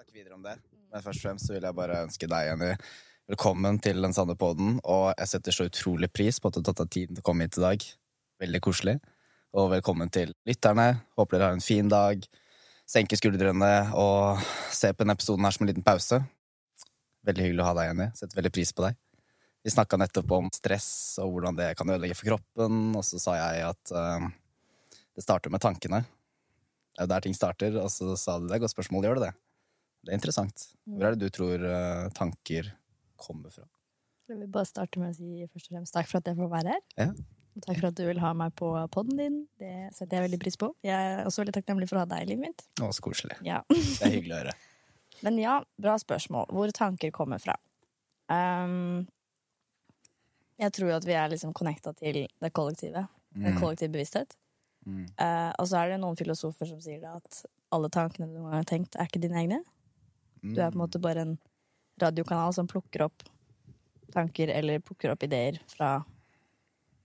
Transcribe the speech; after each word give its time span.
snakke 0.00 0.16
videre 0.16 0.34
om 0.34 0.42
det. 0.42 0.54
Men 0.88 1.02
først 1.04 1.20
og 1.20 1.26
fremst 1.26 1.46
så 1.46 1.52
vil 1.52 1.64
jeg 1.66 1.76
bare 1.76 1.96
ønske 2.06 2.26
deg, 2.30 2.46
Jenny, 2.48 2.68
velkommen 3.28 3.76
til 3.84 3.98
den 4.00 4.14
sanne 4.16 4.32
podden. 4.38 4.78
Og 4.88 5.10
jeg 5.12 5.28
setter 5.28 5.52
så 5.52 5.66
utrolig 5.68 6.08
pris 6.08 6.38
på 6.40 6.48
at 6.48 6.56
du 6.56 6.60
har 6.62 6.70
tatt 6.70 6.80
deg 6.86 6.92
tiden 6.94 7.18
til 7.18 7.20
å 7.20 7.26
komme 7.26 7.44
hit 7.44 7.58
i 7.58 7.64
dag. 7.66 7.84
Veldig 8.40 8.60
koselig. 8.64 8.94
Og 9.52 9.68
velkommen 9.74 10.08
til 10.08 10.32
lytterne. 10.48 10.86
Håper 11.20 11.36
dere 11.36 11.50
har 11.50 11.58
en 11.58 11.64
fin 11.64 11.90
dag. 11.92 12.24
Senker 12.88 13.20
skuldrene 13.20 13.68
og 14.00 14.40
ser 14.72 14.94
på 14.94 15.04
denne 15.04 15.18
episoden 15.18 15.44
her 15.44 15.58
som 15.58 15.66
en 15.66 15.72
liten 15.74 15.84
pause. 15.84 16.22
Veldig 17.28 17.44
hyggelig 17.50 17.66
å 17.66 17.68
ha 17.68 17.76
deg, 17.82 17.90
Jenny. 17.90 18.08
Setter 18.22 18.40
veldig 18.40 18.54
pris 18.56 18.72
på 18.72 18.86
deg. 18.86 18.96
Vi 19.60 19.74
snakka 19.74 20.00
nettopp 20.00 20.32
om 20.38 20.48
stress 20.56 20.88
og 21.20 21.34
hvordan 21.34 21.60
det 21.60 21.74
kan 21.76 21.92
ødelegge 21.92 22.16
for 22.16 22.30
kroppen, 22.32 22.80
og 22.96 23.04
så 23.04 23.20
sa 23.20 23.36
jeg 23.36 23.68
at 23.68 23.92
uh, 23.92 24.32
det 25.12 25.26
starter 25.26 25.52
med 25.52 25.60
tankene. 25.60 26.00
Det 26.96 27.04
er 27.04 27.04
jo 27.04 27.12
der 27.12 27.28
ting 27.28 27.36
starter, 27.36 27.76
og 27.84 27.92
så 27.92 28.16
sa 28.16 28.40
du 28.40 28.48
det 28.48 28.56
er 28.56 28.62
et 28.62 28.64
godt 28.64 28.78
spørsmål. 28.78 29.04
Gjør 29.04 29.20
det 29.20 29.28
det? 29.28 29.36
Det 30.00 30.12
er 30.12 30.16
interessant. 30.16 30.70
Hvor 30.88 31.08
er 31.08 31.16
det 31.16 31.28
du 31.28 31.34
tror 31.34 31.64
uh, 31.66 32.08
tanker 32.16 32.72
kommer 33.20 33.52
fra? 33.52 33.66
Jeg 34.30 34.38
vil 34.38 34.50
bare 34.52 34.68
starte 34.68 35.02
med 35.02 35.12
å 35.12 35.18
si 35.18 35.44
først 35.50 35.68
og 35.68 35.76
fremst 35.76 35.94
takk 35.96 36.08
for 36.08 36.20
at 36.20 36.30
jeg 36.30 36.38
får 36.38 36.50
være 36.52 36.74
her. 36.76 36.82
Ja. 36.96 37.08
Og 37.58 37.64
takk 37.66 37.80
for 37.80 37.88
at 37.90 37.98
du 37.98 38.04
vil 38.06 38.20
ha 38.22 38.30
meg 38.38 38.54
på 38.58 38.70
poden 38.94 39.18
din. 39.18 39.38
Det 39.58 39.90
setter 39.96 40.18
jeg 40.18 40.28
veldig 40.28 40.40
pris 40.42 40.56
på. 40.60 40.70
Jeg 40.86 40.94
er 40.94 41.24
også 41.26 41.42
veldig 41.42 41.56
takknemlig 41.58 41.88
for 41.90 41.98
å 41.98 42.04
ha 42.04 42.10
deg 42.12 42.24
i 42.24 42.28
livet 42.30 42.44
mitt. 42.46 42.66
Å, 42.78 42.92
så 42.94 43.04
koselig. 43.04 43.40
Ja. 43.46 43.58
Det 43.68 44.06
er 44.06 44.14
hyggelig 44.14 44.36
å 44.36 44.42
høre. 44.44 44.54
Men 45.26 45.40
ja, 45.40 45.56
bra 45.82 45.96
spørsmål. 46.00 46.46
Hvor 46.54 46.72
tanker 46.76 47.12
kommer 47.12 47.42
fra. 47.42 47.56
Um, 48.30 49.08
jeg 50.62 50.76
tror 50.76 50.92
jo 50.92 51.00
at 51.00 51.08
vi 51.08 51.16
er 51.18 51.32
liksom 51.32 51.52
connecta 51.56 51.92
til 51.98 52.22
det 52.30 52.52
kollektive. 52.56 53.08
Mm. 53.34 53.50
Mm. 53.50 53.58
kollektiv 53.58 53.92
bevissthet. 53.94 54.38
Mm. 54.86 55.04
Uh, 55.20 55.50
og 55.58 55.66
så 55.68 55.82
er 55.82 55.92
det 55.92 56.00
noen 56.02 56.18
filosofer 56.18 56.70
som 56.70 56.80
sier 56.82 57.02
det 57.02 57.10
at 57.10 57.42
alle 57.74 57.90
tankene 57.92 58.30
du 58.30 58.40
har 58.50 58.64
tenkt, 58.68 58.96
er 58.96 59.10
ikke 59.10 59.22
dine 59.22 59.38
egne. 59.42 59.60
Mm. 60.42 60.54
Du 60.54 60.60
er 60.60 60.70
på 60.70 60.78
en 60.78 60.84
måte 60.84 61.02
bare 61.02 61.26
en 61.26 61.36
radiokanal 62.00 62.54
som 62.56 62.68
plukker 62.70 63.04
opp 63.08 63.24
tanker 64.14 64.50
eller 64.50 64.82
plukker 64.82 65.12
opp 65.12 65.22
ideer 65.22 65.60
fra 65.70 66.00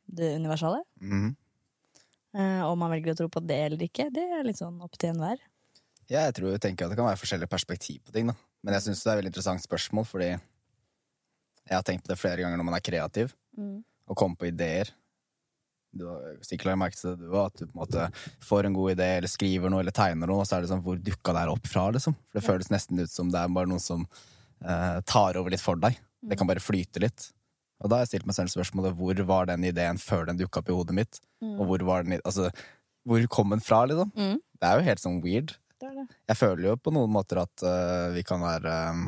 det 0.06 0.36
universale. 0.40 0.82
Mm. 1.02 1.36
Eh, 2.36 2.64
om 2.66 2.80
man 2.80 2.92
velger 2.92 3.14
å 3.14 3.20
tro 3.20 3.30
på 3.32 3.44
det 3.46 3.60
eller 3.68 3.86
ikke, 3.86 4.10
det 4.14 4.26
er 4.38 4.46
litt 4.48 4.60
sånn 4.60 4.82
opp 4.84 4.98
til 4.98 5.14
enhver. 5.14 5.42
Ja, 6.06 6.28
jeg 6.28 6.36
tror 6.38 6.52
jeg 6.54 6.62
tenker 6.62 6.86
at 6.86 6.94
det 6.94 7.00
kan 7.00 7.08
være 7.08 7.22
forskjellige 7.22 7.52
perspektiv 7.52 8.02
på 8.06 8.14
ting. 8.14 8.28
da. 8.30 8.36
Men 8.66 8.78
jeg 8.78 8.88
syns 8.88 9.02
det 9.02 9.10
er 9.10 9.16
et 9.16 9.22
veldig 9.24 9.32
interessant 9.34 9.64
spørsmål, 9.64 10.06
fordi 10.10 10.30
jeg 10.34 11.74
har 11.74 11.86
tenkt 11.86 12.06
på 12.06 12.12
det 12.12 12.20
flere 12.22 12.44
ganger 12.44 12.62
når 12.62 12.68
man 12.68 12.78
er 12.78 12.86
kreativ, 12.86 13.34
og 13.58 14.18
kommer 14.20 14.38
på 14.38 14.50
ideer. 14.52 14.92
Du 15.96 16.06
har 16.10 16.36
sikkert 16.44 16.70
lagt 16.72 16.82
merke 16.82 17.00
til 17.00 17.14
det, 17.14 17.24
du 17.24 17.32
òg, 17.32 17.46
at 17.48 17.62
du 17.62 17.66
på 17.66 17.72
en 17.72 17.82
måte 17.82 18.08
får 18.44 18.68
en 18.68 18.76
god 18.76 18.96
idé, 18.98 19.10
eller 19.20 19.32
skriver 19.32 19.72
noe, 19.72 19.84
eller 19.84 19.96
tegner 19.96 20.30
noe, 20.30 20.44
og 20.44 20.50
så 20.50 20.58
er 20.58 20.66
det 20.66 20.72
sånn 20.74 20.84
hvor 20.86 21.00
dukka 21.00 21.36
det 21.36 21.46
her 21.46 21.54
opp 21.54 21.70
fra, 21.72 21.88
liksom? 21.96 22.18
For 22.28 22.40
det 22.40 22.46
føles 22.46 22.72
nesten 22.74 23.00
ut 23.00 23.14
som 23.14 23.32
det 23.32 23.40
er 23.40 23.56
bare 23.56 23.72
noe 23.72 23.84
som 23.84 24.04
eh, 24.04 25.00
tar 25.08 25.40
over 25.40 25.56
litt 25.56 25.64
for 25.64 25.80
deg. 25.80 25.98
Det 26.26 26.38
kan 26.40 26.50
bare 26.50 26.64
flyte 26.64 27.04
litt. 27.04 27.30
Og 27.84 27.92
da 27.92 28.00
har 28.00 28.06
jeg 28.06 28.14
stilt 28.16 28.30
meg 28.30 28.38
selv 28.38 28.54
spørsmålet 28.54 28.96
hvor 29.00 29.22
var 29.28 29.50
den 29.50 29.68
ideen 29.68 30.00
før 30.02 30.28
den 30.30 30.40
dukka 30.40 30.62
opp 30.62 30.72
i 30.72 30.76
hodet 30.76 30.96
mitt? 30.96 31.20
Og 31.44 31.66
hvor 31.70 31.84
var 31.88 32.06
den 32.06 32.22
Altså, 32.24 32.50
hvor 33.06 33.28
kom 33.32 33.52
den 33.54 33.64
fra, 33.64 33.84
liksom? 33.90 34.12
Mm. 34.16 34.40
Det 34.40 34.68
er 34.68 34.80
jo 34.80 34.88
helt 34.88 35.04
sånn 35.04 35.20
weird. 35.24 35.56
Det 35.82 35.92
det. 35.92 36.08
Jeg 36.32 36.40
føler 36.40 36.70
jo 36.70 36.80
på 36.80 36.94
noen 36.96 37.12
måter 37.12 37.44
at 37.44 37.66
uh, 37.68 38.14
vi 38.16 38.24
kan 38.26 38.42
være 38.44 38.76
um, 38.96 39.06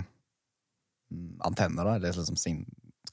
antenner, 1.47 1.87
da, 1.87 1.95
eller 1.95 2.19
liksom 2.19 2.65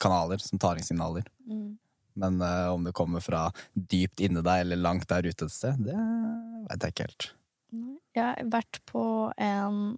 kanaler 0.02 0.42
som 0.42 0.60
tar 0.60 0.78
inn 0.78 0.86
signaler. 0.86 1.26
Mm. 1.46 1.76
Men 2.20 2.38
uh, 2.42 2.72
om 2.74 2.84
det 2.86 2.94
kommer 2.96 3.24
fra 3.24 3.48
dypt 3.74 4.22
inni 4.22 4.42
deg 4.44 4.64
eller 4.66 4.80
langt 4.80 5.08
der 5.10 5.26
ute 5.26 5.48
et 5.48 5.54
sted, 5.54 5.80
det 5.82 5.98
veit 6.68 6.86
jeg 6.86 6.94
ikke 6.94 7.08
helt. 7.08 7.28
Jeg 8.14 8.24
har 8.24 8.50
vært 8.52 8.80
på 8.86 9.04
en 9.42 9.96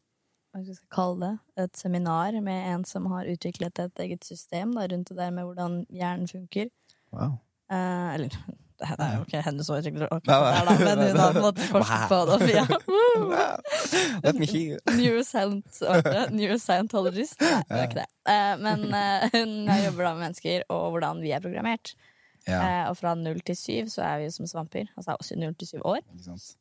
hva 0.56 0.62
skal 0.64 0.72
jeg 0.72 0.92
kalle 0.94 1.18
det, 1.20 1.64
et 1.66 1.76
seminar 1.76 2.36
med 2.40 2.68
en 2.70 2.84
som 2.88 3.10
har 3.12 3.28
utviklet 3.28 3.76
et 3.82 4.00
eget 4.06 4.24
system 4.24 4.72
da, 4.72 4.86
rundt 4.88 5.10
det 5.10 5.18
der 5.18 5.34
med 5.36 5.44
hvordan 5.44 5.82
hjernen 5.92 6.30
funker. 6.30 6.70
Wow. 7.12 7.36
Uh, 7.68 8.14
eller 8.14 8.38
det 8.78 8.96
er 9.00 9.12
jo 9.16 9.24
ikke 9.24 9.42
henne 9.46 9.64
som 9.64 9.76
akkurat 9.76 10.24
der, 10.26 10.64
da, 10.66 10.74
men 10.84 10.98
hun 11.08 11.16
har 11.22 11.32
på 11.32 11.48
en 11.48 11.60
forsket 11.70 12.08
på 12.10 12.18
det. 12.30 12.50
Ja. 12.54 12.64
Let 14.24 14.34
me 14.40 14.46
hear. 14.46 14.78
Nei, 17.40 17.62
det 17.68 17.78
er 17.78 17.86
ikke 17.88 18.00
det. 18.02 18.08
Eh, 18.28 18.56
men 18.62 18.84
eh, 18.94 19.28
hun 19.36 19.54
jobber 19.84 20.04
da 20.08 20.12
med 20.16 20.22
mennesker 20.26 20.66
og 20.72 20.90
hvordan 20.96 21.22
vi 21.24 21.32
er 21.36 21.40
programmert. 21.44 21.94
Ja, 22.46 22.60
Eh, 22.62 22.84
og 22.90 22.94
fra 23.00 23.14
null 23.18 23.40
til 23.42 23.56
syv 23.58 23.88
så 23.90 24.04
er 24.06 24.20
vi 24.22 24.28
som 24.30 24.46
svamper. 24.46 24.86
Altså 24.96 25.16
også 25.18 25.34
null 25.40 25.54
til 25.58 25.66
syv 25.66 25.80
år. 25.82 25.98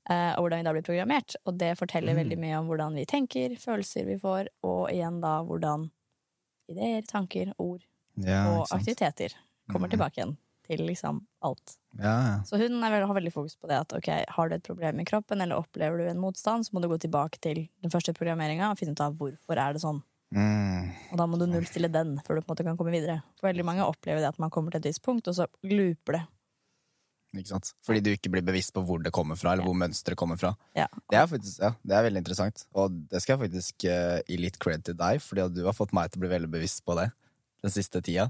eh, 0.10 0.32
og 0.34 0.42
hvordan 0.48 0.64
vi 0.64 0.66
da 0.66 0.72
blir 0.74 0.86
programmert. 0.88 1.36
Og 1.46 1.60
det 1.60 1.76
forteller 1.78 2.14
Mm. 2.16 2.20
veldig 2.24 2.38
mye 2.42 2.56
om 2.58 2.66
hvordan 2.72 2.96
vi 2.98 3.06
tenker, 3.06 3.54
følelser 3.62 4.06
vi 4.08 4.18
får, 4.18 4.48
og 4.64 4.90
igjen 4.90 5.20
da 5.22 5.44
hvordan 5.46 5.92
ideer, 6.70 7.02
tanker, 7.06 7.54
ord 7.60 7.82
Ja, 8.18 8.48
og 8.58 8.66
aktiviteter 8.72 9.36
kommer 9.70 9.88
Mhm. 9.88 9.92
tilbake 9.92 10.18
igjen 10.18 10.38
til 10.66 10.84
liksom 10.88 11.22
alt. 11.46 11.78
Ja, 12.00 12.16
ja. 12.28 12.36
Så 12.48 12.60
hun 12.60 12.76
vel, 12.82 13.06
har 13.08 13.18
veldig 13.18 13.34
fokus 13.34 13.56
på 13.56 13.70
det 13.72 13.78
at 13.86 13.96
ok, 13.96 14.10
har 14.36 14.50
du 14.50 14.58
et 14.58 14.66
problem 14.66 15.00
i 15.00 15.08
kroppen, 15.08 15.42
eller 15.42 15.62
opplever 15.62 16.02
du 16.02 16.10
en 16.10 16.22
motstand, 16.22 16.68
så 16.68 16.76
må 16.76 16.84
du 16.84 16.90
gå 16.92 17.00
tilbake 17.02 17.40
til 17.44 17.66
den 17.84 17.94
første 17.94 18.16
programmeringa 18.18 18.72
og 18.72 18.82
finne 18.82 18.96
ut 18.98 19.06
av 19.06 19.16
hvorfor 19.20 19.62
er 19.62 19.76
det 19.76 19.84
sånn. 19.86 20.04
Mm. 20.36 20.90
Og 21.14 21.20
da 21.22 21.28
må 21.30 21.40
du 21.40 21.46
nullstille 21.48 21.90
den 21.94 22.18
før 22.26 22.40
du 22.40 22.44
på 22.44 22.50
en 22.50 22.54
måte 22.56 22.68
kan 22.68 22.80
komme 22.80 22.96
videre. 22.96 23.22
For 23.40 23.48
veldig 23.48 23.66
mange 23.68 23.86
opplever 23.88 24.24
det 24.24 24.34
at 24.34 24.42
man 24.42 24.52
kommer 24.54 24.74
til 24.74 24.84
et 24.84 24.90
visst 24.90 25.06
punkt, 25.06 25.30
og 25.32 25.38
så 25.38 25.48
looper 25.70 26.20
det. 26.20 26.24
Ikke 27.36 27.52
sant? 27.52 27.74
Fordi 27.84 28.02
du 28.04 28.10
ikke 28.14 28.32
blir 28.32 28.46
bevisst 28.48 28.72
på 28.76 28.84
hvor 28.88 29.02
det 29.04 29.12
kommer 29.16 29.40
fra, 29.40 29.54
eller 29.54 29.68
hvor 29.68 29.76
mønsteret 29.78 30.20
kommer 30.20 30.40
fra. 30.40 30.54
Ja. 30.78 30.88
Det 31.12 31.20
er 31.20 31.28
faktisk, 31.28 31.60
ja, 31.60 31.74
det 31.84 31.98
er 31.98 32.06
veldig 32.08 32.22
interessant, 32.24 32.64
og 32.76 32.96
det 33.12 33.22
skal 33.22 33.36
jeg 33.36 33.50
faktisk 33.50 33.88
uh, 33.92 34.20
gi 34.24 34.40
litt 34.40 34.60
cred 34.62 34.86
til 34.88 34.98
deg, 35.00 35.20
fordi 35.24 35.50
du 35.56 35.66
har 35.68 35.76
fått 35.76 35.96
meg 35.96 36.12
til 36.12 36.22
å 36.22 36.26
bli 36.26 36.32
veldig 36.32 36.52
bevisst 36.56 36.84
på 36.88 36.96
det 37.00 37.10
den 37.66 37.74
siste 37.74 38.02
tida. 38.06 38.30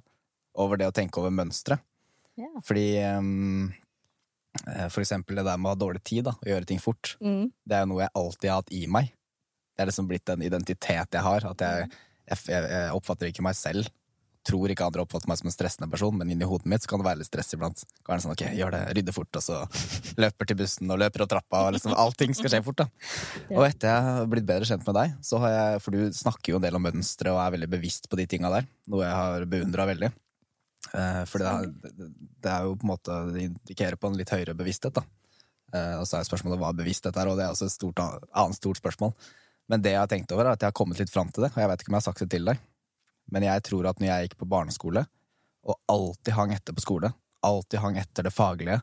Over 0.55 0.79
det 0.79 0.87
å 0.89 0.95
tenke 0.95 1.19
over 1.19 1.33
mønstre. 1.35 1.77
Ja. 2.39 2.51
Fordi 2.63 2.87
eh, 2.99 4.87
For 4.91 5.03
eksempel 5.03 5.39
det 5.39 5.47
der 5.47 5.59
med 5.59 5.71
å 5.71 5.75
ha 5.75 5.79
dårlig 5.79 6.03
tid, 6.07 6.25
da, 6.29 6.35
og 6.37 6.49
gjøre 6.51 6.69
ting 6.69 6.81
fort. 6.83 7.15
Mm. 7.23 7.51
Det 7.65 7.77
er 7.77 7.85
jo 7.85 7.91
noe 7.93 8.05
jeg 8.05 8.15
alltid 8.21 8.51
har 8.51 8.63
hatt 8.63 8.73
i 8.75 8.85
meg. 8.91 9.11
Det 9.75 9.83
er 9.83 9.91
liksom 9.91 10.07
blitt 10.07 10.31
en 10.31 10.43
identitet 10.45 11.19
jeg 11.19 11.25
har. 11.25 11.45
At 11.51 11.61
jeg, 11.63 11.93
jeg, 12.31 12.47
jeg, 12.47 12.89
oppfatter 12.95 13.31
ikke 13.31 13.43
meg 13.45 13.57
selv. 13.59 13.91
Tror 14.45 14.69
ikke 14.69 14.85
andre 14.85 15.01
oppfatter 15.01 15.27
meg 15.27 15.39
som 15.39 15.49
en 15.49 15.55
stressende 15.55 15.89
person, 15.89 16.13
men 16.15 16.29
inni 16.29 16.45
hodet 16.45 16.69
mitt 16.69 16.83
så 16.83 16.91
kan 16.91 17.01
det 17.01 17.07
være 17.07 17.19
litt 17.23 17.27
stress 17.31 17.55
iblant. 17.57 17.81
Kan 18.05 18.13
være 18.13 18.23
sånn, 18.27 18.35
ok, 18.35 18.43
gjør 18.55 18.75
det, 18.75 18.81
rydde 18.99 19.15
fort, 19.15 19.39
og 19.39 19.43
så 19.43 19.61
løper 20.21 20.49
til 20.51 20.59
bussen 20.59 20.93
og 20.93 20.99
løper 21.01 21.25
opp 21.25 21.31
trappa, 21.33 21.63
og 21.65 21.73
liksom 21.75 21.95
allting 21.97 22.37
skal 22.37 22.53
skje 22.53 22.59
fort, 22.67 22.83
da. 22.83 23.15
Og 23.55 23.63
etter 23.65 23.89
jeg 23.89 24.05
har 24.05 24.29
blitt 24.29 24.45
bedre 24.45 24.69
kjent 24.69 24.85
med 24.85 24.99
deg, 24.99 25.15
så 25.25 25.41
har 25.41 25.55
jeg, 25.55 25.81
for 25.81 25.97
du 25.97 26.13
snakker 26.13 26.53
jo 26.53 26.61
en 26.61 26.67
del 26.67 26.77
om 26.77 26.85
mønstre 26.85 27.33
og 27.33 27.41
er 27.41 27.57
veldig 27.57 27.71
bevisst 27.73 28.05
på 28.11 28.21
de 28.21 28.27
tinga 28.29 28.53
der, 28.53 28.69
noe 28.93 29.01
jeg 29.01 29.17
har 29.17 29.49
beundra 29.49 29.89
veldig. 29.89 30.13
Eh, 30.95 31.21
for 31.27 31.43
det, 31.43 31.47
er- 31.47 32.11
det, 32.41 32.51
er 32.51 32.67
jo 32.67 32.75
på 32.79 32.87
en 32.87 32.91
måte, 32.93 33.15
det 33.35 33.47
indikerer 33.49 33.97
på 33.99 34.09
en 34.09 34.17
litt 34.19 34.31
høyere 34.31 34.55
bevissthet, 34.57 34.95
da. 34.95 35.03
Eh, 35.75 35.95
og 35.99 36.05
så 36.07 36.19
er 36.19 36.27
spørsmålet 36.27 36.61
hva 36.61 36.71
bevissthet 36.77 37.17
er, 37.19 37.27
og 37.31 37.39
det 37.39 37.45
er 37.47 37.55
også 37.55 37.67
et 37.67 37.75
stort, 37.75 37.99
annet 37.99 38.59
stort 38.59 38.79
spørsmål. 38.79 39.11
Men 39.71 39.83
det 39.83 39.95
jeg 39.95 40.03
har 40.03 40.11
tenkt 40.11 40.31
over, 40.31 40.45
er 40.47 40.55
at 40.55 40.63
jeg 40.63 40.71
har 40.71 40.77
kommet 40.77 41.01
litt 41.01 41.11
fram 41.11 41.31
til 41.33 41.47
det, 41.47 41.51
og 41.55 41.61
jeg 41.63 41.71
vet 41.71 41.83
ikke 41.83 41.91
om 41.91 41.97
jeg 41.97 42.03
har 42.03 42.07
sagt 42.07 42.23
det 42.23 42.29
til 42.35 42.51
deg. 42.51 42.63
Men 43.33 43.47
jeg 43.47 43.63
tror 43.65 43.89
at 43.89 43.99
når 43.99 44.11
jeg 44.11 44.27
gikk 44.27 44.37
på 44.43 44.49
barneskole, 44.49 45.05
og 45.65 45.79
alltid 45.89 46.35
hang 46.37 46.53
etter 46.53 46.77
på 46.77 46.83
skole, 46.85 47.09
alltid 47.45 47.81
hang 47.81 47.97
etter 47.97 48.27
det 48.27 48.33
faglige, 48.33 48.77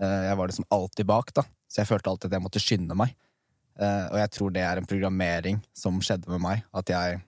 eh, 0.00 0.20
jeg 0.30 0.38
var 0.38 0.52
liksom 0.52 0.68
alltid 0.70 1.10
bak, 1.10 1.34
da. 1.34 1.44
Så 1.70 1.82
jeg 1.82 1.90
følte 1.90 2.12
alltid 2.12 2.30
at 2.30 2.38
jeg 2.38 2.46
måtte 2.46 2.62
skynde 2.62 2.96
meg. 2.98 3.16
Og 3.80 4.16
jeg 4.18 4.30
tror 4.34 4.50
det 4.52 4.60
er 4.66 4.76
en 4.76 4.84
programmering 4.90 5.60
som 5.72 6.00
skjedde 6.04 6.28
med 6.28 6.40
meg, 6.42 6.64
at 6.76 6.90
jeg 6.90 7.20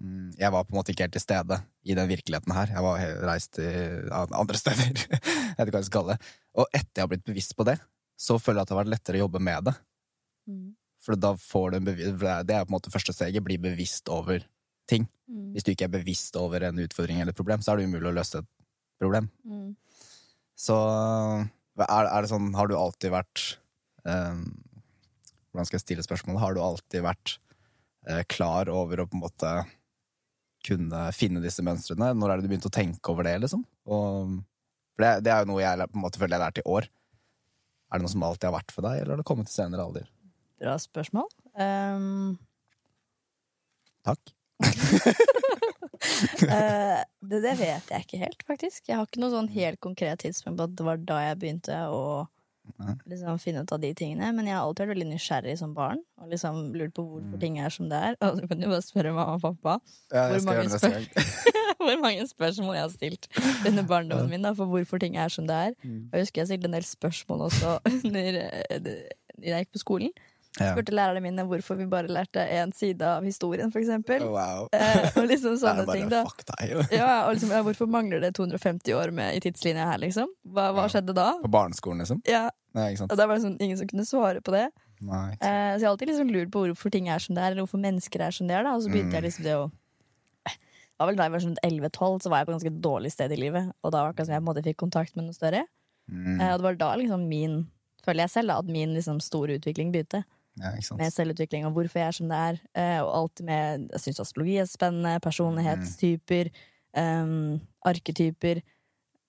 mm, 0.00 0.38
jeg 0.38 0.52
var 0.54 0.64
på 0.64 0.72
en 0.72 0.78
måte 0.78 0.94
ikke 0.94 1.04
helt 1.04 1.16
til 1.18 1.24
stede 1.24 1.58
i 1.82 1.96
den 1.96 2.10
virkeligheten 2.10 2.52
her. 2.52 2.72
Jeg 2.74 2.84
var 2.84 3.04
reist 3.28 3.54
til 3.56 4.10
andre 4.12 4.58
steder. 4.60 4.90
jeg 5.56 5.56
vet 5.56 5.70
ikke 5.70 5.76
hva 5.76 5.80
jeg 5.80 5.88
skal 5.88 5.96
kalle 6.00 6.16
det. 6.16 6.32
Og 6.60 6.68
etter 6.76 7.00
jeg 7.00 7.06
har 7.06 7.12
blitt 7.14 7.28
bevisst 7.28 7.56
på 7.56 7.64
det, 7.68 7.78
så 8.20 8.36
føler 8.36 8.60
jeg 8.60 8.66
at 8.66 8.70
det 8.70 8.76
har 8.76 8.82
vært 8.82 8.94
lettere 8.96 9.20
å 9.20 9.24
jobbe 9.24 9.40
med 9.48 9.70
det. 9.70 9.74
Mm. 10.50 10.66
For 11.00 11.16
da 11.16 11.32
får 11.40 11.70
du 11.72 11.76
en 11.78 11.86
bevis 11.88 12.10
det 12.20 12.28
er- 12.28 12.44
Det 12.44 12.56
er 12.56 12.64
på 12.66 12.70
en 12.70 12.76
måte 12.76 12.92
første 12.92 13.14
steget. 13.16 13.44
Bli 13.44 13.56
bevisst 13.56 14.08
over 14.12 14.44
ting. 14.90 15.08
Mm. 15.30 15.52
Hvis 15.54 15.64
du 15.64 15.72
ikke 15.72 15.86
er 15.88 15.96
bevisst 15.96 16.36
over 16.36 16.62
en 16.68 16.82
utfordring 16.84 17.20
eller 17.20 17.32
et 17.32 17.36
problem, 17.40 17.62
så 17.62 17.72
er 17.72 17.76
det 17.80 17.88
umulig 17.88 18.10
å 18.10 18.18
løse 18.18 18.42
et 18.42 18.50
problem. 19.00 19.30
Mm. 19.46 19.76
Så 20.60 20.76
er, 20.76 22.04
er 22.04 22.20
det 22.20 22.28
sånn 22.28 22.52
Har 22.54 22.68
du 22.68 22.74
alltid 22.76 23.14
vært 23.14 23.56
eh, 24.04 24.36
Hvordan 25.50 25.66
skal 25.66 25.78
jeg 25.78 25.86
stille 25.86 26.04
spørsmålet? 26.04 26.42
Har 26.42 26.54
du 26.54 26.60
alltid 26.60 27.02
vært 27.06 27.38
eh, 28.06 28.22
klar 28.28 28.68
over 28.68 29.00
å 29.00 29.06
på 29.08 29.16
en 29.16 29.24
måte 29.24 29.52
kunne 30.66 31.02
finne 31.16 31.42
disse 31.42 31.64
mønstrene? 31.64 32.12
Når 32.16 32.30
er 32.30 32.40
det 32.40 32.46
du 32.46 32.52
begynte 32.52 32.70
å 32.70 32.74
tenke 32.74 33.12
over 33.12 33.26
det, 33.26 33.36
liksom? 33.44 33.64
Og, 33.90 34.38
for 34.94 35.06
det, 35.06 35.12
det 35.26 35.34
er 35.34 35.44
jo 35.44 35.52
noe 35.52 35.64
jeg 35.64 35.90
på 35.90 35.98
en 35.98 36.04
måte 36.04 36.20
føler 36.20 36.36
jeg 36.36 36.40
har 36.40 36.48
lært 36.48 36.62
i 36.62 36.68
år. 36.68 36.90
Er 37.90 37.98
det 37.98 38.06
noe 38.06 38.12
som 38.12 38.26
alltid 38.26 38.50
har 38.50 38.54
vært 38.54 38.74
for 38.74 38.86
deg, 38.86 39.00
eller 39.00 39.16
har 39.16 39.22
det 39.22 39.26
kommet 39.26 39.50
i 39.50 39.54
senere 39.54 39.86
alder? 39.86 40.10
Bra 40.60 40.76
spørsmål. 40.78 41.26
Um, 41.56 42.36
Takk. 44.06 44.30
uh, 44.60 44.66
det, 47.30 47.40
det 47.42 47.54
vet 47.58 47.90
jeg 47.90 48.04
ikke 48.04 48.20
helt, 48.20 48.44
faktisk. 48.46 48.84
Jeg 48.86 49.00
har 49.00 49.08
ikke 49.08 49.22
noe 49.24 49.34
sånn 49.34 49.50
helt 49.56 49.80
konkret 49.82 50.22
tidspunkt 50.22 50.60
på 50.60 50.68
at 50.68 50.76
det 50.78 50.86
var 50.86 51.02
da 51.08 51.18
jeg 51.24 51.40
begynte 51.42 51.80
å. 51.88 52.28
Liksom 53.10 53.38
finne 53.42 53.64
ut 53.64 53.72
av 53.72 53.80
de 53.82 53.92
tingene. 53.96 54.32
Men 54.36 54.48
jeg 54.48 54.56
har 54.56 54.64
alltid 54.64 54.86
vært 54.86 54.94
veldig 54.94 55.08
nysgjerrig 55.12 55.56
som 55.60 55.74
barn, 55.76 56.02
og 56.20 56.30
liksom 56.32 56.60
lurt 56.76 56.94
på 56.96 57.04
hvorfor 57.06 57.40
ting 57.42 57.58
er 57.62 57.72
som 57.74 57.88
det 57.90 58.00
er. 58.10 58.18
Og 58.20 58.40
så 58.40 58.50
kan 58.50 58.60
du 58.60 58.68
bare 58.68 58.84
spørre 58.86 59.14
mamma 59.16 59.38
og 59.38 59.44
pappa 59.46 59.78
Ja, 60.12 60.28
Hvor 60.32 60.46
mange 60.50 60.80
gang. 60.80 61.06
hvor 61.80 61.96
mange 62.02 62.26
spørsmål 62.28 62.74
jeg 62.76 62.82
har 62.82 62.92
stilt 62.92 63.28
under 63.68 63.86
barndommen 63.88 64.30
min 64.30 64.44
da, 64.44 64.52
for 64.56 64.68
hvorfor 64.70 65.00
ting 65.00 65.16
er 65.16 65.28
som 65.32 65.46
det 65.48 65.56
er. 65.56 65.76
Mm. 65.82 66.10
Og 66.10 66.18
jeg 66.18 66.26
husker 66.26 66.42
jeg 66.42 66.50
stilte 66.50 66.68
en 66.68 66.76
del 66.76 66.86
spørsmål 66.86 67.46
også 67.48 67.78
under, 68.06 68.40
eh, 68.70 68.90
jeg 69.40 69.64
gikk 69.64 69.72
på 69.72 69.84
skolen. 69.84 70.12
Ja. 70.58 70.72
Spurte 70.74 70.90
lærerne 70.90 71.20
mine 71.22 71.44
hvorfor 71.46 71.76
vi 71.78 71.84
bare 71.86 72.10
lærte 72.10 72.42
én 72.42 72.72
side 72.74 73.06
av 73.06 73.22
historien, 73.22 73.70
for 73.70 73.78
eksempel. 73.78 74.24
Wow. 74.26 74.66
Eh, 74.74 75.06
og 75.14 75.28
liksom 75.30 75.54
sånne 75.62 75.84
ting, 75.92 76.08
da. 76.10 76.24
Ja, 76.90 77.26
og 77.28 77.36
liksom, 77.36 77.52
ja, 77.54 77.60
hvorfor 77.62 77.86
mangler 77.86 78.20
det 78.24 78.32
250 78.34 78.96
år 78.98 79.12
med, 79.14 79.36
i 79.38 79.40
tidslinja 79.44 79.86
her, 79.92 80.00
liksom? 80.02 80.32
Hva, 80.50 80.72
hva 80.74 80.88
skjedde 80.90 81.14
da? 81.14 81.28
På 81.44 81.52
barneskolen, 81.54 82.02
liksom? 82.02 82.22
Ja, 82.26 82.48
Nei, 82.74 82.92
og 83.02 83.14
da 83.18 83.26
var 83.26 83.38
det 83.38 83.42
sånn, 83.46 83.56
ingen 83.62 83.78
som 83.78 83.88
kunne 83.90 84.04
svare 84.06 84.42
på 84.46 84.52
det. 84.54 84.68
Nei. 85.02 85.32
Eh, 85.38 85.72
så 85.74 85.80
jeg 85.80 85.86
har 85.86 85.92
alltid 85.94 86.10
liksom 86.12 86.28
lurt 86.34 86.50
på 86.54 86.60
hvorfor 86.66 86.92
ting 86.94 87.08
er 87.10 87.22
som 87.22 87.34
det 87.38 87.42
er, 87.42 87.54
eller 87.54 87.64
hvorfor 87.64 87.80
mennesker 87.82 88.22
er 88.26 88.34
som 88.36 88.46
det 88.50 88.54
er. 88.58 88.66
da 88.66 88.74
Og 88.76 88.82
så 88.84 88.90
begynte 88.92 89.10
Mm. 89.10 89.16
jeg 89.18 89.24
liksom 89.26 89.46
det 89.46 89.54
å 89.58 89.70
Det 90.50 91.06
var 91.06 91.08
vel 91.08 91.16
Da 91.16 91.24
jeg 91.24 91.32
var 91.32 91.40
sånn 91.40 91.56
11-12, 91.64 92.22
så 92.22 92.28
var 92.30 92.38
jeg 92.42 92.46
på 92.46 92.52
et 92.52 92.58
ganske 92.58 92.80
dårlig 92.84 93.10
sted 93.14 93.32
i 93.32 93.38
livet. 93.40 93.70
Og 93.82 93.92
da 93.94 94.02
var 94.02 94.10
det 94.10 94.14
akkurat 94.18 94.26
som 94.28 94.34
jeg 94.34 94.42
på 94.42 94.44
en 94.44 94.50
måte 94.50 94.64
fikk 94.66 94.76
kontakt 94.82 95.16
med 95.16 95.24
noe 95.24 95.32
større. 95.38 95.62
Mm. 96.10 96.40
Eh, 96.40 96.50
og 96.52 96.58
det 96.58 96.66
var 96.66 96.74
da 96.82 96.90
liksom 97.00 97.28
min 97.30 97.60
Føler 98.00 98.24
jeg 98.24 98.30
selv 98.32 98.48
da, 98.48 98.58
at 98.62 98.64
min 98.64 98.94
liksom 98.96 99.18
store 99.20 99.58
utvikling 99.58 99.90
begynte. 99.92 100.22
Ja. 100.60 100.96
Med 100.96 101.12
selvutvikling 101.12 101.64
og 101.66 101.72
hvorfor 101.74 102.00
jeg 102.02 102.08
er 102.08 102.12
som 102.12 102.28
det 102.28 102.36
er. 102.36 102.60
Eh, 102.74 103.00
og 103.02 103.10
alt 103.16 103.40
med 103.46 103.88
Jeg 103.94 104.00
syns 104.00 104.20
astrologi 104.20 104.58
er 104.60 104.66
spennende. 104.68 105.20
Personlighetstyper. 105.24 106.50
Um, 106.96 107.60
arketyper. 107.86 108.62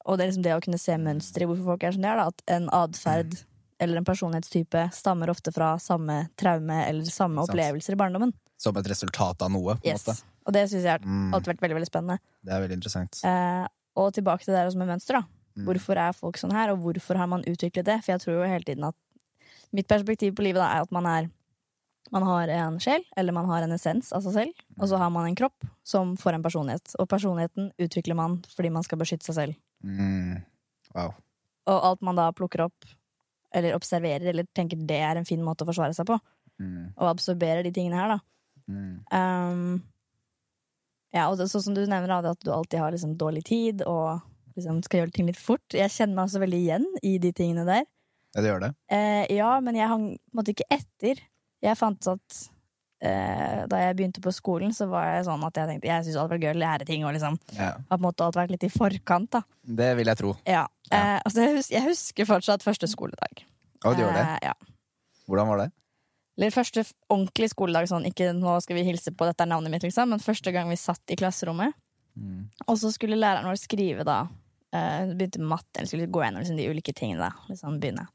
Og 0.10 0.18
det 0.18 0.24
er 0.26 0.32
liksom 0.32 0.44
det 0.44 0.56
å 0.56 0.62
kunne 0.66 0.80
se 0.82 0.96
mønstre 0.98 1.46
i 1.46 1.50
hvorfor 1.50 1.64
folk 1.76 1.84
er 1.86 1.92
som 1.96 2.02
de 2.02 2.10
er. 2.10 2.18
Da. 2.18 2.28
At 2.34 2.42
en 2.56 2.70
atferd 2.74 3.36
eller 3.82 3.98
en 4.02 4.06
personlighetstype 4.06 4.88
stammer 4.94 5.30
ofte 5.34 5.54
fra 5.54 5.76
samme 5.82 6.24
traume 6.38 6.80
eller 6.88 7.06
samme 7.10 7.42
opplevelser 7.46 7.94
i 7.96 8.00
barndommen. 8.02 8.34
Som 8.62 8.78
et 8.78 8.90
resultat 8.92 9.42
av 9.42 9.50
noe, 9.54 9.76
på 9.82 9.88
Yes. 9.90 10.06
måte. 10.06 10.24
Og 10.46 10.54
det 10.54 10.68
syns 10.70 10.84
jeg 10.84 10.92
har 10.92 11.00
Mm. 11.00 11.34
alltid 11.34 11.54
vært 11.54 11.62
veldig 11.62 11.78
veldig 11.80 11.90
spennende. 11.90 12.20
Det 12.44 12.54
er 12.54 12.62
veldig 12.68 12.78
interessant. 12.78 13.22
Eh, 13.24 13.68
og 13.96 14.14
tilbake 14.14 14.44
til 14.44 14.54
det 14.54 14.60
der 14.62 14.68
også 14.70 14.78
med 14.78 14.88
mønster. 14.88 15.14
da 15.22 15.24
Mm. 15.58 15.66
Hvorfor 15.66 15.98
er 15.98 16.14
folk 16.14 16.38
sånn 16.38 16.52
her, 16.54 16.70
og 16.72 16.80
hvorfor 16.80 17.18
har 17.18 17.28
man 17.28 17.44
utviklet 17.44 17.84
det? 17.84 18.04
For 18.06 18.14
jeg 18.14 18.22
tror 18.22 18.34
jo 18.40 18.48
hele 18.48 18.64
tiden 18.64 18.86
at 18.88 18.96
mitt 19.76 19.88
perspektiv 19.88 20.36
på 20.36 20.44
livet 20.46 20.62
da, 20.62 20.70
er 20.76 20.86
at 20.88 20.92
man 20.92 21.08
er 21.10 21.30
man 22.12 22.26
har 22.28 22.50
en 22.52 22.80
sjel, 22.82 23.04
eller 23.16 23.32
man 23.32 23.46
har 23.48 23.64
en 23.64 23.72
essens 23.72 24.10
av 24.12 24.24
seg 24.26 24.34
selv, 24.36 24.64
og 24.80 24.90
så 24.90 24.98
har 25.00 25.12
man 25.14 25.30
en 25.30 25.38
kropp 25.38 25.68
som 25.88 26.16
får 26.20 26.36
en 26.36 26.44
personlighet. 26.44 26.96
Og 27.00 27.08
personligheten 27.08 27.70
utvikler 27.80 28.18
man 28.20 28.40
fordi 28.52 28.72
man 28.74 28.84
skal 28.84 29.00
beskytte 29.00 29.30
seg 29.30 29.38
selv. 29.38 29.60
Mm. 29.86 30.42
Wow. 30.96 31.14
Og 31.72 31.86
alt 31.92 32.04
man 32.04 32.20
da 32.20 32.26
plukker 32.36 32.66
opp, 32.66 32.90
eller 33.56 33.78
observerer, 33.78 34.26
eller 34.34 34.50
tenker 34.56 34.82
det 34.90 35.00
er 35.00 35.20
en 35.22 35.28
fin 35.30 35.44
måte 35.46 35.64
å 35.64 35.72
forsvare 35.72 35.96
seg 35.96 36.10
på, 36.10 36.20
Mm. 36.62 36.92
og 36.94 37.08
absorberer 37.10 37.64
de 37.64 37.72
tingene 37.74 37.98
her, 37.98 38.12
da. 38.12 38.20
Mm. 38.70 38.98
Um, 39.10 39.84
ja, 41.12 41.24
og 41.32 41.40
sånn 41.40 41.64
som 41.64 41.74
du 41.74 41.82
nevner, 41.88 42.22
da, 42.22 42.36
at 42.36 42.44
du 42.44 42.52
alltid 42.54 42.80
har 42.80 42.92
liksom 42.94 43.16
dårlig 43.18 43.44
tid, 43.48 43.82
og 43.82 44.22
liksom 44.56 44.84
skal 44.84 45.02
gjøre 45.02 45.16
ting 45.16 45.26
litt 45.26 45.40
fort. 45.42 45.66
Jeg 45.74 45.90
kjenner 45.90 46.20
meg 46.20 46.28
også 46.28 46.44
veldig 46.44 46.60
igjen 46.60 46.86
i 47.02 47.16
de 47.24 47.32
tingene 47.34 47.66
der. 47.66 47.88
Ja, 48.36 48.42
det 48.42 48.50
gjør 48.52 48.64
det. 48.64 48.72
Eh, 48.96 49.26
ja, 49.36 49.52
men 49.64 49.76
jeg 49.76 49.92
hang 49.92 50.08
på 50.16 50.32
en 50.34 50.40
måte 50.40 50.54
ikke 50.56 50.68
etter. 50.72 51.20
Jeg 51.62 51.78
fant 51.78 52.00
ut 52.02 52.14
at 52.14 52.38
eh, 53.04 53.66
da 53.70 53.82
jeg 53.82 53.98
begynte 54.00 54.24
på 54.24 54.32
skolen, 54.34 54.72
så 54.76 54.88
var 54.92 55.10
jeg 55.10 55.26
sånn 55.28 55.44
at 55.48 55.60
jeg 55.60 55.70
tenkte 55.70 55.90
jeg 55.90 56.06
syntes 56.06 56.20
alt 56.22 56.32
var 56.32 56.42
gøy 56.42 56.54
å 56.54 56.62
lære 56.62 56.88
ting, 56.88 57.04
og 57.06 57.14
liksom 57.18 57.38
Ja. 57.58 57.74
har 57.76 57.98
på 57.98 58.00
en 58.00 58.06
måte 58.08 58.26
alt 58.26 58.40
vært 58.40 58.54
litt 58.56 58.64
i 58.68 58.72
forkant, 58.72 59.30
da. 59.36 59.44
Det 59.64 59.92
vil 60.00 60.08
jeg 60.14 60.18
tro. 60.22 60.36
Ja. 60.48 60.68
Eh, 60.92 61.20
altså, 61.20 61.44
jeg, 61.44 61.58
hus 61.60 61.70
jeg 61.74 61.86
husker 61.88 62.30
fortsatt 62.30 62.64
første 62.64 62.88
skoledag. 62.88 63.44
Å, 63.84 63.94
du 63.96 64.04
gjør 64.04 64.14
det? 64.16 64.26
Eh, 64.26 64.50
ja. 64.52 64.56
Hvordan 65.28 65.48
var 65.52 65.64
det? 65.66 65.70
Eller 66.40 66.54
første 66.56 66.86
ordentlig 67.12 67.52
skoledag, 67.52 67.90
sånn 67.92 68.08
ikke 68.08 68.32
nå 68.34 68.56
skal 68.64 68.78
vi 68.80 68.88
hilse 68.88 69.12
på, 69.14 69.28
dette 69.28 69.44
er 69.44 69.52
navnet 69.52 69.74
mitt, 69.74 69.84
liksom, 69.84 70.10
men 70.14 70.24
første 70.24 70.54
gang 70.56 70.70
vi 70.72 70.80
satt 70.80 71.12
i 71.12 71.18
klasserommet. 71.20 71.76
Mm. 72.16 72.48
Og 72.68 72.78
så 72.80 72.92
skulle 72.94 73.20
læreren 73.20 73.48
vår 73.52 73.60
skrive, 73.60 74.06
da. 74.08 74.24
Eh, 74.74 74.98
Hun 75.04 75.14
begynte 75.18 75.42
med 75.42 75.52
matte, 75.54 75.74
eller 75.78 75.92
skulle 75.92 76.10
gå 76.12 76.24
gjennom 76.24 76.44
liksom, 76.44 76.58
de 76.60 76.70
ulike 76.72 76.96
tingene, 76.98 77.30
da. 77.30 77.52
Liksom 77.52 77.78
begynne. 77.82 78.08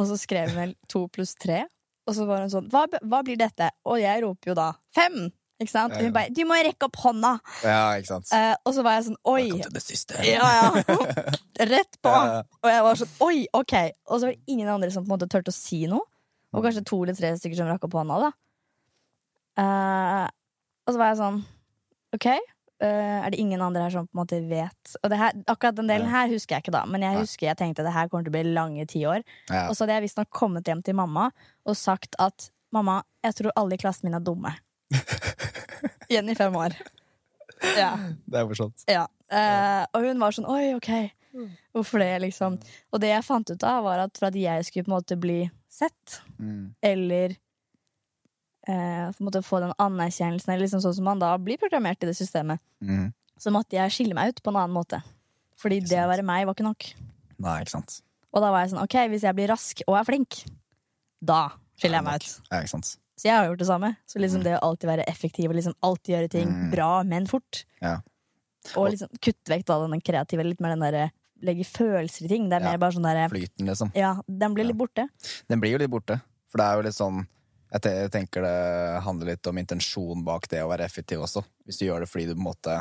Og 0.00 0.08
så 0.08 0.16
skrev 0.20 0.52
hun 0.52 0.60
vel 0.62 0.74
to 0.88 1.04
pluss 1.12 1.34
tre, 1.38 1.64
og 2.08 2.16
så 2.16 2.24
var 2.28 2.44
hun 2.44 2.52
sånn 2.52 2.70
hva, 2.72 2.86
hva 3.04 3.20
blir 3.26 3.38
dette? 3.38 3.68
Og 3.86 4.00
jeg 4.00 4.24
roper 4.24 4.52
jo 4.52 4.58
da 4.58 4.72
fem! 4.96 5.28
Ikke 5.60 5.74
sant? 5.74 5.92
Og 5.92 6.06
hun 6.06 6.14
bare 6.14 6.32
'du 6.32 6.40
må 6.48 6.56
rekke 6.56 6.86
opp 6.88 6.96
hånda'! 7.02 7.34
Ja, 7.68 7.80
ikke 8.00 8.08
sant? 8.14 8.30
Uh, 8.32 8.54
og 8.64 8.72
så 8.72 8.84
var 8.86 8.94
jeg 8.96 9.10
sånn 9.10 9.18
oi! 9.28 9.42
Velkommen 9.42 9.66
til 9.66 9.74
det 9.76 9.82
siste. 9.84 10.22
Ja, 10.24 10.46
ja. 10.56 10.70
Rett 11.74 11.98
på! 12.00 12.14
Ja. 12.14 12.38
Og 12.64 12.70
jeg 12.72 12.86
var 12.86 13.00
sånn 13.02 13.12
oi, 13.26 13.36
ok. 13.52 13.74
Og 14.08 14.14
så 14.14 14.24
var 14.24 14.32
det 14.32 14.54
ingen 14.54 14.70
andre 14.72 14.88
som 14.94 15.04
på 15.04 15.10
en 15.10 15.18
måte 15.18 15.28
turte 15.28 15.52
å 15.52 15.56
si 15.56 15.82
noe. 15.90 16.06
Og 16.56 16.64
kanskje 16.64 16.82
to 16.88 17.02
eller 17.04 17.14
tre 17.18 17.34
stykker 17.36 17.60
som 17.60 17.68
rakk 17.68 17.84
opp 17.86 17.98
hånda, 18.00 18.16
da. 18.24 18.30
uh, 19.60 20.26
og 20.88 20.94
så 20.96 20.98
var 20.98 21.12
jeg 21.12 21.20
sånn 21.20 21.42
ok. 22.16 22.26
Eh, 22.80 23.18
er 23.24 23.30
det 23.30 23.38
ingen 23.40 23.60
andre 23.62 23.82
her 23.86 23.90
som 23.94 24.06
på 24.08 24.14
en 24.16 24.20
måte 24.22 24.38
vet 24.48 24.94
Og 25.02 25.10
det 25.12 25.18
her, 25.20 25.32
akkurat 25.46 25.76
den 25.76 25.88
delen 25.90 26.08
her 26.10 26.28
husker 26.32 26.56
jeg 26.56 26.64
ikke, 26.64 26.74
da. 26.76 26.84
Men 26.86 27.02
jeg 27.06 27.18
husker 27.20 27.46
jeg 27.50 27.56
tenkte 27.60 27.84
det 27.86 27.92
her 27.94 28.08
kommer 28.08 28.24
til 28.26 28.32
å 28.32 28.36
bli 28.38 28.54
lange 28.54 28.86
ti 28.90 29.04
år. 29.06 29.22
Ja. 29.50 29.66
Og 29.68 29.76
så 29.76 29.84
hadde 29.84 29.98
jeg 29.98 30.06
visstnok 30.08 30.30
kommet 30.30 30.66
hjem 30.68 30.82
til 30.86 30.96
mamma 30.98 31.30
og 31.66 31.76
sagt 31.76 32.16
at 32.18 32.50
mamma, 32.72 33.02
jeg 33.24 33.34
tror 33.38 33.52
alle 33.56 33.74
i 33.76 33.80
klassen 33.82 34.08
min 34.08 34.16
er 34.18 34.24
dumme. 34.24 34.52
Igjen 36.10 36.28
i 36.30 36.34
fem 36.38 36.56
år. 36.56 36.74
Ja. 37.76 37.92
Det 38.26 38.40
er 38.40 38.46
morsomt. 38.48 38.84
Ja. 38.88 39.06
Eh, 39.30 39.84
og 39.94 40.06
hun 40.06 40.20
var 40.22 40.34
sånn 40.34 40.48
oi, 40.50 40.72
ok. 40.78 40.90
Hvorfor 41.76 42.02
det, 42.02 42.08
liksom? 42.24 42.56
Og 42.90 43.02
det 43.02 43.12
jeg 43.12 43.22
fant 43.26 43.50
ut 43.52 43.62
av, 43.66 43.84
var 43.86 44.00
at 44.06 44.16
for 44.18 44.30
at 44.30 44.38
jeg 44.38 44.64
skulle 44.66 44.88
på 44.88 44.90
en 44.90 44.96
måte 44.96 45.18
bli 45.20 45.40
sett, 45.70 46.20
Mm. 46.40 46.74
eller 46.82 47.36
eh, 48.70 49.12
måtte 49.20 49.42
få 49.44 49.60
den 49.64 49.72
anerkjennelsen, 49.78 50.52
eller 50.54 50.64
liksom 50.66 50.82
sånn 50.84 50.94
som 50.96 51.04
man 51.08 51.18
da 51.22 51.34
blir 51.38 51.58
programmert 51.60 52.02
i 52.02 52.06
det 52.10 52.16
systemet, 52.18 52.60
Mm. 52.82 53.12
så 53.38 53.50
måtte 53.52 53.76
jeg 53.76 53.90
skille 53.90 54.14
meg 54.14 54.28
ut 54.34 54.42
på 54.42 54.50
en 54.52 54.56
annen 54.62 54.76
måte. 54.76 55.02
Fordi 55.60 55.80
det 55.84 55.98
å 55.98 56.08
være 56.08 56.24
meg 56.24 56.46
var 56.46 56.54
ikke 56.54 56.64
nok. 56.68 56.86
Nei, 57.38 57.60
ikke 57.62 57.70
sant. 57.76 58.00
Og 58.32 58.40
da 58.42 58.50
var 58.52 58.62
jeg 58.64 58.70
sånn, 58.72 58.82
ok, 58.84 58.96
hvis 59.10 59.22
jeg 59.26 59.34
blir 59.36 59.48
rask 59.48 59.82
og 59.88 59.96
er 59.98 60.04
flink, 60.04 60.44
da 61.22 61.50
skiller 61.76 61.98
jeg 62.00 62.04
meg 62.06 62.20
ut. 62.22 62.40
Ja, 62.50 62.60
ikke 62.62 62.72
sant. 62.76 62.96
Så 63.20 63.24
jeg 63.28 63.36
har 63.36 63.48
gjort 63.50 63.58
det 63.60 63.66
samme. 63.68 63.96
Så 64.08 64.20
liksom 64.22 64.42
det 64.42 64.54
å 64.56 64.60
alltid 64.70 64.88
være 64.88 65.04
effektiv 65.10 65.50
og 65.50 65.56
liksom 65.58 65.74
alltid 65.84 66.14
gjøre 66.14 66.30
ting 66.30 66.48
Mm. 66.48 66.70
bra, 66.72 67.02
men 67.04 67.26
fort. 67.26 67.64
Ja. 67.82 67.98
Og 68.76 68.90
liksom 68.92 69.08
kutte 69.20 69.48
vekk 69.52 69.64
da 69.66 69.86
den 69.86 70.00
kreative, 70.00 70.44
litt 70.44 70.60
mer 70.60 70.70
den 70.76 70.80
derre 70.80 71.10
legge 71.42 71.64
følelser 71.64 72.24
i 72.24 72.28
ting. 72.28 72.48
Det 72.48 72.56
er 72.60 72.64
Ja. 72.64 72.70
mer 72.72 72.78
bare 72.78 72.92
sånn 72.92 73.02
derre 73.02 73.28
Flyten, 73.30 73.66
liksom. 73.66 73.92
Ja, 73.94 74.20
den 74.28 74.54
blir 74.54 74.64
litt 74.66 74.76
borte. 74.76 75.08
Den 75.48 75.60
blir 75.60 75.72
jo 75.72 75.78
litt 75.78 75.90
borte. 75.90 76.20
For 76.48 76.58
det 76.58 76.64
er 76.66 76.76
jo 76.76 76.82
litt 76.82 76.94
sånn 76.94 77.26
Jeg 77.70 77.86
jeg 77.86 78.10
tenker 78.10 78.42
det 78.42 79.02
handler 79.06 79.32
litt 79.32 79.46
om 79.46 79.58
intensjon 79.60 80.24
bak 80.26 80.48
det 80.50 80.62
å 80.64 80.70
være 80.70 80.86
effektiv 80.88 81.22
også. 81.22 81.42
Hvis 81.66 81.78
du 81.78 81.86
gjør 81.86 82.02
det 82.02 82.10
fordi 82.10 82.26
du 82.26 82.34
på 82.34 82.42
en 82.42 82.48
måte 82.50 82.80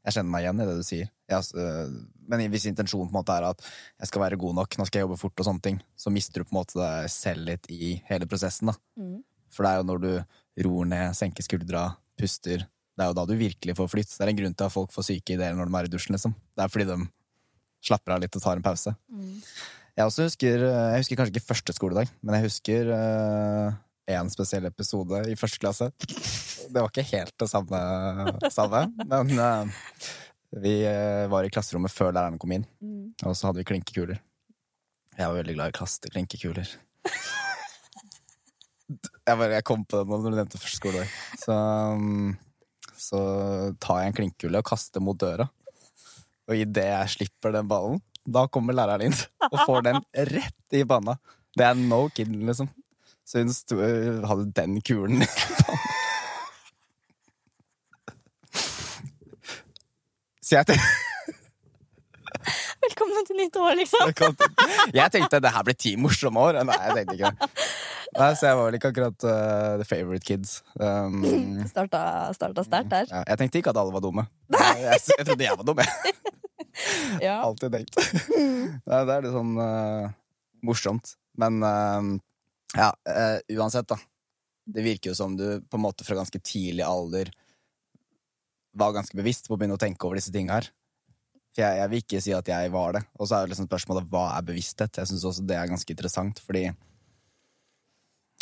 Jeg 0.00 0.16
kjenner 0.16 0.32
meg 0.32 0.46
igjen 0.46 0.60
i 0.62 0.64
det 0.64 0.74
du 0.78 0.84
sier. 0.86 1.08
Jeg, 1.28 1.48
øh, 1.60 1.90
men 2.32 2.42
hvis 2.48 2.64
intensjonen 2.70 3.10
på 3.10 3.12
en 3.12 3.18
måte 3.18 3.34
er 3.36 3.44
at 3.50 3.58
jeg 4.00 4.08
skal 4.08 4.22
være 4.22 4.38
god 4.40 4.54
nok, 4.56 4.76
nå 4.78 4.86
skal 4.88 4.98
jeg 4.98 5.04
jobbe 5.04 5.18
fort 5.20 5.42
og 5.42 5.46
sånne 5.50 5.60
ting, 5.66 5.76
så 5.92 6.12
mister 6.14 6.40
du 6.40 6.46
på 6.46 6.54
en 6.54 6.58
måte 6.62 6.78
deg 6.78 7.10
selv 7.12 7.44
litt 7.44 7.68
i 7.68 7.98
hele 8.08 8.24
prosessen. 8.30 8.70
da. 8.72 8.78
Mm. 8.96 9.18
For 9.52 9.66
det 9.66 9.72
er 9.74 9.82
jo 9.82 9.88
når 9.90 10.00
du 10.00 10.64
roer 10.64 10.88
ned, 10.88 11.18
senker 11.18 11.44
skuldra, 11.44 11.82
puster 12.16 12.64
Det 12.64 13.04
er 13.04 13.10
jo 13.12 13.18
da 13.18 13.26
du 13.28 13.34
virkelig 13.36 13.76
får 13.76 13.90
flytt. 13.92 14.14
Det 14.16 14.24
er 14.24 14.32
en 14.32 14.40
grunn 14.40 14.56
til 14.56 14.70
at 14.70 14.72
folk 14.72 14.96
får 14.96 15.08
syke 15.10 15.36
ideer 15.36 15.52
når 15.58 15.68
de 15.68 15.76
er 15.76 15.90
i 15.90 15.92
dusjen, 15.92 16.16
liksom. 16.16 16.32
Det 16.56 16.64
er 16.64 16.72
fordi 16.72 16.88
de 16.88 16.98
slapper 17.84 18.16
av 18.16 18.24
litt 18.24 18.40
og 18.40 18.44
tar 18.44 18.56
en 18.56 18.64
pause. 18.64 18.96
Jeg 20.00 20.08
også 20.08 20.30
husker 20.30 20.64
Jeg 20.64 21.04
husker 21.04 21.20
kanskje 21.20 21.36
ikke 21.36 21.50
første 21.52 21.76
skoledag, 21.76 22.08
men 22.24 22.38
jeg 22.38 22.48
husker 22.48 22.92
eh, 22.96 23.78
en 24.16 24.30
spesiell 24.32 24.66
episode 24.68 25.22
i 25.30 25.36
første 25.38 25.60
klasse. 25.62 25.90
Det 26.00 26.76
var 26.76 26.90
ikke 26.90 27.06
helt 27.12 27.34
det 27.40 27.48
samme, 27.50 27.80
samme 28.52 28.84
men 29.06 29.32
uh, 29.38 29.80
vi 30.60 30.80
eh, 30.88 31.26
var 31.30 31.46
i 31.46 31.50
klasserommet 31.52 31.92
før 31.94 32.10
læreren 32.16 32.38
kom 32.42 32.52
inn, 32.56 32.64
Mm. 32.82 33.12
og 33.22 33.36
så 33.38 33.46
hadde 33.48 33.60
vi 33.62 33.68
klinkekuler. 33.70 34.18
Jeg 35.16 35.28
var 35.28 35.36
veldig 35.36 35.54
glad 35.56 35.70
i 35.70 35.74
å 35.74 35.78
kaste 35.80 36.10
klinkekuler. 36.10 36.68
Jeg, 38.90 39.36
bare, 39.38 39.52
jeg 39.54 39.66
kom 39.68 39.84
på 39.86 40.00
det 40.00 40.08
nå 40.10 40.18
når 40.18 40.32
du 40.32 40.38
nevnte 40.40 40.58
første 40.60 40.80
skoledag. 40.80 41.10
Så, 41.38 41.54
um, 41.54 42.32
så 42.98 43.20
tar 43.82 44.00
jeg 44.02 44.10
en 44.10 44.16
klinkekule 44.18 44.62
og 44.62 44.66
kaster 44.66 45.02
mot 45.04 45.18
døra. 45.18 45.46
Og 46.50 46.56
idet 46.58 46.88
jeg 46.88 47.12
slipper 47.14 47.54
den 47.54 47.68
ballen, 47.70 48.00
da 48.26 48.46
kommer 48.50 48.74
læreren 48.76 49.06
inn 49.06 49.18
og 49.50 49.58
får 49.68 49.84
den 49.86 50.00
rett 50.32 50.74
i 50.76 50.82
banna. 50.88 51.14
Det 51.56 51.66
er 51.66 51.78
no 51.78 52.04
kid, 52.14 52.32
liksom. 52.34 52.70
Så 53.30 53.38
hun 53.38 53.52
sto, 53.54 53.76
hadde 54.26 54.48
den 54.58 54.80
kulen. 54.82 55.22
Så 60.42 60.56
jeg 60.56 60.66
tenkte, 60.66 60.86
Velkommen 62.80 63.26
til 63.28 63.36
nytt 63.38 63.56
år, 63.60 63.76
liksom! 63.78 64.08
jeg 64.96 65.12
tenkte 65.14 65.38
det 65.44 65.52
her 65.54 65.62
ble 65.62 65.74
ti 65.78 65.92
morsomme 66.00 66.42
år. 66.42 66.58
Nei, 66.66 66.78
jeg 66.88 66.96
tenkte 66.96 67.14
ikke 67.14 67.30
det. 67.30 67.48
Nei, 68.16 68.30
så 68.34 68.48
jeg 68.48 68.56
var 68.58 68.64
vel 68.66 68.76
ikke 68.80 68.90
akkurat 68.90 69.26
uh, 69.28 69.76
the 69.78 69.86
favorite 69.86 70.26
kids. 70.26 70.56
Um, 70.80 71.22
Starta, 71.70 72.00
starta 72.34 72.64
sterkt 72.66 72.90
der. 72.90 73.06
ja, 73.12 73.20
jeg 73.28 73.38
tenkte 73.44 73.60
ikke 73.60 73.70
at 73.70 73.78
alle 73.78 73.94
var 73.94 74.02
dumme. 74.02 74.24
Jeg, 74.56 74.98
jeg, 74.98 75.26
trodde 75.28 75.46
jeg 75.46 75.60
var 75.60 75.68
dum, 75.68 75.78
jeg. 75.84 75.90
Ja. 77.28 77.36
Alltid 77.44 77.76
tenkt. 77.76 77.94
Nei, 78.88 79.00
det 79.06 79.14
er 79.14 79.22
litt 79.28 79.36
sånn 79.36 79.54
uh, 79.60 80.10
morsomt. 80.66 81.14
Men 81.38 81.62
eh, 81.62 82.10
ja, 82.76 82.90
uh, 83.08 83.38
uansett, 83.58 83.88
da. 83.90 83.98
Det 84.70 84.84
virker 84.84 85.10
jo 85.10 85.18
som 85.18 85.36
du 85.36 85.62
på 85.66 85.78
en 85.78 85.84
måte 85.84 86.06
fra 86.06 86.18
ganske 86.18 86.38
tidlig 86.44 86.84
alder 86.86 87.32
var 88.72 88.92
ganske 88.94 89.16
bevisst 89.18 89.48
på 89.48 89.56
å 89.56 89.58
begynne 89.58 89.74
å 89.74 89.82
tenke 89.82 90.06
over 90.06 90.20
disse 90.20 90.32
tingene 90.34 90.60
her. 90.60 90.68
For 91.50 91.64
jeg, 91.64 91.80
jeg 91.80 91.90
vil 91.90 92.04
ikke 92.04 92.20
si 92.22 92.34
at 92.36 92.50
jeg 92.52 92.70
var 92.70 92.94
det. 92.94 93.02
Og 93.18 93.26
så 93.26 93.36
er 93.36 93.44
jo 93.44 93.50
liksom 93.50 93.66
spørsmålet 93.66 94.06
hva 94.12 94.28
er 94.36 94.46
bevissthet? 94.46 95.00
Jeg 95.00 95.10
syns 95.10 95.26
også 95.26 95.46
det 95.48 95.58
er 95.58 95.72
ganske 95.72 95.94
interessant, 95.96 96.38
fordi 96.44 96.68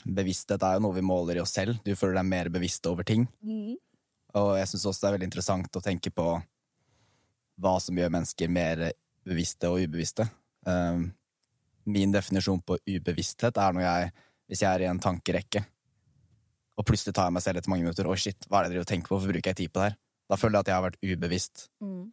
bevissthet 0.05 0.63
er 0.63 0.77
jo 0.77 0.85
noe 0.85 0.97
vi 0.97 1.05
måler 1.07 1.39
i 1.39 1.43
oss 1.43 1.57
selv. 1.57 1.81
Du 1.85 1.95
føler 1.97 2.21
deg 2.21 2.29
mer 2.29 2.53
bevisst 2.53 2.87
over 2.91 3.09
ting. 3.09 3.25
Og 4.39 4.53
jeg 4.61 4.71
syns 4.71 4.85
også 4.91 5.01
det 5.01 5.09
er 5.09 5.17
veldig 5.17 5.31
interessant 5.31 5.81
å 5.81 5.85
tenke 5.85 6.13
på 6.13 6.29
hva 7.59 7.79
som 7.83 7.97
gjør 7.99 8.13
mennesker 8.15 8.53
mer 8.53 8.91
bevisste 9.27 9.71
og 9.73 9.81
ubevisste. 9.83 10.29
Um, 10.69 11.09
min 11.89 12.13
definisjon 12.15 12.61
på 12.67 12.77
ubevissthet 12.85 13.59
er 13.61 13.75
når 13.77 13.85
jeg, 13.87 14.13
hvis 14.49 14.63
jeg 14.65 14.71
er 14.71 14.85
i 14.85 14.91
en 14.91 15.01
tankerekke, 15.03 15.65
og 16.79 16.87
plutselig 16.87 17.15
tar 17.17 17.27
jeg 17.27 17.35
meg 17.35 17.43
selv 17.43 17.59
etter 17.59 17.73
mange 17.73 17.83
minutter 17.83 18.07
Oi, 18.07 18.15
shit, 18.23 18.45
hva 18.47 18.61
er 18.61 18.69
det 18.69 18.69
jeg 18.69 18.75
driver 18.77 18.87
og 18.87 18.91
tenker 18.93 19.11
på? 19.11 19.17
Hvorfor 19.17 19.33
bruker 19.33 19.51
jeg 19.51 19.59
tid 19.59 19.73
på 19.75 19.81
det 19.83 19.89
her? 19.89 19.97
Da 20.31 20.37
føler 20.39 20.59
jeg 20.59 20.67
at 20.67 20.69
jeg 20.71 20.77
har 20.77 20.85
vært 20.85 21.01
ubevisst 21.03 21.65
Mm. 21.83 22.05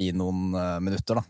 i 0.00 0.08
noen 0.16 0.54
uh, 0.54 0.78
minutter, 0.80 1.20
da. 1.20 1.24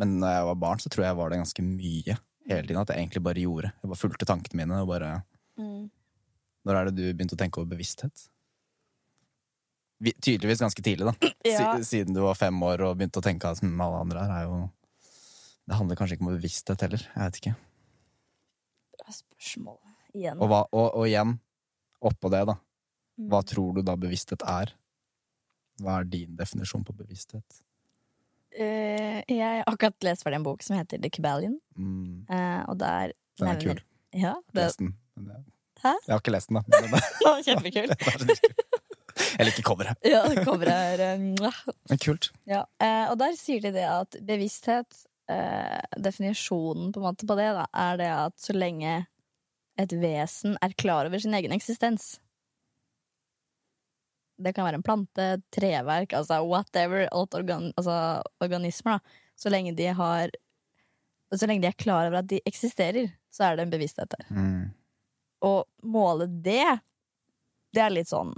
Men 0.00 0.16
når 0.22 0.32
jeg 0.34 0.48
var 0.48 0.58
barn, 0.64 0.80
så 0.82 0.90
tror 0.90 1.04
jeg 1.04 1.10
jeg 1.12 1.18
var 1.20 1.30
det 1.30 1.38
ganske 1.42 1.64
mye 1.68 2.16
hele 2.50 2.66
tiden. 2.66 2.80
At 2.80 2.90
jeg 2.90 3.04
egentlig 3.04 3.22
bare 3.28 3.44
gjorde. 3.44 3.70
Jeg 3.76 3.90
bare 3.92 4.00
fulgte 4.00 4.26
tankene 4.26 4.62
mine. 4.62 4.80
og 4.80 4.88
bare... 4.90 5.10
Mm. 5.60 5.90
Når 6.64 6.76
er 6.80 6.88
det 6.88 6.94
du 6.96 7.04
begynte 7.12 7.36
å 7.36 7.40
tenke 7.40 7.60
over 7.60 7.70
bevissthet? 7.70 8.24
Tydeligvis 10.00 10.62
ganske 10.64 10.82
tidlig, 10.82 11.12
da. 11.12 11.30
Ja. 11.50 11.74
Siden 11.84 12.16
du 12.16 12.22
var 12.24 12.34
fem 12.40 12.56
år 12.64 12.82
og 12.88 12.96
begynte 12.98 13.20
å 13.20 13.24
tenke 13.24 13.48
at 13.52 13.60
hm, 13.62 13.76
alle 13.80 14.00
andre 14.00 14.24
her 14.24 14.32
er 14.38 14.44
jo 14.48 14.58
Det 15.70 15.76
handler 15.78 15.98
kanskje 16.00 16.16
ikke 16.18 16.26
om 16.26 16.32
bevissthet 16.34 16.82
heller. 16.82 17.02
Jeg 17.14 17.22
vet 17.28 17.36
ikke. 17.40 17.52
Bra 18.98 19.12
spørsmål. 19.14 19.78
Igjen. 20.18 20.40
Og, 20.42 20.48
hva, 20.50 20.64
og, 20.74 20.86
og 20.98 21.04
igjen, 21.06 21.36
oppå 22.02 22.30
det, 22.34 22.42
da. 22.50 22.56
Hva 23.20 23.40
Mm. 23.44 23.46
tror 23.52 23.74
du 23.76 23.82
da 23.86 23.94
bevissthet 24.00 24.42
er? 24.48 24.72
Hva 25.80 25.98
er 26.00 26.06
din 26.10 26.34
definisjon 26.38 26.82
på 26.88 26.94
bevissthet? 26.96 27.60
Uh, 28.50 29.20
jeg 29.30 29.38
har 29.44 29.62
akkurat 29.70 29.94
lest 30.08 30.24
ferdig 30.26 30.40
en 30.40 30.46
bok 30.48 30.64
som 30.66 30.74
heter 30.78 30.98
The 30.98 31.10
Cabalion, 31.14 31.60
Mm, 31.78 32.24
Uh, 32.26 32.64
og 32.68 32.78
der 32.80 33.12
den 33.38 33.48
er 33.48 33.60
kul. 33.60 33.80
Ja, 34.12 34.34
det 34.52 34.64
Lest 34.64 34.78
den. 34.80 34.96
Hæ? 35.84 35.92
Jeg 36.08 36.12
har 36.12 36.18
ikke 36.20 36.32
lest 36.34 36.48
den, 36.50 36.58
da. 36.58 36.62
Men 36.90 37.44
kjempekul. 37.46 37.94
Jeg 39.38 39.46
liker 39.46 39.62
coveret. 39.62 39.96
ja, 40.04 40.24
det 40.28 40.42
coveret 40.44 40.98
er 41.00 41.14
um. 41.14 41.34
Men 41.88 41.98
kult. 42.02 42.32
Ja, 42.48 42.64
uh, 42.82 43.12
og 43.12 43.18
der 43.20 43.36
sier 43.38 43.60
de 43.62 43.70
det 43.76 43.84
at 43.86 44.16
bevissthet, 44.26 45.04
eh, 45.30 45.80
definisjonen 45.96 46.90
på, 46.92 47.02
på 47.02 47.36
det, 47.38 47.48
da, 47.56 47.66
er 47.72 48.00
det 48.00 48.10
at 48.14 48.36
så 48.42 48.56
lenge 48.56 48.98
et 49.80 49.94
vesen 49.96 50.58
er 50.60 50.74
klar 50.76 51.08
over 51.08 51.22
sin 51.22 51.34
egen 51.38 51.54
eksistens 51.56 52.18
Det 54.40 54.52
kan 54.56 54.66
være 54.66 54.80
en 54.80 54.84
plante, 54.84 55.28
treverk, 55.54 56.12
altså 56.16 56.40
whatever, 56.44 57.06
alt 57.12 57.34
organ, 57.38 57.70
altså 57.76 58.22
organismer, 58.40 58.98
da. 58.98 59.18
Så 59.36 59.52
lenge 59.52 59.72
de 59.76 59.86
har 59.96 60.30
Så 61.32 61.46
lenge 61.46 61.62
de 61.62 61.70
er 61.70 61.78
klar 61.78 62.08
over 62.08 62.20
at 62.20 62.28
de 62.28 62.40
eksisterer, 62.44 63.12
så 63.30 63.44
er 63.46 63.56
det 63.56 63.66
en 63.66 63.72
bevissthet 63.72 64.10
der. 64.10 64.24
Mm. 64.34 64.70
Og 65.46 65.64
måle 65.86 66.26
det, 66.26 66.66
det 67.72 67.84
er 67.84 67.92
litt 67.94 68.10
sånn 68.10 68.34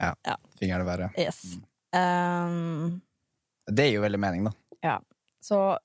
ja, 0.00 0.36
Fingeren 0.58 0.86
verre. 0.88 1.10
yes. 1.20 1.60
Um, 1.92 3.00
Det 3.68 3.86
gir 3.86 3.98
jo 3.98 4.04
veldig 4.04 4.20
mening, 4.20 4.46
da. 4.48 4.52
Så 5.40 5.78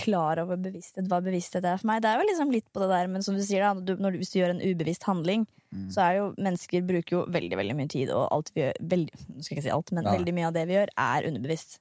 klar 0.00 0.38
over 0.40 0.56
bevissthet, 0.56 1.08
hva 1.10 1.18
bevissthet 1.22 1.64
er 1.68 1.76
for 1.80 1.86
meg. 1.90 2.00
Det 2.02 2.08
er 2.08 2.20
jo 2.22 2.28
liksom 2.30 2.52
litt 2.54 2.68
på 2.72 2.80
det 2.80 2.88
der, 2.88 3.08
men 3.12 3.22
som 3.22 3.34
du 3.36 3.42
sier, 3.44 3.60
da, 3.60 3.74
når 4.00 4.14
du, 4.14 4.18
hvis 4.22 4.30
du 4.32 4.38
gjør 4.40 4.54
en 4.56 4.62
ubevisst 4.64 5.04
handling, 5.08 5.46
Mm. 5.70 5.86
så 5.94 6.00
er 6.02 6.14
jo 6.16 6.22
mennesker 6.34 6.82
bruker 6.82 7.12
jo 7.14 7.18
veldig 7.30 7.54
veldig 7.60 7.74
mye 7.78 7.88
tid, 7.88 8.08
og 8.10 8.24
alt 8.34 8.48
vi 8.56 8.62
gjør 8.64 8.72
veldig, 8.90 9.12
Nå 9.36 9.44
skal 9.44 9.54
jeg 9.54 9.58
ikke 9.60 9.62
si 9.68 9.70
alt, 9.70 9.92
men 9.92 10.02
Ja. 10.04 10.10
veldig 10.16 10.34
mye 10.34 10.46
av 10.48 10.52
det 10.54 10.66
vi 10.66 10.74
gjør, 10.74 10.88
er 10.98 11.28
underbevisst. 11.28 11.78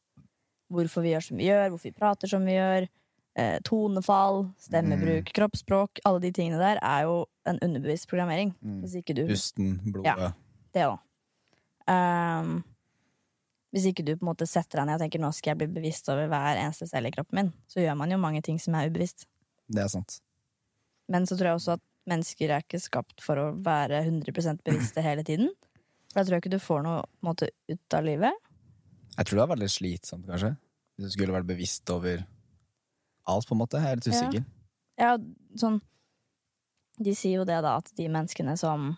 Hvorfor 0.71 1.01
vi 1.01 1.09
gjør 1.15 1.23
som 1.25 1.37
vi 1.37 1.45
gjør, 1.47 1.69
hvorfor 1.71 1.83
vi 1.89 1.91
prater 1.97 2.27
som 2.29 2.45
vi 2.45 2.51
gjør, 2.51 2.87
eh, 3.35 3.57
tonefall, 3.65 4.53
stemmebruk, 4.59 5.25
Mm. 5.25 5.33
kroppsspråk, 5.33 5.99
alle 6.05 6.19
de 6.19 6.31
tingene 6.31 6.59
der 6.59 6.77
er 6.83 7.01
jo 7.07 7.25
en 7.47 7.57
underbevisst 7.63 8.05
programmering. 8.07 8.53
Mm. 8.63 8.81
Hvis 8.83 8.95
ikke 9.01 9.15
du 9.15 9.25
Pusten, 9.25 9.79
blodet 9.91 10.05
Ja. 10.05 10.33
Det 10.71 10.83
òg. 10.85 10.99
Um, 11.87 12.63
hvis 13.73 13.85
ikke 13.91 14.03
du 14.05 14.15
på 14.17 14.23
en 14.25 14.31
måte 14.31 14.47
setter 14.49 14.79
deg 14.81 14.87
ned 14.89 14.97
og 14.97 15.03
tenker 15.03 15.21
nå 15.21 15.29
skal 15.35 15.51
jeg 15.53 15.59
bli 15.61 15.67
bevisst 15.79 16.07
over 16.09 16.27
hver 16.31 16.57
eneste 16.57 16.87
celle 16.89 17.11
i 17.11 17.13
kroppen 17.13 17.37
min, 17.37 17.51
så 17.69 17.83
gjør 17.83 17.97
man 17.99 18.09
jo 18.11 18.17
mange 18.21 18.41
ting 18.45 18.57
som 18.61 18.73
er 18.79 18.89
ubevisst. 18.89 19.27
Det 19.69 19.83
er 19.83 19.91
sant. 19.93 20.19
Men 21.09 21.25
så 21.29 21.37
tror 21.37 21.51
jeg 21.51 21.59
også 21.59 21.75
at 21.77 21.83
mennesker 22.09 22.49
er 22.55 22.63
ikke 22.65 22.79
skapt 22.81 23.21
for 23.21 23.37
å 23.37 23.47
være 23.65 23.99
100% 24.07 24.63
bevisste 24.65 25.03
hele 25.05 25.21
tiden. 25.27 25.51
For 26.09 26.19
da 26.19 26.25
tror 26.25 26.37
jeg 26.39 26.43
ikke 26.45 26.55
du 26.55 26.63
får 26.63 26.81
noe 26.87 27.03
måte, 27.25 27.51
ut 27.69 27.93
av 27.97 28.05
livet. 28.07 28.33
Jeg 29.17 29.25
tror 29.29 29.37
det 29.43 29.49
vært 29.51 29.61
litt 29.61 29.73
slitsomt, 29.75 30.25
kanskje. 30.29 30.55
Hvis 30.97 31.11
du 31.11 31.15
skulle 31.19 31.35
vært 31.37 31.47
bevisst 31.49 31.89
over 31.93 32.23
alt, 33.29 33.45
på 33.45 33.53
en 33.53 33.61
måte. 33.61 33.77
Jeg 33.83 33.91
er 33.91 33.99
litt 34.01 34.07
Ja. 34.09 34.13
usikker. 34.17 34.45
Ja, 34.99 35.11
sånn 35.55 35.81
De 36.99 37.13
sier 37.15 37.37
jo 37.39 37.45
det, 37.45 37.61
da, 37.63 37.77
at 37.77 37.93
de 37.95 38.09
menneskene 38.11 38.57
som 38.59 38.97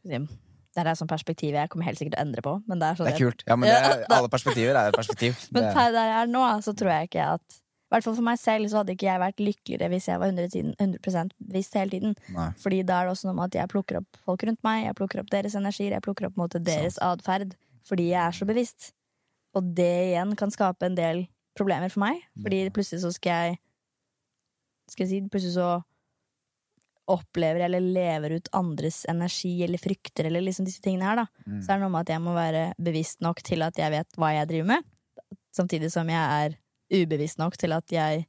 skal 0.00 0.10
vi 0.10 0.26
si, 0.26 0.38
Det 0.72 0.84
er 0.84 0.96
sånn 0.96 1.10
perspektiv 1.10 1.56
jeg 1.56 1.68
kommer 1.72 1.84
helt 1.84 2.00
sikkert 2.00 2.14
til 2.16 2.22
å 2.22 2.24
endre 2.24 2.44
på, 2.44 2.52
men 2.70 2.80
det 2.80 2.86
er 2.86 2.98
sånn 2.98 3.08
Det 3.10 3.12
er 3.12 3.24
kult. 3.26 3.42
Ja, 3.48 3.56
men 3.60 3.68
er, 3.68 4.04
alle 4.08 4.30
perspektiver 4.32 4.78
er 4.78 4.88
et 4.88 4.96
perspektiv. 4.96 5.42
Men 5.54 5.68
per 5.76 5.92
der 5.92 6.08
jeg 6.08 6.20
er 6.22 6.30
nå, 6.32 6.44
så 6.64 6.72
tror 6.78 6.90
jeg 6.94 7.10
ikke 7.10 7.26
at 7.34 7.58
I 7.58 7.92
hvert 7.92 8.06
fall 8.06 8.16
for 8.16 8.24
meg 8.24 8.38
selv 8.40 8.70
så 8.72 8.78
hadde 8.80 8.94
ikke 8.96 9.08
jeg 9.10 9.20
vært 9.20 9.42
lykkeligere 9.44 9.90
hvis 9.92 10.08
jeg 10.08 10.22
var 10.22 10.32
100, 10.32 10.48
tiden, 10.54 10.72
100 10.80 11.34
bevisst 11.44 11.76
hele 11.76 11.92
tiden. 11.92 12.16
Nei. 12.32 12.48
Fordi 12.62 12.80
da 12.88 13.02
er 13.02 13.10
det 13.10 13.12
også 13.18 13.28
noe 13.28 13.36
med 13.36 13.50
at 13.50 13.58
jeg 13.60 13.72
plukker 13.74 14.00
opp 14.00 14.22
folk 14.24 14.46
rundt 14.48 14.62
meg, 14.64 14.86
jeg 14.86 14.96
plukker 14.96 15.20
opp 15.20 15.28
deres 15.34 15.58
energier, 15.60 15.92
jeg 15.92 16.06
plukker 16.06 16.30
opp 16.30 16.40
måte, 16.40 16.62
deres 16.64 16.96
atferd. 17.04 17.52
Fordi 17.84 18.08
jeg 18.14 18.20
er 18.22 18.38
så 18.38 18.48
bevisst. 18.48 18.92
Og 19.52 19.68
det 19.76 19.92
igjen 20.08 20.32
kan 20.40 20.54
skape 20.54 20.88
en 20.88 20.96
del 20.96 21.26
problemer 21.58 21.92
for 21.92 22.06
meg. 22.06 22.24
Fordi 22.40 22.64
plutselig 22.72 23.04
så 23.04 23.12
skal 23.12 23.44
jeg 23.44 23.60
Skal 24.90 25.04
jeg 25.04 25.10
si 25.10 25.28
Plutselig 25.28 25.54
så 25.54 25.68
opplever 27.10 27.64
eller 27.66 27.80
lever 27.82 28.36
ut 28.38 28.48
andres 28.54 29.04
energi 29.10 29.62
eller 29.64 29.78
frykter 29.82 30.28
eller 30.28 30.40
liksom 30.44 30.66
disse 30.68 30.82
tingene 30.84 31.08
her, 31.08 31.22
da. 31.22 31.26
Mm. 31.46 31.60
Så 31.62 31.72
er 31.72 31.78
det 31.78 31.82
noe 31.82 31.92
med 31.94 32.04
at 32.06 32.12
jeg 32.14 32.22
må 32.22 32.34
være 32.36 32.64
bevisst 32.78 33.20
nok 33.24 33.42
til 33.42 33.62
at 33.66 33.78
jeg 33.80 33.90
vet 33.90 34.18
hva 34.20 34.30
jeg 34.36 34.48
driver 34.52 34.68
med, 34.76 34.84
samtidig 35.56 35.90
som 35.92 36.08
jeg 36.08 36.44
er 36.46 36.58
ubevisst 36.92 37.38
nok 37.40 37.56
til 37.60 37.72
at 37.72 37.92
jeg 37.92 38.26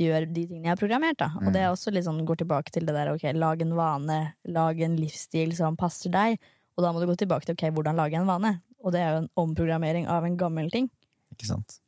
gjør 0.00 0.24
de 0.32 0.46
tingene 0.46 0.70
jeg 0.70 0.72
har 0.72 0.80
programmert. 0.80 1.18
Da. 1.20 1.30
Og 1.36 1.48
Mm. 1.50 1.52
det 1.52 1.60
er 1.60 1.68
også 1.70 1.92
litt 1.92 2.04
sånn, 2.06 2.24
går 2.24 2.40
tilbake 2.42 2.72
til 2.72 2.86
det 2.86 2.94
der 2.94 3.12
ok, 3.12 3.24
lag 3.36 3.60
en 3.62 3.74
vane, 3.76 4.34
lag 4.48 4.80
en 4.80 4.96
livsstil 4.96 5.54
som 5.56 5.76
passer 5.76 6.10
deg. 6.10 6.38
Og 6.76 6.84
da 6.84 6.92
må 6.92 7.00
du 7.00 7.06
gå 7.06 7.16
tilbake 7.20 7.44
til 7.44 7.54
ok, 7.54 7.70
hvordan 7.74 7.96
lage 7.96 8.14
en 8.16 8.26
vane. 8.26 8.62
Og 8.82 8.92
det 8.92 9.00
er 9.00 9.10
jo 9.12 9.18
en 9.24 9.30
omprogrammering 9.36 10.08
av 10.08 10.24
en 10.24 10.36
gammel 10.40 10.70
ting. 10.70 10.88
Ikke 11.34 11.46
sant? 11.46 11.80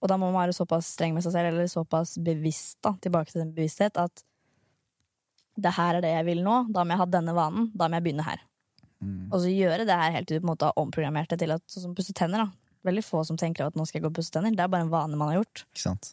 Og 0.00 0.08
da 0.08 0.16
må 0.16 0.30
man 0.30 0.46
være 0.46 0.54
såpass 0.54 0.86
streng 0.94 1.14
med 1.14 1.24
seg 1.24 1.32
selv, 1.34 1.48
eller 1.50 1.66
såpass 1.66 2.16
bevisst, 2.22 2.78
da, 2.82 2.92
tilbake 3.02 3.32
til 3.32 3.42
den 3.42 3.52
bevissthet, 3.56 3.96
at 3.98 4.22
det 5.58 5.74
her 5.74 5.98
er 5.98 6.04
det 6.04 6.12
jeg 6.12 6.26
vil 6.28 6.44
nå, 6.46 6.60
da 6.74 6.84
må 6.84 6.94
jeg 6.94 7.02
ha 7.02 7.08
denne 7.10 7.34
vanen, 7.34 7.68
da 7.74 7.88
må 7.88 7.98
jeg 7.98 8.06
begynne 8.06 8.26
her. 8.26 8.44
Mm. 9.02 9.28
Og 9.30 9.42
så 9.42 9.50
gjøre 9.50 9.86
det 9.86 9.96
her 9.98 10.14
helt 10.14 10.28
til 10.30 10.38
du 10.38 10.42
på 10.42 10.48
en 10.48 10.52
måte 10.52 10.68
har 10.68 10.80
omprogrammert 10.80 11.30
det 11.32 11.40
til 11.42 11.54
at 11.54 11.64
sånn 11.70 11.88
som 11.88 11.96
pusse 11.98 12.14
tenner, 12.16 12.46
da. 12.46 12.78
Veldig 12.86 13.02
få 13.02 13.24
som 13.26 13.38
tenker 13.38 13.66
at 13.66 13.76
nå 13.78 13.84
skal 13.88 13.98
jeg 13.98 14.06
gå 14.06 14.12
og 14.12 14.18
pusse 14.20 14.32
tenner. 14.34 14.54
Det 14.54 14.62
er 14.64 14.70
bare 14.70 14.86
en 14.86 14.92
vane 14.92 15.18
man 15.18 15.32
har 15.32 15.40
gjort. 15.40 15.64
Ikke 15.74 15.82
sant? 15.82 16.12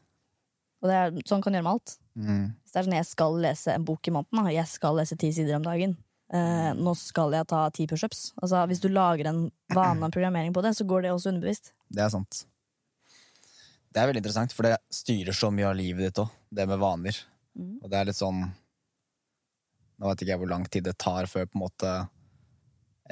Og 0.82 0.90
det 0.90 0.98
er, 0.98 1.14
sånn 1.30 1.44
kan 1.46 1.54
du 1.54 1.60
gjøre 1.60 1.68
med 1.68 1.78
alt. 1.78 1.94
Mm. 2.16 2.48
Hvis 2.64 2.74
det 2.74 2.80
er 2.80 2.88
sånn 2.88 2.98
jeg 2.98 3.10
skal 3.10 3.38
lese 3.46 3.76
en 3.76 3.86
bok 3.86 4.10
i 4.10 4.16
måneden, 4.16 4.50
jeg 4.56 4.72
skal 4.72 4.98
lese 5.00 5.18
ti 5.22 5.30
sider 5.36 5.60
om 5.60 5.66
dagen. 5.66 5.96
Eh, 6.34 6.72
nå 6.74 6.96
skal 6.98 7.38
jeg 7.38 7.48
ta 7.52 7.62
ti 7.74 7.86
pushups. 7.90 8.28
Altså, 8.42 8.66
hvis 8.70 8.82
du 8.82 8.90
lager 8.90 9.30
en 9.30 9.46
vane 9.74 10.10
og 10.10 10.14
programmering 10.14 10.54
på 10.56 10.66
det, 10.66 10.74
så 10.78 10.88
går 10.90 11.06
det 11.06 11.14
også 11.14 11.32
underbevisst. 11.32 11.72
Det 11.94 12.06
er 12.06 12.12
sant. 12.14 12.44
Det 13.94 14.02
er 14.02 14.10
veldig 14.10 14.26
interessant, 14.26 14.52
for 14.52 14.68
det 14.68 14.76
styrer 14.92 15.38
så 15.38 15.54
mye 15.54 15.70
av 15.70 15.78
livet 15.78 16.10
ditt 16.10 16.22
òg, 16.26 16.34
det 16.52 16.66
med 16.68 16.82
vaner. 16.82 17.22
Mm. 17.56 17.78
Og 17.80 17.88
det 17.92 18.00
er 18.00 18.10
litt 18.10 18.20
sånn 18.20 18.42
Nå 20.00 20.10
vet 20.12 20.22
ikke 20.24 20.34
jeg 20.34 20.42
hvor 20.42 20.50
lang 20.52 20.66
tid 20.70 20.84
det 20.84 20.98
tar 21.02 21.26
før 21.32 21.46
på 21.48 21.56
en 21.60 21.64
måte 21.66 21.92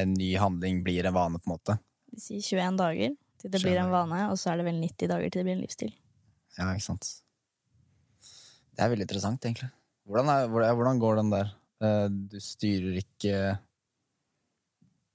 en 0.01 0.13
ny 0.17 0.33
handling 0.41 0.81
blir 0.83 1.05
en 1.05 1.13
vane, 1.15 1.39
på 1.39 1.47
en 1.47 1.53
måte. 1.55 1.77
Vi 2.11 2.19
sier 2.19 2.41
21 2.41 2.77
dager 2.81 3.13
til 3.41 3.51
det 3.53 3.61
blir 3.61 3.77
en 3.79 3.91
vane, 3.93 4.23
og 4.31 4.37
så 4.41 4.51
er 4.53 4.57
det 4.61 4.65
vel 4.67 4.79
90 4.81 5.07
dager 5.11 5.29
til 5.29 5.39
det 5.39 5.45
blir 5.47 5.57
en 5.57 5.63
livsstil. 5.63 5.93
Ja, 6.57 6.71
ikke 6.73 6.87
sant. 6.87 7.09
Det 8.73 8.81
er 8.81 8.89
veldig 8.89 9.05
interessant, 9.05 9.45
egentlig. 9.45 9.69
Hvordan, 10.09 10.29
er, 10.33 10.47
hvordan- 10.75 10.99
går 10.99 11.15
den 11.21 11.29
der? 11.29 11.51
Eh, 11.81 12.07
Du 12.09 12.39
styrer 12.39 12.97
ikke 13.03 13.59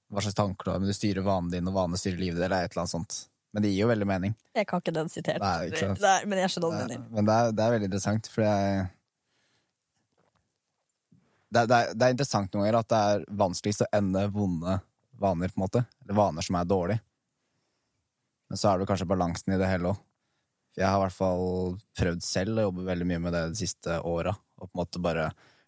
hva 0.09 0.21
slags 0.23 0.35
tanker 0.37 0.63
du 0.65 0.71
har, 0.71 0.79
men 0.79 0.89
du 0.89 0.93
styrer 0.97 1.21
vanen 1.25 1.51
din, 1.51 1.67
og 1.67 1.73
vanene 1.75 1.97
styrer 1.99 2.17
livet 2.17 2.39
ditt, 2.39 2.45
eller 2.47 2.63
et 2.65 2.71
eller 2.71 2.81
annet 2.85 2.95
sånt. 2.95 3.27
Men 3.53 3.63
det 3.63 3.71
gir 3.73 3.81
jo 3.83 3.87
veldig 3.89 4.07
mening. 4.07 4.35
Jeg 4.55 4.67
kan 4.69 4.81
ikke 4.81 4.93
den 4.93 5.09
sitert, 5.09 5.39
Nei, 5.41 5.67
ikke 5.69 5.79
sant. 5.79 5.99
Det 5.99 6.09
er- 6.09 6.25
men 6.25 6.37
jeg 6.39 6.49
skjønner 6.49 6.69
hva 6.71 6.79
du 6.87 6.87
mener. 6.87 7.09
Men 7.11 7.25
det 7.25 7.33
er, 7.35 7.51
det 7.51 7.63
er 7.65 7.71
veldig 7.75 7.89
interessant, 7.91 8.27
for 8.27 8.41
jeg 8.41 8.89
det 11.49 11.65
det, 11.69 11.77
er, 11.77 11.93
det 11.97 12.05
er 12.05 12.13
interessant 12.13 12.53
noen 12.53 12.65
ganger 12.65 12.79
at 12.79 12.89
det 12.91 12.99
er 13.13 13.25
vanskeligst 13.41 13.85
å 13.85 13.91
ende 13.97 14.25
vonde 14.33 14.79
vaner, 15.19 15.51
på 15.51 15.59
en 15.59 15.65
måte. 15.65 15.83
Eller 16.03 16.17
vaner 16.19 16.45
som 16.45 16.57
er 16.59 16.67
dårlige. 16.69 17.01
Men 18.49 18.57
så 18.57 18.71
er 18.71 18.79
det 18.79 18.87
kanskje 18.89 19.09
balansen 19.09 19.53
i 19.53 19.59
det 19.61 19.69
hele 19.69 19.91
òg. 19.91 19.99
Jeg 20.77 20.87
har 20.87 20.99
i 20.99 21.03
hvert 21.03 21.17
fall 21.17 21.77
prøvd 21.97 22.23
selv 22.23 22.61
å 22.61 22.67
jobbe 22.69 22.85
veldig 22.87 23.07
mye 23.09 23.21
med 23.25 23.33
det 23.35 23.41
de 23.51 23.59
siste 23.59 23.97
åra. 24.07 24.31
Og 24.61 24.69
på 24.69 24.71
en 24.71 24.79
måte 24.79 25.01
bare 25.03 25.25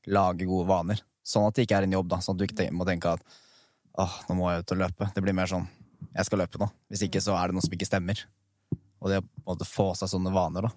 lage 0.08 0.48
gode 0.48 0.70
vaner. 0.70 1.02
Sånn 1.26 1.46
at 1.50 1.58
det 1.58 1.66
ikke 1.66 1.82
er 1.82 1.88
en 1.88 1.98
jobb, 1.98 2.08
da. 2.14 2.22
Sånn 2.24 2.38
at 2.38 2.42
du 2.42 2.46
ikke 2.48 2.70
må 2.74 2.88
tenke 2.88 3.12
at 3.18 3.40
åh, 4.02 4.16
nå 4.30 4.38
må 4.40 4.50
jeg 4.54 4.64
ut 4.64 4.74
og 4.78 4.82
løpe. 4.86 5.10
Det 5.14 5.24
blir 5.26 5.36
mer 5.38 5.52
sånn 5.52 5.68
jeg 6.12 6.28
skal 6.28 6.42
løpe 6.42 6.62
nå. 6.62 6.68
Hvis 6.90 7.04
ikke 7.06 7.22
så 7.24 7.36
er 7.38 7.50
det 7.52 7.58
noe 7.58 7.66
som 7.66 7.76
ikke 7.76 7.90
stemmer. 7.90 8.24
Og 9.02 9.12
det 9.12 9.20
å 9.22 9.26
på 9.26 9.44
en 9.44 9.50
måte 9.52 9.68
få 9.68 9.92
seg 9.98 10.10
sånne 10.12 10.34
vaner, 10.34 10.68
da. 10.70 10.72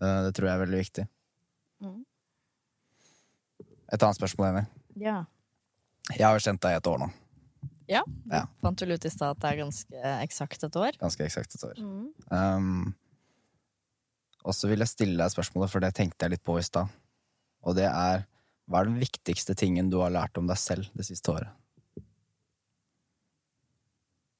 eh, 0.00 0.20
Det 0.28 0.34
tror 0.36 0.48
jeg 0.48 0.54
er 0.54 0.62
veldig 0.64 0.82
viktig. 0.82 1.06
Mm. 1.84 1.98
Et 3.94 4.02
annet 4.02 4.18
spørsmål, 4.18 4.48
Jenny. 4.50 4.64
Ja. 5.04 5.20
Jeg 6.12 6.26
har 6.26 6.36
jo 6.36 6.42
kjent 6.44 6.62
deg 6.64 6.74
i 6.74 6.80
et 6.80 6.90
år 6.90 7.00
nå. 7.04 7.08
ja. 7.92 8.02
Ja. 8.32 8.42
Fant 8.62 8.82
vel 8.82 8.96
ut 8.96 9.06
i 9.06 9.12
stad 9.12 9.36
at 9.36 9.40
det 9.42 9.52
er 9.52 9.62
ganske 9.62 10.12
eksakt 10.24 10.66
et 10.66 10.76
år. 10.80 10.98
Ganske 11.00 11.24
eksakt 11.26 11.56
et 11.56 11.66
år. 11.70 11.80
Mm. 11.80 12.06
Um, 12.30 12.94
og 14.44 14.56
så 14.56 14.68
vil 14.68 14.82
jeg 14.84 14.92
stille 14.92 15.16
deg 15.20 15.32
spørsmålet, 15.32 15.72
for 15.72 15.84
det 15.84 15.94
tenkte 15.96 16.26
jeg 16.26 16.34
litt 16.34 16.44
på 16.44 16.58
i 16.60 16.64
stad. 16.66 16.90
Og 17.64 17.76
det 17.78 17.86
er 17.88 18.26
hva 18.68 18.80
er 18.80 18.88
den 18.88 19.00
viktigste 19.00 19.54
tingen 19.56 19.90
du 19.92 19.98
har 20.00 20.12
lært 20.12 20.38
om 20.40 20.48
deg 20.48 20.56
selv 20.60 20.88
det 20.96 21.06
siste 21.08 21.34
året? 21.34 21.52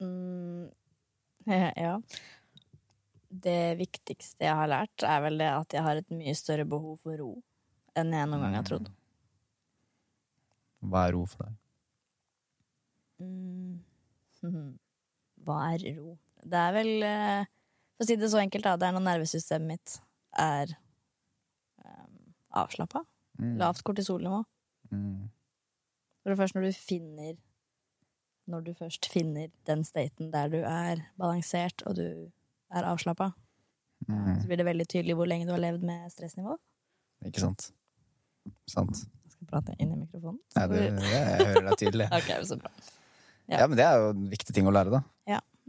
Mm. 0.03 0.71
Ja. 1.77 1.99
Det 3.29 3.75
viktigste 3.77 4.47
jeg 4.47 4.57
har 4.57 4.69
lært, 4.71 5.03
er 5.05 5.19
vel 5.27 5.41
det 5.43 5.49
at 5.51 5.75
jeg 5.75 5.83
har 5.85 5.99
et 6.01 6.13
mye 6.15 6.33
større 6.39 6.65
behov 6.69 7.01
for 7.03 7.19
ro 7.21 7.33
enn 7.99 8.15
jeg 8.15 8.29
noen 8.31 8.45
gang 8.47 8.55
har 8.57 8.65
trodd. 8.67 8.87
Hva 10.85 11.07
er 11.09 11.15
ro 11.17 11.25
for 11.29 11.45
deg? 11.47 11.55
Mm. 13.25 13.79
Hva 15.45 15.59
er 15.73 15.85
ro? 15.97 16.17
Det 16.45 16.61
er 16.61 16.75
vel 16.77 16.91
eh, 17.07 17.47
For 17.97 18.05
å 18.05 18.09
si 18.09 18.17
det 18.21 18.31
så 18.33 18.41
enkelt, 18.43 18.67
da. 18.67 18.77
Det 18.81 18.89
er 18.89 18.97
når 18.97 19.05
nervesystemet 19.07 19.71
mitt 19.71 19.95
er 20.41 20.75
um, 21.85 22.35
avslappa. 22.65 23.05
Mm. 23.39 23.55
Lavt 23.63 23.85
kortisolnivå. 23.87 24.43
Mm. 24.93 25.31
For 26.23 26.33
det 26.33 26.39
første 26.41 26.59
når 26.59 26.67
du 26.69 26.77
finner 26.77 27.33
Når 28.53 28.61
du 28.67 28.75
først 28.77 29.07
finner 29.09 29.49
den 29.67 29.85
staten 29.89 30.29
der 30.35 30.51
du 30.53 30.59
er 30.61 31.01
balansert 31.21 31.83
og 31.89 31.97
du 31.97 32.07
er 32.75 32.91
avslappa, 32.91 33.33
Mm. 34.05 34.35
så 34.37 34.49
blir 34.51 34.59
det 34.61 34.67
veldig 34.67 34.85
tydelig 34.91 35.15
hvor 35.17 35.25
lenge 35.31 35.47
du 35.49 35.53
har 35.55 35.61
levd 35.63 35.85
med 35.89 36.11
stressnivå. 36.13 36.59
Ikke 37.25 37.41
sant? 37.41 37.71
Sant. 38.69 38.99
Jeg 39.45 39.51
prate 39.53 39.77
inn 39.79 39.93
i 39.93 40.01
mikrofonen. 40.01 40.41
Nei, 40.57 40.69
det, 40.73 40.85
jeg 41.13 41.49
hører 41.53 41.67
deg 41.69 41.81
tydelig. 41.81 42.11
okay, 42.19 42.45
så 42.49 42.57
bra. 42.61 42.73
Ja. 43.45 43.59
Ja, 43.61 43.67
men 43.69 43.77
det 43.77 43.85
er 43.85 44.01
jo 44.01 44.15
en 44.15 44.29
viktig 44.33 44.57
ting 44.57 44.67
å 44.67 44.73
lære, 44.73 44.97
da. 44.97 45.05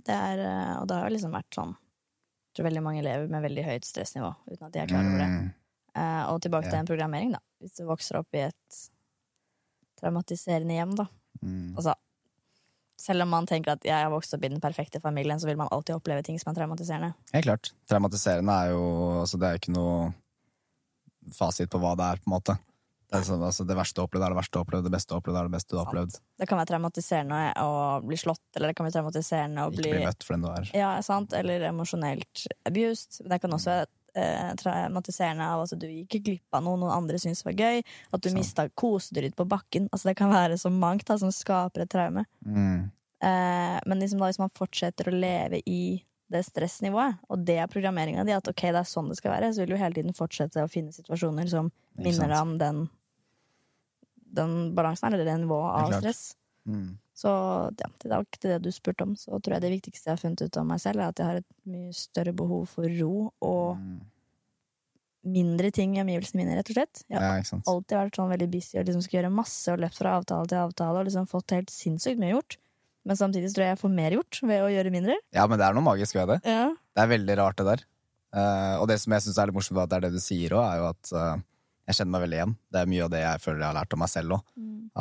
Det 0.05 0.15
er, 0.15 0.41
eh, 0.43 0.71
og 0.79 0.87
det 0.89 0.97
har 0.97 1.07
jo 1.07 1.15
liksom 1.15 1.35
vært 1.35 1.55
sånn 1.55 1.75
Jeg 1.75 2.57
tror 2.57 2.67
veldig 2.69 2.83
mange 2.85 3.03
lever 3.05 3.29
med 3.31 3.43
veldig 3.45 3.63
høyt 3.67 3.87
stressnivå 3.87 4.31
uten 4.47 4.65
at 4.67 4.73
de 4.73 4.81
er 4.81 4.89
klar 4.91 5.03
over 5.03 5.19
det. 5.19 5.27
Mm. 5.27 5.47
Eh, 5.95 6.23
og 6.31 6.41
tilbake 6.43 6.69
til 6.69 6.79
en 6.79 6.87
programmering, 6.87 7.33
da. 7.35 7.41
Hvis 7.63 7.75
du 7.79 7.83
vokser 7.87 8.19
opp 8.21 8.37
i 8.37 8.45
et 8.45 8.77
traumatiserende 9.99 10.77
hjem, 10.77 10.93
da. 10.99 11.05
Mm. 11.41 11.73
Altså, 11.75 11.97
selv 12.99 13.25
om 13.25 13.33
man 13.35 13.47
tenker 13.49 13.73
at 13.75 13.83
jeg 13.87 13.95
har 13.95 14.11
vokst 14.13 14.37
opp 14.37 14.47
i 14.47 14.51
den 14.53 14.63
perfekte 14.63 15.01
familien, 15.03 15.39
så 15.41 15.49
vil 15.49 15.59
man 15.59 15.71
alltid 15.75 15.97
oppleve 15.97 16.23
ting 16.23 16.39
som 16.39 16.53
er 16.53 16.61
traumatiserende. 16.61 17.11
Helt 17.35 17.49
klart. 17.49 17.73
Traumatiserende 17.91 18.55
er 18.55 18.71
jo 18.71 18.85
altså, 19.25 19.41
Det 19.41 19.49
er 19.49 19.57
jo 19.57 19.63
ikke 19.63 19.75
noe 19.75 19.99
fasit 21.35 21.71
på 21.71 21.81
hva 21.83 21.91
det 21.99 22.07
er, 22.07 22.23
på 22.23 22.29
en 22.29 22.37
måte. 22.37 22.55
Det, 23.11 23.21
sånn, 23.27 23.43
altså, 23.45 23.65
det 23.67 23.75
verste 23.77 23.97
du 23.97 24.01
har 24.01 24.07
opplevd, 24.09 24.25
er 24.25 24.33
det 24.33 24.39
verste 24.39 24.55
du 24.55 24.59
har 24.59 24.65
opplevd. 24.65 24.87
Det 24.87 24.93
beste 24.95 25.11
du 25.11 25.15
har 25.15 25.21
opplevd, 25.21 25.37
er 25.39 25.49
det 25.49 25.55
beste 25.55 25.71
du 25.71 25.77
har 25.77 25.85
opplevd. 25.85 26.15
Det 26.41 26.47
kan 26.49 26.59
være 26.59 26.69
traumatiserende 26.71 27.41
å 27.61 27.75
bli 28.05 28.17
slått, 28.19 28.45
eller 28.55 28.71
det 28.71 28.77
kan 28.77 28.87
være 28.87 28.95
traumatiserende 28.97 29.65
å 29.65 29.69
Ikke 29.73 29.83
bli 29.83 29.93
bli 29.93 30.07
møtt 30.07 30.25
for 30.25 30.35
den 30.35 30.47
du 30.47 30.49
er. 30.51 30.71
Ja, 30.77 30.89
sant? 31.05 31.35
Eller 31.37 31.67
emosjonelt 31.69 32.47
abused. 32.67 33.21
Det 33.29 33.39
kan 33.43 33.55
også 33.55 33.71
være 33.71 33.87
eh, 34.15 34.49
traumatiserende 34.61 35.51
av 35.53 35.63
at 35.65 35.77
du 35.79 35.87
gikk 35.91 36.19
glipp 36.25 36.57
av 36.57 36.65
noe 36.65 36.79
noen 36.81 36.95
andre 36.95 37.21
syntes 37.21 37.45
var 37.45 37.55
gøy. 37.59 37.83
At 38.11 38.23
du 38.23 38.29
Sant. 38.31 38.39
mista 38.39 38.67
kosedyret 38.73 39.37
på 39.37 39.47
bakken. 39.49 39.89
Altså, 39.91 40.09
det 40.11 40.17
kan 40.19 40.33
være 40.33 40.57
så 40.61 40.73
mangt 40.73 41.07
da, 41.09 41.19
som 41.21 41.33
skaper 41.35 41.85
et 41.85 41.93
traume. 41.93 42.25
Mm. 42.45 42.89
Eh, 43.25 43.77
men 43.85 44.01
liksom 44.01 44.21
da, 44.21 44.29
hvis 44.31 44.41
man 44.41 44.53
fortsetter 44.53 45.09
å 45.09 45.15
leve 45.15 45.61
i 45.69 46.01
det 46.31 46.41
stressnivået, 46.47 47.19
og 47.29 47.43
det 47.45 47.57
er 47.61 47.67
programmeringa 47.69 48.23
di, 48.25 48.31
at 48.33 48.47
ok, 48.49 48.61
det 48.73 48.79
er 48.81 48.87
sånn 48.89 49.09
det 49.11 49.17
skal 49.19 49.35
være, 49.35 49.51
så 49.53 49.61
vil 49.61 49.75
du 49.75 49.77
hele 49.77 49.93
tiden 49.93 50.15
fortsette 50.17 50.63
å 50.63 50.69
finne 50.71 50.91
situasjoner 50.95 51.47
som 51.51 51.71
minner 52.01 52.31
deg 52.31 52.39
om 52.41 52.55
den, 52.57 52.79
den 54.35 54.55
balansen, 54.75 55.13
eller 55.13 55.25
det 55.25 55.37
nivået 55.43 55.69
av 55.75 55.91
det 55.91 55.99
stress. 56.01 56.23
Mm. 56.65 56.97
Så 57.15 57.29
ja, 57.77 57.87
tilbake 58.01 58.39
til 58.41 58.51
det 58.55 58.63
du 58.65 58.71
spurte 58.73 59.05
om, 59.05 59.13
så 59.15 59.37
tror 59.39 59.53
jeg 59.55 59.61
det 59.67 59.71
viktigste 59.77 60.09
jeg 60.09 60.17
har 60.17 60.23
funnet 60.23 60.41
ut 60.47 60.57
om 60.59 60.67
meg 60.73 60.81
selv, 60.83 60.99
er 61.05 61.13
at 61.13 61.21
jeg 61.21 61.29
har 61.29 61.39
et 61.43 61.47
mye 61.69 61.93
større 61.95 62.33
behov 62.35 62.65
for 62.73 62.89
ro 62.99 63.31
og 63.45 63.77
Mm. 63.77 64.01
mindre 65.25 65.71
ting 65.73 65.95
i 65.97 66.01
omgivelsene 66.03 66.43
mine, 66.43 66.55
rett 66.57 66.69
og 66.69 66.75
slett. 66.77 66.99
Jeg 67.09 67.17
har 67.17 67.37
Ja, 67.39 67.61
alltid 67.65 67.97
vært 67.97 68.15
sånn 68.19 68.29
veldig 68.29 68.49
busy 68.51 68.77
og 68.77 68.85
liksom 68.85 69.01
skal 69.01 69.17
gjøre 69.23 69.31
masse 69.33 69.71
og 69.73 69.79
løpt 69.81 69.97
fra 69.97 70.17
avtale 70.19 70.47
til 70.47 70.57
avtale 70.57 70.99
og 70.99 71.05
liksom 71.07 71.25
fått 71.27 71.49
helt 71.55 71.69
sinnssykt 71.73 72.19
mye 72.19 72.33
gjort. 72.35 72.57
Men 73.05 73.17
samtidig 73.19 73.51
tror 73.53 73.67
jeg 73.67 73.75
jeg 73.75 73.81
får 73.83 73.91
mer 73.93 74.15
gjort 74.17 74.39
ved 74.49 74.63
å 74.65 74.69
gjøre 74.73 74.93
mindre. 74.93 75.17
Ja, 75.35 75.45
men 75.49 75.61
det 75.61 75.67
er 75.67 75.75
noe 75.77 75.85
magisk 75.85 76.17
ved 76.17 76.31
det. 76.33 76.39
Ja. 76.49 76.69
Det 76.73 77.03
er 77.03 77.11
veldig 77.11 77.35
rart, 77.37 77.59
det 77.59 77.67
der. 77.67 77.83
Uh, 78.35 78.75
og 78.81 78.87
det 78.91 78.97
som 78.99 79.13
jeg 79.15 79.23
syns 79.23 79.37
er 79.39 79.49
litt 79.49 79.55
morsomt, 79.55 79.79
at 79.79 79.91
det 79.91 79.99
er 79.99 80.07
det 80.07 80.15
du 80.17 80.23
sier 80.23 80.55
òg, 80.57 80.63
er 80.65 80.79
jo 80.81 80.87
at 80.89 81.11
uh, 81.13 81.43
jeg 81.85 81.99
kjenner 81.99 82.15
meg 82.15 82.23
veldig 82.25 82.39
igjen. 82.39 82.55
Det 82.73 82.81
er 82.81 82.89
mye 82.91 83.03
av 83.05 83.11
det 83.13 83.21
jeg 83.21 83.43
føler 83.43 83.61
jeg 83.61 83.69
har 83.69 83.77
lært 83.77 83.93
om 83.95 84.01
meg 84.03 84.11
selv 84.11 84.37
òg. 84.39 84.55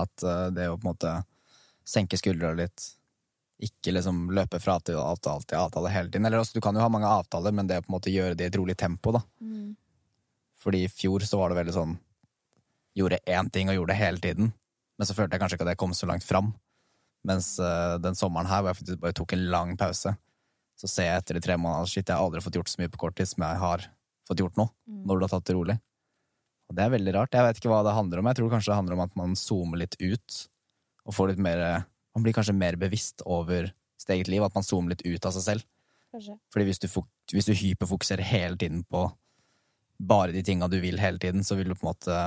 At 0.05 0.27
uh, 0.27 0.51
det 0.55 0.69
å 0.69 0.77
på 0.77 0.85
en 0.85 0.90
måte 0.93 1.14
senke 1.95 2.21
skuldra 2.21 2.53
litt, 2.59 2.90
ikke 3.64 3.95
liksom 3.95 4.27
løpe 4.37 4.61
fra 4.61 4.77
til 4.85 4.99
avtale 5.01 5.47
til 5.49 5.61
avtale 5.62 5.93
hele 5.95 6.12
tiden. 6.12 6.29
Eller 6.29 6.43
også, 6.43 6.59
du 6.59 6.64
kan 6.64 6.77
jo 6.77 6.85
ha 6.85 6.90
mange 6.93 7.09
avtaler, 7.09 7.55
men 7.57 7.71
det 7.71 7.81
å 7.81 7.87
på 7.87 7.93
en 7.93 7.97
måte 7.97 8.12
gjøre 8.12 8.37
det 8.37 8.47
i 8.49 8.53
et 8.53 8.59
rolig 8.61 8.77
tempo, 8.79 9.14
da. 9.17 9.23
Fordi 10.64 10.85
i 10.85 10.90
fjor 10.93 11.25
så 11.29 11.40
var 11.40 11.53
det 11.53 11.62
veldig 11.62 11.77
sånn 11.77 11.97
Gjorde 12.95 13.19
én 13.27 13.49
ting 13.51 13.67
og 13.67 13.75
gjorde 13.75 13.90
det 13.90 13.99
hele 13.99 14.21
tiden. 14.23 14.53
Men 14.95 15.09
så 15.09 15.17
følte 15.17 15.35
jeg 15.35 15.43
kanskje 15.43 15.57
ikke 15.59 15.64
at 15.67 15.73
jeg 15.73 15.79
kom 15.83 15.95
så 15.99 16.07
langt 16.07 16.23
fram. 16.23 16.53
Mens 17.25 17.55
uh, 17.63 17.97
den 18.03 18.17
sommeren 18.19 18.49
her, 18.51 18.63
hvor 18.63 18.73
jeg 18.73 18.81
faktisk 18.83 19.03
bare 19.03 19.17
tok 19.17 19.35
en 19.37 19.47
lang 19.53 19.75
pause, 19.81 20.13
så 20.81 20.91
ser 20.91 21.09
jeg 21.09 21.23
etter 21.23 21.39
de 21.39 21.43
tre 21.45 21.57
månedene 21.61 21.89
shit, 21.89 22.05
jeg 22.05 22.17
har 22.17 22.25
aldri 22.25 22.43
fått 22.45 22.59
gjort 22.59 22.73
så 22.73 22.81
mye 22.83 22.93
på 22.93 23.01
kort 23.01 23.17
tid 23.19 23.31
som 23.31 23.45
jeg 23.47 23.61
har 23.63 23.87
fått 24.29 24.43
gjort 24.43 24.59
nå. 24.61 24.67
Når 25.07 25.21
du 25.21 25.27
har 25.27 25.33
tatt 25.33 25.47
det 25.49 25.57
rolig. 25.57 25.77
Og 26.69 26.77
det 26.77 26.85
er 26.85 26.95
veldig 26.95 27.15
rart. 27.17 27.37
Jeg 27.37 27.47
vet 27.47 27.61
ikke 27.61 27.71
hva 27.73 27.83
det 27.87 27.95
handler 27.97 28.21
om. 28.21 28.29
Jeg 28.31 28.39
tror 28.41 28.53
kanskje 28.53 28.73
det 28.73 28.79
handler 28.81 28.97
om 28.97 29.05
at 29.05 29.17
man 29.21 29.37
zoomer 29.39 29.81
litt 29.83 29.97
ut. 30.01 30.39
Og 31.05 31.17
får 31.17 31.35
litt 31.35 31.43
mer 31.45 31.65
Man 32.15 32.23
blir 32.23 32.35
kanskje 32.37 32.55
mer 32.55 32.77
bevisst 32.79 33.25
over 33.27 33.73
sitt 33.99 34.11
eget 34.15 34.29
liv. 34.31 34.45
At 34.47 34.55
man 34.55 34.67
zoomer 34.67 34.95
litt 34.95 35.05
ut 35.05 35.27
av 35.27 35.35
seg 35.37 35.45
selv. 35.45 35.67
Kanskje. 36.15 36.37
Fordi 36.55 36.67
hvis 36.69 36.81
du, 36.81 36.89
hvis 37.35 37.49
du 37.49 37.55
hyperfokuserer 37.59 38.23
hele 38.23 38.57
tiden 38.57 38.85
på 38.87 39.09
bare 39.99 40.35
de 40.35 40.43
tinga 40.47 40.69
du 40.71 40.79
vil 40.83 40.99
hele 41.03 41.19
tiden, 41.19 41.45
så 41.45 41.59
vil 41.59 41.71
du 41.71 41.75
på 41.75 41.87
en 41.87 41.91
måte 41.93 42.19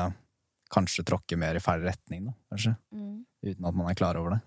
kanskje 0.74 1.06
tråkke 1.08 1.38
mer 1.40 1.56
i 1.56 1.64
feil 1.64 1.84
retning, 1.88 2.28
da, 2.28 2.36
kanskje. 2.52 2.74
Mm. 2.92 3.24
Uten 3.48 3.68
at 3.70 3.78
man 3.78 3.90
er 3.92 3.98
klar 4.00 4.20
over 4.20 4.36
det. 4.36 4.40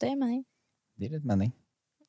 Det 0.00 0.10
gir 0.10 0.18
mening. 0.20 0.44
Det 0.98 1.08
gir 1.08 1.16
litt 1.18 1.24
mening. 1.28 1.52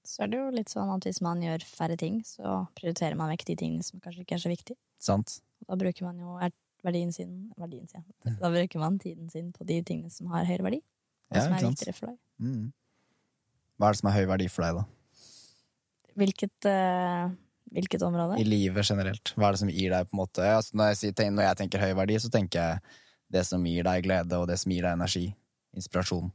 Så 0.07 0.23
er 0.23 0.27
det 0.31 0.37
jo 0.39 0.49
litt 0.55 0.69
sånn 0.71 0.89
at 0.93 1.03
hvis 1.07 1.19
man 1.23 1.41
gjør 1.43 1.63
færre 1.67 1.97
ting, 1.99 2.21
så 2.23 2.61
prioriterer 2.79 3.15
man 3.19 3.29
vekk 3.33 3.43
de 3.49 3.55
tingene 3.59 3.83
som 3.83 3.99
kanskje 4.03 4.23
ikke 4.23 4.37
er 4.37 4.43
så 4.43 4.51
viktige. 4.51 4.77
Sant? 5.03 5.41
Da 5.67 5.75
bruker 5.79 6.05
man 6.07 6.19
jo 6.19 6.37
er- 6.39 6.53
verdien 6.85 7.11
sin, 7.11 7.51
verdien 7.57 7.87
sin 7.89 8.03
Da 8.39 8.49
bruker 8.53 8.79
man 8.79 8.99
tiden 8.99 9.29
sin 9.29 9.51
på 9.51 9.65
de 9.65 9.81
tingene 9.83 10.11
som 10.11 10.27
har 10.31 10.45
høyere 10.45 10.63
verdi, 10.63 10.77
og 11.31 11.35
Ja, 11.35 11.41
som 11.43 11.53
er 11.53 11.59
sant? 11.59 11.75
viktigere 11.79 11.95
for 11.97 12.05
deg. 12.07 12.17
Mm. 12.39 12.71
Hva 13.79 13.87
er 13.89 13.91
det 13.91 13.99
som 13.99 14.09
er 14.09 14.13
høy 14.19 14.25
verdi 14.29 14.47
for 14.49 14.63
deg, 14.63 14.75
da? 14.75 14.85
Hvilket, 16.17 16.65
uh, 16.65 17.29
hvilket 17.73 18.01
område? 18.07 18.39
I 18.39 18.43
livet 18.47 18.85
generelt. 18.89 19.33
Hva 19.35 19.49
er 19.49 19.51
det 19.57 19.59
som 19.59 19.69
gir 19.69 19.91
deg 19.93 20.07
på 20.09 20.15
en 20.15 20.21
måte 20.23 20.45
altså 20.47 20.73
når, 20.73 20.93
jeg, 20.93 20.97
sier- 21.13 21.31
når 21.33 21.43
jeg 21.49 21.57
tenker 21.57 21.79
høy 21.83 21.93
verdi, 21.99 22.15
så 22.23 22.31
tenker 22.31 22.59
jeg 22.61 22.81
det 23.29 23.43
som 23.45 23.63
gir 23.67 23.83
deg 23.83 24.03
glede, 24.07 24.39
og 24.39 24.47
det 24.47 24.57
som 24.59 24.71
gir 24.71 24.81
deg 24.87 24.93
energi. 24.97 25.25
Inspirasjon. 25.75 26.31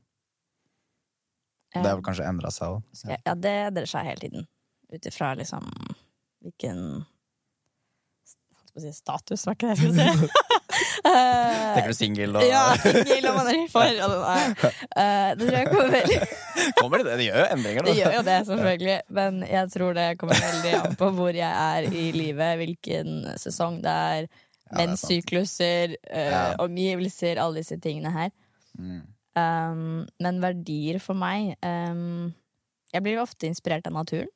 Det 1.74 1.86
har 1.88 1.96
vel 1.96 2.04
kanskje 2.04 2.26
endra 2.28 2.50
seg 2.52 2.76
òg. 2.76 2.82
Ja. 3.08 3.16
Ja, 3.26 3.34
det 3.34 3.52
endrer 3.68 3.86
seg 3.88 4.04
hele 4.10 4.20
tiden. 4.20 4.46
Ut 4.92 5.06
ifra 5.08 5.32
liksom 5.38 5.64
hvilken 6.42 6.80
holdt 8.58 8.72
på 8.74 8.80
å 8.80 8.84
si 8.84 8.92
status, 8.96 9.46
var 9.46 9.56
ikke 9.56 9.70
det 9.70 9.76
jeg 9.76 9.92
skulle 9.92 10.26
si? 10.26 10.28
Tenker 11.02 11.88
du 11.92 11.96
singel 11.96 12.36
og 12.38 12.44
ja, 12.52 12.62
singel 12.80 13.26
og 13.30 13.36
man 13.38 13.48
er 13.50 13.56
i 13.58 13.64
forhold. 13.72 14.14
Eh, 14.22 15.32
Det 15.36 15.46
tror 15.48 15.56
jeg 15.58 15.70
kommer 15.72 15.90
veldig 15.96 16.18
Kommer 16.78 17.02
det 17.02 17.06
det? 17.08 17.16
Det 17.20 17.26
gjør 17.26 17.40
jo 17.42 17.46
endringer, 17.56 17.82
da. 17.82 17.88
Det 17.90 17.96
gjør 17.98 18.14
jo 18.18 18.22
det, 18.28 18.36
selvfølgelig. 18.48 18.96
Men 19.18 19.40
jeg 19.48 19.72
tror 19.74 19.96
det 19.98 20.06
kommer 20.20 20.40
veldig 20.46 20.74
an 20.78 20.96
på 21.00 21.10
hvor 21.16 21.38
jeg 21.40 21.50
er 21.50 21.88
i 21.88 22.04
livet, 22.16 22.52
hvilken 22.60 23.16
sesong 23.40 23.80
det 23.84 23.96
er, 24.12 24.28
Ja, 24.28 24.76
er 24.76 24.78
menssykluser, 24.82 25.96
eh, 26.08 26.30
Ja. 26.32 26.44
omgivelser, 26.64 27.40
alle 27.42 27.60
disse 27.64 27.76
tingene 27.82 28.12
her. 28.14 28.30
Mm. 28.78 29.02
Um, 29.36 30.06
men 30.20 30.40
verdier 30.42 30.98
for 31.00 31.14
meg 31.16 31.54
um, 31.64 32.34
Jeg 32.92 33.02
blir 33.02 33.20
ofte 33.22 33.46
inspirert 33.48 33.86
av 33.88 33.92
naturen. 33.96 34.28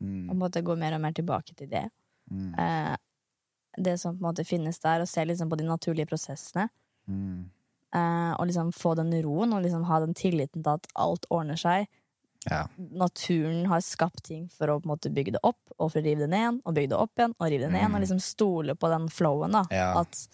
Og 0.00 0.04
Mm. 0.04 0.26
på 0.28 0.32
en 0.34 0.38
måte 0.40 0.62
går 0.64 0.76
mer 0.78 0.94
og 0.94 1.00
mer 1.00 1.12
tilbake 1.12 1.54
til 1.56 1.68
det. 1.70 1.84
Mm. 2.30 2.54
Uh, 2.58 2.96
det 3.78 3.98
som 4.00 4.16
på 4.16 4.24
en 4.24 4.32
måte 4.34 4.44
finnes 4.44 4.78
der, 4.80 5.00
og 5.00 5.08
se 5.08 5.24
liksom 5.24 5.48
på 5.50 5.56
de 5.56 5.64
naturlige 5.64 6.06
prosessene. 6.08 6.68
Mm. 7.08 7.50
Uh, 7.94 8.32
og 8.40 8.46
liksom 8.48 8.72
få 8.74 8.94
den 8.96 9.12
roen 9.22 9.52
og 9.54 9.62
liksom 9.62 9.84
ha 9.84 10.00
den 10.00 10.14
tilliten 10.14 10.62
til 10.64 10.72
at 10.74 10.86
alt 10.96 11.26
ordner 11.30 11.56
seg. 11.56 11.86
Ja. 12.50 12.66
naturen 12.76 13.64
har 13.66 13.80
skapt 13.80 14.22
ting 14.24 14.48
for 14.52 14.68
å 14.68 14.74
på 14.80 14.84
en 14.84 14.90
måte 14.92 15.08
bygge 15.14 15.32
det 15.32 15.40
opp, 15.42 15.60
og 15.78 15.92
for 15.92 16.00
å 16.00 16.04
rive 16.04 16.18
det 16.18 16.28
ned, 16.28 16.40
igjen, 16.42 16.58
og 16.66 16.74
bygge 16.76 16.90
det 16.90 16.98
opp 16.98 17.14
igjen, 17.16 17.32
og 17.40 17.46
rive 17.48 17.60
det 17.64 17.70
ned 17.72 17.80
igjen, 17.80 17.90
Mm. 17.90 17.94
og 17.94 18.00
liksom 18.02 18.20
stole 18.20 18.74
på 18.76 18.88
den 18.92 19.08
flowen, 19.08 19.52
da. 19.52 19.62
Ja. 19.70 20.00
At 20.00 20.28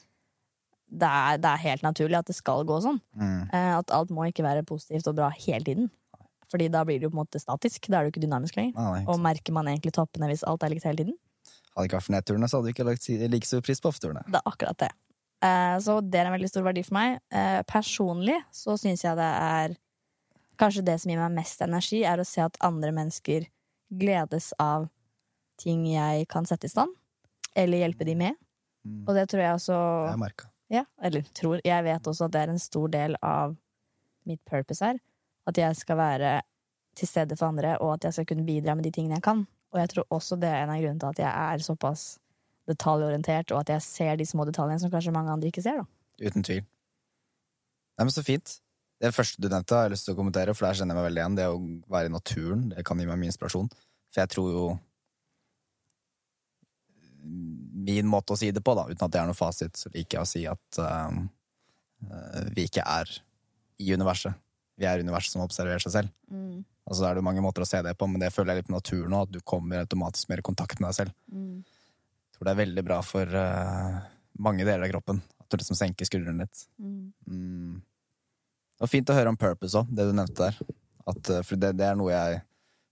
det 0.90 1.06
er, 1.06 1.38
det 1.38 1.50
er 1.50 1.64
helt 1.64 1.84
naturlig 1.86 2.18
at 2.18 2.28
det 2.30 2.36
skal 2.36 2.64
gå 2.66 2.80
sånn. 2.82 2.98
Mm. 3.14 3.42
Eh, 3.54 3.72
at 3.78 3.92
alt 3.94 4.12
må 4.14 4.26
ikke 4.28 4.44
være 4.46 4.66
positivt 4.66 5.08
og 5.10 5.18
bra 5.20 5.30
hele 5.34 5.64
tiden. 5.66 5.90
Fordi 6.50 6.66
da 6.72 6.82
blir 6.86 6.98
det 6.98 7.06
jo 7.06 7.12
på 7.12 7.18
en 7.18 7.22
måte 7.22 7.40
statisk. 7.42 7.86
Da 7.86 8.00
er 8.00 8.06
det 8.06 8.10
jo 8.10 8.14
ikke 8.16 8.24
dynamisk 8.24 8.56
lenger. 8.58 8.74
Nei, 8.74 9.02
ikke 9.02 9.14
Og 9.14 9.20
merker 9.22 9.54
man 9.54 9.70
egentlig 9.70 9.94
toppene 9.94 10.30
hvis 10.32 10.42
alt 10.50 10.66
er 10.66 10.72
likt 10.72 10.88
hele 10.88 11.04
tiden? 11.04 11.14
Hadde 11.70 11.84
det 11.84 11.90
ikke 11.90 12.00
vært 12.00 12.08
for 12.08 12.16
nedturene, 12.16 12.48
så 12.50 12.58
hadde 12.58 12.66
du 12.66 12.74
ikke 12.74 12.88
lagt 12.88 13.06
like 13.36 13.46
stor 13.46 13.62
pris 13.62 13.82
på 13.82 13.92
oppturene. 13.92 14.24
Det 14.26 14.40
er 14.40 14.50
akkurat 14.50 14.80
det. 14.82 14.90
Eh, 15.46 15.76
så 15.84 16.00
det 16.02 16.20
er 16.20 16.28
en 16.28 16.34
veldig 16.34 16.50
stor 16.50 16.66
verdi 16.66 16.82
for 16.84 16.98
meg. 16.98 17.20
Eh, 17.30 17.60
personlig 17.70 18.40
så 18.54 18.74
syns 18.80 19.06
jeg 19.06 19.20
det 19.20 19.30
er 19.52 19.78
Kanskje 20.60 20.82
det 20.84 20.98
som 21.00 21.08
gir 21.08 21.16
meg 21.16 21.32
mest 21.38 21.62
energi, 21.64 22.02
er 22.04 22.20
å 22.20 22.24
se 22.28 22.42
at 22.44 22.58
andre 22.60 22.90
mennesker 22.92 23.46
gledes 23.96 24.50
av 24.60 24.90
ting 25.56 25.86
jeg 25.88 26.26
kan 26.28 26.44
sette 26.44 26.68
i 26.68 26.72
stand. 26.72 26.92
Eller 27.56 27.80
hjelpe 27.80 28.04
de 28.04 28.12
med. 28.12 28.36
Mm. 28.84 29.06
Og 29.06 29.16
det 29.16 29.24
tror 29.30 29.40
jeg 29.40 29.54
også 29.56 29.78
Jeg 30.10 30.20
merker 30.20 30.50
merka. 30.50 30.50
Ja, 30.70 30.84
eller 31.02 31.26
tror. 31.34 31.60
Jeg 31.66 31.84
vet 31.84 32.06
også 32.06 32.28
at 32.28 32.34
det 32.34 32.44
er 32.44 32.52
en 32.52 32.62
stor 32.62 32.90
del 32.92 33.16
av 33.26 33.56
mitt 34.28 34.40
purpose 34.46 34.84
her. 34.84 35.00
At 35.50 35.58
jeg 35.58 35.76
skal 35.76 35.98
være 35.98 36.34
til 36.98 37.08
stede 37.08 37.36
for 37.38 37.50
andre, 37.50 37.76
og 37.82 37.96
at 37.96 38.06
jeg 38.06 38.18
skal 38.18 38.28
kunne 38.30 38.46
bidra 38.46 38.76
med 38.78 38.86
de 38.86 38.92
tingene 38.94 39.18
jeg 39.18 39.26
kan. 39.26 39.46
Og 39.74 39.80
jeg 39.80 39.90
tror 39.92 40.06
også 40.14 40.38
det 40.38 40.50
er 40.50 40.64
en 40.64 40.72
av 40.74 40.80
grunnene 40.82 41.00
til 41.00 41.10
at 41.10 41.22
jeg 41.24 41.30
er 41.30 41.64
såpass 41.64 42.04
detaljorientert, 42.70 43.50
og 43.54 43.64
at 43.64 43.74
jeg 43.74 43.82
ser 43.82 44.18
de 44.18 44.26
små 44.26 44.46
detaljene 44.46 44.78
som 44.82 44.92
kanskje 44.92 45.14
mange 45.14 45.32
andre 45.32 45.50
ikke 45.50 45.64
ser. 45.64 45.82
da. 45.82 46.26
Uten 46.26 46.46
tvil. 46.46 46.62
Nei, 47.98 48.04
men 48.06 48.14
Så 48.14 48.22
fint. 48.26 48.60
Det 49.00 49.14
første 49.16 49.40
du 49.40 49.48
nevnte, 49.48 49.74
har 49.74 49.86
jeg 49.88 49.94
lyst 49.94 50.04
til 50.04 50.12
å 50.12 50.18
kommentere, 50.18 50.52
for 50.54 50.66
der 50.66 50.76
kjenner 50.76 50.92
jeg 50.92 51.00
meg 51.00 51.06
veldig 51.08 51.20
igjen. 51.22 51.36
Det 51.38 51.46
å 51.48 51.60
være 51.88 52.10
i 52.10 52.12
naturen 52.12 52.66
det 52.74 52.84
kan 52.84 53.00
gi 53.00 53.06
meg 53.08 53.16
mye 53.18 53.30
inspirasjon. 53.32 53.70
For 54.12 54.20
jeg 54.20 54.28
tror 54.34 54.50
jo 54.52 54.64
Min 57.86 58.08
måte 58.10 58.34
å 58.34 58.38
si 58.38 58.50
det 58.54 58.62
på, 58.64 58.74
da, 58.76 58.86
uten 58.90 59.06
at 59.06 59.12
det 59.14 59.20
er 59.20 59.28
noe 59.28 59.38
fasit, 59.38 59.78
så 59.78 59.92
liker 59.94 60.18
jeg 60.18 60.22
å 60.26 60.28
si 60.28 60.42
at 60.50 60.80
eh, 60.84 61.18
vi 62.56 62.66
ikke 62.68 62.84
er 62.86 63.10
i 63.80 63.92
universet. 63.96 64.36
Vi 64.80 64.88
er 64.88 65.02
universet 65.04 65.36
som 65.36 65.44
observerer 65.44 65.82
seg 65.82 65.94
selv. 65.94 66.12
Og 66.90 66.96
så 66.96 67.06
er 67.06 67.18
det 67.18 67.24
mange 67.24 67.42
måter 67.44 67.64
å 67.64 67.68
se 67.68 67.82
det 67.84 67.92
på, 67.98 68.08
men 68.10 68.22
det 68.22 68.32
føler 68.34 68.54
jeg 68.54 68.62
litt 68.62 68.70
på 68.70 68.74
naturen 68.74 69.12
nå, 69.12 69.20
at 69.26 69.34
du 69.34 69.40
kommer 69.46 69.84
automatisk 69.84 70.30
mer 70.30 70.40
i 70.42 70.46
kontakt 70.46 70.80
med 70.80 70.88
deg 70.88 70.96
selv. 70.96 71.12
Jeg 71.60 72.36
tror 72.36 72.48
det 72.48 72.54
er 72.54 72.62
veldig 72.62 72.84
bra 72.88 72.98
for 73.04 73.36
uh, 73.36 74.00
mange 74.40 74.64
deler 74.64 74.86
av 74.86 74.92
kroppen. 74.94 75.20
At 75.40 75.52
du 75.52 75.60
liksom 75.60 75.78
senker 75.78 76.08
skuldrene 76.08 76.46
litt. 76.46 76.64
Mm. 76.80 77.76
Det 77.78 78.86
var 78.86 78.92
fint 78.94 79.12
å 79.12 79.16
høre 79.18 79.32
om 79.34 79.38
purpose 79.38 79.78
òg, 79.78 79.92
det 79.92 80.08
du 80.08 80.14
nevnte 80.16 80.48
der. 80.48 80.76
At, 81.12 81.32
for 81.44 81.60
det, 81.60 81.74
det 81.78 81.86
er 81.90 82.00
noe 82.00 82.14
jeg 82.14 82.40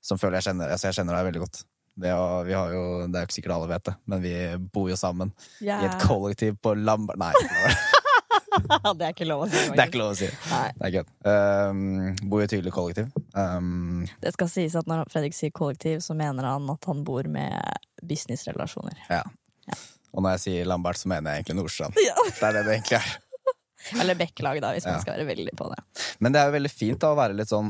som 0.05 0.21
føler 0.21 0.39
jeg 0.39 0.51
kjenner 0.51 0.73
altså 0.73 0.89
jeg 0.89 0.99
kjenner 1.01 1.17
deg 1.17 1.29
veldig 1.29 1.43
godt. 1.45 1.63
Det, 1.99 2.11
er 2.15 2.45
vi 2.47 2.55
har 2.55 2.73
jo, 2.75 2.83
det 3.11 3.19
er 3.19 3.25
jo 3.25 3.29
ikke 3.29 3.37
sikkert 3.41 3.55
alle 3.57 3.69
vet 3.73 3.85
det, 3.89 3.95
men 4.07 4.21
vi 4.23 4.33
bor 4.75 4.87
jo 4.91 4.97
sammen 4.99 5.33
i 5.65 5.71
et 5.89 5.97
kollektiv 6.05 6.59
på 6.63 6.75
Lamber... 6.79 7.19
Nei, 7.19 7.33
det 8.99 9.07
er 9.07 9.13
ikke 9.15 9.27
lov 9.29 9.45
å 9.45 9.49
si. 9.51 9.61
det 9.73 9.83
er 9.83 9.91
ikke 9.91 10.01
lov 10.01 10.13
å 10.13 10.19
si. 10.19 10.29
Nei. 10.51 10.69
Det 10.79 10.89
er 10.89 10.95
kødd. 10.99 11.11
Um, 11.27 11.83
bor 12.31 12.43
i 12.43 12.47
et 12.47 12.53
tydelig 12.55 12.73
kollektiv. 12.75 13.11
Um, 13.35 14.07
Det 14.23 14.33
skal 14.35 14.51
sies 14.53 14.77
at 14.79 14.89
når 14.91 15.05
Fredrik 15.13 15.37
sier 15.37 15.53
kollektiv, 15.55 16.01
så 16.05 16.17
mener 16.19 16.47
han 16.49 16.71
at 16.73 16.89
han 16.91 17.03
bor 17.07 17.27
med 17.31 17.59
businessrelasjoner. 18.07 18.99
ja. 19.11 19.25
Og 20.17 20.23
når 20.25 20.39
jeg 20.39 20.41
sier 20.47 20.65
Lambert, 20.71 20.97
så 20.97 21.11
mener 21.13 21.35
jeg 21.35 21.43
egentlig 21.43 21.59
Nordstrand. 21.59 21.99
Ja. 22.01 22.15
Det 22.25 22.47
er 22.49 22.55
det 22.57 22.63
det 22.65 22.73
egentlig 22.79 22.97
er. 22.97 23.11
Eller 24.01 24.17
Bekkelaget, 24.19 24.63
da, 24.65 24.71
hvis 24.75 24.87
Ja. 24.89 24.95
man 24.97 25.03
skal 25.05 25.19
være 25.19 25.27
veldig 25.29 25.53
på 25.59 25.67
det. 25.69 25.77
Men 26.25 26.33
det 26.33 26.41
er 26.41 26.49
jo 26.49 26.55
veldig 26.57 26.71
fint 26.73 26.99
da, 27.05 27.11
å 27.13 27.19
være 27.19 27.37
litt 27.37 27.51
sånn 27.53 27.69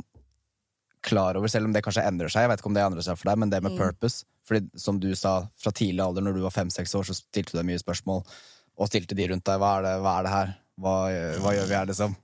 klar 1.09 1.39
over, 1.41 1.51
selv 1.51 1.69
om 1.69 1.73
det 1.75 1.83
kanskje 1.87 2.05
endrer 2.07 2.31
seg. 2.33 2.45
Jeg 2.45 2.53
vet 2.53 2.61
ikke 2.63 2.71
om 2.71 2.77
det 2.77 2.85
endrer 2.85 3.07
seg 3.07 3.19
for 3.19 3.31
deg, 3.31 3.41
men 3.43 3.51
det 3.53 3.63
med 3.65 3.73
Mm. 3.75 3.79
purpose. 3.81 4.25
Fordi 4.49 4.81
som 4.81 5.01
du 5.01 5.11
sa, 5.17 5.35
fra 5.61 5.73
tidlig 5.73 6.05
alder, 6.05 6.23
når 6.25 6.35
du 6.39 6.45
var 6.45 6.55
fem-seks 6.55 6.95
år, 6.95 7.05
så 7.09 7.17
stilte 7.19 7.53
du 7.53 7.59
deg 7.59 7.67
mye 7.69 7.83
spørsmål. 7.83 8.23
Og 8.79 8.89
stilte 8.89 9.17
de 9.19 9.27
rundt 9.29 9.45
deg. 9.45 9.59
Hva 9.61 9.73
er 9.79 9.83
det, 9.89 9.95
hva 10.05 10.15
er 10.19 10.23
det 10.29 10.33
her? 10.37 10.55
Hva, 10.79 10.95
hva 11.43 11.53
gjør 11.57 11.67
vi 11.69 11.75
her, 11.75 11.87
liksom? 11.91 12.17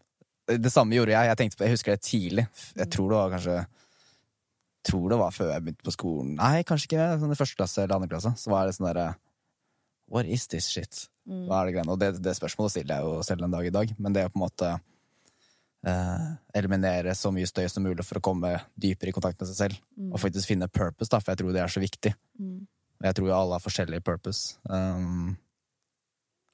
Det 0.46 0.70
samme 0.72 0.94
gjorde 0.94 1.14
jeg. 1.16 1.26
Jeg, 1.32 1.36
tenkte 1.40 1.56
på, 1.58 1.64
jeg 1.66 1.74
husker 1.74 1.96
det 1.96 2.02
tidlig. 2.04 2.46
Jeg 2.76 2.90
tror 2.92 3.08
det 3.10 3.18
var 3.18 3.30
kanskje 3.34 3.66
tror 4.84 5.08
det 5.08 5.18
var 5.18 5.32
før 5.32 5.52
jeg 5.54 5.64
begynte 5.64 5.86
på 5.86 5.94
skolen. 5.94 6.34
Nei, 6.36 6.62
kanskje 6.68 6.90
ikke 6.90 7.04
sånn 7.22 7.32
i 7.32 7.38
første 7.40 7.56
klasse 7.56 7.82
eller 7.82 7.96
andre 7.96 8.10
klasse. 8.12 8.34
Så 8.36 8.50
var 8.52 8.66
det 8.68 8.74
sånn 8.76 8.90
derre 8.90 9.14
What 10.12 10.26
is 10.28 10.44
this 10.52 10.66
shit? 10.68 11.06
Hva 11.24 11.62
er 11.62 11.70
det 11.70 11.72
greiene? 11.78 11.94
Og 11.94 11.98
det, 12.02 12.10
det 12.20 12.34
spørsmålet 12.36 12.74
stiller 12.74 12.98
jeg 12.98 13.06
jo 13.06 13.22
selv 13.24 13.46
en 13.46 13.54
dag 13.56 13.64
i 13.64 13.72
dag, 13.72 13.94
men 13.96 14.12
det 14.12 14.20
er 14.20 14.28
på 14.28 14.36
en 14.36 14.44
måte 14.44 14.74
eliminere 15.84 17.12
så 17.18 17.32
mye 17.34 17.48
støy 17.48 17.66
som 17.68 17.84
mulig 17.84 18.04
for 18.06 18.20
å 18.20 18.24
komme 18.24 18.54
dypere 18.80 19.10
i 19.10 19.14
kontakt 19.16 19.40
med 19.40 19.50
seg 19.50 19.58
selv, 19.58 19.80
og 20.10 20.20
faktisk 20.22 20.48
finne 20.48 20.68
purpose, 20.72 21.10
da, 21.12 21.20
for 21.20 21.34
jeg 21.34 21.42
tror 21.42 21.52
det 21.52 21.60
er 21.64 21.72
så 21.74 21.82
viktig. 21.82 22.14
Mm. 22.40 22.66
jeg 23.04 23.16
tror 23.18 23.28
jo 23.28 23.34
alle 23.36 23.58
har 23.58 23.64
forskjellig 23.64 24.00
purpose. 24.04 24.56
Um, 24.64 25.36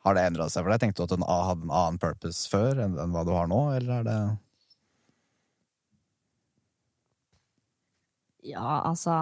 har 0.03 0.17
det 0.17 0.25
endra 0.31 0.49
seg 0.49 0.65
for 0.65 0.73
deg? 0.73 0.81
Tenkte 0.83 1.05
du 1.05 1.07
at 1.07 1.13
du 1.13 1.25
hadde 1.29 1.67
en 1.69 1.75
annen 1.83 1.99
purpose 2.01 2.49
før 2.51 2.81
enn, 2.87 2.97
enn 2.99 3.13
hva 3.15 3.25
du 3.29 3.35
har 3.37 3.51
nå, 3.51 3.61
eller 3.77 4.01
er 4.01 4.07
det 4.09 4.21
Ja, 8.51 8.81
altså 8.89 9.13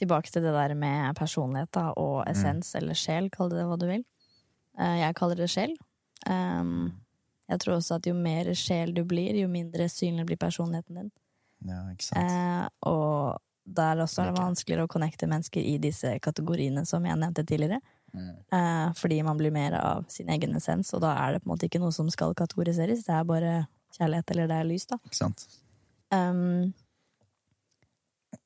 Tilbake 0.00 0.32
til 0.32 0.42
det 0.42 0.52
der 0.56 0.72
med 0.74 1.14
personlighet 1.18 1.70
da, 1.76 1.90
og 2.00 2.24
essens 2.26 2.72
eller 2.74 2.96
sjel, 2.96 3.28
kall 3.30 3.50
det 3.52 3.58
det 3.60 3.66
hva 3.68 3.76
du 3.78 3.84
vil. 3.86 4.04
Eh, 4.80 4.96
Jeg 5.02 5.16
kaller 5.18 5.36
det 5.36 5.50
sjel. 5.52 5.74
Um, 6.24 6.88
jeg 7.50 7.62
tror 7.64 7.76
også 7.76 7.98
at 7.98 8.06
jo 8.06 8.14
mer 8.14 8.52
sjel 8.58 8.94
du 8.94 9.02
blir, 9.08 9.34
jo 9.40 9.50
mindre 9.50 9.88
synlig 9.90 10.28
blir 10.28 10.40
personligheten 10.40 11.00
din. 11.00 11.12
Ja, 11.66 11.82
ikke 11.92 12.06
sant? 12.06 12.20
Eh, 12.22 12.66
og 12.88 13.40
der 13.70 14.02
også 14.02 14.22
er 14.22 14.30
det 14.30 14.40
vanskeligere 14.40 14.86
å 14.86 14.90
connecte 14.90 15.28
mennesker 15.30 15.64
i 15.66 15.76
disse 15.82 16.14
kategoriene 16.22 16.84
som 16.88 17.04
jeg 17.06 17.18
nevnte 17.20 17.44
tidligere. 17.46 17.80
Mm. 18.14 18.30
Eh, 18.56 18.86
fordi 18.98 19.20
man 19.26 19.38
blir 19.38 19.54
mer 19.54 19.76
av 19.78 20.06
sin 20.10 20.30
egen 20.32 20.56
essens, 20.58 20.94
og 20.96 21.02
da 21.04 21.12
er 21.18 21.36
det 21.36 21.42
på 21.42 21.50
en 21.50 21.54
måte 21.54 21.68
ikke 21.68 21.82
noe 21.82 21.94
som 21.94 22.08
skal 22.10 22.34
kategoriseres. 22.38 23.04
Det 23.06 23.14
er 23.14 23.28
bare 23.28 23.52
kjærlighet 23.98 24.34
eller 24.34 24.50
det 24.50 24.58
er 24.60 24.70
lys, 24.70 24.86
da. 24.90 24.98
Ikke 25.06 25.20
sant? 25.20 25.46
Um, 26.10 26.72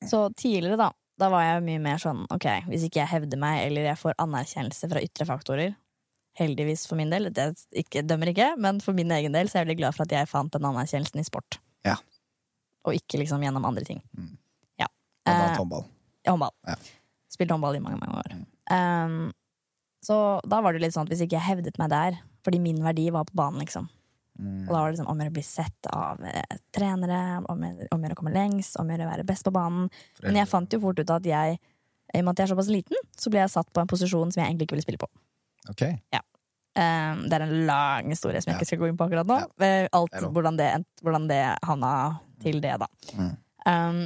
så 0.05 0.27
tidligere, 0.37 0.77
da, 0.81 0.91
da 1.21 1.31
var 1.33 1.45
jeg 1.45 1.65
mye 1.65 1.81
mer 1.81 2.01
sånn 2.01 2.25
ok, 2.33 2.47
hvis 2.69 2.85
ikke 2.87 3.01
jeg 3.01 3.13
hevder 3.13 3.41
meg, 3.41 3.63
eller 3.69 3.89
jeg 3.89 4.01
får 4.01 4.17
anerkjennelse 4.21 4.89
fra 4.91 5.01
ytre 5.05 5.27
faktorer, 5.29 5.75
heldigvis 6.39 6.85
for 6.89 6.99
min 6.99 7.09
del, 7.13 7.29
det 7.33 7.45
ikke, 7.71 8.03
dømmer 8.07 8.31
ikke, 8.33 8.49
men 8.59 8.81
for 8.83 8.93
min 8.97 9.11
egen 9.15 9.31
del 9.35 9.47
så 9.47 9.57
er 9.57 9.63
jeg 9.63 9.69
veldig 9.69 9.79
glad 9.83 9.95
for 9.95 10.03
at 10.07 10.11
jeg 10.17 10.27
fant 10.31 10.51
den 10.55 10.67
anerkjennelsen 10.67 11.21
i 11.21 11.25
sport. 11.27 11.59
Ja. 11.87 11.95
Og 12.85 12.93
ikke 12.97 13.17
liksom 13.21 13.41
gjennom 13.45 13.65
andre 13.65 13.85
ting. 13.87 14.01
Mm. 14.17 14.33
Ja. 14.81 14.89
Blant 15.25 15.39
Eh, 15.39 15.45
annet 15.47 15.57
håndball. 15.63 15.85
håndball. 16.27 16.53
Ja. 16.67 16.75
Spilt 17.31 17.51
håndball 17.55 17.75
i 17.79 17.83
mange, 17.83 17.97
mange 18.03 18.19
år. 18.21 18.35
Um, 18.71 19.31
så 20.05 20.39
da 20.45 20.59
var 20.61 20.73
det 20.75 20.81
litt 20.83 20.93
sånn 20.93 21.07
at 21.07 21.13
hvis 21.13 21.23
ikke 21.25 21.39
jeg 21.39 21.47
hevdet 21.49 21.79
meg 21.81 21.89
der, 21.89 22.19
fordi 22.45 22.59
min 22.61 22.83
verdi 22.85 23.07
var 23.11 23.25
på 23.25 23.35
banen, 23.39 23.59
liksom, 23.65 23.89
Mm. 24.35 24.65
og 24.67 24.73
da 24.73 24.79
var 24.81 24.89
det 24.91 24.97
liksom 24.97 25.07
om 25.13 25.19
å 25.23 25.31
bli 25.31 25.41
sett 25.47 25.87
av 25.95 26.19
eh, 26.27 26.57
trenere, 26.75 27.19
om 27.47 27.61
å 27.63 27.69
gjøre 27.71 28.11
å 28.11 28.17
komme 28.19 28.33
lengst, 28.35 28.75
om 28.77 28.89
å 28.89 28.91
gjøre 28.91 29.05
å 29.07 29.11
være 29.13 29.23
best 29.25 29.45
på 29.47 29.53
banen. 29.55 29.85
Men 30.21 30.35
jeg 30.35 30.49
fant 30.51 30.67
jo 30.75 30.79
fort 30.83 30.99
ut 30.99 31.09
at 31.09 31.23
jeg, 31.23 31.55
i 32.13 32.19
og 32.19 32.25
med 32.25 32.33
at 32.33 32.41
jeg 32.41 32.49
er 32.49 32.51
såpass 32.51 32.67
liten, 32.67 32.97
så 33.15 33.31
ble 33.31 33.39
jeg 33.39 33.49
satt 33.53 33.71
på 33.71 33.79
en 33.79 33.87
posisjon 33.87 34.33
som 34.33 34.41
jeg 34.43 34.49
egentlig 34.51 34.67
ikke 34.67 34.75
ville 34.75 34.83
spille 34.83 34.99
på. 34.99 35.07
Ok. 35.69 35.81
Um, 36.75 37.21
det 37.29 37.37
er 37.37 37.43
en 37.45 37.65
lang 37.69 38.09
historie 38.11 38.41
som 38.43 38.51
jeg 38.51 38.55
Ja. 38.55 38.59
ikke 38.59 38.67
skal 38.67 38.79
gå 38.81 38.87
inn 38.89 38.97
på 38.99 39.05
akkurat 39.07 39.27
nå. 39.29 39.37
Ja. 39.63 39.87
Alt, 39.95 40.11
hvordan, 40.35 40.57
det, 40.59 40.85
hvordan 41.01 41.27
det 41.29 41.41
havna 41.63 41.91
til 42.43 42.59
det, 42.59 42.73
da. 42.81 42.87
Mm. 43.15 43.29
Um, 43.65 44.01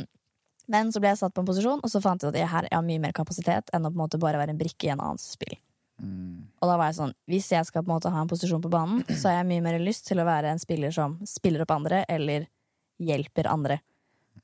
men 0.69 0.91
så 0.93 1.02
ble 1.02 1.10
jeg 1.10 1.17
satt 1.17 1.34
på 1.34 1.41
en 1.41 1.48
posisjon, 1.50 1.80
og 1.82 1.89
så 1.89 1.98
fant 2.04 2.22
jeg 2.22 2.30
at 2.30 2.38
jeg 2.38 2.48
her 2.52 2.67
jeg 2.69 2.78
har 2.78 2.86
mye 2.86 3.02
mer 3.02 3.12
kapasitet 3.17 3.72
enn 3.74 3.88
å 3.88 3.89
på 3.89 3.98
en 3.98 4.04
måte 4.04 4.19
bare 4.22 4.38
være 4.38 4.54
en 4.54 4.60
brikke 4.62 4.86
i 4.86 4.91
en 4.93 5.02
annens 5.02 5.26
spill. 5.34 5.58
Mm. 6.00 6.45
Og 6.62 6.69
da 6.69 6.76
var 6.78 6.91
jeg 6.91 7.00
sånn, 7.00 7.13
hvis 7.28 7.50
jeg 7.52 7.65
skal 7.65 7.82
på 7.84 7.89
en 7.89 7.95
måte 7.98 8.12
ha 8.13 8.22
en 8.22 8.30
posisjon 8.30 8.62
på 8.62 8.69
banen, 8.72 9.02
så 9.10 9.32
har 9.32 9.39
jeg 9.41 9.50
mye 9.50 9.65
mer 9.65 9.80
lyst 9.82 10.06
til 10.08 10.22
å 10.22 10.28
være 10.30 10.54
en 10.54 10.62
spiller 10.62 10.93
som 10.95 11.17
spiller 11.26 11.65
opp 11.65 11.74
andre, 11.74 12.06
eller 12.08 12.45
hjelper 13.02 13.50
andre 13.50 13.80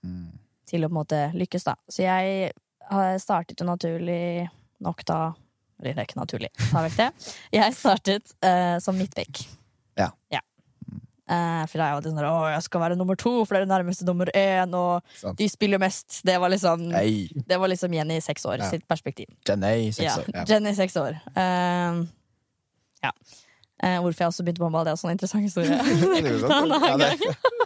Mm. 0.04 0.34
til 0.66 0.82
å 0.84 0.90
på 0.90 0.92
en 0.92 0.98
måte 1.06 1.20
lykkes, 1.34 1.64
da. 1.64 1.76
Så 1.90 2.04
jeg 2.04 2.52
har 2.90 3.18
startet 3.20 3.58
jo 3.62 3.66
naturlig 3.66 4.50
nok 4.82 5.06
da 5.06 5.34
det 5.84 5.94
er 5.98 6.06
ikke 6.06 6.20
naturlig. 6.20 6.50
Jeg 7.54 7.74
startet 7.76 8.36
uh, 8.46 8.78
som 8.84 8.98
midtbekk. 8.98 9.46
Ja. 9.98 10.42
Eh, 11.26 11.62
for 11.66 11.82
da 11.82 11.88
var 11.96 12.04
det 12.06 12.12
sånn 12.12 12.22
Å, 12.22 12.34
jeg 12.54 12.64
skal 12.68 12.82
være 12.84 12.98
nummer 13.00 13.18
to, 13.18 13.32
for 13.48 13.56
det 13.56 13.64
er 13.64 13.66
det 13.66 13.72
nærmeste 13.72 14.06
nummer 14.06 14.30
én, 14.38 14.76
og 14.78 15.02
Sant. 15.18 15.40
de 15.40 15.48
spiller 15.50 15.82
mest. 15.82 16.20
Det 16.28 16.36
var 16.42 16.54
liksom 16.54 16.92
Hei, 16.94 17.26
Det 17.34 17.58
var 17.58 17.72
liksom 17.72 17.96
Jenny 17.98 18.20
seks 18.22 18.46
år 18.46 18.60
Ja. 18.62 18.70
sitt 18.70 18.86
perspektiv. 18.88 19.26
Jenny, 19.48 19.90
seks 19.92 20.06
Ja, 20.06 20.20
år. 20.22 20.30
Ja. 20.36 20.44
Jenny 20.54 20.76
seks 20.78 20.96
år. 21.02 21.18
Uh, 21.34 22.06
ja. 23.02 23.12
Eh, 23.84 23.98
hvorfor 24.00 24.24
jeg 24.24 24.30
også 24.32 24.44
begynte 24.48 24.62
på 24.62 24.68
håndball, 24.70 24.86
det 24.88 24.92
er 24.94 24.96
også 24.96 25.10
en 25.10 25.16
interessant 25.18 25.44
historie. 25.44 25.68
Det. 25.68 25.80
Ja, 26.86 26.96
det- 27.02 27.20
det. 27.20 27.36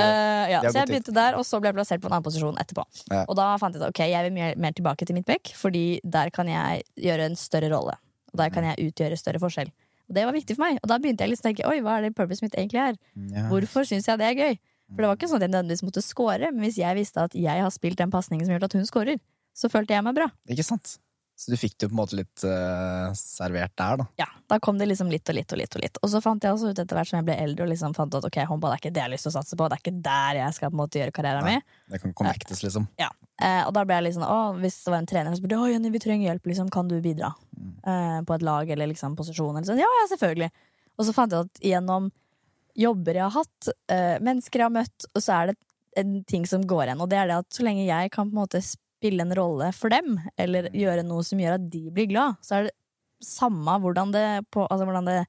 Eh, 0.00 0.50
ja, 0.52 0.60
så 0.62 0.78
jeg 0.78 0.86
begynte 0.88 1.12
der, 1.14 1.34
og 1.36 1.44
så 1.44 1.58
ble 1.60 1.68
jeg 1.72 1.76
plassert 1.76 2.00
på 2.00 2.08
en 2.08 2.14
annen 2.16 2.24
posisjon 2.24 2.56
etterpå. 2.62 2.84
Ja. 3.10 3.24
Og 3.28 3.36
da 3.36 3.48
fant 3.60 3.74
jeg 3.74 3.82
ut 3.82 3.88
ok, 3.90 4.00
jeg 4.08 4.24
vil 4.28 4.32
mer, 4.36 4.54
mer 4.56 4.72
tilbake 4.76 5.04
til 5.06 5.16
midtback, 5.18 5.50
fordi 5.58 6.00
der 6.04 6.30
kan 6.30 6.48
jeg 6.48 6.84
gjøre 6.96 7.26
en 7.30 7.36
større 7.36 7.68
rolle. 7.72 7.96
Og 8.32 8.38
der 8.38 8.52
kan 8.54 8.64
jeg 8.70 8.88
utgjøre 8.90 9.18
større 9.18 9.40
forskjell. 9.42 9.68
Og 10.08 10.14
det 10.16 10.24
var 10.26 10.32
viktig 10.34 10.56
for 10.56 10.64
meg. 10.64 10.78
Og 10.82 10.88
da 10.90 10.98
begynte 11.02 11.26
jeg 11.26 11.32
liksom 11.34 11.44
å 11.44 11.48
tenke 11.50 11.66
oi, 11.68 11.80
hva 11.84 11.98
er 11.98 12.06
det 12.08 12.14
purpose 12.18 12.42
mitt 12.46 12.54
egentlig 12.58 12.80
er? 12.86 12.96
Hvorfor 13.50 13.84
syns 13.86 14.06
jeg 14.08 14.18
det 14.22 14.26
er 14.30 14.38
gøy? 14.38 14.56
For 14.94 15.02
det 15.04 15.10
var 15.10 15.18
ikke 15.20 15.28
sånn 15.30 15.38
at 15.38 15.44
jeg 15.46 15.52
nødvendigvis 15.54 15.84
måtte 15.86 16.02
score, 16.02 16.48
men 16.54 16.64
hvis 16.66 16.78
jeg 16.80 16.96
visste 16.98 17.22
at 17.28 17.34
jeg 17.38 17.62
har 17.62 17.70
spilt 17.70 17.98
den 18.00 18.10
pasningen 18.10 18.46
som 18.46 18.54
gjør 18.56 18.64
at 18.66 18.72
hun 18.78 18.86
scorer, 18.88 19.20
så 19.54 19.68
følte 19.70 19.94
jeg 19.94 20.02
meg 20.06 20.14
bra. 20.16 20.26
Ikke 20.50 20.64
sant? 20.66 20.96
Så 21.40 21.48
du 21.48 21.56
fikk 21.56 21.78
det 21.80 21.88
på 21.88 21.94
en 21.94 22.00
måte 22.02 22.16
litt 22.18 22.42
uh, 22.44 23.08
servert 23.16 23.72
der, 23.80 23.96
da. 24.02 24.04
Ja, 24.20 24.26
Da 24.50 24.58
kom 24.60 24.76
det 24.76 24.90
liksom 24.90 25.08
litt 25.08 25.24
og 25.32 25.36
litt 25.38 25.52
og 25.54 25.60
litt. 25.60 25.72
Og 25.78 25.80
litt 25.80 25.96
Og 26.04 26.10
så 26.12 26.20
fant 26.20 26.44
jeg 26.44 26.52
også 26.52 26.72
ut 26.74 26.80
etter 26.82 26.98
hvert 26.98 27.08
som 27.08 27.16
jeg 27.16 27.26
ble 27.30 27.36
eldre 27.40 27.64
og 27.64 27.70
liksom 27.70 27.94
fant 27.96 28.12
ut 28.12 28.18
at 28.18 28.26
ok, 28.28 28.36
håndball 28.50 28.74
er 28.74 28.82
ikke 28.82 28.90
det 28.92 29.00
jeg 29.00 29.06
har 29.08 29.12
lyst 29.14 29.24
til 29.24 29.32
å 29.32 29.36
satse 29.38 29.56
på. 29.56 29.68
Det 29.70 29.78
er 29.78 29.82
ikke 29.86 30.02
der 30.04 30.40
jeg 30.42 30.56
skal 30.58 30.68
på 30.68 30.76
en 30.76 30.82
måte 30.82 31.00
gjøre 31.00 31.14
karrieren 31.16 31.46
Nei. 31.48 31.54
min. 31.56 31.78
Det 31.94 32.00
kan 32.02 32.12
connectes, 32.20 32.60
liksom. 32.66 32.90
Eh, 33.00 33.62
og 33.64 33.72
da 33.72 33.86
ble 33.88 34.02
jeg 34.04 34.18
sånn, 34.18 34.26
å, 34.28 34.36
hvis 34.60 34.76
det 34.84 34.92
var 34.92 34.98
en 35.00 35.08
trener 35.08 35.32
som 35.32 35.40
spurte 35.40 35.62
å 35.62 35.70
Jenny, 35.72 35.94
vi 35.94 36.02
trenger 36.04 36.28
hjelp, 36.28 36.50
liksom, 36.52 36.68
kan 36.76 36.90
du 36.92 36.98
bidra 37.00 37.32
Mm. 37.56 37.72
eh, 37.84 38.20
på 38.28 38.34
et 38.36 38.42
lag 38.44 38.68
eller 38.70 38.86
liksom 38.92 39.16
posisjon? 39.16 39.56
Eller 39.56 39.68
sånn, 39.70 39.80
ja, 39.80 39.88
ja, 40.00 40.04
selvfølgelig. 40.12 40.50
Og 40.98 41.06
så 41.08 41.12
fant 41.16 41.32
jeg 41.32 41.48
at 41.48 41.60
gjennom 41.64 42.10
jobber 42.76 43.16
jeg 43.16 43.24
har 43.24 43.34
hatt, 43.40 43.68
eh, 43.88 44.18
mennesker 44.20 44.60
jeg 44.60 44.68
har 44.68 44.76
møtt, 44.76 45.08
og 45.14 45.22
så 45.24 45.32
er 45.40 45.46
det 45.50 45.56
en 45.96 46.22
ting 46.24 46.44
som 46.46 46.62
går 46.68 46.84
igjen, 46.86 47.00
og 47.00 47.08
det 47.10 47.18
er 47.18 47.26
det 47.32 47.36
at 47.40 47.48
så 47.56 47.64
lenge 47.64 47.84
jeg 47.88 48.10
kan 48.12 48.28
på 48.28 48.36
en 48.36 48.42
måte 48.44 48.60
spille 48.60 48.84
en 49.02 49.34
rolle 49.36 49.72
for 49.72 49.88
dem, 49.92 50.18
eller 50.36 50.68
gjøre 50.76 51.04
noe 51.06 51.24
som 51.26 51.40
gjør 51.40 51.56
at 51.58 51.68
de 51.72 51.90
blir 51.90 52.08
glad, 52.10 52.36
så 52.44 52.58
er 52.58 52.68
det 52.68 52.74
samme 53.24 53.78
hvordan 53.80 54.12
det, 54.12 54.26
på, 54.52 54.64
altså 54.66 54.84
hvordan 54.88 55.08
det 55.08 55.20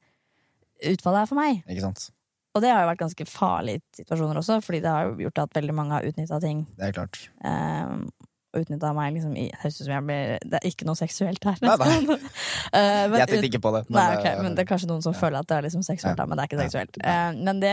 utfallet 0.91 1.21
er 1.23 1.29
for 1.29 1.39
meg. 1.39 1.61
Ikke 1.67 1.85
sant? 1.85 2.09
Og 2.51 2.63
det 2.63 2.71
har 2.71 2.83
jo 2.83 2.89
vært 2.89 2.99
ganske 3.05 3.25
farlige 3.31 3.81
situasjoner 3.95 4.41
også, 4.41 4.57
fordi 4.63 4.81
det 4.83 4.91
har 4.91 5.07
jo 5.07 5.15
gjort 5.23 5.39
at 5.45 5.55
veldig 5.55 5.75
mange 5.75 5.95
har 5.95 6.07
utnytta 6.07 6.39
ting. 6.43 6.65
Det 6.75 6.89
er 6.89 6.95
klart. 6.97 7.19
Um, 7.45 8.09
og 8.51 8.65
utnytta 8.65 8.89
meg 8.91 9.13
liksom 9.15 9.35
i 9.39 9.45
Høres 9.61 9.77
ut 9.79 9.85
som 9.85 9.93
jeg 9.93 10.03
blir 10.09 10.31
Det 10.43 10.57
er 10.59 10.65
ikke 10.67 10.83
noe 10.89 10.99
seksuelt 10.99 11.45
her. 11.47 11.61
Nei, 11.63 11.77
nei. 11.79 12.17
Eh, 12.71 13.05
men 13.11 13.17
Jeg 13.19 13.27
tenkte 13.27 13.47
ikke 13.49 13.59
på 13.63 13.71
det. 13.75 13.81
Nei, 13.91 14.03
okay, 14.15 14.35
ok, 14.35 14.43
men 14.45 14.53
det 14.55 14.63
er 14.63 14.67
kanskje 14.69 14.87
noen 14.87 15.01
som 15.03 15.15
føler 15.15 15.39
at 15.41 15.47
det 15.49 15.55
er 15.57 15.65
liksom 15.65 15.81
seksuelt, 15.83 16.15
da, 16.19 16.25
men 16.27 16.39
det 16.39 16.43
er 16.43 16.49
ikke 16.51 16.59
Ja. 16.59 16.67
seksuelt. 16.67 16.99
Eh, 17.03 17.31
men 17.47 17.59
det 17.63 17.71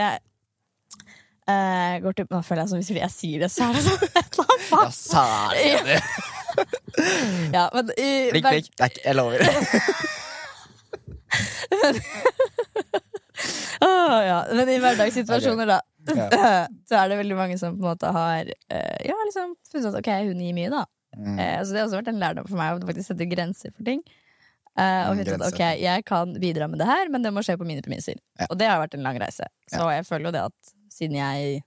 eh, 1.53 1.95
går 2.05 2.13
til 2.19 2.27
Nå 2.31 2.41
føler 2.47 2.63
jeg 2.65 2.71
som 2.73 2.79
hvis 2.81 2.91
jeg 2.99 3.13
sier 3.15 3.39
det, 3.45 3.51
så 3.53 3.61
er 3.69 3.73
det 3.79 3.83
sånn 3.87 4.03
et 4.09 4.31
eller 4.39 4.47
annet 4.55 4.69
Ja, 4.73 4.91
særlig 4.95 5.73
det. 5.89 6.01
Ja, 7.55 7.65
men 7.75 7.91
i, 7.95 8.09
Prikk, 8.33 8.47
prikk. 8.49 8.69
Det 8.75 8.83
er 8.83 8.91
ikke, 8.91 9.05
jeg 9.05 9.15
lover. 9.15 9.39
oh, 13.81 14.19
ja. 14.27 14.39
Men 14.53 14.69
i 14.73 14.79
hverdagssituasjoner, 14.83 15.67
da, 15.71 15.81
Ja. 16.09 16.29
så 16.89 16.95
er 17.03 17.11
det 17.13 17.19
veldig 17.21 17.37
mange 17.37 17.59
som 17.61 17.75
på 17.77 17.85
en 17.85 17.91
måte 17.93 18.11
har 18.15 18.49
uh, 18.49 18.99
Ja, 19.05 19.17
liksom 19.29 19.53
funnet 19.71 19.91
ut 19.93 19.99
ok, 20.01 20.09
hun 20.31 20.41
gir 20.41 20.57
mye, 20.57 20.71
da. 20.73 20.87
Mm. 21.19 21.37
Uh, 21.37 21.59
så 21.63 21.75
det 21.75 21.83
har 21.83 21.87
også 21.89 22.01
vært 22.01 22.11
en 22.15 22.23
lærdom 22.23 22.49
for 22.49 22.59
meg 22.61 22.79
å 22.81 22.89
faktisk 22.89 23.13
sette 23.13 23.29
grenser 23.29 23.75
for 23.77 23.85
ting. 23.87 24.01
Uh, 24.79 25.11
og 25.11 25.15
Mm, 25.19 25.23
finne 25.25 25.37
ut 25.37 25.47
ok, 25.53 25.63
jeg 25.83 26.05
kan 26.07 26.35
bidra 26.41 26.69
med 26.71 26.79
det 26.81 26.87
her, 26.89 27.09
men 27.13 27.25
det 27.27 27.33
må 27.35 27.43
skje 27.45 27.59
på 27.61 27.67
mine 27.69 27.83
premisser. 27.85 28.17
Ja. 28.39 28.47
Og 28.49 28.59
det 28.61 28.69
har 28.71 28.81
vært 28.81 28.95
en 28.99 29.05
lang 29.07 29.19
reise. 29.21 29.47
Så 29.69 29.85
jeg 29.93 30.07
føler 30.09 30.31
jo 30.31 30.35
det 30.39 30.45
at 30.49 30.75
siden 30.99 31.19
jeg 31.21 31.63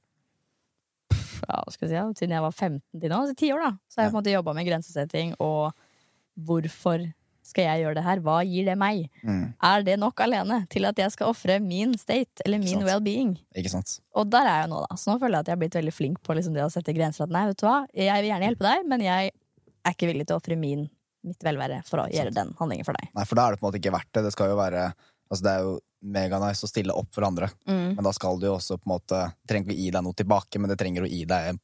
ja, 1.42 1.64
skal 1.74 1.88
jeg 1.90 1.94
si, 1.96 2.20
Siden 2.22 2.36
jeg 2.36 2.44
var 2.44 2.54
15 2.54 3.02
til 3.02 3.10
nå, 3.12 3.24
altså 3.24 3.34
10 3.34 3.56
år, 3.56 3.64
da, 3.66 3.72
så 3.90 4.00
har 4.00 4.06
jeg 4.06 4.12
på 4.12 4.16
en 4.16 4.20
måte 4.20 4.36
jobba 4.36 4.54
med 4.58 4.68
grensesetting 4.68 5.34
og 5.42 5.74
hvorfor 6.48 7.08
skal 7.52 7.66
jeg 7.66 7.82
gjøre 7.84 7.98
det 7.98 8.04
her? 8.06 8.22
Hva 8.24 8.38
gir 8.48 8.68
det 8.70 8.78
meg? 8.80 9.08
Mm. 9.26 9.44
Er 9.68 9.84
det 9.84 9.98
nok 10.00 10.22
alene 10.24 10.62
til 10.72 10.86
at 10.88 11.00
jeg 11.02 11.12
skal 11.16 11.32
ofre 11.34 11.58
min 11.64 11.96
state 12.00 12.46
eller 12.46 12.62
min 12.62 12.86
well-being? 12.86 13.34
Og 14.16 14.30
der 14.32 14.48
er 14.48 14.62
jeg 14.62 14.68
jo 14.70 14.72
nå, 14.76 14.82
da. 14.86 14.98
Så 15.02 15.10
nå 15.10 15.18
føler 15.20 15.36
jeg 15.36 15.46
at 15.46 15.50
jeg 15.50 15.58
har 15.58 15.62
blitt 15.64 15.78
veldig 15.80 15.96
flink 15.96 16.22
på 16.24 16.38
liksom 16.38 16.56
det 16.56 16.64
å 16.64 16.72
sette 16.72 16.96
grenser. 16.96 17.26
At 17.26 17.34
nei, 17.34 17.44
vet 17.50 17.60
du 17.60 17.66
hva, 17.68 17.78
jeg 17.98 18.24
vil 18.24 18.32
gjerne 18.32 18.48
hjelpe 18.48 18.68
deg, 18.68 18.90
men 18.94 19.06
jeg 19.08 19.32
er 19.34 19.96
ikke 19.98 20.12
villig 20.12 20.28
til 20.30 20.38
å 20.38 20.42
ofre 20.42 20.60
min 20.62 20.88
mitt 21.28 21.44
velvære 21.46 21.82
for 21.86 22.02
å 22.02 22.10
gjøre 22.10 22.34
den 22.34 22.54
handlingen 22.58 22.88
for 22.88 22.98
deg. 22.98 23.12
Nei, 23.18 23.26
for 23.30 23.38
da 23.38 23.46
er 23.46 23.54
det 23.54 23.62
på 23.62 23.66
en 23.66 23.70
måte 23.70 23.82
ikke 23.82 23.94
verdt 23.94 24.14
det. 24.16 24.24
Det 24.26 24.36
skal 24.38 24.54
jo 24.54 24.60
være 24.62 24.92
Altså, 25.32 25.46
det 25.46 25.52
er 25.52 25.62
jo 25.64 25.76
meganice 26.02 26.66
å 26.66 26.70
stille 26.70 26.94
opp 26.98 27.12
for 27.14 27.24
andre, 27.28 27.50
Mm. 27.68 27.96
men 27.96 28.04
da 28.04 28.12
skal 28.12 28.40
du 28.40 28.48
jo 28.48 28.56
også 28.58 28.78
på 28.82 28.88
en 28.90 28.94
måte 29.00 29.20
trenger 29.48 29.70
ikke 29.70 29.78
å 29.78 29.82
gi 29.84 29.92
deg 29.92 30.04
noe 30.04 30.14
tilbake, 30.18 30.60
men 30.60 30.70
det 30.70 30.78
trenger 30.80 31.04
å 31.06 31.10
gi 31.10 31.26
deg 31.30 31.50
en, 31.52 31.60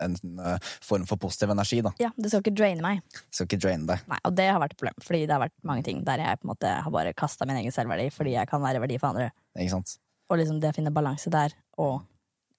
en 0.00 0.16
eh, 0.44 0.58
form 0.84 1.06
for 1.06 1.16
positiv 1.18 1.50
energi, 1.50 1.80
da. 1.82 1.90
Ja, 1.98 2.10
Det 2.16 2.28
skal 2.30 2.42
ikke 2.44 2.54
draine 2.54 2.82
meg. 2.84 3.00
Det 3.12 3.34
skal 3.34 3.46
ikke 3.48 3.60
draine 3.64 3.86
deg. 3.86 4.04
Nei, 4.08 4.18
Og 4.24 4.34
det 4.36 4.48
har 4.50 4.60
vært 4.60 4.76
et 4.76 4.82
problem, 4.82 5.00
fordi 5.02 5.22
det 5.26 5.34
har 5.34 5.40
vært 5.46 5.56
mange 5.64 5.84
ting 5.84 6.04
der 6.04 6.18
jeg 6.18 6.38
på 6.40 6.46
en 6.46 6.52
måte 6.54 6.74
har 6.84 6.90
bare 6.94 7.14
kasta 7.14 7.46
min 7.48 7.56
egen 7.62 7.72
selvverdi 7.72 8.10
fordi 8.12 8.36
jeg 8.36 8.46
kan 8.48 8.60
være 8.62 8.80
verdi 8.84 8.98
for 9.00 9.08
andre. 9.14 9.32
Ikke 9.58 9.70
sant? 9.78 9.96
Og 10.30 10.38
liksom 10.38 10.60
det 10.60 10.70
å 10.70 10.76
finne 10.76 10.92
balanse 10.92 11.30
der, 11.32 11.54
og 11.78 12.02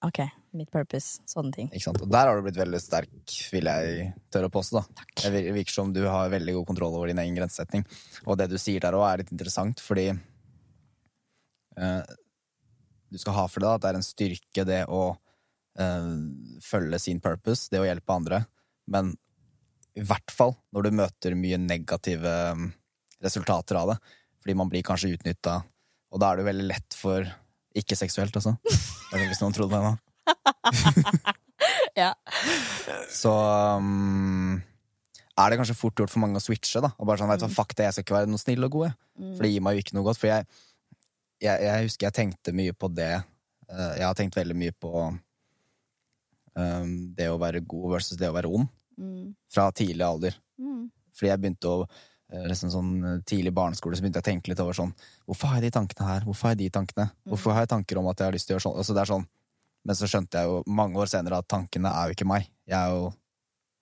ok, 0.02 0.18
mitt 0.56 0.70
purpose, 0.72 1.20
sånne 1.28 1.52
ting. 1.54 1.68
Ikke 1.70 1.84
sant? 1.84 2.00
Og 2.02 2.08
der 2.10 2.26
har 2.26 2.36
du 2.36 2.42
blitt 2.42 2.56
veldig 2.58 2.80
sterk, 2.82 3.10
vil 3.52 3.68
jeg 3.70 4.12
tørre 4.32 4.48
å 4.48 4.54
påstå. 4.54 4.80
da. 4.80 5.30
Det 5.30 5.52
virker 5.54 5.70
som 5.72 5.92
du 5.92 6.00
har 6.08 6.28
veldig 6.32 6.54
god 6.58 6.66
kontroll 6.66 6.96
over 6.96 7.06
din 7.12 7.18
egen 7.22 7.36
grensesetting. 7.36 7.84
Og 8.26 8.36
det 8.40 8.48
du 8.50 8.56
sier 8.58 8.80
der 8.80 8.96
òg, 8.96 9.04
er 9.12 9.18
litt 9.22 9.30
interessant, 9.32 9.78
fordi 9.84 10.08
du 11.76 13.18
skal 13.18 13.36
ha 13.36 13.46
for 13.50 13.62
deg 13.62 13.74
at 13.74 13.82
det 13.82 13.90
er 13.90 13.98
en 13.98 14.06
styrke, 14.06 14.64
det 14.68 14.80
å 14.90 15.02
eh, 15.80 16.12
følge 16.64 17.00
sin 17.02 17.20
purpose, 17.22 17.68
det 17.72 17.82
å 17.82 17.86
hjelpe 17.88 18.14
andre. 18.14 18.44
Men 18.90 19.14
i 19.98 20.04
hvert 20.06 20.32
fall 20.32 20.54
når 20.74 20.86
du 20.86 20.96
møter 21.00 21.36
mye 21.38 21.58
negative 21.60 22.32
mm, 22.56 22.70
resultater 23.24 23.80
av 23.80 23.94
det. 23.94 23.98
Fordi 24.40 24.56
man 24.56 24.70
blir 24.72 24.84
kanskje 24.86 25.12
utnytta, 25.16 25.58
og 26.10 26.22
da 26.22 26.30
er 26.30 26.38
det 26.38 26.44
jo 26.44 26.50
veldig 26.52 26.68
lett 26.70 26.96
for 26.96 27.26
Ikke 27.76 27.94
seksuelt, 27.94 28.34
altså. 28.34 28.56
Hvis 29.12 29.42
noen 29.44 29.54
trodde 29.54 29.78
det 29.78 29.84
nå. 29.84 29.92
Ja. 31.98 32.14
så 33.12 33.30
um, 33.76 34.56
er 35.36 35.50
det 35.50 35.58
kanskje 35.60 35.76
fort 35.76 35.98
gjort 35.98 36.12
for 36.12 36.22
mange 36.22 36.38
å 36.40 36.42
switche. 36.42 36.80
da 36.82 36.92
Og 36.96 37.06
bare 37.08 37.20
sånn, 37.20 37.30
vet 37.30 37.42
du 37.44 37.52
fuck 37.52 37.74
det, 37.76 37.86
jeg 37.88 37.96
skal 37.96 38.06
ikke 38.06 38.16
være 38.16 38.30
noe 38.30 38.40
snill 38.40 38.66
og 38.66 38.72
god. 38.74 38.86
jeg. 38.88 38.96
Mm. 39.20 39.32
For 39.34 39.44
det 39.44 39.50
gir 39.52 39.64
meg 39.66 39.76
jo 39.76 39.84
ikke 39.84 39.96
noe 39.98 40.06
godt. 40.06 40.20
For 40.22 40.30
jeg, 40.30 40.46
jeg, 41.40 41.64
jeg 41.66 41.88
husker 41.88 42.08
jeg 42.08 42.16
tenkte 42.16 42.54
mye 42.56 42.74
på 42.76 42.90
det. 42.92 43.14
Eh, 43.70 43.92
jeg 44.00 44.06
har 44.06 44.18
tenkt 44.18 44.38
veldig 44.38 44.56
mye 44.58 44.74
på 44.76 44.92
um, 45.08 46.92
det 47.16 47.30
å 47.30 47.40
være 47.40 47.64
god 47.64 47.96
versus 47.96 48.20
det 48.20 48.30
å 48.30 48.36
være 48.36 48.52
ond. 48.60 48.70
Mm. 49.00 49.32
Fra 49.50 49.70
tidlig 49.72 50.06
alder. 50.06 50.36
Mm. 50.60 50.88
Fordi 51.16 51.30
jeg 51.32 51.42
begynte 51.42 51.72
å 51.72 51.82
eh, 51.86 52.46
liksom 52.50 52.70
sånn 52.72 52.90
eh, 53.00 53.20
Tidlig 53.26 53.52
barneskole 53.56 53.96
så 53.96 54.04
begynte 54.04 54.20
jeg 54.20 54.26
å 54.26 54.30
tenke 54.30 54.50
litt 54.52 54.60
over 54.62 54.76
sånn 54.76 54.92
Hvorfor 55.24 55.50
har 55.50 55.58
jeg 55.58 55.70
de 55.70 55.76
tankene 55.78 56.06
her? 56.06 56.26
Hvorfor 56.28 56.46
har 56.46 56.52
jeg 56.54 56.60
de 56.60 56.74
tankene? 56.76 57.06
Hvorfor 57.26 57.56
har 57.56 57.64
jeg 57.64 57.72
tanker 57.72 58.00
om 58.00 58.10
at 58.12 58.20
jeg 58.20 58.28
har 58.28 58.36
lyst 58.36 58.50
til 58.50 58.54
å 58.54 58.58
gjøre 58.58 58.66
sånn? 58.66 58.76
Altså, 58.82 58.96
det 58.96 59.02
er 59.02 59.10
sånn 59.14 59.26
men 59.86 59.96
så 59.96 60.08
skjønte 60.10 60.40
jeg 60.40 60.48
jo 60.50 60.60
mange 60.76 60.98
år 61.00 61.08
senere 61.10 61.40
at 61.40 61.48
tankene 61.48 61.92
er 61.96 62.10
jo 62.10 62.16
ikke 62.16 62.28
meg. 62.28 62.48
Jeg 62.68 62.76
er 62.76 62.96
jo 62.96 63.06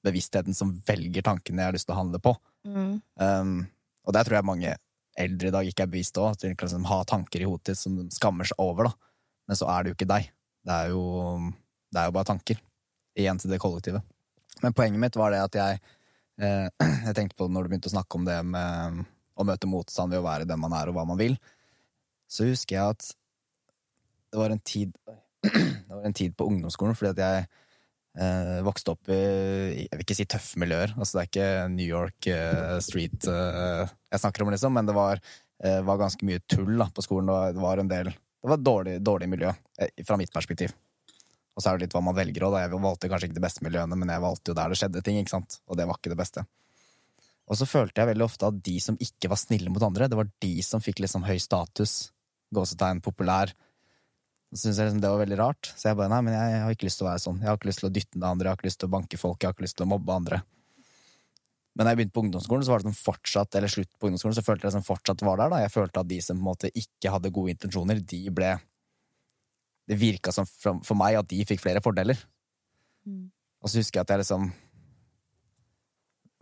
bevisstheten 0.07 0.55
som 0.55 0.71
velger 0.87 1.25
tankene 1.27 1.65
jeg 1.65 1.71
har 1.73 1.75
lyst 1.75 1.89
til 1.89 1.97
å 1.97 1.99
handle 1.99 2.21
på. 2.23 2.35
Mm. 2.69 2.93
Um, 3.19 3.57
og 4.07 4.15
der 4.15 4.29
tror 4.29 4.39
jeg 4.39 4.47
mange 4.47 4.75
eldre 5.19 5.51
i 5.51 5.55
dag 5.55 5.69
ikke 5.69 5.85
er 5.85 5.93
bevisst 5.93 6.19
òg. 6.21 6.33
At 6.35 6.45
de 6.45 6.53
liksom 6.53 6.87
har 6.89 7.07
tanker 7.09 7.43
i 7.43 7.49
hodet 7.49 7.77
som 7.79 7.97
de 7.99 8.09
skammer 8.15 8.49
seg 8.49 8.61
over. 8.63 8.91
da 8.91 9.49
Men 9.49 9.61
så 9.61 9.69
er 9.73 9.83
det 9.83 9.93
jo 9.93 9.99
ikke 9.99 10.13
deg. 10.13 10.31
Det 10.69 10.75
er 10.75 10.95
jo, 10.95 11.03
det 11.93 12.01
er 12.01 12.09
jo 12.09 12.17
bare 12.17 12.31
tanker. 12.33 12.61
Igjen 13.19 13.41
til 13.41 13.53
det 13.53 13.61
kollektive. 13.63 14.03
Men 14.63 14.75
poenget 14.75 15.03
mitt 15.03 15.19
var 15.19 15.35
det 15.35 15.45
at 15.45 15.59
jeg 15.59 15.79
eh, 16.43 16.67
Jeg 17.09 17.15
tenkte 17.17 17.39
på 17.39 17.49
når 17.51 17.65
du 17.65 17.73
begynte 17.73 17.91
å 17.91 17.95
snakke 17.95 18.19
om 18.19 18.27
det 18.27 18.41
med 18.47 19.05
å 19.39 19.47
møte 19.47 19.71
motstand 19.71 20.13
ved 20.13 20.21
å 20.21 20.27
være 20.27 20.49
den 20.51 20.61
man 20.61 20.75
er, 20.75 20.91
og 20.91 20.99
hva 20.99 21.07
man 21.07 21.19
vil. 21.19 21.39
Så 22.29 22.49
husker 22.49 22.77
jeg 22.77 22.97
at 22.97 23.09
det 24.29 24.41
var 24.41 24.53
en 24.53 24.61
tid 24.61 24.93
Det 25.89 25.95
var 25.95 26.05
en 26.05 26.17
tid 26.17 26.35
på 26.37 26.45
ungdomsskolen 26.51 26.97
fordi 26.99 27.15
at 27.15 27.21
jeg 27.23 27.47
eh, 28.19 28.59
vokste 28.67 28.95
opp 28.95 29.11
i 29.13 29.19
Jeg 29.87 29.95
vil 29.95 30.05
ikke 30.05 30.17
si 30.19 30.27
tøffe 30.29 30.61
miljøer. 30.61 30.95
Altså, 30.97 31.19
det 31.19 31.23
er 31.23 31.31
ikke 31.31 31.51
New 31.75 31.87
York 31.87 32.31
eh, 32.33 32.77
street 32.85 33.29
eh, 33.31 33.95
jeg 34.13 34.23
snakker 34.25 34.45
om, 34.45 34.53
liksom, 34.55 34.75
men 34.75 34.89
det 34.89 34.97
var, 34.97 35.23
eh, 35.63 35.81
var 35.87 36.01
ganske 36.01 36.27
mye 36.27 36.43
tull 36.51 36.75
da, 36.77 36.89
på 36.95 37.05
skolen. 37.05 37.33
Det 37.55 37.65
var, 37.65 37.83
en 37.83 37.91
del 37.91 38.13
Det 38.13 38.53
var 38.53 38.63
dårlig, 38.63 38.99
dårlig 39.05 39.29
miljø, 39.29 39.53
eh, 39.79 40.05
fra 40.07 40.19
mitt 40.21 40.33
perspektiv. 40.35 40.75
Og 41.57 41.63
så 41.63 41.71
er 41.71 41.79
det 41.79 41.89
litt 41.89 41.97
hva 41.97 42.05
man 42.07 42.17
velger 42.17 42.47
òg. 42.47 42.61
Jeg 42.63 42.71
valgte 42.79 43.11
kanskje 43.11 43.31
ikke 43.31 43.41
de 43.41 43.47
beste 43.49 43.65
miljøene, 43.67 43.99
men 43.99 44.15
jeg 44.15 44.23
valgte 44.23 44.53
jo 44.53 44.59
der 44.59 44.71
det 44.71 44.79
skjedde 44.79 45.03
ting, 45.03 45.19
ikke 45.19 45.35
sant? 45.35 45.61
og 45.67 45.79
det 45.79 45.89
var 45.89 45.99
ikke 45.99 46.15
det 46.15 46.21
beste. 46.21 46.47
Og 47.49 47.57
så 47.57 47.67
følte 47.67 48.03
jeg 48.03 48.11
veldig 48.11 48.27
ofte 48.27 48.47
at 48.47 48.61
de 48.65 48.77
som 48.85 48.99
ikke 49.01 49.31
var 49.33 49.41
snille 49.41 49.73
mot 49.73 49.83
andre, 49.83 50.07
det 50.07 50.19
var 50.19 50.29
de 50.45 50.53
som 50.63 50.83
fikk 50.85 51.01
liksom 51.01 51.25
høy 51.25 51.39
status, 51.41 52.13
gåsetegn, 52.55 53.01
populær. 53.05 53.55
Syntes 54.49 54.79
jeg 54.81 54.89
liksom 54.89 55.01
det 55.03 55.09
var 55.13 55.21
veldig 55.21 55.39
rart. 55.39 55.71
Så 55.77 55.91
jeg 55.91 55.99
bare 55.99 56.13
nei, 56.13 56.21
men 56.25 56.37
jeg, 56.37 56.61
har 56.65 56.73
ikke 56.73 56.87
lyst 56.89 57.01
til 57.01 57.05
å 57.05 57.11
være 57.11 57.21
sånn. 57.21 57.41
Jeg 57.43 57.51
har 57.51 57.59
ikke 57.59 57.69
lyst 57.69 57.83
til 57.83 57.89
å 57.89 57.93
dytte 57.93 58.17
ned 58.17 58.29
andre, 58.29 58.47
jeg 58.47 58.55
har 58.55 58.61
ikke 58.61 58.69
lyst 58.71 58.81
til 58.81 58.89
å 58.89 58.95
banke 58.95 59.21
folk, 59.21 59.43
jeg 59.43 59.51
har 59.51 59.57
ikke 59.57 59.67
lyst 59.67 59.77
til 59.81 59.85
å 59.85 59.91
mobbe 59.91 60.15
andre. 60.15 60.39
Men 61.77 61.87
da 61.87 61.93
jeg 61.93 62.01
begynte 62.01 62.17
på 62.17 62.23
ungdomsskolen, 62.25 62.65
så 62.67 62.73
var 62.73 62.83
det 62.83 62.89
som 62.89 62.97
fortsatt, 62.97 63.59
eller 63.59 63.71
slutt 63.71 63.91
på 64.01 64.09
ungdomsskolen, 64.09 64.39
så 64.39 64.45
følte 64.47 64.67
jeg 64.67 64.75
som 64.75 64.87
fortsatt 64.87 65.25
var 65.27 65.39
der. 65.39 65.53
da. 65.53 65.61
Jeg 65.63 65.75
følte 65.75 66.03
at 66.03 66.09
de 66.11 66.21
som 66.25 66.39
på 66.39 66.43
en 66.43 66.49
måte 66.49 66.71
ikke 66.73 67.13
hadde 67.13 67.33
gode 67.35 67.55
intensjoner, 67.55 68.01
de 68.01 68.23
ble 68.35 68.57
Det 69.89 69.97
virka 69.97 70.29
som 70.29 70.45
for 70.45 70.97
meg 71.01 71.17
at 71.17 71.29
de 71.31 71.39
fikk 71.49 71.63
flere 71.63 71.81
fordeler. 71.81 72.19
Mm. 73.09 73.31
Og 73.65 73.71
så 73.71 73.81
husker 73.81 73.97
jeg 73.97 74.05
at 74.05 74.11
jeg 74.13 74.21
liksom 74.21 74.51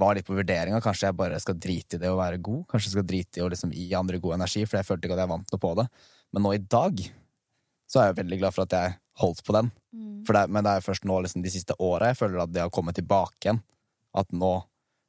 var 0.03 0.17
litt 0.17 0.27
på 0.27 0.35
vurderinga. 0.35 0.81
Kanskje 0.83 1.07
jeg 1.07 1.17
bare 1.21 1.39
skal 1.39 1.55
drite 1.55 1.95
i 1.95 2.03
det 2.03 2.11
å 2.11 2.19
være 2.19 2.41
god. 2.43 2.65
Kanskje 2.67 2.91
jeg 2.91 2.97
skal 2.97 3.07
drite 3.07 3.39
i 3.39 3.45
å 3.45 3.51
liksom 3.53 3.71
gi 3.77 3.87
andre 3.95 4.19
god 4.19 4.41
energi, 4.41 4.65
for 4.67 4.81
jeg 4.81 4.89
følte 4.89 5.07
ikke 5.07 5.15
at 5.15 5.23
jeg 5.23 5.33
vant 5.37 5.55
noe 5.55 5.63
på 5.63 5.73
det. 5.79 5.87
Men 6.35 6.43
nå 6.43 6.57
i 6.57 6.65
dag 6.75 7.05
så 7.87 8.01
er 8.03 8.09
jeg 8.11 8.17
veldig 8.23 8.39
glad 8.41 8.55
for 8.57 8.67
at 8.67 8.75
jeg 8.77 8.97
holdt 9.23 9.43
på 9.47 9.55
den. 9.57 9.71
Mm. 9.95 10.25
Det, 10.27 10.43
men 10.51 10.65
det 10.67 10.73
er 10.77 10.85
først 10.85 11.05
nå 11.09 11.21
liksom, 11.23 11.43
de 11.45 11.53
siste 11.55 11.77
åra 11.81 12.11
jeg 12.11 12.19
føler 12.19 12.43
at 12.43 12.53
det 12.53 12.65
har 12.65 12.71
kommet 12.75 12.97
tilbake 12.99 13.47
igjen. 13.47 13.63
At 14.17 14.33
nå 14.33 14.53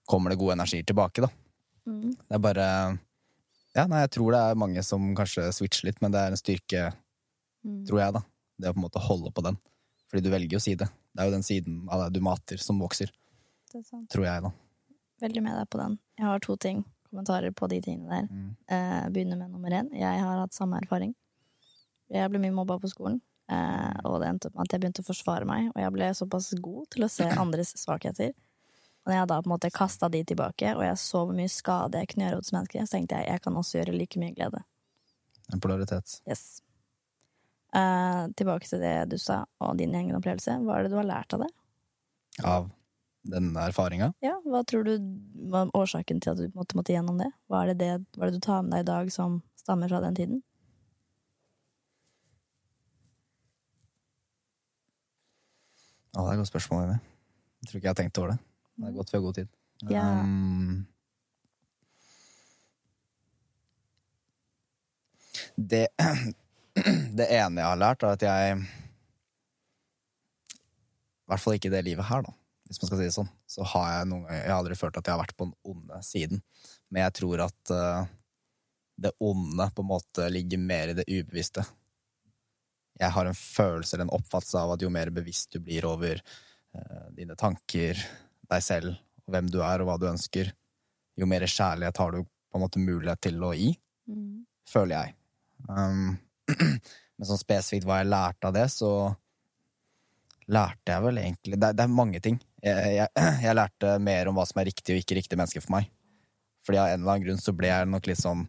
kommer 0.07 0.31
det 0.31 0.39
gode 0.39 0.53
energier 0.55 0.85
tilbake, 0.87 1.25
da. 1.25 1.29
Mm. 1.87 2.13
Det 2.15 2.35
er 2.37 2.43
bare 2.43 2.67
Ja, 3.77 3.83
nei, 3.85 3.99
jeg 4.05 4.11
tror 4.15 4.31
det 4.33 4.39
er 4.41 4.55
mange 4.57 4.81
som 4.83 5.11
kanskje 5.15 5.51
switcher 5.53 5.85
litt, 5.89 5.99
men 6.01 6.11
det 6.15 6.21
er 6.23 6.33
en 6.33 6.39
styrke, 6.39 6.93
Mm. 7.65 7.81
tror 7.85 7.99
jeg, 7.99 8.13
da. 8.13 8.21
Det 8.61 8.69
å 8.69 8.73
på 8.73 8.79
en 8.79 8.83
måte 8.85 9.01
holde 9.03 9.31
på 9.33 9.43
den. 9.43 9.57
Fordi 10.07 10.21
du 10.23 10.29
velger 10.31 10.57
å 10.57 10.61
si 10.63 10.75
det. 10.75 10.87
Er 11.19 11.25
jo 11.27 11.31
den 11.33 11.43
siden 11.43 11.81
av 11.91 12.05
deg 12.05 12.13
du 12.13 12.21
mater, 12.23 12.57
som 12.61 12.79
vokser. 12.79 13.09
Det 13.73 13.81
er 13.81 13.83
sant. 13.83 14.07
Tror 14.13 14.23
jeg, 14.23 14.41
da. 14.45 14.51
Veldig 15.21 15.43
med 15.43 15.57
deg 15.57 15.69
på 15.73 15.77
den. 15.81 15.97
Jeg 16.17 16.25
har 16.29 16.39
to 16.39 16.55
ting, 16.55 16.85
kommentarer 17.09 17.51
på 17.51 17.67
de 17.67 17.81
tingene 17.81 18.07
der. 18.09 18.27
Mm. 18.31 18.55
Eh, 18.69 19.09
begynner 19.09 19.37
med 19.41 19.51
nummer 19.51 19.69
én. 19.73 19.89
Jeg 19.91 20.21
har 20.21 20.39
hatt 20.39 20.53
samme 20.55 20.79
erfaring. 20.79 21.13
Jeg 22.13 22.31
ble 22.31 22.41
mye 22.41 22.55
mobba 22.55 22.77
på 22.79 22.89
skolen, 22.91 23.19
eh, 23.51 23.97
og 24.07 24.21
det 24.21 24.29
endte 24.31 24.49
opp 24.49 24.57
med 24.57 24.67
at 24.67 24.75
jeg 24.75 24.83
begynte 24.83 25.03
å 25.03 25.07
forsvare 25.07 25.47
meg, 25.49 25.71
og 25.73 25.81
jeg 25.81 25.95
ble 25.95 26.11
såpass 26.15 26.51
god 26.63 26.85
til 26.95 27.07
å 27.07 27.11
se 27.11 27.27
andres 27.43 27.73
svakheter. 27.79 28.31
Og 29.03 29.11
når 29.11 29.19
jeg 29.21 29.31
da 29.31 29.41
på 29.41 29.47
en 29.47 29.55
måte 29.55 29.73
kasta 29.75 30.09
de 30.11 30.23
tilbake, 30.27 30.71
og 30.75 30.83
jeg 30.83 31.01
så 31.03 31.23
hvor 31.23 31.35
mye 31.35 31.51
skade 31.51 31.99
jeg 32.01 32.11
kunne 32.11 32.27
gjøre 32.27 32.39
hos 32.41 32.53
mennesker, 32.55 32.87
så 32.87 32.97
tenkte 32.97 33.19
jeg 33.19 33.31
jeg 33.31 33.43
kan 33.43 33.59
også 33.59 33.79
gjøre 33.79 33.95
like 33.95 34.23
mye 34.23 34.35
glede. 34.35 34.63
En 35.53 35.63
polaritet. 35.63 36.17
Yes. 36.27 36.61
Eh, 37.75 38.23
tilbake 38.39 38.67
til 38.67 38.83
det 38.83 38.95
du 39.11 39.17
sa, 39.21 39.45
og 39.63 39.77
din 39.79 39.95
egen 39.95 40.15
opplevelse. 40.17 40.57
Hva 40.63 40.79
er 40.79 40.87
det 40.87 40.91
du 40.91 40.99
har 40.99 41.07
lært 41.07 41.35
av 41.35 41.43
det? 41.45 41.51
Av 42.47 42.67
den 43.27 43.51
erfaringa. 43.59 44.13
Ja, 44.23 44.37
Hva 44.45 44.63
tror 44.67 44.85
du 44.87 44.93
var 45.51 45.71
årsaken 45.75 46.21
til 46.23 46.33
at 46.33 46.39
du 46.39 46.51
måtte, 46.55 46.77
måtte 46.79 46.93
gjennom 46.95 47.19
det? 47.19 47.29
Hva 47.51 47.63
er 47.63 47.73
det, 47.73 47.77
det, 47.81 48.17
hva 48.17 48.27
er 48.27 48.31
det 48.31 48.39
du 48.39 48.45
tar 48.45 48.63
med 48.63 48.77
deg 48.77 48.85
i 48.85 48.91
dag 48.91 49.11
som 49.13 49.41
stammer 49.59 49.91
fra 49.91 50.01
den 50.03 50.15
tiden? 50.15 50.43
Å, 56.17 56.23
det 56.25 56.31
er 56.31 56.33
et 56.33 56.41
godt 56.41 56.49
spørsmål, 56.49 56.79
Jenny. 56.81 56.97
Jeg 57.61 57.67
tror 57.67 57.77
ikke 57.77 57.85
jeg 57.85 57.91
har 57.91 57.97
tenkt 57.99 58.17
over 58.17 58.31
det. 58.33 58.39
Det 58.77 58.87
er 58.87 58.95
godt 58.95 59.11
vi 59.11 59.17
har 59.17 59.25
god 59.25 59.35
tid. 59.37 59.49
Ja. 59.91 60.05
Um, 60.17 60.87
det, 65.57 65.85
det 67.19 67.27
ene 67.27 67.61
jeg 67.61 67.69
har 67.69 67.77
lært, 67.77 68.01
er 68.01 68.17
at 68.17 68.25
jeg 68.25 68.57
I 68.57 68.59
hvert 71.29 71.43
fall 71.43 71.57
ikke 71.59 71.69
i 71.69 71.75
det 71.75 71.85
livet 71.85 72.09
her, 72.09 72.25
da. 72.25 72.33
Hvis 72.67 72.81
man 72.81 72.89
skal 72.89 72.99
si 72.99 73.07
det 73.07 73.15
sånn. 73.15 73.29
Så 73.47 73.61
har 73.75 73.87
jeg 73.93 74.09
noen 74.09 74.25
Jeg 74.31 74.49
har 74.49 74.57
aldri 74.57 74.75
følt 74.79 74.97
at 74.97 75.05
jeg 75.05 75.13
har 75.13 75.21
vært 75.21 75.37
på 75.37 75.45
den 75.47 75.55
onde 75.69 75.97
siden. 76.03 76.41
Men 76.89 77.05
jeg 77.05 77.17
tror 77.21 77.45
at 77.45 77.63
uh, 77.73 78.09
det 78.97 79.13
onde 79.21 79.69
på 79.69 79.85
en 79.85 79.91
måte 79.93 80.31
ligger 80.33 80.65
mer 80.65 80.91
i 80.91 80.97
det 80.97 81.05
ubevisste. 81.05 81.61
Jeg 82.97 83.13
har 83.13 83.29
en 83.29 83.37
følelse 83.37 83.95
eller 83.95 84.07
en 84.07 84.15
oppfattelse 84.17 84.61
av 84.61 84.75
at 84.75 84.83
jo 84.83 84.89
mer 84.93 85.11
bevisst 85.13 85.53
du 85.53 85.61
blir 85.63 85.85
over 85.85 86.21
eh, 86.21 87.07
dine 87.17 87.37
tanker, 87.39 87.99
deg 88.47 88.63
selv, 88.63 88.97
hvem 89.27 89.49
du 89.51 89.59
er, 89.61 89.83
og 89.83 89.89
hva 89.89 89.97
du 90.01 90.07
ønsker, 90.09 90.49
jo 91.17 91.27
mer 91.29 91.45
kjærlighet 91.45 92.01
har 92.01 92.15
du 92.15 92.23
på 92.23 92.57
en 92.57 92.63
måte 92.63 92.81
mulighet 92.81 93.21
til 93.27 93.43
å 93.43 93.51
gi, 93.57 93.71
føler 94.69 94.95
jeg. 94.95 95.15
Um, 95.67 96.17
men 97.17 97.27
sånn 97.27 97.41
spesifikt 97.41 97.87
hva 97.87 98.01
jeg 98.01 98.11
lærte 98.11 98.49
av 98.49 98.55
det, 98.55 98.67
så 98.71 98.91
lærte 100.47 100.93
jeg 100.93 101.03
vel 101.03 101.17
egentlig 101.19 101.57
Det, 101.59 101.71
det 101.75 101.83
er 101.83 101.91
mange 101.91 102.21
ting. 102.23 102.37
Jeg, 102.63 102.93
jeg, 103.01 103.09
jeg 103.45 103.57
lærte 103.57 103.97
mer 104.03 104.31
om 104.31 104.37
hva 104.37 104.45
som 104.47 104.61
er 104.61 104.69
riktig 104.71 104.95
og 104.95 105.03
ikke 105.03 105.19
riktig 105.19 105.39
menneske 105.39 105.63
for 105.65 105.75
meg. 105.75 105.89
Fordi 106.67 106.79
av 106.81 106.91
en 106.91 107.01
eller 107.01 107.13
annen 107.13 107.25
grunn 107.27 107.41
så 107.41 107.53
ble 107.55 107.71
jeg 107.71 107.89
nok 107.89 108.07
litt 108.09 108.21
sånn 108.21 108.47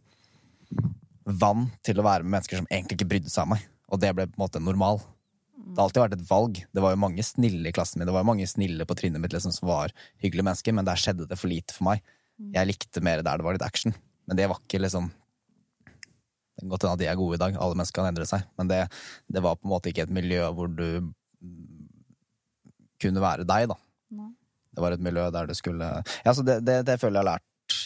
vant 1.28 1.74
til 1.84 1.98
å 2.00 2.06
være 2.06 2.24
med 2.24 2.38
mennesker 2.38 2.60
som 2.60 2.70
egentlig 2.70 2.98
ikke 2.98 3.10
brydde 3.12 3.32
seg 3.32 3.44
om 3.44 3.54
meg. 3.56 3.66
Og 3.88 4.00
det 4.02 4.12
ble 4.16 4.26
på 4.28 4.36
en 4.36 4.44
måte 4.44 4.62
normal. 4.62 5.00
Det 5.58 5.76
har 5.76 5.88
alltid 5.88 6.02
vært 6.02 6.16
et 6.16 6.28
valg. 6.28 6.60
Det 6.72 6.82
var 6.82 6.94
jo 6.94 7.00
mange 7.02 7.24
snille 7.26 7.68
i 7.68 7.74
klassen 7.74 8.00
min. 8.00 8.08
Det 8.08 8.14
var 8.14 8.22
jo 8.22 8.30
mange 8.30 8.46
snille 8.48 8.86
på 8.88 8.96
trinnet 8.98 9.22
mitt 9.22 9.34
liksom, 9.34 9.52
som 9.54 9.68
var 9.68 9.92
hyggelige 10.22 10.46
mennesker, 10.46 10.76
men 10.76 10.86
der 10.86 11.00
skjedde 11.00 11.26
det 11.28 11.38
for 11.40 11.50
lite 11.50 11.74
for 11.74 11.88
meg. 11.90 12.04
Jeg 12.54 12.70
likte 12.70 13.02
mer 13.02 13.24
der 13.26 13.40
det 13.40 13.46
var 13.46 13.56
litt 13.56 13.66
action. 13.66 13.94
Men 14.28 14.38
det 14.38 14.46
var 14.50 14.60
ikke 14.62 14.82
liksom 14.84 15.08
Det 15.10 16.64
kan 16.64 16.70
godt 16.72 16.84
hende 16.84 16.96
at 16.96 17.02
de 17.02 17.06
er 17.06 17.18
gode 17.18 17.36
i 17.36 17.42
dag. 17.42 17.56
Alle 17.56 17.78
mennesker 17.78 18.00
kan 18.00 18.10
endre 18.10 18.26
seg. 18.26 18.46
Men 18.58 18.70
det, 18.70 18.80
det 19.30 19.42
var 19.44 19.58
på 19.58 19.68
en 19.68 19.72
måte 19.74 19.92
ikke 19.92 20.08
et 20.08 20.14
miljø 20.14 20.42
hvor 20.54 20.70
du 20.70 21.12
kunne 22.98 23.22
være 23.22 23.46
deg, 23.46 23.68
da. 23.70 23.76
Nei. 24.18 24.32
Det 24.74 24.82
var 24.82 24.94
et 24.94 25.04
miljø 25.04 25.28
der 25.34 25.46
du 25.46 25.54
skulle 25.54 25.86
Ja, 26.24 26.32
så 26.34 26.42
det, 26.46 26.60
det, 26.66 26.80
det 26.86 26.98
føler 26.98 27.20
jeg 27.20 27.24
har 27.24 27.36
lært 27.36 27.78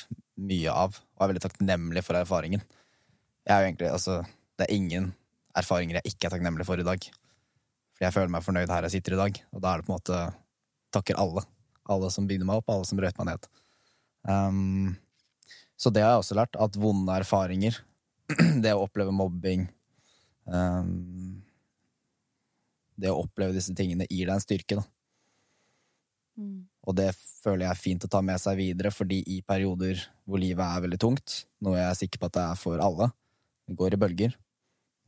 mye 0.43 0.73
av, 0.73 0.97
og 0.97 1.25
er 1.25 1.31
veldig 1.33 1.43
takknemlig 1.45 2.03
for 2.07 2.17
erfaringen. 2.17 2.65
Jeg 3.45 3.53
er 3.53 3.61
jo 3.61 3.69
egentlig, 3.69 3.91
altså, 3.93 4.23
Det 4.57 4.67
er 4.67 4.75
ingen 4.75 5.13
erfaringer 5.59 5.99
jeg 5.99 6.13
ikke 6.13 6.29
er 6.29 6.35
takknemlig 6.37 6.67
for 6.69 6.81
i 6.81 6.87
dag. 6.87 7.09
Fordi 7.93 8.07
jeg 8.07 8.17
føler 8.17 8.33
meg 8.33 8.45
fornøyd 8.47 8.73
her 8.73 8.87
jeg 8.89 8.97
sitter 8.97 9.17
i 9.17 9.23
dag, 9.23 9.43
og 9.53 9.63
da 9.63 9.73
er 9.73 9.81
det 9.81 9.89
på 9.89 9.93
en 9.93 9.99
måte 10.01 10.23
Takker 10.93 11.17
alle. 11.17 11.41
Alle 11.89 12.11
som 12.13 12.27
bygde 12.29 12.45
meg 12.45 12.59
opp, 12.61 12.69
alle 12.69 12.85
som 12.85 12.99
brøt 12.99 13.17
meg 13.17 13.31
ned. 13.31 13.47
Um, 14.29 14.91
så 15.81 15.89
det 15.89 16.03
har 16.05 16.13
jeg 16.13 16.21
også 16.21 16.37
lært, 16.37 16.59
at 16.61 16.77
vonde 16.77 17.15
erfaringer, 17.17 17.79
det 18.65 18.75
å 18.77 18.83
oppleve 18.85 19.15
mobbing 19.17 19.65
um, 20.45 21.41
Det 22.95 23.11
å 23.11 23.23
oppleve 23.25 23.57
disse 23.57 23.73
tingene 23.75 24.05
gir 24.05 24.29
deg 24.29 24.37
en 24.37 24.45
styrke, 24.45 24.79
da. 24.79 24.85
Og 26.89 26.97
det 26.99 27.11
føler 27.43 27.67
jeg 27.67 27.73
er 27.73 27.81
fint 27.81 28.05
å 28.07 28.11
ta 28.11 28.23
med 28.25 28.41
seg 28.43 28.59
videre, 28.59 28.93
fordi 28.95 29.21
i 29.35 29.41
perioder 29.47 30.01
hvor 30.25 30.41
livet 30.43 30.65
er 30.65 30.85
veldig 30.85 31.01
tungt, 31.03 31.43
noe 31.63 31.79
jeg 31.79 31.89
er 31.89 31.99
sikker 31.99 32.23
på 32.23 32.31
at 32.31 32.39
det 32.39 32.47
er 32.47 32.59
for 32.59 32.83
alle, 32.83 33.11
det 33.69 33.77
går 33.79 33.97
i 33.97 34.01
bølger. 34.05 34.39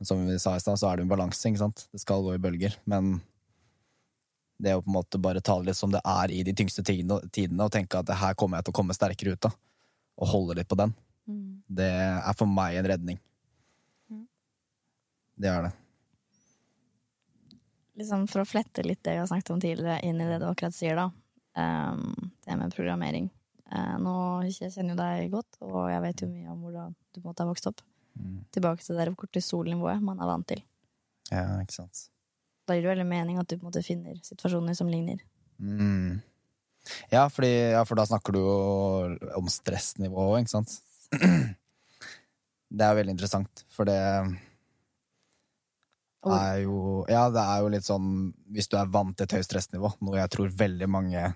Som 0.03 0.25
vi 0.27 0.35
sa 0.41 0.55
i 0.55 0.59
stad, 0.59 0.79
så 0.79 0.89
er 0.89 0.97
det 0.97 1.05
en 1.05 1.11
balanse, 1.11 1.45
ikke 1.47 1.61
sant. 1.61 1.85
Det 1.93 2.01
skal 2.01 2.25
gå 2.25 2.33
i 2.35 2.41
bølger. 2.41 2.75
Men 2.89 3.21
det 4.59 4.75
å 4.75 4.81
på 4.83 4.91
en 4.91 4.97
måte 4.97 5.19
bare 5.21 5.43
ta 5.43 5.55
det 5.59 5.69
litt 5.69 5.79
som 5.79 5.93
det 5.93 6.01
er 6.03 6.31
i 6.31 6.41
de 6.47 6.55
tyngste 6.55 6.83
tidene, 6.83 7.19
og 7.63 7.71
tenke 7.71 7.99
at 7.99 8.07
det 8.07 8.19
her 8.19 8.35
kommer 8.39 8.59
jeg 8.59 8.67
til 8.67 8.75
å 8.75 8.79
komme 8.81 8.95
sterkere 8.95 9.35
ut 9.35 9.47
av, 9.49 9.55
og 10.19 10.31
holde 10.31 10.59
litt 10.59 10.69
på 10.71 10.77
den, 10.79 10.93
det 11.67 11.91
er 11.91 12.37
for 12.37 12.47
meg 12.47 12.77
en 12.79 12.87
redning. 12.87 13.19
Det 15.35 15.49
er 15.51 15.67
det. 15.67 15.73
liksom 17.99 18.27
for 18.27 18.43
å 18.43 18.47
flette 18.47 18.83
litt 18.83 19.03
det 19.03 19.15
vi 19.15 19.21
har 19.21 19.27
snakket 19.29 19.53
om 19.55 19.61
tidligere, 19.63 20.01
inn 20.03 20.19
i 20.21 20.27
det 20.29 20.39
du 20.41 20.47
akkurat 20.49 20.75
sier, 20.75 20.99
da. 20.99 21.09
Um, 21.55 22.31
det 22.43 22.57
med 22.59 22.75
programmering. 22.75 23.29
Uh, 23.71 23.95
nå 24.03 24.15
jeg 24.49 24.73
kjenner 24.73 24.93
jo 24.93 24.99
deg 24.99 25.31
godt, 25.33 25.59
og 25.63 25.85
jeg 25.89 26.03
vet 26.03 26.23
jo 26.23 26.31
mye 26.31 26.51
om 26.51 26.63
hvordan 26.65 26.95
du 27.15 27.21
måtte 27.23 27.45
ha 27.45 27.49
vokst 27.49 27.69
opp. 27.71 27.83
Tilbake 28.55 28.83
til 28.83 28.95
det 28.95 29.05
der 29.05 29.17
kortisolnivået 29.19 30.03
man 30.03 30.21
er 30.21 30.29
vant 30.29 30.47
til. 30.47 30.61
Ja, 31.31 31.59
ikke 31.61 31.75
sant. 31.75 32.07
Da 32.65 32.75
gir 32.75 32.85
det 32.85 32.93
veldig 32.95 33.09
mening 33.09 33.41
at 33.41 33.49
du 33.49 33.57
på 33.57 33.65
en 33.65 33.69
måte 33.69 33.83
finner 33.85 34.17
situasjoner 34.25 34.77
som 34.77 34.89
ligner. 34.89 35.19
Mm. 35.59 36.21
Ja, 37.11 37.25
fordi, 37.33 37.51
ja, 37.73 37.83
for 37.85 37.97
da 37.97 38.05
snakker 38.07 38.35
du 38.35 38.39
jo 38.41 38.57
om 39.37 39.47
stressnivå 39.49 40.27
òg, 40.31 40.43
ikke 40.43 40.53
sant? 40.53 40.75
Det 42.75 42.85
er 42.85 42.97
veldig 42.97 43.13
interessant, 43.13 43.61
for 43.71 43.87
det 43.87 43.95
er 46.25 46.55
jo 46.63 47.05
Ja, 47.07 47.27
det 47.29 47.43
er 47.43 47.59
jo 47.61 47.67
litt 47.69 47.85
sånn 47.85 48.07
Hvis 48.49 48.67
du 48.71 48.73
er 48.79 48.89
vant 48.89 49.13
til 49.13 49.27
et 49.27 49.35
høyt 49.37 49.45
stressnivå, 49.45 49.91
noe 50.01 50.17
jeg 50.17 50.31
tror 50.33 50.55
veldig 50.63 50.87
mange 50.89 51.27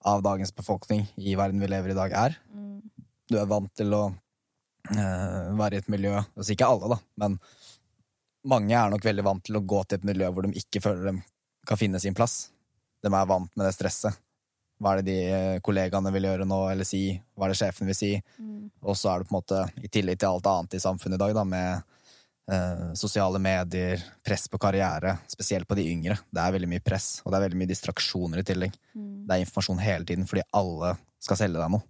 av 0.00 0.24
dagens 0.24 0.50
befolkning 0.56 1.06
i 1.20 1.36
verden 1.38 1.60
vi 1.62 1.68
lever 1.70 1.92
i 1.92 1.94
i 1.94 1.98
dag, 1.98 2.12
er. 2.16 2.36
Du 3.30 3.36
er 3.38 3.48
vant 3.48 3.70
til 3.76 3.92
å 3.94 4.02
være 4.90 5.76
i 5.76 5.80
et 5.80 5.90
miljø 5.92 6.16
Altså 6.18 6.54
ikke 6.54 6.66
alle, 6.66 6.88
da, 6.94 6.96
men 7.22 7.36
mange 8.50 8.74
er 8.76 8.90
nok 8.90 9.04
veldig 9.04 9.24
vant 9.26 9.44
til 9.46 9.58
å 9.58 9.64
gå 9.68 9.82
til 9.84 10.00
et 10.00 10.08
miljø 10.08 10.30
hvor 10.32 10.46
de 10.46 10.56
ikke 10.58 10.82
føler 10.84 11.10
de 11.10 11.18
kan 11.66 11.76
finne 11.76 12.00
sin 12.00 12.16
plass. 12.16 12.48
De 13.04 13.12
er 13.12 13.28
vant 13.28 13.52
med 13.56 13.66
det 13.66 13.74
stresset. 13.76 14.16
Hva 14.80 14.94
er 14.94 15.02
det 15.02 15.12
de 15.12 15.18
eh, 15.28 15.60
kollegaene 15.64 16.12
vil 16.14 16.24
gjøre 16.24 16.46
nå, 16.48 16.60
eller 16.72 16.88
si? 16.88 17.12
Hva 17.36 17.46
er 17.46 17.52
det 17.52 17.60
sjefen 17.60 17.90
vil 17.90 17.98
si? 17.98 18.14
Og 18.80 18.96
så 18.96 19.10
er 19.12 19.20
det 19.20 19.28
på 19.28 19.34
en 19.34 19.40
måte, 19.42 19.64
i 19.76 19.90
tillegg 19.92 20.20
til 20.20 20.30
alt 20.30 20.48
annet 20.48 20.78
i 20.78 20.80
samfunnet 20.80 21.18
i 21.18 21.20
dag, 21.20 21.34
da, 21.36 21.44
med 21.44 22.54
eh, 22.54 22.86
sosiale 22.96 23.42
medier, 23.44 24.00
press 24.24 24.48
på 24.48 24.60
karriere, 24.62 25.18
spesielt 25.28 25.68
på 25.68 25.76
de 25.76 25.84
yngre. 25.92 26.16
Det 26.32 26.40
er 26.40 26.56
veldig 26.56 26.70
mye 26.72 26.84
press, 26.84 27.10
og 27.24 27.28
det 27.28 27.38
er 27.38 27.44
veldig 27.44 27.60
mye 27.60 27.72
distraksjoner 27.74 28.40
i 28.40 28.46
tillegg. 28.48 28.80
Det 29.28 29.36
er 29.36 29.44
informasjon 29.44 29.84
hele 29.84 30.08
tiden 30.08 30.28
fordi 30.30 30.48
alle 30.56 30.94
skal 31.20 31.42
selge 31.42 31.60
deg 31.60 31.74
noe. 31.76 31.84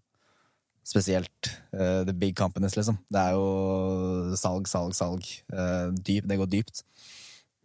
Spesielt 0.90 1.50
uh, 1.70 2.02
the 2.02 2.14
big 2.16 2.34
companies, 2.38 2.74
liksom. 2.74 2.96
Det 3.12 3.20
er 3.20 3.36
jo 3.38 4.36
salg, 4.38 4.66
salg, 4.66 4.94
salg. 4.98 5.26
Uh, 5.52 5.92
dyp, 5.94 6.26
det 6.26 6.38
går 6.40 6.50
dypt. 6.50 6.82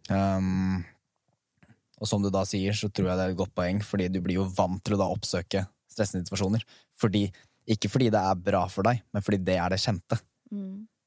Um, 0.06 0.84
og 1.98 2.06
som 2.06 2.22
du 2.22 2.28
da 2.30 2.44
sier, 2.46 2.76
så 2.76 2.90
tror 2.92 3.10
jeg 3.10 3.18
det 3.18 3.24
er 3.24 3.34
et 3.34 3.40
godt 3.40 3.54
poeng, 3.56 3.80
fordi 3.82 4.06
du 4.12 4.20
blir 4.22 4.38
jo 4.38 4.46
vant 4.54 4.78
til 4.84 4.94
å 4.94 5.00
da 5.00 5.08
oppsøke 5.10 5.64
stressende 5.90 6.22
situasjoner. 6.26 6.62
Fordi, 7.00 7.24
ikke 7.74 7.90
fordi 7.90 8.12
det 8.14 8.20
er 8.20 8.44
bra 8.46 8.62
for 8.70 8.86
deg, 8.86 9.02
men 9.10 9.24
fordi 9.24 9.40
det 9.48 9.58
er 9.58 9.74
det 9.74 9.80
kjente. 9.82 10.20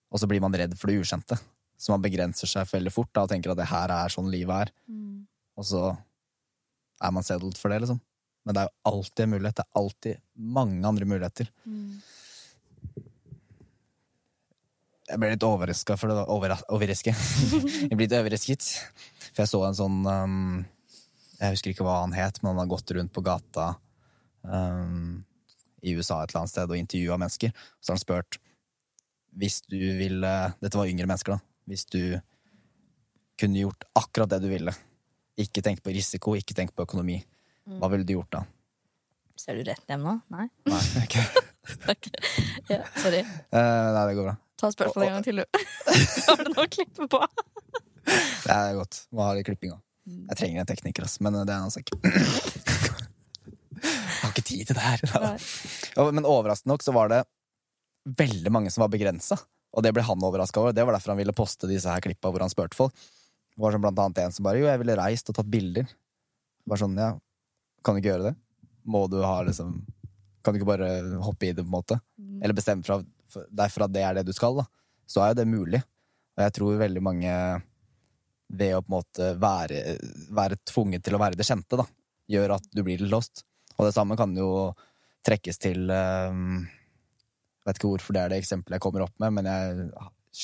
Og 0.09 0.19
så 0.19 0.27
blir 0.27 0.41
man 0.43 0.57
redd 0.57 0.75
for 0.75 0.89
det 0.89 0.99
ukjente. 0.99 1.37
Så 1.79 1.93
man 1.93 2.03
begrenser 2.03 2.49
seg 2.49 2.67
veldig 2.67 2.91
fort 2.91 3.11
da, 3.13 3.23
og 3.23 3.31
tenker 3.31 3.53
at 3.53 3.61
det 3.61 3.69
her 3.69 3.93
er 3.95 4.11
sånn 4.11 4.27
livet 4.33 4.65
er. 4.65 4.73
Og 5.55 5.67
så 5.69 5.83
er 6.99 7.13
man 7.15 7.23
settled 7.23 7.55
for 7.61 7.71
det, 7.71 7.79
liksom. 7.85 8.01
Men 8.49 8.55
det 8.57 8.61
er 8.63 8.69
jo 8.71 8.89
alltid 8.89 9.23
en 9.23 9.29
mulighet. 9.29 9.59
Det 9.59 9.63
er 9.67 9.77
alltid 9.77 10.21
mange 10.57 10.87
andre 10.89 11.05
muligheter. 11.05 11.51
Jeg 15.05 15.21
ble 15.21 15.29
litt 15.35 15.45
overraska 15.45 15.97
for 16.01 16.09
det 16.09 16.23
overra 16.33 16.57
overraske. 16.73 17.13
jeg 17.83 17.93
ble 17.93 18.07
litt 18.07 18.17
overrasket. 18.17 18.71
For 19.27 19.43
jeg 19.43 19.51
så 19.53 19.61
en 19.67 19.77
sånn 19.77 20.01
um, 20.01 20.65
Jeg 21.37 21.59
husker 21.59 21.75
ikke 21.75 21.85
hva 21.85 21.99
han 21.99 22.17
het, 22.17 22.41
men 22.41 22.55
han 22.55 22.63
har 22.63 22.73
gått 22.73 22.97
rundt 22.97 23.13
på 23.13 23.21
gata 23.29 23.69
um, 24.41 25.21
i 25.85 25.93
USA 25.93 26.23
et 26.23 26.33
eller 26.33 26.41
annet 26.41 26.57
sted 26.57 26.73
og 26.73 26.81
intervjua 26.81 27.21
mennesker. 27.21 27.53
Så 27.77 27.93
har 27.93 27.99
han 27.99 28.05
spurt 28.07 28.41
hvis 29.37 29.61
du 29.69 29.77
ville 29.77 30.35
Dette 30.57 30.73
var 30.73 30.89
yngre 30.89 31.05
mennesker, 31.05 31.37
da. 31.37 31.69
Hvis 31.69 31.85
du 31.85 32.17
kunne 33.37 33.61
gjort 33.61 33.85
akkurat 33.93 34.33
det 34.33 34.41
du 34.41 34.49
ville 34.49 34.73
Ikke 35.37 35.61
tenkt 35.61 35.85
på 35.85 35.93
risiko, 35.93 36.33
ikke 36.33 36.57
tenkt 36.57 36.73
på 36.73 36.89
økonomi. 36.89 37.21
Hva 37.77 37.89
ville 37.93 38.07
du 38.07 38.15
gjort 38.15 38.31
da? 38.33 38.43
Ser 39.39 39.59
du 39.59 39.63
rett 39.67 39.85
hjem 39.87 40.01
nå? 40.03 40.15
Nei? 40.33 40.47
Nei, 40.67 40.81
ikke. 41.05 41.23
Takk. 41.85 42.09
Ja, 42.71 42.81
sorry. 42.97 43.21
Uh, 43.53 43.59
nei, 43.95 44.03
det 44.09 44.15
går 44.17 44.25
bra. 44.31 44.35
Ta 44.59 44.71
spørsmålet 44.73 45.07
en 45.07 45.15
gang 45.19 45.27
til, 45.27 45.39
du. 45.39 45.45
Har 46.25 46.41
du 46.41 46.49
noe 46.51 46.65
å 46.65 46.71
klippe 46.71 47.07
på? 47.11 47.21
Det 48.09 48.55
er 48.55 48.73
godt. 48.73 49.03
Må 49.13 49.21
ha 49.21 49.35
litt 49.37 49.45
klipping 49.45 49.75
òg. 49.75 49.81
Jeg 50.09 50.39
trenger 50.39 50.63
en 50.63 50.69
tekniker, 50.69 51.05
altså. 51.05 51.21
men 51.21 51.35
det 51.45 51.53
er 51.53 51.61
en 51.61 51.69
sak. 51.69 51.91
Jeg 51.93 53.91
har 54.23 54.31
ikke 54.31 54.45
tid 54.47 54.63
til 54.65 54.79
det 54.79 54.81
her. 54.81 55.03
Nei. 55.21 55.35
Men 56.17 56.25
overraskende 56.25 56.73
nok 56.73 56.81
så 56.81 56.95
var 56.95 57.11
det 57.13 57.19
veldig 58.17 58.51
mange 58.55 58.71
som 58.73 58.81
var 58.81 58.89
begrensa. 58.89 59.37
Og 59.77 59.85
det 59.85 59.91
ble 59.93 60.01
han 60.07 60.25
overraska 60.25 60.63
over. 60.63 60.73
Det 60.73 60.81
var 60.87 60.97
derfor 60.97 61.13
han 61.13 61.21
ville 61.21 61.35
poste 61.37 61.69
disse 61.69 61.91
her 61.91 62.01
klippa 62.01 62.31
hvor 62.33 62.41
han 62.41 62.49
spurte 62.49 62.79
folk. 62.79 62.95
Det 63.53 63.61
var 63.61 63.75
sånn 63.75 63.83
blant 63.85 64.01
annet 64.01 64.23
en 64.23 64.33
som 64.33 64.47
bare 64.47 64.63
Jo, 64.63 64.69
jeg 64.71 64.81
ville 64.81 64.97
reist 64.97 65.29
og 65.29 65.37
tatt 65.37 65.51
bilder. 65.51 65.85
Bare 66.65 66.81
sånn, 66.81 66.97
ja, 66.97 67.11
kan 67.83 67.95
du 67.95 68.01
ikke 68.01 68.13
gjøre 68.13 68.29
det? 68.31 68.35
Må 68.89 69.05
du 69.11 69.19
ha 69.23 69.41
liksom 69.45 69.79
Kan 70.43 70.55
du 70.55 70.59
ikke 70.59 70.71
bare 70.71 71.19
hoppe 71.23 71.49
i 71.49 71.53
det, 71.53 71.63
på 71.63 71.69
en 71.69 71.77
måte? 71.77 71.99
Eller 72.41 72.55
bestemme 72.55 72.85
fra, 72.87 73.01
deg 73.51 73.71
for 73.73 73.85
at 73.85 73.93
det 73.93 74.03
er 74.07 74.15
det 74.15 74.25
du 74.29 74.33
skal, 74.33 74.61
da. 74.61 74.65
Så 75.09 75.21
er 75.21 75.33
jo 75.33 75.39
det 75.41 75.49
mulig. 75.51 75.81
Og 76.37 76.45
jeg 76.45 76.55
tror 76.55 76.79
veldig 76.79 77.01
mange 77.03 77.33
ved 78.49 78.75
å 78.77 78.81
på 78.81 78.89
en 78.89 78.95
måte 78.95 79.27
være, 79.41 79.97
være 80.33 80.57
tvunget 80.71 81.03
til 81.05 81.17
å 81.17 81.21
være 81.21 81.37
det 81.37 81.45
kjente, 81.45 81.77
da, 81.77 81.85
gjør 82.31 82.55
at 82.55 82.69
du 82.71 82.81
blir 82.87 83.01
litt 83.01 83.11
lost. 83.11 83.43
Og 83.77 83.85
det 83.85 83.93
samme 83.93 84.17
kan 84.19 84.31
jo 84.37 84.71
trekkes 85.27 85.59
til 85.61 85.91
um, 85.91 86.63
Vet 87.67 87.77
ikke 87.77 87.91
hvorfor 87.91 88.15
det 88.15 88.21
er 88.23 88.31
det 88.31 88.39
eksempelet 88.39 88.79
jeg 88.79 88.81
kommer 88.81 89.03
opp 89.03 89.19
med, 89.21 89.35
men 89.35 89.47
jeg 89.51 89.89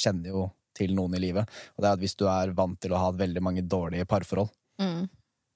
kjenner 0.04 0.34
jo 0.36 0.42
til 0.76 0.92
noen 0.94 1.16
i 1.16 1.22
livet. 1.24 1.48
Og 1.74 1.82
det 1.82 1.88
er 1.88 1.96
at 1.96 2.04
hvis 2.04 2.18
du 2.20 2.26
er 2.30 2.52
vant 2.54 2.78
til 2.84 2.94
å 2.94 3.00
ha 3.02 3.14
veldig 3.16 3.42
mange 3.42 3.64
dårlige 3.66 4.06
parforhold 4.10 4.52
Mm. 4.76 5.06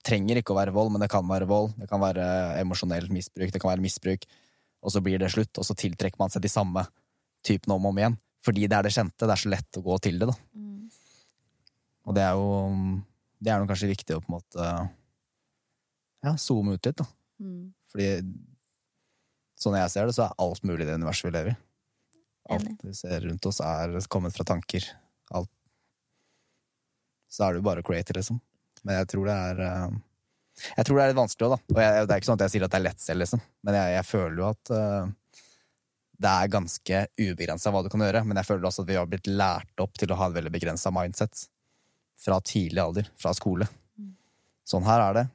Trenger 0.06 0.40
ikke 0.40 0.54
å 0.54 0.60
være 0.60 0.74
vold, 0.76 0.94
men 0.94 1.04
det 1.04 1.10
kan 1.12 1.26
være 1.28 1.48
vold. 1.50 1.74
Det 1.80 1.90
kan 1.90 2.02
være 2.02 2.24
emosjonelt 2.62 3.12
misbruk, 3.12 3.52
det 3.52 3.60
kan 3.62 3.74
være 3.74 3.84
misbruk. 3.84 4.26
Og 4.80 4.94
så 4.94 5.02
blir 5.04 5.20
det 5.20 5.32
slutt, 5.34 5.52
og 5.60 5.68
så 5.68 5.76
tiltrekker 5.76 6.22
man 6.22 6.32
seg 6.32 6.46
de 6.46 6.52
samme 6.52 6.86
typene 7.46 7.76
om 7.76 7.88
og 7.88 7.94
om 7.94 8.00
igjen. 8.00 8.18
Fordi 8.46 8.68
det 8.72 8.78
er 8.78 8.88
det 8.88 8.94
kjente. 8.96 9.26
Det 9.26 9.36
er 9.36 9.42
så 9.42 9.52
lett 9.52 9.80
å 9.80 9.84
gå 9.84 9.98
til 10.04 10.22
det, 10.22 10.30
da. 10.30 10.36
Mm. 10.56 10.70
Og 12.08 12.16
det 12.16 12.24
er 12.26 12.38
jo 12.40 12.48
Det 13.40 13.52
er 13.52 13.66
kanskje 13.68 13.92
viktig 13.92 14.16
å 14.16 14.22
på 14.24 14.32
en 14.32 14.36
måte 14.36 14.70
Ja, 16.26 16.36
zoome 16.40 16.76
ut 16.76 16.88
litt, 16.88 17.00
da. 17.00 17.06
Mm. 17.40 17.72
Fordi 17.92 18.10
sånn 19.60 19.76
jeg 19.76 19.92
ser 19.92 20.08
det, 20.08 20.16
så 20.16 20.26
er 20.26 20.40
alt 20.40 20.64
mulig 20.68 20.86
i 20.86 20.90
det 20.90 20.98
universet 21.00 21.28
vi 21.28 21.36
lever 21.36 21.54
i. 21.54 21.60
Alt 22.56 22.84
vi 22.84 22.94
ser 22.96 23.24
rundt 23.28 23.46
oss, 23.46 23.60
er 23.64 23.96
kommet 24.12 24.36
fra 24.36 24.46
tanker. 24.48 24.86
Alt. 25.36 25.52
Så 27.30 27.46
er 27.46 27.54
det 27.54 27.62
jo 27.62 27.68
bare 27.68 27.84
å 27.84 27.86
create, 27.86 28.16
liksom. 28.16 28.40
Men 28.86 29.02
jeg 29.02 29.10
tror 29.14 29.30
det 29.30 29.38
er 29.50 29.64
eh, 29.66 29.98
Jeg 30.78 30.88
tror 30.88 30.98
det 30.98 31.04
er 31.04 31.12
litt 31.14 31.22
vanskelig 31.22 31.48
òg, 31.48 31.56
da. 31.56 31.76
Og 31.76 31.82
jeg, 31.84 32.06
det 32.06 32.14
er 32.14 32.22
ikke 32.22 32.30
sånn 32.30 32.40
at 32.40 32.46
jeg 32.46 32.54
sier 32.56 32.68
at 32.68 32.74
det 32.74 32.80
er 32.80 32.86
lett 32.88 33.04
selv, 33.04 33.24
liksom. 33.24 33.44
Men 33.68 33.80
jeg, 33.80 33.96
jeg 33.96 34.08
føler 34.10 34.42
jo 34.42 34.48
at 34.50 34.74
eh, 34.76 35.12
det 36.20 36.32
er 36.36 36.52
ganske 36.52 37.04
ubegrensa 37.16 37.72
hva 37.72 37.84
du 37.84 37.92
kan 37.92 38.04
gjøre. 38.04 38.24
Men 38.28 38.42
jeg 38.42 38.50
føler 38.50 38.68
også 38.68 38.84
at 38.84 38.90
vi 38.90 38.98
har 39.00 39.08
blitt 39.10 39.30
lært 39.32 39.84
opp 39.84 40.00
til 40.00 40.12
å 40.12 40.20
ha 40.20 40.28
et 40.30 40.36
veldig 40.36 40.52
begrensa 40.56 40.92
mindset. 40.94 41.46
Fra 42.20 42.42
tidlig 42.44 42.84
alder. 42.84 43.12
Fra 43.20 43.32
skole. 43.38 43.70
Sånn 44.68 44.86
her 44.86 45.02
er 45.08 45.16
det. 45.16 45.26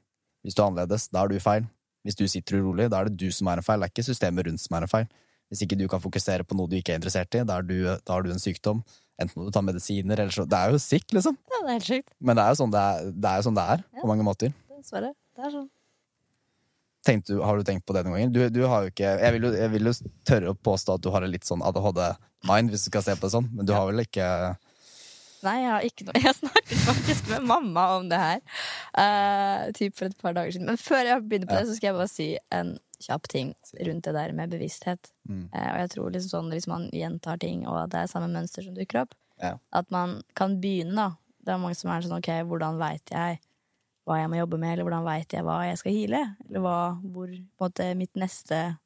Hvis 0.45 0.57
du 0.57 0.61
er 0.61 0.69
annerledes, 0.69 1.09
da 1.09 1.25
er 1.25 1.33
du 1.33 1.41
feil. 1.41 1.65
Hvis 2.05 2.19
du 2.21 2.27
sitter 2.29 2.61
urolig, 2.61 2.91
da 2.93 3.01
er 3.01 3.09
det 3.09 3.17
du 3.23 3.31
som 3.33 3.49
er 3.49 3.61
en 3.61 3.65
feil. 3.65 3.81
Det 3.81 3.89
er 3.89 3.95
ikke 3.95 4.11
systemet 4.11 4.47
rundt 4.47 4.61
som 4.61 4.77
er 4.77 4.85
en 4.85 4.93
feil. 4.93 5.09
Hvis 5.49 5.65
ikke 5.65 5.79
du 5.81 5.87
kan 5.89 6.03
fokusere 6.05 6.45
på 6.45 6.57
noe 6.59 6.69
du 6.69 6.77
ikke 6.77 6.93
er 6.93 7.01
interessert 7.01 7.37
i, 7.37 7.43
da, 7.49 7.61
du, 7.65 7.79
da 7.89 8.13
har 8.13 8.25
du 8.25 8.33
en 8.33 8.43
sykdom. 8.43 8.85
Enten 9.23 9.47
du 9.47 9.53
tar 9.55 9.63
medisiner, 9.63 10.19
eller 10.19 10.35
så 10.35 10.45
Det 10.49 10.59
er 10.59 10.75
jo 10.75 10.81
sick, 10.83 11.07
liksom. 11.15 11.37
Ja, 11.51 11.61
det 11.61 11.69
er 11.69 11.77
helt 11.79 11.87
sykt. 11.87 12.11
Men 12.19 12.39
det 12.39 12.45
er 12.45 12.55
jo 12.55 12.61
sånn 12.65 12.75
det 12.75 12.83
er, 12.83 13.13
det 13.15 13.31
er, 13.31 13.47
sånn 13.47 13.59
det 13.59 13.67
er 13.77 13.85
på 14.01 14.11
mange 14.11 14.27
måter. 14.27 14.55
Dessverre. 14.75 15.15
Det 15.37 15.47
er 15.47 15.55
sånn. 15.55 15.71
Du, 17.29 17.35
har 17.45 17.59
du 17.61 17.67
tenkt 17.69 17.85
på 17.85 17.93
det 17.93 18.01
noen 18.07 18.15
ganger? 18.17 18.31
Du, 18.33 18.41
du 18.49 18.63
har 18.65 18.87
jo 18.87 18.93
ikke 18.95 19.11
jeg 19.21 19.35
vil, 19.37 19.43
jo, 19.45 19.51
jeg 19.61 19.73
vil 19.75 19.91
jo 19.91 19.93
tørre 20.25 20.55
å 20.55 20.57
påstå 20.57 20.95
at 20.97 21.03
du 21.05 21.11
har 21.13 21.27
en 21.27 21.35
litt 21.35 21.45
sånn 21.45 21.61
ADHD-mind, 21.61 22.73
hvis 22.73 22.87
du 22.87 22.89
skal 22.89 23.05
se 23.05 23.17
på 23.19 23.29
det 23.29 23.35
sånn, 23.35 23.51
men 23.53 23.69
du 23.69 23.75
har 23.77 23.91
vel 23.91 24.01
ikke 24.07 24.29
Nei, 25.45 25.59
jeg 25.61 25.69
har 25.69 25.85
ikke 25.85 26.07
noe 26.09 26.23
Jeg 26.25 26.37
snakket 26.39 26.79
faktisk 26.87 27.29
med 27.35 27.45
mamma 27.51 27.85
om 27.99 28.09
det 28.09 28.21
her 28.23 28.41
uh, 28.41 29.67
typ 29.77 29.99
for 29.99 30.09
et 30.09 30.17
par 30.17 30.33
dager 30.33 30.57
siden. 30.57 30.71
Men 30.71 30.81
før 30.81 31.05
jeg 31.05 31.27
begynner 31.29 31.51
på 31.51 31.59
Ja. 31.59 31.61
det, 31.61 31.69
så 31.69 31.77
skal 31.77 31.91
jeg 31.91 31.99
bare 31.99 32.13
si 32.15 32.29
en 32.57 32.73
kjapp 33.03 33.29
ting 33.29 33.55
rundt 33.87 34.05
det 34.05 34.15
der 34.15 34.33
med 34.37 34.51
bevissthet. 34.53 35.11
Mm. 35.29 35.49
Eh, 35.53 35.69
og 35.73 35.79
jeg 35.83 35.91
tror 35.95 36.11
liksom 36.15 36.31
sånn 36.35 36.53
hvis 36.55 36.69
man 36.71 36.89
gjentar 36.95 37.41
ting, 37.43 37.67
og 37.67 37.85
at 37.85 37.91
det 37.95 38.03
er 38.05 38.13
samme 38.13 38.31
mønster 38.33 38.63
som 38.67 38.75
dukker 38.77 39.03
opp, 39.03 39.15
Ja. 39.43 39.57
at 39.73 39.91
man 39.91 40.23
kan 40.37 40.61
begynne, 40.61 40.95
da. 40.95 41.11
Det 41.45 41.53
er 41.53 41.59
mange 41.59 41.77
som 41.77 41.91
er 41.91 42.01
sånn 42.01 42.19
ok, 42.19 42.31
hvordan 42.49 42.79
veit 42.79 43.11
jeg 43.11 43.41
hva 44.07 44.19
jeg 44.21 44.29
må 44.29 44.37
jobbe 44.37 44.59
med, 44.61 44.73
eller 44.73 44.85
hvordan 44.85 45.05
veit 45.05 45.33
jeg 45.33 45.45
hva 45.45 45.65
jeg 45.65 45.79
skal 45.81 45.93
heale? 45.93 46.37
Eller 46.49 46.61
hva, 46.61 47.01
hvor 47.03 47.29
måte 47.61 47.95
mitt 47.97 48.13
neste 48.15 48.77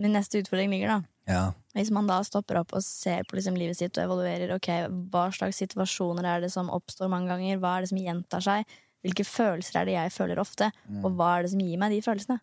Min 0.00 0.12
neste 0.14 0.38
utfordring 0.40 0.70
ligger, 0.70 0.88
da. 0.88 1.00
Ja. 1.28 1.52
Hvis 1.74 1.90
man 1.92 2.06
da 2.08 2.22
stopper 2.24 2.56
opp 2.56 2.72
og 2.72 2.82
ser 2.82 3.22
på 3.28 3.36
liksom 3.36 3.56
livet 3.58 3.76
sitt 3.76 3.98
og 3.98 4.06
evaluerer 4.06 4.54
ok, 4.54 4.68
hva 5.12 5.26
slags 5.34 5.60
situasjoner 5.60 6.24
er 6.24 6.40
det 6.40 6.50
som 6.54 6.70
oppstår 6.72 7.10
mange 7.12 7.28
ganger, 7.28 7.58
hva 7.60 7.76
er 7.76 7.84
det 7.84 7.90
som 7.92 8.00
gjentar 8.00 8.40
seg, 8.40 8.64
hvilke 9.04 9.26
følelser 9.28 9.80
er 9.80 9.84
det 9.84 9.94
jeg 9.98 10.12
føler 10.12 10.40
ofte, 10.40 10.70
og 11.04 11.12
hva 11.16 11.36
er 11.38 11.42
det 11.44 11.50
som 11.52 11.60
gir 11.60 11.76
meg 11.80 11.92
de 11.92 12.00
følelsene? 12.04 12.40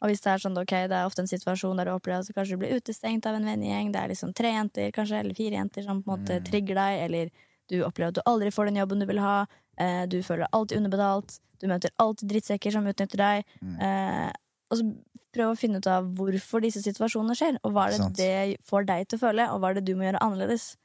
Og 0.00 0.08
hvis 0.08 0.22
det 0.24 0.32
er 0.32 0.42
sånn, 0.42 0.56
ok, 0.56 0.74
det 0.88 0.96
er 0.96 1.08
ofte 1.08 1.20
en 1.24 1.28
situasjon 1.30 1.76
der 1.76 1.90
du 1.90 1.92
opplever 1.92 2.22
at 2.24 2.28
du 2.28 2.36
kanskje 2.36 2.56
blir 2.60 2.72
utestengt 2.78 3.26
av 3.28 3.36
en 3.36 3.44
vennegjeng, 3.44 3.92
det 3.92 4.00
er 4.00 4.12
liksom 4.14 4.32
tre 4.36 4.54
jenter 4.54 4.90
kanskje, 4.96 5.20
eller 5.20 5.36
fire 5.36 5.58
jenter 5.58 5.84
som 5.84 6.00
på 6.02 6.08
en 6.08 6.22
måte 6.22 6.38
trigger 6.48 6.80
deg, 6.80 7.00
eller 7.04 7.30
du 7.70 7.82
opplever 7.84 8.08
at 8.14 8.18
du 8.18 8.22
aldri 8.24 8.50
får 8.50 8.70
den 8.70 8.80
jobben 8.80 9.04
du 9.04 9.06
vil 9.10 9.20
ha, 9.20 9.46
eh, 9.78 10.06
du 10.08 10.22
føler 10.22 10.46
deg 10.46 10.56
alltid 10.56 10.80
underbetalt, 10.80 11.36
du 11.60 11.68
møter 11.68 11.92
alltid 12.00 12.32
drittsekker 12.32 12.72
som 12.72 12.88
utnytter 12.88 13.20
deg, 13.20 13.44
eh, 13.84 14.30
og 14.70 14.78
så 14.80 14.88
prøv 15.36 15.52
å 15.52 15.58
finne 15.58 15.78
ut 15.78 15.86
av 15.86 16.08
hvorfor 16.16 16.62
disse 16.64 16.82
situasjonene 16.82 17.36
skjer, 17.38 17.58
og 17.62 17.74
hva 17.76 17.86
er 17.86 17.98
det 17.98 17.98
det 18.16 18.56
får 18.66 18.86
deg 18.88 19.06
til 19.06 19.20
å 19.20 19.24
føle, 19.28 19.50
og 19.52 19.60
hva 19.60 19.70
er 19.70 19.78
det 19.78 19.84
du 19.86 19.94
må 19.98 20.08
gjøre 20.08 20.22
annerledes. 20.24 20.76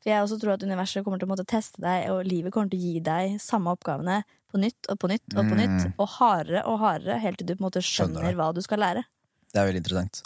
For 0.00 0.08
jeg 0.10 0.24
også 0.24 0.38
tror 0.40 0.54
at 0.54 0.62
universet 0.64 1.04
kommer 1.04 1.20
til 1.20 1.28
å 1.28 1.32
måtte 1.34 1.44
teste 1.48 1.80
deg, 1.84 2.08
og 2.10 2.24
livet 2.24 2.52
kommer 2.54 2.70
til 2.72 2.80
å 2.80 2.82
gi 2.88 3.00
deg 3.04 3.34
samme 3.42 3.74
oppgavene 3.76 4.22
på 4.50 4.58
nytt 4.58 4.88
og 4.90 4.98
på 4.98 5.10
nytt 5.12 5.36
og 5.36 5.44
på 5.44 5.58
nytt, 5.58 5.76
Mm. 5.84 5.92
og 6.00 6.08
hardere 6.16 6.62
og 6.66 6.78
hardere, 6.80 7.18
helt 7.20 7.38
til 7.38 7.46
du 7.46 7.54
på 7.54 7.60
en 7.60 7.68
måte 7.68 7.82
Skjønner 7.84 8.20
skjønner 8.24 8.34
hva 8.38 8.54
du 8.54 8.60
skal 8.64 8.78
lære. 8.80 9.04
Det 9.52 9.60
er 9.60 9.66
veldig 9.68 9.82
interessant. 9.84 10.22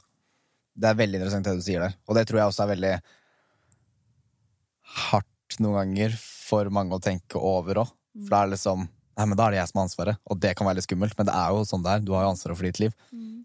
Det 0.79 0.89
er 0.89 0.95
veldig 0.95 1.19
interessant 1.21 1.45
det 1.45 1.57
du 1.59 1.63
sier 1.63 1.81
der. 1.81 1.95
Og 2.09 2.15
det 2.15 2.27
tror 2.29 2.39
jeg 2.39 2.49
også 2.53 2.63
er 2.65 2.73
veldig 2.75 2.95
hardt 5.11 5.59
noen 5.63 5.77
ganger 5.81 6.15
for 6.19 6.71
mange 6.75 6.97
å 6.97 7.03
tenke 7.03 7.41
over 7.41 7.83
òg. 7.85 7.93
For 8.23 8.31
da 8.31 8.43
er 8.43 8.47
det 8.51 8.57
liksom 8.59 8.89
Nei, 9.15 9.27
men 9.31 9.39
da 9.39 9.45
er 9.47 9.53
det 9.55 9.59
jeg 9.61 9.69
som 9.71 9.79
har 9.79 9.85
ansvaret, 9.87 10.17
og 10.27 10.39
det 10.43 10.57
kan 10.59 10.67
være 10.67 10.75
litt 10.75 10.87
skummelt, 10.89 11.13
men 11.17 11.27
det 11.29 11.35
er 11.39 11.53
jo 11.55 11.61
sånn 11.63 11.85
det 11.85 11.91
er. 11.93 12.01
Du 12.03 12.09
har 12.17 12.25
jo 12.25 12.31
ansvaret 12.33 12.57
for 12.59 12.67
ditt 12.67 12.81
liv. 12.83 12.95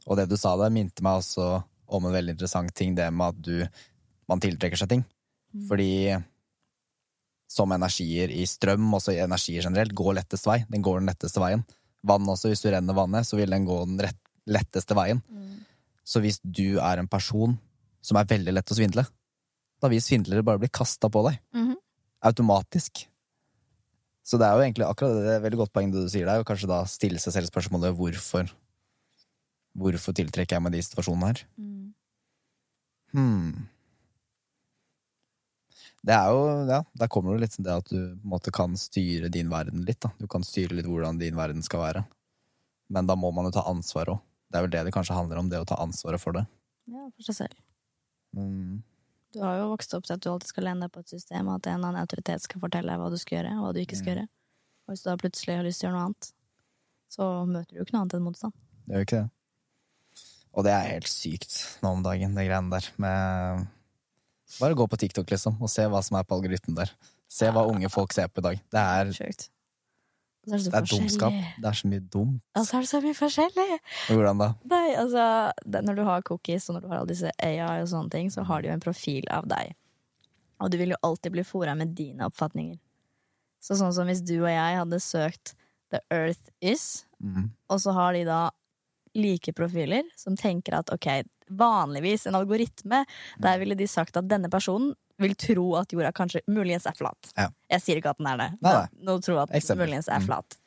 Og 0.10 0.18
det 0.18 0.24
du 0.28 0.34
sa 0.36 0.56
der, 0.58 0.72
minte 0.74 1.04
meg 1.06 1.20
også 1.22 1.64
om 1.94 2.06
en 2.10 2.16
veldig 2.16 2.34
interessant 2.34 2.74
ting, 2.74 2.96
det 2.98 3.06
med 3.14 3.36
at 3.36 3.42
du 3.46 3.68
man 4.28 4.42
tiltrekker 4.42 4.82
seg 4.82 4.90
ting. 4.90 5.04
Fordi 5.70 6.18
som 7.50 7.72
energier 7.74 8.30
i 8.30 8.46
strøm, 8.46 8.86
også 8.94 9.16
i 9.16 9.22
energier 9.24 9.66
generelt, 9.66 9.96
går 9.98 10.20
lettest 10.20 10.46
vei. 10.46 10.60
Den 10.70 10.84
går 10.86 11.02
den 11.02 11.10
letteste 11.10 11.42
veien. 11.42 11.64
Vann 12.06 12.30
også, 12.30 12.52
hvis 12.52 12.62
du 12.64 12.70
renner 12.70 12.96
vannet, 12.96 13.28
så 13.28 13.40
vil 13.40 13.50
den 13.50 13.66
gå 13.68 13.80
den 13.90 14.00
rett, 14.06 14.20
letteste 14.48 14.96
veien. 14.98 15.24
Så 16.06 16.22
hvis 16.24 16.40
du 16.44 16.78
er 16.78 17.02
en 17.02 17.10
person 17.10 17.58
som 18.06 18.18
er 18.18 18.30
veldig 18.30 18.54
lett 18.54 18.72
å 18.72 18.78
svindle, 18.78 19.06
da 19.80 19.90
vil 19.92 20.04
svindlere 20.04 20.46
bare 20.46 20.62
bli 20.62 20.70
kasta 20.72 21.10
på 21.12 21.24
deg. 21.28 21.40
Mhm. 21.56 21.76
Automatisk. 22.30 23.06
Så 24.24 24.38
det 24.38 24.46
er 24.46 24.58
jo 24.58 24.64
egentlig 24.66 24.86
akkurat 24.86 25.16
det, 25.16 25.26
det 25.26 25.36
er 25.38 25.46
veldig 25.46 25.60
godt 25.64 25.74
poeng 25.74 25.92
det 25.92 26.04
du 26.04 26.10
sier 26.12 26.28
der, 26.28 26.42
og 26.42 26.46
kanskje 26.46 26.70
da 26.70 26.84
stille 26.86 27.22
seg 27.22 27.34
selv 27.34 27.52
spørsmålet 27.52 27.96
hvorfor 27.98 28.50
Hvorfor 29.80 30.16
tiltrekker 30.18 30.58
jeg 30.58 30.64
meg 30.66 30.74
de 30.74 30.80
situasjonene 30.84 31.28
her? 31.30 31.42
Hmm. 33.14 33.70
Det 36.06 36.16
er 36.16 36.30
jo, 36.32 36.44
ja, 36.70 36.80
Der 36.96 37.10
kommer 37.12 37.36
det 37.36 37.44
litt 37.48 37.58
det 37.60 37.74
at 37.74 37.90
du 37.92 37.98
på 37.98 38.24
en 38.24 38.32
måte 38.32 38.54
kan 38.56 38.78
styre 38.80 39.30
din 39.32 39.50
verden 39.52 39.84
litt. 39.88 40.00
da. 40.06 40.14
Du 40.20 40.28
kan 40.32 40.46
styre 40.48 40.78
litt 40.78 40.88
hvordan 40.88 41.20
din 41.20 41.36
verden 41.36 41.66
skal 41.66 41.84
være. 41.84 42.06
Men 42.90 43.10
da 43.10 43.18
må 43.20 43.32
man 43.36 43.50
jo 43.50 43.56
ta 43.58 43.66
ansvar 43.70 44.14
òg. 44.16 44.22
Det 44.50 44.58
er 44.58 44.66
vel 44.66 44.72
det 44.74 44.86
det 44.88 44.94
kanskje 44.96 45.18
handler 45.18 45.42
om, 45.42 45.50
det 45.52 45.60
å 45.62 45.68
ta 45.68 45.78
ansvaret 45.84 46.22
for 46.22 46.34
det. 46.34 46.46
Ja, 46.90 47.06
for 47.14 47.28
seg 47.28 47.36
selv. 47.44 47.60
Mm. 48.34 48.80
Du 49.34 49.44
har 49.44 49.60
jo 49.60 49.70
vokst 49.76 49.94
opp 49.94 50.08
til 50.08 50.16
at 50.16 50.24
du 50.26 50.32
alltid 50.32 50.50
skal 50.50 50.66
lene 50.66 50.88
deg 50.88 50.94
på 50.96 51.04
et 51.04 51.12
system, 51.12 51.52
og 51.52 51.60
at 51.60 51.70
en 51.70 51.78
eller 51.78 51.92
annen 51.92 52.02
autoritet 52.02 52.42
skal 52.42 52.62
fortelle 52.64 52.90
deg 52.90 53.02
hva 53.02 53.12
du 53.14 53.18
skal 53.22 53.38
gjøre, 53.38 53.52
og 53.60 53.68
hva 53.68 53.74
du 53.76 53.82
ikke 53.84 54.00
skal 54.00 54.16
gjøre. 54.16 54.30
Og 54.88 54.94
hvis 54.94 55.04
du 55.04 55.10
da 55.12 55.20
plutselig 55.22 55.58
har 55.60 55.68
lyst 55.68 55.84
til 55.84 55.86
å 55.86 55.92
gjøre 55.92 56.00
noe 56.00 56.08
annet, 56.08 56.30
så 57.14 57.28
møter 57.46 57.70
du 57.70 57.78
jo 57.78 57.86
ikke 57.86 57.96
noe 57.96 58.06
annet 58.06 58.16
enn 58.18 58.26
motstand. 58.26 58.56
Det 58.88 58.96
gjør 58.96 59.06
ikke 59.06 59.20
det. 59.20 59.30
Og 60.58 60.66
det 60.66 60.72
er 60.74 60.88
helt 60.96 61.12
sykt 61.12 61.60
nå 61.84 61.92
om 61.94 62.02
dagen, 62.06 62.34
det 62.34 62.48
greiene 62.48 62.74
der. 62.74 62.90
Med 62.98 63.68
Bare 64.58 64.78
gå 64.78 64.88
på 64.90 64.98
TikTok, 65.00 65.30
liksom, 65.30 65.60
og 65.62 65.72
se 65.72 65.86
hva 65.86 66.02
som 66.06 66.18
er 66.20 66.26
på 66.28 66.38
algoritmen 66.40 66.78
der. 66.80 66.92
Se 67.30 67.50
hva 67.54 67.68
unge 67.70 67.90
folk 67.94 68.16
ser 68.16 68.32
på 68.34 68.42
i 68.42 68.48
dag. 68.48 68.62
Det 68.74 68.82
er, 68.82 69.12
det 69.14 69.28
er 69.30 69.50
det 70.50 70.74
er 70.74 70.88
dumskap. 70.88 71.36
Det 71.60 71.68
er 71.68 71.78
så 71.78 71.90
mye 71.92 72.02
dumt. 72.02 72.40
Og 72.58 72.66
så 72.66 72.78
er 72.78 72.86
det 72.86 72.90
så 72.90 73.02
mye 73.04 73.18
forskjellig! 73.18 73.80
Hvordan 74.08 74.42
da? 74.42 74.48
Nei, 74.72 74.88
altså, 74.98 75.26
det, 75.66 75.84
når 75.86 76.00
du 76.00 76.04
har 76.08 76.26
cookies 76.26 76.70
og 76.70 76.78
når 76.78 76.86
du 76.86 76.90
har 76.90 77.02
alle 77.02 77.12
disse 77.12 77.34
AI 77.44 77.84
og 77.84 77.90
sånne 77.92 78.14
ting, 78.14 78.32
så 78.34 78.46
har 78.48 78.64
de 78.64 78.72
jo 78.72 78.76
en 78.78 78.84
profil 78.84 79.28
av 79.36 79.50
deg. 79.52 79.76
Og 80.60 80.72
du 80.72 80.80
vil 80.80 80.96
jo 80.96 81.02
alltid 81.06 81.36
bli 81.36 81.46
fora 81.48 81.76
med 81.78 81.94
dine 81.98 82.28
oppfatninger. 82.28 82.80
Så 83.64 83.76
sånn 83.80 83.94
som 83.96 84.08
hvis 84.10 84.24
du 84.24 84.38
og 84.40 84.50
jeg 84.52 84.80
hadde 84.80 85.02
søkt 85.04 85.54
The 85.92 86.02
Earth 86.14 86.52
Is. 86.64 87.06
mm. 87.20 87.52
Og 87.70 87.82
så 87.84 87.94
har 87.94 88.16
de 88.16 88.24
da 88.28 88.42
like 89.16 89.54
profiler 89.58 90.04
som 90.18 90.36
tenker 90.38 90.78
at 90.80 90.90
ok, 90.94 91.08
vanligvis 91.50 92.28
en 92.30 92.36
algoritme, 92.36 93.06
der 93.42 93.60
ville 93.60 93.76
de 93.76 93.88
sagt 93.90 94.18
at 94.18 94.28
denne 94.30 94.50
personen 94.54 94.94
vil 95.20 95.34
tro 95.36 95.76
at 95.76 95.92
jorda 95.92 96.12
kanskje 96.16 96.42
muligens 96.48 96.86
er 96.88 96.96
flat. 96.96 97.32
Ja. 97.36 97.50
Jeg 97.74 97.82
sier 97.84 98.00
ikke 98.00 98.12
at 98.14 98.18
den 98.22 98.28
er 98.32 98.38
det. 98.38 98.50
Nei, 98.64 98.74
nei. 98.74 98.88
Nå 99.04 99.18
tror 99.26 99.42
at 99.44 99.52
Eksempel. 99.58 99.88
muligens 99.88 100.08
er 100.08 100.20
Mm. 100.22 100.26
flat. 100.30 100.58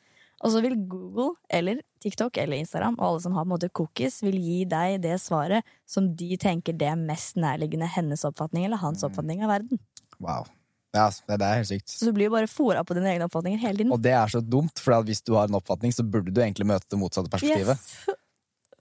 Og 0.43 0.51
så 0.51 0.61
vil 0.61 0.75
Google 0.75 1.35
eller 1.49 1.79
TikTok 2.03 2.37
eller 2.37 2.57
Instagram 2.57 2.95
og 2.99 3.05
alle 3.07 3.21
som 3.21 3.31
har 3.33 3.45
på 3.45 3.47
en 3.47 3.53
måte 3.57 3.71
cookies, 3.71 4.21
vil 4.21 4.35
gi 4.37 4.65
deg 4.65 5.01
det 5.01 5.15
svaret 5.21 5.63
som 5.87 6.13
de 6.15 6.35
tenker 6.37 6.77
det 6.77 6.87
er 6.91 6.95
mest 6.99 7.35
nærliggende 7.37 7.87
hennes 7.87 8.23
oppfatning 8.25 8.65
eller 8.65 8.77
Mm. 8.77 8.81
hans 8.81 9.03
oppfatning 9.03 9.41
av 9.43 9.49
verden. 9.49 9.79
Wow. 10.19 10.45
Ja, 10.93 11.09
det 11.09 11.41
er 11.41 11.55
helt 11.55 11.67
sykt. 11.67 11.87
Så 11.89 12.05
du 12.05 12.11
blir 12.13 12.25
jo 12.25 12.31
bare 12.35 12.45
fora 12.47 12.83
på 12.83 12.93
dine 12.93 13.05
egne 13.09 13.25
oppfatninger 13.25 13.57
hele 13.57 13.77
tiden. 13.77 13.91
Og 13.93 14.01
det 14.01 14.11
er 14.11 14.27
så 14.27 14.41
dumt, 14.47 14.77
for 14.77 15.01
hvis 15.01 15.23
du 15.23 15.33
har 15.33 15.47
en 15.47 15.55
oppfatning, 15.55 15.91
så 15.91 16.03
burde 16.07 16.31
du 16.31 16.39
egentlig 16.41 16.67
møte 16.67 16.85
det 16.87 16.99
motsatte 16.99 17.29
perspektivet. 17.31 17.79
Yes. 17.79 18.09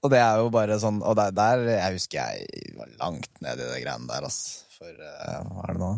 Og 0.02 0.10
det 0.10 0.18
er 0.18 0.40
jo 0.42 0.48
bare 0.50 0.78
sånn 0.82 0.96
Og 1.06 1.14
der, 1.14 1.30
der 1.36 1.60
jeg 1.68 1.94
husker 1.94 2.18
jeg 2.18 2.72
var 2.78 2.88
langt 2.98 3.30
nede 3.44 3.68
i 3.68 3.74
det 3.74 3.82
greiene 3.84 4.08
der, 4.10 4.26
ass. 4.26 4.40
For 4.74 4.90
uh, 4.90 5.42
hva 5.52 5.66
er 5.68 5.76
det 5.76 5.82
nå? 5.82 5.90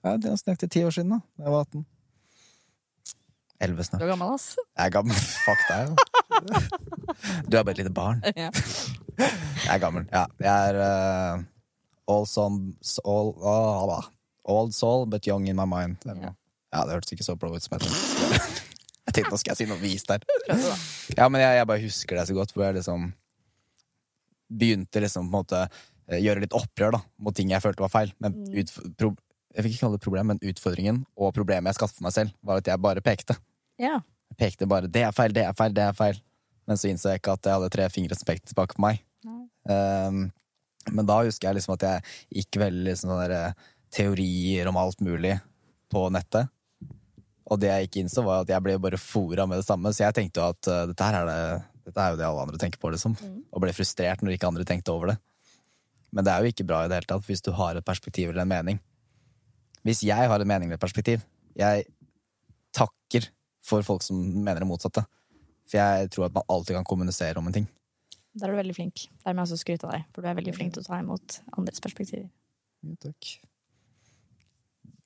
Ja, 0.00 0.12
det 0.16 0.30
er 0.30 0.44
nøyaktig 0.46 0.70
ti 0.72 0.84
år 0.86 0.94
siden, 0.96 1.16
da. 1.16 1.44
Jeg 1.44 1.52
var 1.52 1.66
18. 1.66 1.86
Elleve 3.60 3.84
snart. 3.84 4.00
Du 4.00 4.06
er 4.06 4.12
gammel, 4.14 4.30
ass. 4.38 4.46
Jeg 4.78 4.86
er 4.86 4.94
gammel. 4.94 5.18
Fuck 5.46 5.64
deg. 5.68 5.90
Du 7.50 7.58
er 7.58 7.64
bare 7.66 7.74
et 7.74 7.82
lite 7.82 7.94
barn. 7.94 8.22
Ja. 8.40 8.48
Jeg 9.20 9.74
er 9.74 9.80
gammel. 9.82 10.06
Ja. 10.08 10.22
Jeg 10.40 10.70
er 10.70 10.78
uh, 10.80 11.42
all 12.08 12.24
son 12.30 12.62
all, 13.04 13.34
all, 13.44 13.92
Old 14.48 14.72
soul, 14.72 15.04
but 15.06 15.26
young 15.28 15.48
in 15.48 15.56
my 15.56 15.66
mind. 15.68 16.00
Ja. 16.06 16.32
Ja, 16.72 16.84
det 16.86 16.94
hørtes 16.96 17.12
ikke 17.12 17.26
så 17.26 17.36
blå 17.36 17.52
ut 17.52 17.62
som 17.66 17.76
jeg 17.76 17.84
tenkte. 17.84 18.66
Jeg 19.10 19.14
tenkte 19.16 19.34
nå 19.34 19.38
skal 19.40 19.50
jeg 19.50 19.58
si 19.58 19.64
noe 19.66 19.80
vist 19.80 20.06
der. 20.06 20.22
Ja, 21.16 21.26
men 21.26 21.40
jeg, 21.42 21.56
jeg 21.58 21.66
bare 21.66 21.82
husker 21.82 22.14
det 22.14 22.28
så 22.28 22.34
godt, 22.36 22.52
hvor 22.54 22.62
jeg 22.62 22.76
liksom 22.76 23.08
begynte 24.50 25.02
liksom 25.02 25.28
på 25.28 25.30
en 25.30 25.38
måte 25.38 25.64
eh, 25.64 26.20
gjøre 26.20 26.44
litt 26.44 26.56
opprør 26.56 26.96
da, 26.98 27.02
mot 27.22 27.36
ting 27.36 27.52
jeg 27.54 27.62
følte 27.64 27.84
var 27.84 27.92
feil. 27.92 28.14
Men 28.22 28.36
ut, 28.54 28.72
pro 28.98 29.14
jeg 29.50 29.64
fikk 29.66 29.72
ikke 29.74 29.82
kalle 29.82 29.98
det 29.98 30.04
problem, 30.04 30.28
men 30.30 30.42
utfordringen 30.46 30.98
og 31.18 31.32
problemet 31.34 31.72
jeg 31.72 31.80
skaffet 31.80 31.98
for 31.98 32.06
meg 32.06 32.14
selv, 32.14 32.34
var 32.46 32.60
at 32.60 32.68
jeg 32.70 32.82
bare 32.82 33.02
pekte. 33.02 33.34
Ja. 33.82 33.96
Jeg 34.30 34.36
pekte 34.38 34.68
bare 34.70 34.86
'det 34.86 35.02
er 35.02 35.12
feil, 35.12 35.32
det 35.34 35.42
er 35.42 35.56
feil, 35.58 35.74
det 35.74 35.82
er 35.82 35.96
feil'. 35.96 36.20
Men 36.68 36.78
så 36.78 36.86
innså 36.86 37.10
jeg 37.10 37.18
ikke 37.18 37.32
at 37.34 37.46
jeg 37.46 37.54
hadde 37.56 37.70
tre 37.74 37.88
fingre 37.90 38.14
som 38.14 38.28
pekte 38.28 38.52
tilbake 38.52 38.76
på 38.76 38.82
meg. 38.84 39.00
Um, 39.68 40.30
men 40.90 41.06
da 41.08 41.20
husker 41.26 41.50
jeg 41.50 41.58
liksom 41.58 41.74
at 41.76 41.84
jeg 41.84 42.04
gikk 42.40 42.60
veldig 42.62 42.86
liksom 42.88 43.12
sånne 43.12 43.28
der, 43.28 43.66
teorier 43.90 44.68
om 44.70 44.78
alt 44.80 45.00
mulig 45.02 45.34
på 45.90 46.06
nettet. 46.14 46.48
Og 47.50 47.58
det 47.58 47.72
jeg 47.72 47.88
ikke 47.88 48.04
innså, 48.04 48.22
var 48.22 48.44
at 48.44 48.52
jeg 48.52 48.62
ble 48.62 48.76
bare 48.78 49.00
fora 49.02 49.46
med 49.50 49.58
det 49.58 49.66
samme. 49.66 49.90
Så 49.90 50.04
jeg 50.04 50.14
tenkte 50.14 50.40
jo 50.40 50.52
at 50.54 50.70
uh, 50.70 50.84
dette, 50.86 51.08
her 51.08 51.18
er 51.18 51.26
det, 51.26 51.40
dette 51.86 52.02
er 52.02 52.12
jo 52.12 52.20
det 52.20 52.26
alle 52.26 52.44
andre 52.44 52.60
tenker 52.60 52.80
på, 52.80 52.90
liksom. 52.92 53.16
Mm. 53.16 53.40
Og 53.50 53.64
ble 53.64 53.74
frustrert 53.76 54.22
når 54.22 54.36
ikke 54.36 54.50
andre 54.50 54.66
tenkte 54.68 54.92
over 54.94 55.12
det. 55.12 55.16
Men 56.10 56.26
det 56.26 56.32
er 56.32 56.42
jo 56.42 56.52
ikke 56.52 56.66
bra 56.66 56.84
i 56.84 56.90
det 56.90 57.00
hele 57.00 57.10
tatt 57.12 57.26
hvis 57.28 57.44
du 57.46 57.52
har 57.54 57.78
et 57.78 57.86
perspektiv 57.86 58.32
eller 58.32 58.44
en 58.44 58.50
mening. 58.50 58.80
Hvis 59.86 60.02
jeg 60.04 60.28
har 60.28 60.42
en 60.42 60.50
mening 60.50 60.68
eller 60.68 60.80
et 60.80 60.82
perspektiv, 60.82 61.22
jeg 61.56 61.86
takker 62.76 63.30
for 63.64 63.84
folk 63.86 64.04
som 64.04 64.18
mener 64.18 64.62
det 64.62 64.68
motsatte. 64.68 65.04
For 65.70 65.78
jeg 65.78 66.10
tror 66.14 66.28
at 66.28 66.34
man 66.34 66.48
alltid 66.50 66.76
kan 66.76 66.88
kommunisere 66.88 67.38
om 67.38 67.46
en 67.48 67.60
ting. 67.60 67.68
Der 68.38 68.46
er 68.46 68.54
du 68.54 68.60
veldig 68.60 68.74
flink. 68.76 69.06
Der 69.24 69.34
må 69.34 69.42
jeg 69.42 69.50
også 69.50 69.62
skryte 69.64 69.88
av 69.88 69.94
deg, 69.96 70.04
for 70.14 70.22
du 70.22 70.30
er 70.30 70.36
veldig 70.38 70.54
flink 70.54 70.74
til 70.74 70.84
å 70.84 70.86
ta 70.86 71.00
imot 71.02 71.40
andres 71.58 71.82
perspektiver. 71.82 72.28
Jo, 72.86 72.94
takk. 73.02 73.30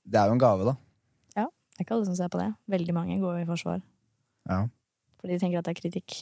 Det 0.04 0.20
er 0.20 0.28
jo 0.28 0.36
en 0.36 0.42
gave, 0.42 0.66
da. 0.68 0.74
Ja. 1.38 1.46
Det 1.48 1.80
er 1.80 1.86
ikke 1.86 1.96
alle 1.96 2.08
som 2.08 2.16
ser 2.18 2.32
på 2.32 2.40
det. 2.40 2.50
Veldig 2.70 2.96
mange 2.96 3.20
går 3.22 3.40
i 3.42 3.48
forsvar, 3.48 3.80
Ja, 4.44 4.66
fordi 5.24 5.38
de 5.38 5.40
tenker 5.40 5.62
at 5.62 5.64
det 5.64 5.72
er 5.72 5.80
kritikk. 5.80 6.18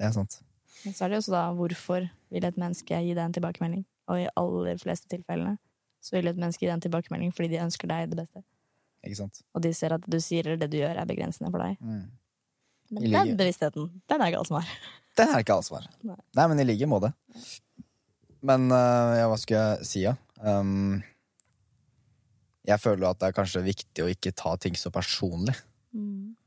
Det 0.00 0.08
er 0.08 0.14
sant. 0.16 0.38
Men 0.80 0.94
så 0.96 1.04
er 1.04 1.10
det 1.10 1.18
jo 1.18 1.24
også 1.24 1.34
da 1.34 1.42
hvorfor 1.58 2.06
vil 2.32 2.46
et 2.48 2.60
menneske 2.60 3.00
gi 3.04 3.12
deg 3.12 3.20
en 3.26 3.34
tilbakemelding? 3.36 3.82
Og 4.10 4.22
i 4.22 4.30
aller 4.40 4.80
fleste 4.80 5.10
tilfellene 5.12 5.58
så 6.00 6.16
vil 6.16 6.30
et 6.30 6.38
menneske 6.40 6.64
gi 6.64 6.70
deg 6.70 6.78
en 6.78 6.86
tilbakemelding 6.86 7.34
fordi 7.36 7.52
de 7.52 7.60
ønsker 7.66 7.90
deg 7.90 8.08
det 8.12 8.22
beste. 8.22 8.42
Ikke 9.04 9.18
sant? 9.18 9.42
Og 9.56 9.64
de 9.64 9.74
ser 9.76 9.92
at 9.96 10.06
du 10.08 10.16
sier 10.24 10.48
eller 10.48 10.60
det 10.62 10.70
du 10.72 10.78
gjør, 10.80 10.96
er 10.96 11.08
begrensende 11.08 11.52
for 11.52 11.62
deg. 11.62 11.76
Mm. 11.84 12.08
Men 12.90 13.04
I 13.04 13.12
den 13.12 13.28
like. 13.30 13.36
bevisstheten, 13.38 13.90
den 14.10 14.24
er 14.24 14.32
ikke 14.32 14.40
alle 14.40 14.50
som 14.50 14.58
har. 14.60 14.72
Den 15.18 15.32
er 15.34 15.42
ikke 15.42 15.54
alle 15.56 15.66
som 15.66 15.74
har. 15.74 15.86
Nei. 16.06 16.16
Nei, 16.38 16.44
men 16.48 16.60
i 16.62 16.64
like 16.64 16.86
måte. 16.88 17.08
Men 18.46 18.68
uh, 18.70 19.16
ja, 19.18 19.24
hva 19.28 19.36
skulle 19.42 19.58
jeg 19.60 19.88
si, 19.88 20.02
ja? 20.04 20.12
Um, 20.38 21.00
jeg 22.64 22.80
føler 22.80 23.02
jo 23.02 23.10
at 23.10 23.18
det 23.20 23.28
er 23.28 23.34
kanskje 23.36 23.64
viktig 23.66 24.04
å 24.04 24.08
ikke 24.12 24.32
ta 24.38 24.54
ting 24.62 24.78
så 24.78 24.92
personlig. 24.94 25.56
Mm. 25.92 26.38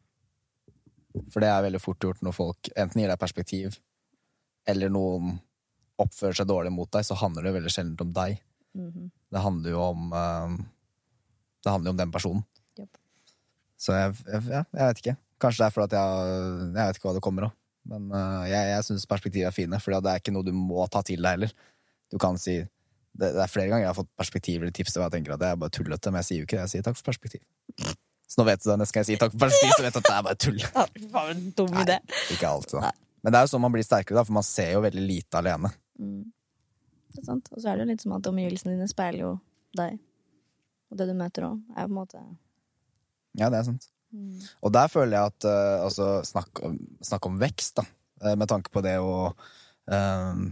For 1.31 1.43
det 1.43 1.49
er 1.49 1.65
veldig 1.65 1.81
fort 1.81 2.01
gjort 2.01 2.21
når 2.25 2.35
folk 2.35 2.69
enten 2.73 3.01
gir 3.01 3.11
deg 3.11 3.21
perspektiv, 3.21 3.77
eller 4.69 4.91
noen 4.93 5.35
oppfører 6.01 6.39
seg 6.39 6.49
dårlig 6.49 6.71
mot 6.73 6.89
deg, 6.93 7.05
så 7.05 7.17
handler 7.19 7.45
det 7.45 7.55
veldig 7.57 7.73
sjelden 7.73 8.07
om 8.07 8.13
deg. 8.15 8.39
Mhm. 8.73 9.09
Det 9.33 9.41
handler 9.41 9.73
jo 9.73 9.81
om 9.81 10.13
uh, 10.13 10.55
Det 11.63 11.71
handler 11.71 11.89
jo 11.89 11.93
om 11.93 11.99
den 11.99 12.13
personen. 12.13 12.45
Yep. 12.79 12.97
Så 13.77 13.93
jeg, 13.97 14.15
jeg, 14.25 14.41
ja, 14.49 14.63
jeg 14.73 14.87
vet 14.89 15.01
ikke. 15.03 15.15
Kanskje 15.43 15.61
det 15.61 15.67
er 15.67 15.75
fordi 15.75 15.85
at 15.85 15.99
jeg 15.99 16.71
Jeg 16.73 16.87
vet 16.87 16.97
ikke 16.97 17.09
hva 17.09 17.15
det 17.17 17.25
kommer 17.25 17.47
av. 17.49 17.55
Men 17.89 18.09
uh, 18.13 18.43
jeg, 18.49 18.71
jeg 18.71 18.87
syns 18.87 19.09
perspektiv 19.09 19.45
er 19.47 19.55
fine, 19.55 19.79
for 19.83 19.95
det 19.95 20.11
er 20.11 20.21
ikke 20.21 20.33
noe 20.33 20.47
du 20.47 20.53
må 20.55 20.85
ta 20.91 21.03
til 21.05 21.21
deg 21.21 21.37
heller. 21.37 21.53
Du 22.13 22.17
kan 22.21 22.37
si 22.39 22.61
det, 23.13 23.29
det 23.35 23.41
er 23.43 23.51
flere 23.51 23.69
ganger 23.69 23.85
jeg 23.85 23.91
har 23.91 23.97
fått 23.97 24.13
perspektiv 24.17 24.63
eller 24.63 24.73
tips 24.73 24.95
og 24.97 25.03
jeg 25.05 25.13
tenker 25.17 25.35
at 25.35 25.41
det 25.41 25.49
er 25.51 25.59
bare 25.61 25.73
tullete, 25.73 26.11
men 26.11 26.23
jeg 26.23 26.29
sier 26.29 26.39
jo 26.41 26.47
ikke 26.47 26.57
det. 26.57 26.65
Jeg 26.65 26.73
sier 26.73 26.85
takk 26.87 26.97
for 26.97 27.09
perspektiv. 27.11 27.43
Så 28.33 28.41
nå 28.41 28.47
vet 28.47 28.63
du 28.63 28.71
det. 28.71 28.79
Neste 28.81 28.95
gang 28.95 29.03
jeg 29.03 29.11
sier 29.11 29.19
takk 29.21 29.33
for 29.35 29.43
perspektiv, 29.43 29.71
så 29.77 29.83
vet 29.85 29.93
du 29.93 29.99
at 29.99 30.07
det 30.07 30.13
er 30.15 30.23
bare 30.25 30.37
tull. 30.41 30.55
Ja, 30.63 30.85
faen, 31.13 31.33
en 31.35 31.49
dum 31.53 31.75
Nei. 31.75 31.83
idé. 31.83 31.97
Ikke 32.33 32.49
alt, 32.49 32.71
da. 32.73 32.89
Men 33.21 33.35
det 33.35 33.39
er 33.39 33.45
jo 33.45 33.51
sånn 33.51 33.61
man 33.61 33.75
blir 33.75 33.85
sterkere, 33.85 34.17
da, 34.17 34.23
for 34.25 34.35
man 34.39 34.45
ser 34.47 34.71
jo 34.73 34.79
veldig 34.81 35.03
lite 35.05 35.37
alene. 35.37 35.69
Mm. 36.01 36.23
Det 37.13 37.21
er 37.21 37.27
sant. 37.27 37.51
Og 37.53 37.61
så 37.61 37.69
er 37.69 37.77
det 37.77 37.85
jo 37.85 37.89
litt 37.91 38.05
som 38.07 38.15
at 38.17 38.29
omgivelsene 38.31 38.73
dine 38.73 38.89
speiler 38.89 39.21
jo 39.21 39.29
deg. 39.77 39.99
Og 40.89 40.97
det 40.97 41.07
du 41.11 41.13
møter 41.19 41.45
òg, 41.45 41.61
er 41.75 41.85
på 41.85 41.91
en 41.93 41.99
måte 41.99 42.23
Ja, 43.37 43.51
det 43.53 43.61
er 43.61 43.69
sant. 43.69 43.85
mm. 44.17 44.41
Og 44.65 44.73
der 44.73 44.89
føler 44.89 45.17
jeg 45.19 45.35
at 45.35 45.47
uh, 45.49 45.85
altså, 45.85 46.09
snakk, 46.25 46.63
om, 46.65 46.81
snakk 47.05 47.29
om 47.29 47.37
vekst, 47.41 47.77
da. 47.79 47.85
eh, 48.25 48.33
med 48.33 48.49
tanke 48.49 48.73
på 48.73 48.81
det 48.81 48.97
å 48.97 49.13
uh, 49.29 50.43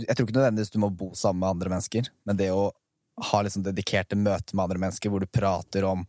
Jeg 0.00 0.16
tror 0.16 0.24
ikke 0.24 0.40
nødvendigvis 0.40 0.72
du 0.72 0.80
må 0.80 0.88
bo 0.96 1.12
sammen 1.12 1.44
med 1.44 1.58
andre 1.58 1.76
mennesker, 1.76 2.08
men 2.24 2.40
det 2.40 2.50
å 2.56 2.70
ha 3.28 3.44
liksom 3.44 3.68
dedikerte 3.68 4.16
møter 4.16 4.56
med 4.56 4.64
andre 4.64 4.80
mennesker 4.86 5.12
hvor 5.12 5.20
du 5.20 5.28
prater 5.28 5.84
om 5.84 6.06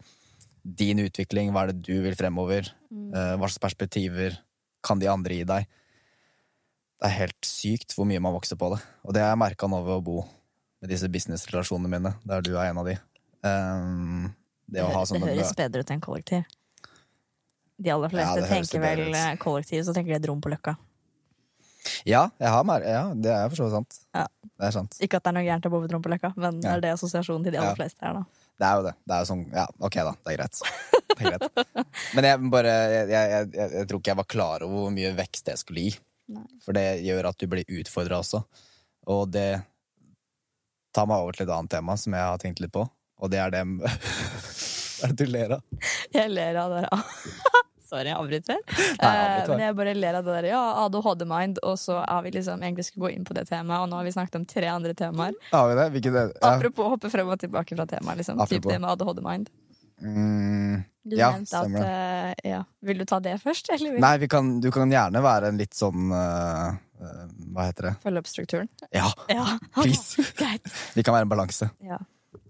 din 0.64 1.00
utvikling, 1.04 1.52
hva 1.52 1.64
er 1.68 1.74
det 1.74 1.82
du 1.84 2.02
vil 2.06 2.16
fremover, 2.16 2.70
Mm. 2.94 3.10
eh, 3.16 3.36
hva 3.38 3.48
slags 3.50 3.60
perspektiver 3.60 4.38
kan 4.84 5.00
de 5.00 5.08
andre 5.08 5.34
gi 5.36 5.44
deg. 5.44 5.66
Det 7.02 7.10
er 7.10 7.18
helt 7.18 7.42
sykt 7.42 7.96
hvor 7.96 8.06
mye 8.06 8.20
man 8.22 8.34
vokser 8.34 8.56
på 8.56 8.70
det. 8.76 8.82
Og 9.04 9.14
det 9.14 9.22
har 9.22 9.32
jeg 9.34 9.40
merka 9.42 9.68
nå 9.68 9.84
ved 9.84 9.98
å 9.98 10.04
bo 10.04 10.22
med 10.82 10.90
disse 10.90 11.10
businessrelasjonene 11.10 11.90
mine, 11.90 12.14
der 12.26 12.42
du 12.42 12.54
er 12.56 12.70
en 12.70 12.78
av 12.78 12.86
de. 12.86 12.96
Um, 13.44 14.36
det 14.70 14.80
Det, 14.80 14.84
å 14.84 14.94
ha 14.94 15.04
hø- 15.04 15.20
det 15.20 15.22
høres 15.38 15.56
bedre 15.56 15.80
ut 15.84 15.90
enn 15.92 16.02
kollektiv. 16.02 16.46
De 17.82 17.90
aller 17.90 18.10
fleste 18.10 18.40
ja, 18.40 18.48
tenker 18.48 18.80
vel 18.80 19.38
kollektiv, 19.42 19.84
så 19.84 19.94
tenker 19.94 20.14
de 20.14 20.20
et 20.22 20.28
rom 20.30 20.40
på 20.40 20.50
Løkka. 20.54 20.78
Ja, 22.08 22.30
jeg 22.40 22.48
har 22.48 22.64
mer, 22.64 22.80
ja, 22.88 23.14
det 23.14 23.32
er 23.34 23.50
for 23.50 23.56
så 23.60 23.66
vidt 23.68 23.74
sant. 23.76 23.98
Ja. 24.16 24.28
Det 24.60 24.68
er 24.70 24.72
sant. 24.72 24.96
Ikke 25.04 25.18
at 25.20 25.24
det 25.26 25.34
er 25.34 25.36
noe 25.36 25.44
gærent 25.44 25.66
å 25.68 25.72
bo 25.74 25.82
på 25.82 25.90
et 25.90 25.92
rom 25.98 26.02
på 26.06 26.12
Løkka, 26.14 26.34
men 26.38 26.62
det 26.62 26.70
er 26.72 26.80
det 26.86 26.94
assosiasjonen 26.94 27.44
til 27.44 27.52
de 27.52 27.60
aller 27.60 27.76
fleste 27.76 28.00
er, 28.06 28.14
da. 28.14 28.24
Det 28.60 28.68
er 28.68 28.80
jo 28.80 28.86
det. 28.86 28.94
Det 29.04 29.16
er 29.16 29.24
jo 29.24 29.30
sånn, 29.30 29.44
ja, 29.54 29.66
ok 29.84 29.96
da, 30.00 30.14
det 30.14 30.34
er 30.34 30.40
greit. 30.40 30.64
Det 30.94 31.16
er 31.18 31.34
greit. 31.34 31.86
Men 32.16 32.28
jeg, 32.30 32.50
bare, 32.54 32.74
jeg, 32.94 33.08
jeg, 33.14 33.32
jeg, 33.34 33.70
jeg 33.80 33.90
tror 33.90 34.02
ikke 34.02 34.14
jeg 34.14 34.20
var 34.22 34.30
klar 34.36 34.66
over 34.68 34.86
hvor 34.86 34.94
mye 34.96 35.14
vekst 35.18 35.50
det 35.50 35.58
skulle 35.62 35.88
gi. 35.88 35.94
Nei. 36.34 36.46
For 36.64 36.78
det 36.78 36.86
gjør 37.04 37.30
at 37.32 37.40
du 37.42 37.48
blir 37.52 37.78
utfordra 37.82 38.22
også. 38.24 38.44
Og 39.12 39.26
det 39.34 39.50
tar 40.96 41.10
meg 41.10 41.24
over 41.24 41.36
til 41.36 41.48
et 41.48 41.56
annet 41.56 41.74
tema 41.74 41.98
som 42.00 42.16
jeg 42.16 42.30
har 42.30 42.42
tenkt 42.42 42.62
litt 42.64 42.74
på, 42.74 42.86
og 42.86 43.34
det 43.34 43.42
er 43.42 43.54
det 43.54 43.66
Hva 43.74 45.10
er 45.10 45.16
det 45.18 45.26
du 45.26 45.34
ler 45.34 45.58
av? 45.58 45.64
Jeg 46.14 46.32
ler 46.32 46.60
av 46.62 46.72
det 46.72 46.84
der. 46.86 47.64
Sorry, 47.94 48.10
jeg 48.10 48.18
avbryter. 48.18 48.62
Uh, 48.74 48.92
Eh, 49.04 49.50
men 49.52 49.60
jeg 49.68 49.76
bare 49.78 49.92
ler 49.94 50.16
av 50.18 50.26
det 50.26 50.34
der. 50.40 50.46
Ja, 50.50 50.62
ADHD-mind, 50.88 51.60
og 51.68 51.76
så 51.78 52.00
har 52.02 52.24
vi 52.26 52.32
liksom 52.34 52.62
egentlig 52.64 52.88
skulle 52.88 53.06
gå 53.06 53.12
inn 53.14 53.26
på 53.28 53.36
det 53.38 53.44
temaet, 53.50 53.84
og 53.84 53.92
nå 53.92 54.00
har 54.00 54.08
vi 54.08 54.14
snakket 54.16 54.38
om 54.40 54.46
tre 54.50 54.66
andre 54.72 54.96
temaer. 54.98 55.36
Har 55.52 55.68
vi 55.70 55.76
det? 55.78 55.86
Hvilket 55.98 56.16
det? 56.16 56.24
Ja. 56.42 56.56
Apropos 56.56 56.90
hoppe 56.96 57.12
frem 57.14 57.30
og 57.30 57.38
tilbake 57.44 57.78
fra 57.78 57.86
temaet, 57.92 58.18
liksom. 58.24 58.42
Typ 58.50 58.66
det 58.66 58.80
med 58.82 58.90
ADHD-mind. 58.96 59.52
Mm, 60.04 60.84
Du 61.06 61.16
Ja, 61.20 61.30
nevnte 61.36 61.60
at 61.60 61.76
eh, 61.84 62.50
ja. 62.50 62.64
Vil 62.82 62.98
du 62.98 63.06
ta 63.06 63.20
det 63.24 63.36
først, 63.44 63.70
eller 63.76 63.92
vil 63.94 64.02
nei, 64.04 64.16
vi 64.24 64.28
kan, 64.32 64.50
du 64.64 64.70
kan 64.74 64.90
gjerne 64.92 65.22
være 65.24 65.52
en 65.52 65.60
litt 65.60 65.76
sånn 65.78 66.10
uh, 66.16 66.74
uh, 67.04 67.26
Hva 67.54 67.68
heter 67.70 67.90
det? 67.90 67.94
følge 68.04 68.24
opp 68.24 68.28
strukturen? 68.32 68.70
Ja, 68.96 69.12
Ja, 69.30 69.46
please! 69.78 70.24
greit. 70.40 70.66
Vi 70.96 71.04
kan 71.04 71.14
være 71.16 71.28
en 71.28 71.34
balanse. 71.36 71.70
Ja. 71.84 72.00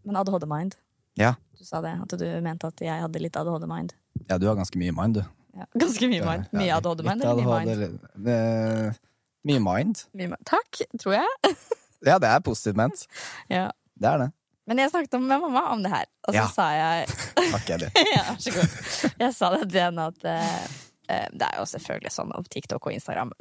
Men 0.05 0.21
ADHD-mind. 0.21 0.77
Ja. 1.19 1.33
Du 1.57 1.65
sa 1.65 1.81
det, 1.85 1.93
at 2.01 2.15
du 2.19 2.25
mente 2.45 2.69
at 2.69 2.81
jeg 2.81 3.01
hadde 3.05 3.21
litt 3.21 3.35
ADHD-mind. 3.37 3.93
Ja, 4.29 4.37
du 4.39 4.47
har 4.47 4.55
ganske 4.59 4.77
mye 4.79 4.91
mind, 4.95 5.15
du. 5.19 5.23
Ja. 5.57 5.65
Ganske 5.77 6.07
mye 6.09 6.23
mind. 6.25 6.45
Mye 6.55 6.67
ja, 6.71 6.77
ADHD-mind 6.81 7.23
eller 7.23 7.43
mye 7.43 7.65
mind? 7.67 8.99
Mye 9.43 9.59
mind. 9.59 10.03
Mye. 10.17 10.37
Takk, 10.49 10.81
tror 11.01 11.19
jeg. 11.19 11.27
Ja, 12.03 12.17
det 12.19 12.27
er 12.27 12.41
positivt 12.43 12.75
ment. 12.75 13.05
Ja. 13.47 13.69
Det 13.95 14.09
er 14.09 14.17
det. 14.19 14.25
Men 14.67 14.79
jeg 14.81 14.89
snakket 14.91 15.13
med 15.21 15.39
mamma 15.39 15.61
om 15.71 15.83
det 15.85 15.91
her, 15.93 16.03
og 16.27 16.33
så 16.33 16.39
Ja. 16.41 16.47
sa 16.51 16.65
jeg 16.75 17.05
Takk, 17.53 17.69
Eddie. 17.77 17.91
ja, 17.95 18.23
vær 18.27 18.41
så 18.43 18.51
god. 18.57 19.13
Jeg 19.21 19.33
sa 19.37 19.49
det 19.55 19.69
til 19.71 19.79
henne 19.85 20.07
at 20.11 20.25
eh, 20.27 21.27
det 21.31 21.47
er 21.47 21.61
jo 21.61 21.65
selvfølgelig 21.71 22.11
sånn 22.11 22.33
om 22.35 22.43
TikTok 22.51 22.89
og 22.89 22.93
Instagram 22.97 23.31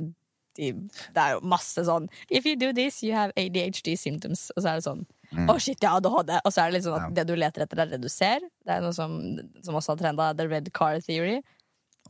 de, 0.59 0.71
Det 1.15 1.23
er 1.25 1.35
jo 1.35 1.41
masse 1.43 1.83
sånn 1.87 2.07
If 2.31 2.47
you 2.47 2.55
do 2.61 2.71
this, 2.77 3.01
you 3.03 3.15
have 3.19 3.33
ADHD 3.37 3.97
symptoms. 3.99 4.53
Og 4.55 4.63
så 4.63 4.69
er 4.77 4.79
det 4.79 4.87
sånn 4.87 5.03
Mm. 5.33 5.49
Oh 5.51 5.59
shit, 5.59 5.79
jeg 5.81 5.89
har 5.91 5.97
ADHD. 6.03 6.31
Og 6.45 6.53
så 6.53 6.67
er 6.67 6.71
det 6.75 6.83
sånn 6.85 6.95
at 6.99 7.09
Ja. 7.09 7.15
det 7.23 7.27
du 7.27 7.35
leter 7.37 7.63
etter, 7.65 7.79
er 7.81 7.87
det 7.87 8.01
du 8.03 8.09
ser. 8.09 8.41
Det 8.65 8.69
er 8.77 8.81
noe 8.85 8.93
som, 8.93 9.15
som 9.63 9.75
også 9.75 9.95
har 9.95 9.97
trenda, 10.03 10.37
the 10.37 10.47
red 10.49 10.73
car 10.73 11.01
theory. 11.01 11.39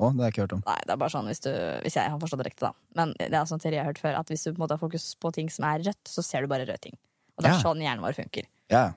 Å, 0.00 0.08
det 0.10 0.18
har 0.22 0.30
jeg 0.30 0.32
ikke 0.32 0.42
hørt 0.46 0.52
om. 0.56 0.62
Nei, 0.66 0.78
det 0.86 0.90
er 0.94 0.96
bare 0.96 1.12
sånn 1.12 1.26
hvis, 1.28 1.40
du, 1.44 1.50
hvis 1.84 1.94
jeg 2.00 2.10
har 2.10 2.18
forstått 2.18 2.40
det 2.42 2.46
riktig, 2.48 2.64
da. 2.64 2.72
Men 2.96 3.12
det 3.18 3.28
er 3.36 3.44
sånn 3.46 3.60
teori 3.60 3.76
jeg 3.76 3.84
har 3.84 3.90
hørt 3.92 4.00
før, 4.00 4.18
at 4.18 4.26
hvis 4.32 4.42
du 4.42 4.50
på 4.52 4.56
en 4.56 4.62
måte 4.64 4.72
har 4.78 4.80
fokus 4.82 5.14
på 5.20 5.32
ting 5.36 5.50
som 5.52 5.64
er 5.68 5.84
rødt, 5.84 6.02
så 6.08 6.24
ser 6.24 6.40
du 6.42 6.48
bare 6.48 6.64
røde 6.66 6.80
ting. 6.80 6.96
Og 7.36 7.44
det 7.44 7.50
er 7.52 7.58
Ja. 7.58 7.62
sånn 7.62 7.78
hjernen 7.84 8.00
vår 8.02 8.16
funker. 8.16 8.44
Ja, 8.70 8.92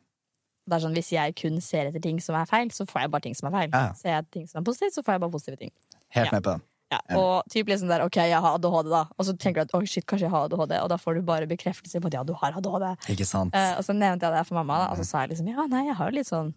Det 0.67 0.73
er 0.73 0.79
sånn, 0.87 0.95
Hvis 0.95 1.11
jeg 1.11 1.35
kun 1.35 1.61
ser 1.61 1.85
etter 1.85 2.01
ting 2.01 2.19
som 2.19 2.33
er 2.33 2.45
feil, 2.49 2.69
så 2.73 2.87
får 2.89 3.01
jeg 3.01 3.11
bare 3.11 3.21
ting 3.21 3.35
som 3.35 3.53
er 3.53 3.59
feil. 3.59 3.69
Ja. 3.71 3.93
Ser 3.93 4.09
jeg 4.15 4.31
ting 4.31 4.47
som 4.47 4.61
er 4.61 4.65
positivt, 4.65 4.93
så 4.95 5.03
får 5.05 5.13
jeg 5.13 5.21
bare 5.21 5.29
positive 5.31 5.57
ting. 5.57 5.71
Helt 6.09 6.31
med 6.31 6.41
på 6.41 6.51
den. 6.55 6.61
Ja, 6.93 6.99
og 7.17 7.47
typ 7.49 7.65
liksom 7.67 7.89
der, 7.89 8.03
ok, 8.05 8.15
jeg 8.29 8.37
har 8.39 8.55
ADHD 8.59 8.89
da. 8.93 8.99
Og 9.17 9.25
så 9.25 9.33
tenker 9.41 9.63
du 9.63 9.65
at 9.65 9.73
oh 9.73 9.85
shit, 9.89 10.05
kanskje 10.05 10.27
jeg 10.27 10.31
har 10.35 10.45
ADHD 10.45 10.75
Og 10.83 10.89
da 10.91 10.97
får 11.01 11.15
du 11.17 11.21
bare 11.25 11.47
bekreftelse 11.49 11.97
på 11.99 12.07
at 12.11 12.13
ja, 12.13 12.23
du 12.23 12.33
har 12.37 12.53
ADHD 12.59 13.09
Ikke 13.15 13.25
sant? 13.25 13.55
Eh, 13.57 13.73
Og 13.79 13.83
så 13.87 13.95
nevnte 13.97 14.27
jeg 14.29 14.35
det 14.37 14.43
for 14.47 14.59
mamma 14.59 14.77
da 14.83 14.91
Og 14.93 14.99
så 15.01 15.05
sa 15.09 15.23
jeg 15.23 15.31
liksom, 15.33 15.47
ja, 15.49 15.65
nei, 15.71 15.81
jeg 15.87 15.95
har 15.97 16.11
jo 16.11 16.15
litt 16.19 16.29
sånn 16.29 16.51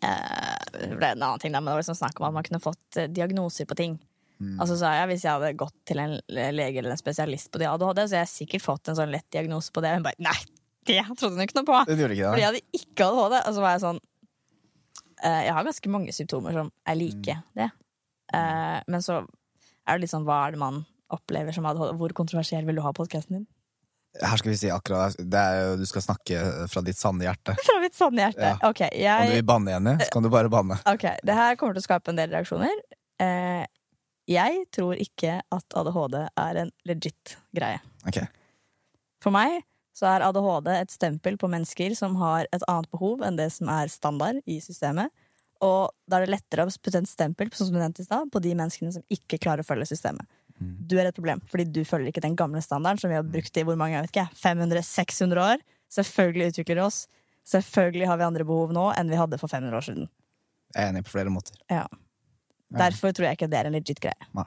eh, 0.00 0.56
Det 0.78 0.96
ble 0.96 1.10
en 1.12 1.22
annen 1.26 1.42
ting 1.42 1.52
da 1.52 1.60
Men 1.60 1.68
det 1.70 1.74
var 1.76 1.82
liksom 1.84 1.98
snakk 2.00 2.20
om 2.22 2.28
at 2.30 2.36
man 2.38 2.46
kunne 2.46 2.62
fått 2.64 2.96
eh, 3.02 3.10
diagnoser 3.12 3.68
på 3.68 3.76
ting. 3.76 3.98
Og 4.56 4.64
så 4.70 4.78
sa 4.80 4.94
jeg, 4.96 5.08
hvis 5.10 5.24
jeg 5.26 5.34
hadde 5.36 5.50
gått 5.60 5.74
til 5.84 5.98
en 6.00 6.14
lege 6.32 6.80
Eller 6.80 6.94
en 6.94 7.00
spesialist 7.00 7.50
på 7.52 7.60
det 7.60 7.68
ADHD 7.68 7.98
Så 8.06 8.14
hadde 8.14 8.22
jeg 8.22 8.30
sikkert 8.32 8.64
fått 8.64 8.88
en 8.88 8.96
sånn 8.96 9.12
lett 9.12 9.26
diagnose 9.34 9.68
på 9.76 9.82
det. 9.84 9.90
Og 9.92 10.00
hun 10.00 10.06
bare, 10.08 10.16
nei, 10.24 10.38
det 10.88 11.02
trodde 11.10 11.34
hun 11.36 11.44
ikke 11.44 11.58
noe 11.60 11.68
på. 11.68 11.76
Ikke 11.84 12.06
Fordi 12.08 12.40
jeg 12.40 12.48
hadde 12.48 12.62
ikke 12.80 13.10
ADHD 13.10 13.36
Og 13.42 13.52
så 13.58 13.60
var 13.66 13.74
jeg 13.76 13.82
sånn 13.84 14.00
eh, 15.28 15.42
Jeg 15.50 15.52
har 15.58 15.68
ganske 15.68 15.92
mange 15.92 16.16
symptomer 16.16 16.56
som 16.56 16.72
er 16.88 16.96
like 16.96 17.36
Mm. 17.36 17.44
det. 17.60 17.68
Eh, 18.32 18.80
Men 18.88 19.04
så 19.04 19.20
er 19.86 19.96
det 19.98 20.04
litt 20.06 20.12
sånn 20.12 20.26
Hva 20.28 20.46
er 20.48 20.52
det 20.56 20.60
man 20.62 20.82
opplever 21.10 21.52
som 21.56 21.66
ADHD 21.66 21.96
Hvor 21.98 22.12
kontroversiell 22.20 22.64
vil 22.68 22.76
du 22.78 22.82
ha 22.84 22.92
podcasten 22.96 23.38
din? 23.40 23.46
Her 24.20 24.36
skal 24.40 24.50
vi 24.50 24.56
si 24.58 24.70
akkurat 24.74 25.14
det 25.18 25.38
er 25.38 25.76
Du 25.78 25.84
skal 25.86 26.02
snakke 26.02 26.38
fra 26.72 26.82
ditt 26.82 26.98
sanne 26.98 27.22
hjerte. 27.28 27.54
Fra 27.68 27.76
mitt 27.82 27.94
sanne 27.94 28.24
hjerte 28.26 28.48
Ja. 28.48 28.56
Ok, 28.66 28.80
Om 28.90 29.26
du 29.30 29.34
vil 29.38 29.44
banne, 29.46 29.70
Jenny, 29.76 29.96
så 30.02 30.10
kan 30.16 30.26
du 30.26 30.30
bare 30.32 30.50
banne. 30.50 30.80
ok, 30.90 31.04
det 31.22 31.36
her 31.38 31.54
kommer 31.60 31.76
til 31.78 31.84
å 31.84 31.88
skape 31.88 32.10
en 32.14 32.18
del 32.22 32.32
reaksjoner 32.34 32.74
Eh, 33.20 33.64
Jeg 34.30 34.64
tror 34.72 34.96
ikke 35.02 35.40
at 35.52 35.74
ADHD 35.76 36.14
er 36.24 36.60
en 36.64 36.70
legit 36.88 37.36
greie 37.56 37.80
Ok. 38.08 38.18
For 39.20 39.30
meg 39.34 39.60
så 39.96 40.06
er 40.08 40.22
ADHD 40.24 40.68
et 40.80 40.90
stempel 40.94 41.36
på 41.36 41.48
mennesker 41.50 41.92
som 41.98 42.14
har 42.16 42.46
et 42.54 42.62
annet 42.70 42.88
behov 42.94 43.20
enn 43.26 43.36
det 43.36 43.50
som 43.52 43.68
er 43.68 43.90
standard 43.92 44.38
i 44.48 44.56
systemet. 44.64 45.10
Og 45.66 45.92
da 46.08 46.18
er 46.18 46.26
det 46.26 46.34
lettere 46.34 46.64
å 46.64 46.72
putte 46.80 47.00
en 47.02 47.08
stempel 47.08 47.50
sånn 47.52 47.68
som 47.68 47.76
du 47.76 47.80
nevnte 47.82 48.04
i 48.04 48.06
sted, 48.06 48.30
på 48.32 48.42
de 48.42 48.54
menneskene 48.56 48.94
som 48.94 49.04
ikke 49.12 49.38
klarer 49.42 49.64
å 49.64 49.68
følge 49.68 49.90
systemet. 49.90 50.28
Du 50.60 50.98
er 51.00 51.08
et 51.08 51.16
problem, 51.16 51.40
fordi 51.48 51.64
du 51.72 51.80
følger 51.88 52.10
ikke 52.10 52.20
den 52.20 52.36
gamle 52.36 52.60
standarden 52.60 53.00
som 53.00 53.08
vi 53.08 53.16
har 53.16 53.24
brukt 53.24 53.56
i 53.56 53.62
hvor 53.64 53.78
mange, 53.80 53.94
jeg 53.96 54.04
vet 54.04 54.12
ikke, 54.12 54.26
500-600 54.42 55.40
år. 55.40 55.62
Selvfølgelig 55.96 56.52
utvikler 56.52 56.80
vi 56.80 56.84
oss. 56.84 56.98
Selvfølgelig 57.48 58.08
har 58.10 58.20
vi 58.20 58.26
andre 58.26 58.44
behov 58.44 58.74
nå 58.76 58.90
enn 58.92 59.08
vi 59.08 59.16
hadde 59.16 59.38
for 59.40 59.48
500 59.48 59.78
år 59.78 59.86
siden. 59.86 60.10
Jeg 60.74 60.84
er 60.84 60.92
enig 60.92 61.04
på 61.06 61.14
flere 61.14 61.32
måter. 61.32 61.56
Ja. 61.72 61.86
Derfor 62.76 63.14
tror 63.16 63.30
jeg 63.30 63.38
ikke 63.38 63.48
det 63.50 63.58
er 63.58 63.70
en 63.70 63.78
legit 63.78 64.02
greie. 64.04 64.28
Nei. 64.36 64.44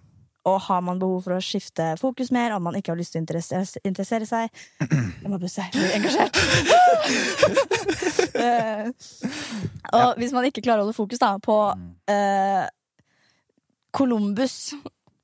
Og 0.49 0.57
har 0.65 0.81
man 0.83 0.99
behov 0.99 1.21
for 1.23 1.37
å 1.37 1.43
skifte 1.43 1.93
fokus 2.01 2.31
mer, 2.35 2.51
om 2.55 2.65
man 2.67 2.75
ikke 2.75 2.91
har 2.91 2.99
lyst 2.99 3.13
til 3.15 3.21
å 3.21 3.23
interessere, 3.23 3.63
interessere 3.87 4.27
seg 4.27 4.49
Jeg 4.83 5.31
må 5.31 5.39
pusse, 5.39 5.63
jeg 5.63 5.71
blir 5.77 5.95
engasjert. 5.95 6.35
uh, 8.35 8.89
og 10.01 10.19
hvis 10.19 10.35
man 10.35 10.49
ikke 10.49 10.63
klarer 10.65 10.83
å 10.83 10.87
holde 10.87 10.97
fokus 10.97 11.21
da, 11.21 11.37
på 11.43 11.57
uh, 11.71 12.65
Columbus 13.95 14.57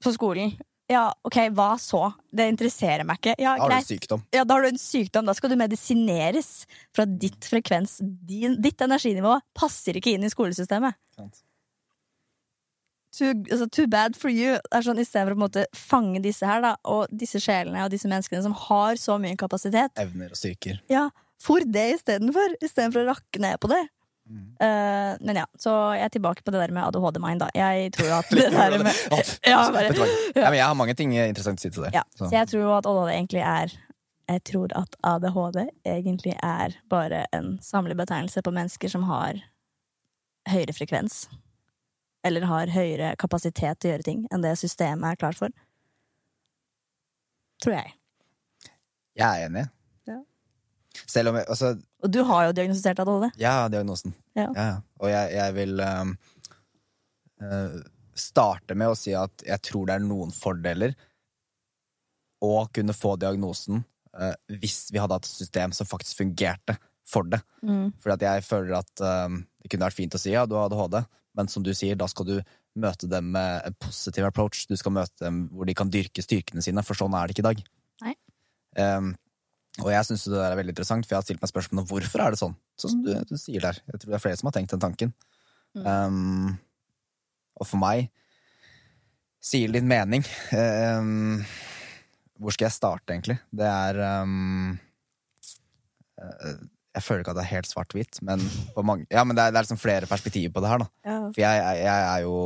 på 0.03 0.13
skolen 0.15 0.53
Ja, 0.89 1.09
OK, 1.27 1.41
hva 1.57 1.73
så? 1.81 2.05
Det 2.31 2.47
interesserer 2.49 3.03
meg 3.05 3.19
ikke. 3.19 3.35
Ja, 3.43 3.57
Da 3.57 3.65
har 3.65 3.69
du 3.69 3.75
greit. 3.75 3.89
sykdom. 3.91 4.23
Ja, 4.33 4.45
da 4.47 4.55
har 4.55 4.63
du 4.65 4.69
en 4.71 4.81
sykdom. 4.81 5.27
Da 5.27 5.35
skal 5.37 5.51
du 5.51 5.57
medisineres 5.59 6.63
fra 6.95 7.05
ditt 7.05 7.45
frekvens. 7.45 7.99
Din, 8.01 8.55
ditt 8.63 8.81
energinivå 8.81 9.35
passer 9.57 9.99
ikke 9.99 10.15
inn 10.15 10.25
i 10.25 10.31
skolesystemet. 10.33 10.97
Too, 13.15 13.31
altså, 13.49 13.65
too 13.73 13.87
bad 13.89 14.15
for 14.15 14.29
you. 14.29 14.57
Det 14.69 14.77
er 14.77 14.85
sånn, 14.85 14.99
Istedenfor 15.01 15.33
å 15.33 15.37
på 15.37 15.41
en 15.41 15.45
måte 15.47 15.65
fange 15.73 16.21
disse 16.21 16.45
her 16.45 16.61
da, 16.61 16.75
og 16.85 17.09
disse 17.09 17.41
sjelene 17.41 17.81
og 17.85 17.93
disse 17.93 18.09
menneskene 18.11 18.43
som 18.45 18.53
har 18.67 18.99
så 19.01 19.17
mye 19.21 19.37
kapasitet, 19.39 19.95
Evner 19.97 20.35
og 20.35 20.37
styrker. 20.37 20.81
ja, 20.91 21.07
for 21.41 21.63
det 21.65 21.87
istedenfor. 21.95 22.57
Istedenfor 22.61 23.05
å 23.05 23.13
rakke 23.13 23.41
ned 23.41 23.57
på 23.63 23.71
det. 23.71 23.85
Eh, 24.29 25.13
men 25.25 25.39
ja, 25.39 25.45
så 25.57 25.71
jeg 25.97 26.05
er 26.05 26.11
tilbake 26.13 26.43
på 26.45 26.51
det 26.53 26.59
der 26.61 26.73
med 26.75 26.85
ADHD-mind. 26.85 27.41
da 27.41 27.47
Jeg 27.55 27.93
tror 27.95 28.11
at 28.19 28.29
det 28.37 28.49
der 28.53 28.75
med 28.77 28.93
ja, 29.41 29.61
bare? 29.73 30.09
Ja, 30.35 30.49
men 30.51 30.59
jeg 30.59 30.65
har 30.67 30.77
mange 30.77 30.93
ting 30.99 31.15
interessant 31.17 31.57
å 31.57 31.65
si 31.65 31.71
til 31.73 31.87
det. 31.87 31.93
ja, 31.95 32.03
Så. 32.13 32.27
Så 32.27 32.35
jeg 32.35 32.51
tror 32.51 32.75
at 32.77 32.89
ADHD 32.89 33.13
egentlig 33.15 33.41
er 33.41 33.77
Jeg 34.29 34.43
tror 34.45 34.73
at 34.77 34.95
ADHD 35.01 35.63
egentlig 35.89 36.35
er 36.45 36.75
bare 36.89 37.23
en 37.33 37.55
samlebetegnelse 37.65 38.43
på 38.45 38.53
mennesker 38.53 38.91
som 38.93 39.07
har 39.09 39.39
høyere 40.45 40.75
frekvens. 40.77 41.23
Eller 42.25 42.47
har 42.49 42.71
høyere 42.73 43.13
kapasitet 43.19 43.79
til 43.79 43.89
å 43.89 43.93
gjøre 43.93 44.07
ting 44.07 44.23
enn 44.33 44.43
det 44.43 44.55
systemet 44.59 45.13
er 45.13 45.19
klar 45.19 45.37
for. 45.37 45.53
Tror 47.63 47.75
jeg. 47.75 47.93
Jeg 49.19 49.27
er 49.27 49.45
enig. 49.49 49.65
Ja. 50.07 50.17
Selv 51.05 51.31
om 51.31 51.39
jeg, 51.39 51.47
altså, 51.51 51.73
Og 52.03 52.11
du 52.11 52.21
har 52.27 52.47
jo 52.47 52.55
diagnostisert 52.55 53.01
ADHD. 53.03 53.29
Ja, 53.41 53.53
diagnosen. 53.71 54.15
Ja. 54.37 54.49
Ja, 54.55 54.73
og 54.99 55.11
jeg, 55.11 55.31
jeg 55.35 55.55
vil 55.57 55.83
um, 55.83 56.13
uh, 57.43 57.79
starte 58.19 58.77
med 58.79 58.91
å 58.91 58.97
si 58.99 59.15
at 59.17 59.45
jeg 59.47 59.63
tror 59.67 59.87
det 59.89 59.97
er 59.97 60.05
noen 60.05 60.31
fordeler 60.35 60.95
å 62.43 62.53
kunne 62.71 62.95
få 62.95 63.17
diagnosen 63.19 63.81
uh, 64.15 64.35
hvis 64.61 64.87
vi 64.93 65.01
hadde 65.01 65.17
hatt 65.19 65.27
et 65.27 65.41
system 65.43 65.75
som 65.75 65.87
faktisk 65.89 66.21
fungerte 66.23 66.77
for 67.09 67.27
det. 67.27 67.41
Mm. 67.65 67.91
Fordi 67.99 68.15
at 68.15 68.27
jeg 68.27 68.47
føler 68.47 68.79
at 68.79 69.03
um, 69.03 69.41
det 69.59 69.71
kunne 69.71 69.89
vært 69.89 69.99
fint 69.99 70.15
å 70.15 70.21
si 70.21 70.31
ja, 70.31 70.45
du 70.47 70.55
har 70.55 70.69
ADHD, 70.69 71.01
men 71.37 71.49
som 71.51 71.63
du 71.65 71.71
sier, 71.77 71.97
da 71.99 72.07
skal 72.09 72.27
du 72.27 72.35
møte 72.79 73.09
dem 73.11 73.31
med 73.35 73.65
en 73.67 73.75
positiv 73.81 74.27
approach. 74.27 74.65
Du 74.69 74.75
skal 74.79 74.93
møte 74.95 75.25
dem 75.25 75.43
hvor 75.53 75.67
de 75.69 75.75
kan 75.77 75.91
dyrke 75.93 76.23
styrkene 76.23 76.63
sine, 76.65 76.83
for 76.85 76.97
sånn 76.97 77.15
er 77.17 77.27
det 77.27 77.35
ikke 77.35 77.45
i 77.45 77.49
dag. 77.49 77.65
Nei. 78.05 78.15
Um, 78.79 79.11
og 79.79 79.91
jeg 79.93 80.07
syns 80.07 80.25
det 80.27 80.35
der 80.35 80.51
er 80.51 80.59
veldig 80.59 80.73
interessant, 80.73 81.05
for 81.05 81.15
jeg 81.15 81.21
har 81.21 81.27
stilt 81.27 81.43
meg 81.43 81.51
spørsmål 81.51 81.83
om 81.83 81.89
hvorfor 81.89 82.23
er 82.23 82.33
det 82.33 82.41
sånn. 82.41 82.55
Sånn 82.79 82.95
som 82.95 83.03
du, 83.05 83.11
du 83.29 83.35
sier 83.39 83.63
der. 83.63 83.79
Jeg 83.87 84.01
tror 84.01 84.11
det 84.11 84.17
er 84.17 84.23
flere 84.25 84.39
som 84.39 84.49
har 84.49 84.57
tenkt 84.57 84.73
den 84.75 84.83
tanken. 84.83 85.13
Um, 85.77 86.57
og 87.59 87.67
for 87.67 87.79
meg 87.81 88.09
sier 89.39 89.69
din 89.69 89.77
litt 89.77 89.87
mening. 89.87 90.25
Um, 90.51 91.43
hvor 92.39 92.55
skal 92.55 92.69
jeg 92.69 92.75
starte, 92.75 93.13
egentlig? 93.13 93.37
Det 93.51 93.67
er 93.67 93.99
um, 94.23 94.73
eh, 96.19 96.59
Jeg 96.97 97.05
føler 97.05 97.21
ikke 97.21 97.33
at 97.35 97.37
det 97.37 97.45
er 97.45 97.53
helt 97.53 97.69
svart-hvitt, 97.69 98.19
men, 98.25 98.41
på 98.73 98.83
mange, 98.85 99.05
ja, 99.13 99.21
men 99.27 99.37
det 99.37 99.43
er, 99.43 99.53
det 99.53 99.59
er 99.59 99.65
liksom 99.67 99.81
flere 99.81 100.09
perspektiver 100.09 100.53
på 100.55 100.63
det 100.63 100.71
her. 100.71 100.85
Ja. 101.05 101.17
For 101.27 101.43
jeg, 101.43 101.59
jeg, 101.61 101.81
jeg 101.85 102.05
er 102.07 102.23
jo 102.25 102.37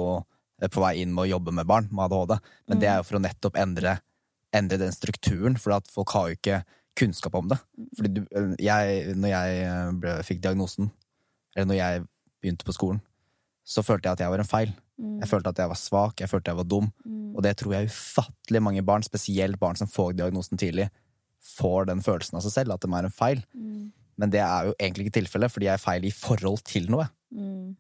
på 0.74 0.84
vei 0.84 0.94
inn 1.02 1.14
med 1.16 1.26
å 1.26 1.32
jobbe 1.32 1.54
med 1.56 1.68
barn 1.68 1.88
med 1.92 2.06
ADHD, 2.06 2.36
men 2.72 2.82
det 2.82 2.90
er 2.92 3.00
jo 3.00 3.08
for 3.08 3.20
å 3.20 3.24
nettopp 3.24 3.60
endre, 3.60 3.98
endre 4.56 4.80
den 4.82 4.96
strukturen, 4.96 5.56
for 5.60 5.78
at 5.78 5.88
folk 5.92 6.14
har 6.16 6.30
jo 6.30 6.38
ikke 6.38 6.60
kunnskap 7.00 7.36
om 7.40 7.50
det. 7.52 7.58
Fordi 7.98 8.12
du, 8.20 8.22
jeg, 8.62 9.16
når 9.18 9.34
jeg 9.34 9.96
ble, 10.04 10.18
fikk 10.28 10.44
diagnosen, 10.44 10.92
eller 11.56 11.72
når 11.72 11.80
jeg 11.80 12.06
begynte 12.44 12.68
på 12.68 12.76
skolen, 12.76 13.02
så 13.64 13.84
følte 13.86 14.10
jeg 14.10 14.18
at 14.18 14.26
jeg 14.26 14.34
var 14.34 14.44
en 14.44 14.50
feil. 14.50 14.76
Jeg 15.24 15.30
følte 15.32 15.52
at 15.52 15.60
jeg 15.64 15.72
var 15.72 15.80
svak, 15.80 16.20
jeg 16.22 16.30
følte 16.30 16.52
jeg 16.52 16.60
var 16.60 16.68
dum. 16.70 16.92
Og 17.34 17.42
det 17.44 17.56
tror 17.60 17.74
jeg 17.76 17.90
ufattelig 17.90 18.62
mange 18.62 18.84
barn, 18.86 19.04
spesielt 19.06 19.60
barn 19.60 19.80
som 19.80 19.90
får 19.90 20.14
diagnosen 20.20 20.60
tidlig, 20.60 20.90
får 21.44 21.90
den 21.90 22.04
følelsen 22.06 22.38
av 22.40 22.46
seg 22.46 22.54
selv, 22.60 22.76
at 22.76 22.84
de 22.86 22.92
er 22.94 23.08
en 23.08 23.14
feil. 23.14 23.42
Men 24.20 24.34
det 24.34 24.42
er 24.44 24.70
jo 24.70 24.76
egentlig 24.78 25.08
ikke 25.08 25.20
tilfellet, 25.20 25.52
fordi 25.52 25.70
jeg 25.70 25.74
er 25.74 25.82
feil 25.82 26.06
i 26.06 26.14
forhold 26.14 26.62
til 26.68 26.90
noe. 26.94 27.08
Mm. 27.34 27.74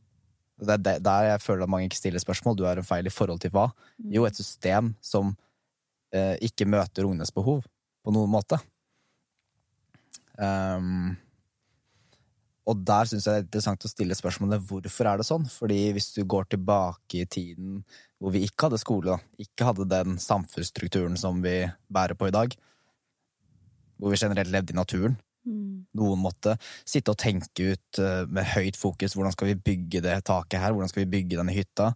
Det 0.63 0.75
er 0.77 1.01
der 1.03 1.27
jeg 1.27 1.41
føler 1.43 1.65
at 1.65 1.71
mange 1.71 1.89
ikke 1.89 1.99
stiller 1.99 2.21
spørsmål. 2.21 2.57
Du 2.57 2.65
er 2.69 2.79
en 2.79 2.87
feil 2.87 3.09
i 3.09 3.13
forhold 3.13 3.41
til 3.43 3.53
hva? 3.53 3.67
Jo, 4.13 4.25
et 4.25 4.37
system 4.37 4.93
som 5.03 5.33
eh, 6.13 6.37
ikke 6.45 6.69
møter 6.69 7.05
ungenes 7.09 7.33
behov 7.33 7.63
på 8.03 8.13
noen 8.15 8.31
måte. 8.31 8.59
Um, 10.37 11.13
og 12.63 12.79
der 12.87 13.09
syns 13.09 13.27
jeg 13.27 13.43
det 13.43 13.43
er 13.43 13.47
interessant 13.49 13.85
å 13.85 13.91
stille 13.91 14.15
spørsmålet 14.17 14.63
hvorfor 14.69 15.09
er 15.09 15.19
det 15.19 15.27
sånn? 15.27 15.45
Fordi 15.51 15.79
hvis 15.95 16.13
du 16.15 16.23
går 16.29 16.47
tilbake 16.53 17.19
i 17.19 17.27
tiden 17.27 17.81
hvor 18.23 18.31
vi 18.33 18.45
ikke 18.47 18.69
hadde 18.69 18.79
skole, 18.79 19.17
da, 19.17 19.43
ikke 19.43 19.67
hadde 19.67 19.89
den 19.91 20.15
samfunnsstrukturen 20.21 21.19
som 21.19 21.41
vi 21.43 21.57
bærer 21.91 22.15
på 22.15 22.29
i 22.29 22.35
dag, 22.35 22.55
hvor 23.99 24.13
vi 24.13 24.19
generelt 24.21 24.51
levde 24.53 24.71
i 24.71 24.79
naturen, 24.79 25.17
Mm. 25.43 25.83
noen 25.99 26.21
måtte 26.23 26.53
sitte 26.87 27.11
og 27.11 27.19
tenke 27.19 27.73
ut 27.73 27.99
eh, 27.99 28.21
med 28.31 28.47
høyt 28.53 28.77
fokus 28.79 29.11
hvordan 29.17 29.33
skal 29.35 29.49
vi 29.49 29.57
bygge 29.59 29.99
det 30.05 30.21
taket 30.29 30.61
her, 30.61 30.71
hvordan 30.71 30.91
skal 30.91 31.03
vi 31.03 31.11
bygge 31.17 31.39
denne 31.39 31.55
hytta. 31.55 31.89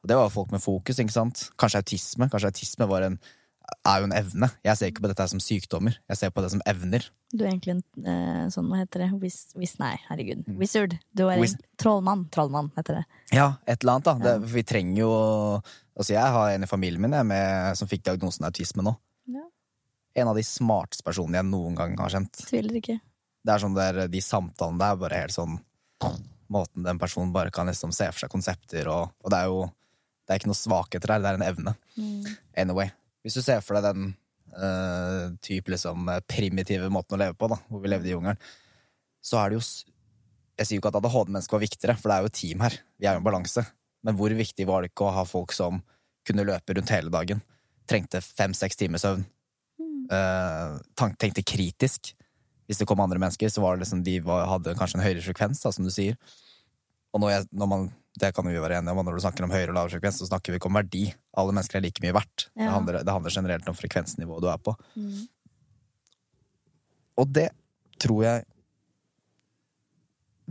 Og 0.00 0.08
det 0.08 0.16
var 0.16 0.30
folk 0.32 0.54
med 0.54 0.62
fokus, 0.62 1.00
ikke 1.02 1.12
sant? 1.12 1.48
Kanskje 1.60 1.82
autisme. 1.82 2.28
Kanskje 2.32 2.52
autisme 2.52 2.86
var 2.88 3.02
en, 3.02 3.18
er 3.90 4.00
jo 4.00 4.08
en 4.08 4.14
evne. 4.14 4.48
Jeg 4.64 4.78
ser 4.78 4.92
ikke 4.92 5.02
på 5.02 5.10
dette 5.10 5.26
som 5.32 5.42
sykdommer. 5.42 5.96
Jeg 6.08 6.20
ser 6.20 6.30
på 6.30 6.44
det 6.44 6.52
som 6.54 6.62
evner. 6.70 7.08
Du 7.34 7.42
er 7.42 7.50
egentlig 7.50 7.74
en 7.74 8.06
eh, 8.06 8.44
sånn, 8.54 8.68
hva 8.70 8.84
heter 8.84 9.02
det, 9.02 9.08
Wiz, 9.18 9.40
Wiz, 9.58 9.74
nei, 9.82 9.96
herregud, 10.06 10.46
wizard. 10.60 10.94
Du 11.10 11.26
er 11.26 11.42
en 11.42 11.58
trollmann. 11.82 12.28
Trollmann 12.34 12.70
heter 12.78 13.00
det. 13.00 13.02
Ja, 13.34 13.48
et 13.66 13.82
eller 13.82 13.96
annet, 13.96 14.06
da. 14.06 14.16
Det, 14.22 14.52
vi 14.54 14.64
trenger 14.66 15.02
jo 15.02 15.10
Altså, 15.96 16.12
jeg 16.12 16.28
har 16.28 16.50
en 16.52 16.64
i 16.66 16.68
familien 16.68 17.00
min 17.00 17.14
jeg, 17.16 17.24
med, 17.24 17.76
som 17.78 17.88
fikk 17.88 18.02
diagnosen 18.04 18.44
autisme 18.44 18.84
nå. 18.84 18.92
Ja. 19.32 19.46
En 20.16 20.30
av 20.30 20.38
de 20.38 20.44
smarteste 20.46 21.04
personene 21.06 21.40
jeg 21.40 21.48
noen 21.50 21.76
gang 21.76 21.96
har 22.00 22.12
kjent. 22.12 22.42
Tviler 22.48 22.78
ikke. 22.80 22.98
Det 23.46 23.54
er 23.54 23.62
sånn 23.62 23.76
der, 23.76 24.06
De 24.10 24.22
samtalene 24.24 24.80
der 24.80 24.94
er 24.94 25.00
bare 25.00 25.22
helt 25.22 25.34
sånn 25.36 25.58
Måten 26.52 26.84
den 26.86 26.98
personen 26.98 27.32
bare 27.34 27.50
kan 27.54 27.66
liksom 27.66 27.92
se 27.94 28.06
for 28.12 28.22
seg 28.22 28.30
konsepter 28.30 28.86
og, 28.92 29.12
og 29.22 29.32
det 29.32 29.38
er 29.38 29.50
jo 29.50 29.64
Det 30.26 30.34
er 30.34 30.40
ikke 30.40 30.50
noe 30.50 30.58
svakheter 30.58 31.12
her, 31.12 31.22
det 31.22 31.30
er 31.30 31.38
en 31.38 31.46
evne. 31.46 31.72
Anyway. 32.58 32.90
Hvis 33.22 33.36
du 33.38 33.42
ser 33.42 33.62
for 33.62 33.78
deg 33.78 33.86
den 33.86 34.12
uh, 34.56 35.34
type 35.42 35.70
liksom 35.70 36.08
eh, 36.10 36.22
primitive 36.26 36.88
måten 36.90 37.16
å 37.16 37.20
leve 37.20 37.36
på, 37.38 37.48
da, 37.50 37.58
hvor 37.70 37.82
vi 37.82 37.90
levde 37.90 38.10
i 38.10 38.14
jungelen, 38.14 38.40
så 39.22 39.40
er 39.40 39.50
det 39.50 39.60
jo 39.60 39.64
Jeg 40.56 40.66
sier 40.66 40.78
jo 40.78 40.80
ikke 40.80 40.90
at 40.94 40.98
ADHD-mennesket 41.02 41.52
var 41.52 41.62
viktigere, 41.62 41.96
for 42.00 42.08
det 42.08 42.16
er 42.16 42.22
jo 42.24 42.30
et 42.30 42.38
team 42.38 42.62
her. 42.64 42.76
Vi 42.96 43.06
er 43.06 43.16
jo 43.16 43.20
en 43.20 43.26
balanse. 43.26 43.66
Men 44.06 44.16
hvor 44.16 44.32
viktig 44.32 44.64
var 44.64 44.82
det 44.82 44.88
ikke 44.92 45.04
å 45.04 45.12
ha 45.12 45.24
folk 45.28 45.52
som 45.52 45.82
kunne 46.24 46.46
løpe 46.48 46.72
rundt 46.78 46.92
hele 46.94 47.12
dagen? 47.12 47.42
Trengte 47.84 48.22
fem-seks 48.24 48.78
timer 48.80 49.02
søvn. 49.02 49.26
Eh, 50.12 50.78
tank- 50.94 51.18
tenkte 51.18 51.42
kritisk. 51.42 52.14
Hvis 52.66 52.78
det 52.78 52.86
kom 52.86 53.00
andre 53.00 53.18
mennesker, 53.18 53.50
så 53.50 53.62
var 53.62 53.76
det 53.76 53.84
liksom 53.84 54.02
de 54.06 54.18
var, 54.26 54.46
hadde 54.50 54.74
kanskje 54.78 54.98
en 54.98 55.04
høyere 55.06 55.22
frekvens, 55.22 55.62
da, 55.62 55.70
som 55.74 55.86
du 55.86 55.92
sier. 55.94 56.18
Og 57.14 57.22
når 57.22 57.30
jeg, 57.32 57.46
når 57.52 57.70
man, 57.70 57.86
det 58.20 58.32
kan 58.34 58.46
vi 58.46 58.58
være 58.58 58.80
enige 58.80 58.92
om, 58.92 59.04
når 59.06 59.16
du 59.16 59.22
snakker 59.24 59.46
om 59.46 59.54
høyere 59.54 59.70
og 59.70 59.78
lavere 59.78 59.94
frekvens, 59.96 60.18
så 60.20 60.28
snakker 60.28 60.52
vi 60.52 60.60
ikke 60.60 60.70
om 60.70 60.78
verdi. 60.78 61.04
Alle 61.38 61.54
mennesker 61.54 61.78
er 61.78 61.86
like 61.86 62.02
mye 62.04 62.16
verdt. 62.16 62.48
Det, 62.54 62.68
handler, 62.68 63.00
det 63.06 63.14
handler 63.14 63.36
generelt 63.38 63.70
om 63.70 63.78
frekvensnivået 63.78 64.44
du 64.44 64.50
er 64.50 64.60
på. 64.62 64.74
Mm. 64.98 65.24
Og 67.16 67.32
det 67.32 67.48
tror 68.02 68.24
jeg 68.26 68.44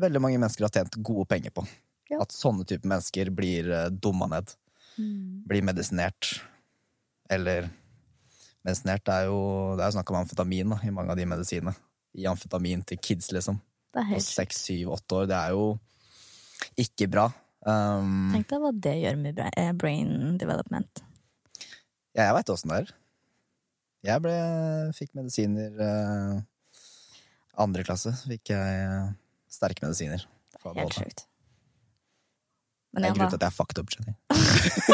veldig 0.02 0.22
mange 0.24 0.40
mennesker 0.42 0.66
har 0.66 0.74
tjent 0.74 0.98
gode 1.06 1.28
penger 1.30 1.54
på. 1.56 1.66
Ja. 2.12 2.22
At 2.24 2.34
sånne 2.36 2.66
typer 2.68 2.90
mennesker 2.92 3.32
blir 3.34 3.70
uh, 3.72 3.88
dumma 3.90 4.28
ned. 4.32 4.52
Mm. 4.98 5.46
Blir 5.50 5.66
medisinert. 5.66 6.32
Eller 7.30 7.70
Medisinert 8.66 9.10
er 9.14 9.28
jo 9.30 9.40
Det 9.78 9.84
er 9.84 9.92
jo 9.92 9.96
snakk 10.00 10.12
om 10.12 10.20
amfetamin 10.24 10.74
da, 10.74 10.80
i 10.82 10.94
mange 10.94 11.14
av 11.14 11.20
de 11.20 11.28
medisinene. 11.30 11.76
I 12.16 12.28
amfetamin 12.32 12.84
til 12.88 13.00
kids, 13.02 13.32
liksom. 13.36 13.60
Det 13.94 14.02
er 14.02 14.12
helt 14.16 14.28
seks, 14.28 14.62
syv, 14.68 14.94
åtte 14.96 15.20
år. 15.20 15.28
Det 15.30 15.38
er 15.38 15.56
jo 15.56 15.66
ikke 16.82 17.08
bra. 17.12 17.26
Um, 17.66 18.32
Tenk 18.34 18.50
deg 18.52 18.62
hva 18.62 18.72
det 18.88 18.94
gjør 19.02 19.18
med 19.20 19.42
eh, 19.46 19.72
brain 19.74 20.38
development. 20.42 21.02
ja, 22.14 22.28
jeg 22.28 22.36
veit 22.38 22.52
åssen 22.54 22.72
det 22.72 22.82
er. 22.84 22.92
Jeg 24.06 24.22
ble, 24.22 24.34
fikk 24.94 25.16
medisiner 25.18 25.80
uh, 25.82 26.36
Andre 27.58 27.86
klasse 27.88 28.12
fikk 28.28 28.52
jeg 28.54 28.84
uh, 28.86 29.10
sterke 29.50 29.88
medisiner. 29.88 30.28
Helt 30.66 30.94
sjukt. 30.94 31.26
Det 32.96 33.04
er 33.04 33.12
en 33.12 33.18
grunn 33.18 33.32
til 33.34 33.40
at 33.40 33.44
jeg 33.44 33.52
er 33.52 33.56
fucked 33.56 33.82
up, 33.82 33.92
Jenny. 33.92 34.14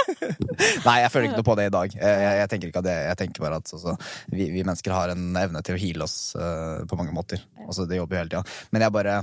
Nei, 0.87 0.95
jeg 1.03 1.11
føler 1.13 1.27
ikke 1.27 1.39
noe 1.39 1.47
på 1.47 1.55
det 1.59 1.67
i 1.69 1.73
dag. 1.73 1.93
Jeg, 1.95 2.21
jeg, 2.23 2.39
jeg 2.39 2.51
tenker 2.51 2.71
ikke 2.71 2.81
at 2.81 2.87
det, 2.87 2.95
jeg 3.05 3.19
tenker 3.19 3.45
bare 3.45 3.59
at 3.61 3.73
altså, 3.77 3.93
vi, 4.31 4.47
vi 4.53 4.63
mennesker 4.65 4.95
har 4.95 5.13
en 5.13 5.37
evne 5.41 5.61
til 5.65 5.77
å 5.77 5.81
heale 5.81 6.07
oss 6.07 6.17
uh, 6.37 6.81
på 6.89 6.97
mange 6.99 7.13
måter. 7.15 7.43
Altså, 7.67 7.85
det 7.89 7.99
jobber 7.99 8.17
jo 8.17 8.23
hele 8.23 8.33
tida. 8.33 8.59
Men 8.73 8.85
jeg 8.87 8.95
bare 8.97 9.15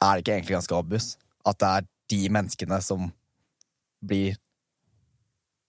Er 0.00 0.12
det 0.16 0.24
ikke 0.24 0.36
egentlig 0.38 0.56
ganske 0.56 0.78
obvious 0.78 1.08
at 1.46 1.58
det 1.60 1.70
er 1.70 1.88
de 2.10 2.20
menneskene 2.34 2.78
som 2.82 3.06
blir 4.10 4.34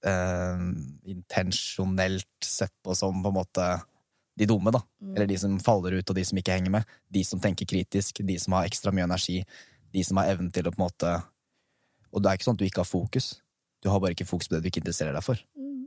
uh, 0.08 0.68
intensjonelt 1.14 2.46
sett 2.46 2.74
på 2.84 2.96
som 2.98 3.22
på 3.24 3.32
en 3.32 3.38
måte 3.38 3.70
de 4.40 4.48
dumme, 4.48 4.72
da. 4.74 4.82
Mm. 5.02 5.16
Eller 5.16 5.28
de 5.30 5.38
som 5.38 5.60
faller 5.62 6.00
ut, 6.00 6.10
og 6.10 6.18
de 6.18 6.24
som 6.26 6.40
ikke 6.40 6.56
henger 6.56 6.74
med. 6.74 6.96
De 7.12 7.24
som 7.28 7.42
tenker 7.42 7.68
kritisk, 7.70 8.24
de 8.26 8.38
som 8.40 8.56
har 8.58 8.70
ekstra 8.70 8.94
mye 8.96 9.06
energi. 9.06 9.42
De 9.92 10.04
som 10.08 10.18
har 10.18 10.32
evnen 10.32 10.52
til 10.56 10.68
å 10.68 10.74
på 10.74 10.80
en 10.80 10.88
måte 10.88 11.12
Og 12.14 12.22
det 12.24 12.30
er 12.32 12.38
ikke 12.40 12.48
sånn 12.50 12.58
at 12.58 12.62
du 12.64 12.66
ikke 12.68 12.84
har 12.84 12.90
fokus. 12.90 13.28
Du 13.82 13.90
har 13.90 14.00
bare 14.04 14.14
ikke 14.16 14.28
fokus 14.30 14.48
på 14.52 14.56
det 14.56 14.64
du 14.64 14.68
ikke 14.72 14.82
interesserer 14.84 15.14
deg 15.16 15.24
for. 15.26 15.40
Mm. 15.58 15.86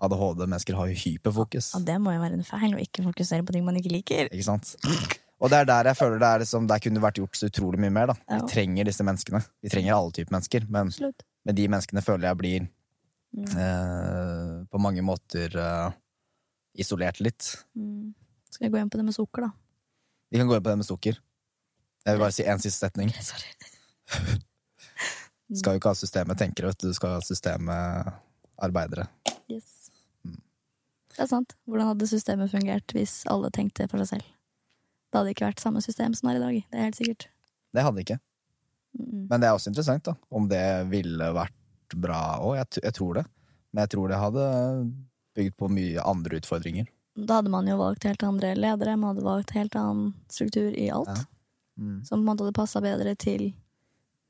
ADHD-mennesker 0.00 0.76
har 0.78 0.88
jo 0.90 0.96
hyperfokus. 0.96 1.72
Ja, 1.74 1.80
det 1.90 1.96
må 2.00 2.12
jo 2.14 2.20
være 2.22 2.38
en 2.38 2.44
feil 2.46 2.74
å 2.76 2.80
ikke 2.80 3.04
fokusere 3.04 3.44
på 3.44 3.52
ting 3.56 3.64
man 3.66 3.76
ikke 3.80 3.92
liker. 3.92 4.30
Ikke 4.32 4.46
sant? 4.46 4.74
Og 5.40 5.48
det 5.52 5.58
er 5.62 5.68
der 5.68 5.88
jeg 5.90 5.96
føler 5.96 6.20
det 6.20 6.28
er 6.28 6.42
liksom, 6.44 6.66
der 6.68 6.82
kunne 6.84 7.00
vært 7.02 7.18
gjort 7.20 7.36
så 7.40 7.48
utrolig 7.50 7.80
mye 7.80 7.92
mer. 7.96 8.06
da 8.12 8.16
Ja. 8.28 8.38
Vi 8.42 8.52
trenger 8.52 8.84
disse 8.88 9.04
menneskene. 9.04 9.40
Vi 9.64 9.72
trenger 9.72 9.96
alle 9.96 10.12
typer 10.12 10.36
mennesker. 10.36 10.66
Men, 10.68 10.88
Absolutt. 10.92 11.22
men 11.44 11.54
de 11.56 11.68
menneskene 11.68 12.02
føler 12.04 12.28
jeg 12.28 12.36
blir 12.44 12.68
Mm. 13.30 13.46
eh, 13.62 14.64
på 14.66 14.78
mange 14.82 15.02
måter 15.06 15.54
eh, 15.54 15.92
isolert 16.82 17.20
litt. 17.22 17.46
Mm. 17.78 18.12
Skal 18.50 18.66
vi 18.66 18.70
gå 18.74 18.80
inn 18.82 18.90
på 18.90 18.98
det 18.98 19.04
med 19.06 19.14
sukker, 19.14 19.42
da? 19.46 19.50
Vi 20.32 20.38
kan 20.40 20.48
gå 20.50 20.56
inn 20.56 20.62
på 20.66 20.70
det 20.72 20.78
med 20.80 20.86
sukker. 20.88 21.14
Jeg 22.06 22.16
vil 22.16 22.18
bare 22.24 22.32
si 22.34 22.42
en 22.42 22.58
siste 22.58 22.88
setning. 22.88 23.12
Sorry. 23.22 24.40
Skal 25.58 25.74
jo 25.74 25.80
ikke 25.80 25.92
ha 25.92 25.98
systemet 25.98 26.38
tenkere, 26.38 26.70
vet 26.70 26.82
du. 26.82 26.90
Du 26.90 26.96
skal 26.96 27.16
ha 27.16 27.22
systemet 27.24 28.12
arbeidere. 28.60 29.08
Yes. 29.50 29.90
Mm. 30.22 30.38
Det 31.16 31.24
er 31.24 31.30
sant. 31.32 31.56
Hvordan 31.66 31.90
hadde 31.90 32.10
systemet 32.10 32.52
fungert 32.52 32.94
hvis 32.94 33.22
alle 33.30 33.50
tenkte 33.54 33.88
for 33.90 34.02
seg 34.02 34.12
selv? 34.14 34.28
Det 35.10 35.18
hadde 35.18 35.34
ikke 35.34 35.48
vært 35.48 35.62
samme 35.62 35.82
system 35.82 36.14
som 36.14 36.28
det 36.28 36.36
er 36.36 36.38
i 36.38 36.44
dag. 36.44 36.58
Det 36.70 36.78
er 36.78 36.86
helt 36.86 37.00
sikkert. 37.00 37.26
Det 37.74 37.86
hadde 37.86 38.04
ikke. 38.04 38.20
Mm. 38.98 39.26
Men 39.30 39.42
det 39.42 39.48
er 39.48 39.56
også 39.56 39.72
interessant, 39.72 40.06
da. 40.06 40.14
Om 40.30 40.46
det 40.50 40.64
ville 40.90 41.32
vært 41.34 41.96
bra 41.98 42.22
òg. 42.38 42.56
Jeg, 42.60 42.84
jeg 42.84 42.96
tror 43.00 43.18
det. 43.18 43.26
Men 43.70 43.84
jeg 43.84 43.94
tror 43.96 44.10
det 44.10 44.20
hadde 44.22 44.46
bygd 45.38 45.56
på 45.58 45.70
mye 45.72 46.06
andre 46.06 46.38
utfordringer. 46.38 46.86
Da 47.18 47.40
hadde 47.40 47.50
man 47.52 47.66
jo 47.68 47.76
valgt 47.80 48.06
helt 48.06 48.22
andre 48.22 48.54
ledere, 48.54 48.96
man 48.96 49.12
hadde 49.12 49.26
valgt 49.26 49.54
helt 49.56 49.74
annen 49.78 50.12
struktur 50.30 50.70
i 50.70 50.88
alt. 50.94 51.10
Ja. 51.10 51.26
Mm. 51.80 52.04
Som 52.04 52.20
på 52.20 52.22
en 52.22 52.28
måte 52.28 52.44
hadde 52.44 52.56
passa 52.56 52.82
bedre 52.84 53.14
til 53.18 53.50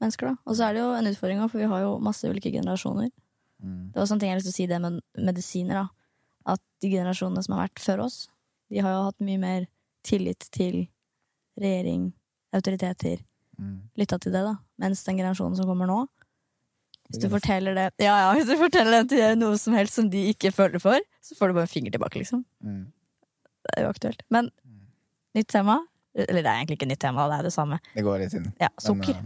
mennesker. 0.00 0.30
da. 0.32 0.36
Og 0.46 0.56
så 0.56 0.68
er 0.68 0.76
det 0.76 0.82
jo 0.82 0.90
en 0.96 1.10
utfordring, 1.10 1.42
for 1.48 1.60
vi 1.62 1.68
har 1.70 1.82
jo 1.84 1.96
masse 2.02 2.28
ulike 2.28 2.52
generasjoner. 2.52 3.10
Mm. 3.62 3.90
Det 3.92 4.00
var 4.00 4.08
sånne 4.08 4.22
ting 4.22 4.30
jeg 4.30 4.36
har 4.36 4.40
lyst 4.40 4.48
til 4.50 4.56
å 4.56 4.60
si 4.60 4.68
det 4.70 4.80
med 4.80 5.00
medisiner. 5.30 5.82
da. 5.82 6.54
At 6.54 6.62
de 6.82 6.92
generasjonene 6.92 7.42
som 7.44 7.56
har 7.56 7.68
vært 7.68 7.82
før 7.84 8.04
oss, 8.06 8.22
de 8.70 8.80
har 8.80 8.94
jo 8.94 9.02
hatt 9.08 9.20
mye 9.26 9.40
mer 9.42 9.66
tillit 10.06 10.46
til 10.54 10.86
regjering, 11.60 12.12
autoriteter. 12.56 13.20
Mm. 13.60 13.90
Lytta 14.00 14.18
til 14.18 14.32
det, 14.32 14.42
da. 14.46 14.56
Mens 14.80 15.04
den 15.04 15.20
generasjonen 15.20 15.58
som 15.58 15.68
kommer 15.68 15.84
nå 15.90 15.98
Hvis 17.10 17.20
du 17.20 17.26
forteller 17.28 17.74
det 17.76 17.82
Ja, 18.00 18.14
ja, 18.22 18.28
hvis 18.32 18.46
du 18.48 18.54
forteller 18.56 19.02
dem 19.02 19.10
til 19.10 19.34
noe 19.36 19.58
som 19.60 19.74
helst 19.76 19.98
som 19.98 20.08
de 20.08 20.22
ikke 20.30 20.52
føler 20.54 20.80
for, 20.80 20.96
så 21.20 21.36
får 21.36 21.50
du 21.50 21.58
bare 21.58 21.68
en 21.68 21.72
finger 21.74 21.92
tilbake, 21.92 22.22
liksom. 22.22 22.46
Mm. 22.64 22.86
Det 23.66 23.74
er 23.76 23.84
jo 23.84 23.90
aktuelt. 23.92 24.22
Men 24.32 24.48
nytt 25.36 25.50
tema. 25.52 25.76
Eller 26.16 26.40
det 26.40 26.48
er 26.48 26.62
egentlig 26.62 26.78
ikke 26.78 26.88
nytt 26.88 27.02
tema, 27.02 27.26
det 27.28 27.36
er 27.40 27.48
det 27.50 27.52
samme. 27.52 27.78
Det 27.92 28.06
går 28.06 28.22
litt 28.24 28.38
inn. 28.38 28.48
Ja, 28.62 28.70
Men, 28.72 28.86
sukker. 28.86 29.20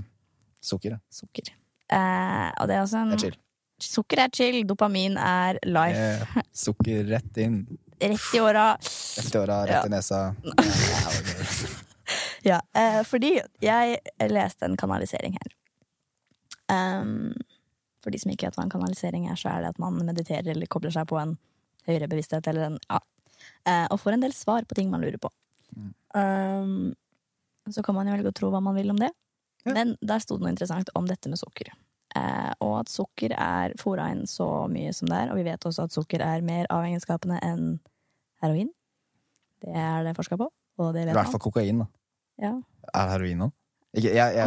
Sukker, 0.64 0.96
ja. 0.96 1.00
Sukker. 1.12 1.50
Eh, 1.92 2.50
og 2.60 2.68
det 2.70 2.76
er 2.78 2.82
også 2.84 3.02
en 3.02 3.12
Det 3.14 3.18
er 3.20 3.24
chill. 3.28 3.38
Sukker 3.84 4.20
er 4.24 4.30
chill, 4.32 4.60
dopamin 4.66 5.16
er 5.20 5.58
life. 5.68 6.04
Eh, 6.34 6.42
sukker 6.64 7.04
rett 7.10 7.40
inn. 7.44 7.58
Rett 8.00 8.28
i 8.34 8.40
åra. 8.42 8.68
Rett 8.80 9.34
i 9.34 9.38
åra, 9.40 9.58
rett 9.68 9.76
Ja. 9.78 9.82
i 9.86 9.94
nesa. 9.96 10.22
Ja. 10.44 11.16
Ja, 12.44 12.58
eh, 12.76 12.98
fordi 13.08 13.38
jeg 13.64 13.94
leste 14.28 14.66
en 14.66 14.74
kanalisering 14.76 15.32
her. 15.40 15.54
Um, 16.68 17.32
for 18.04 18.12
de 18.12 18.18
som 18.20 18.28
ikke 18.34 18.50
vet 18.50 18.58
hva 18.58 18.66
en 18.66 18.72
kanalisering 18.74 19.24
er, 19.32 19.38
så 19.40 19.48
er 19.54 19.64
det 19.64 19.70
at 19.72 19.80
man 19.80 19.96
mediterer 20.04 20.50
eller 20.52 20.68
kobler 20.68 20.92
seg 20.92 21.08
på 21.08 21.16
en 21.16 21.32
høyere 21.88 22.08
bevissthet 22.12 22.44
eller 22.52 22.66
en 22.68 22.76
ja. 22.84 23.00
eh, 23.64 23.86
Og 23.88 23.96
får 24.02 24.18
en 24.18 24.26
del 24.26 24.36
svar 24.36 24.68
på 24.68 24.76
ting 24.76 24.92
man 24.92 25.00
lurer 25.00 25.16
på. 25.20 25.30
Um, 26.12 26.92
så 27.72 27.80
kan 27.82 27.96
man 27.96 28.08
jo 28.10 28.18
velge 28.18 28.34
å 28.34 28.36
tro 28.36 28.52
hva 28.52 28.60
man 28.60 28.76
vil 28.76 28.92
om 28.92 29.00
det. 29.00 29.08
Ja. 29.64 29.72
Men 29.72 29.96
der 30.04 30.22
sto 30.22 30.36
det 30.36 30.44
noe 30.44 30.52
interessant 30.54 30.92
om 30.98 31.08
dette 31.08 31.30
med 31.32 31.40
sukker. 31.40 31.72
Eh, 32.14 32.52
og 32.62 32.76
at 32.82 32.92
sukker 32.92 33.34
er 33.34 33.74
fora 33.80 34.10
inn 34.14 34.24
så 34.30 34.46
mye 34.70 34.92
som 34.94 35.10
det 35.10 35.18
er. 35.24 35.32
Og 35.32 35.40
vi 35.40 35.46
vet 35.48 35.66
også 35.66 35.88
at 35.88 35.96
sukker 35.96 36.22
er 36.22 36.44
mer 36.46 36.68
avhengighetsskapende 36.72 37.40
enn 37.42 37.66
heroin. 38.44 38.70
Det 39.64 39.74
er 39.80 40.04
det 40.04 40.14
forska 40.18 40.38
på, 40.38 40.50
og 40.52 40.94
det 40.94 41.08
I 41.08 41.16
hvert 41.16 41.32
fall 41.32 41.42
kokain, 41.42 41.82
da. 41.82 41.90
Ja. 42.44 42.54
Er 42.92 43.12
heroin 43.14 43.46
Å, 43.46 43.50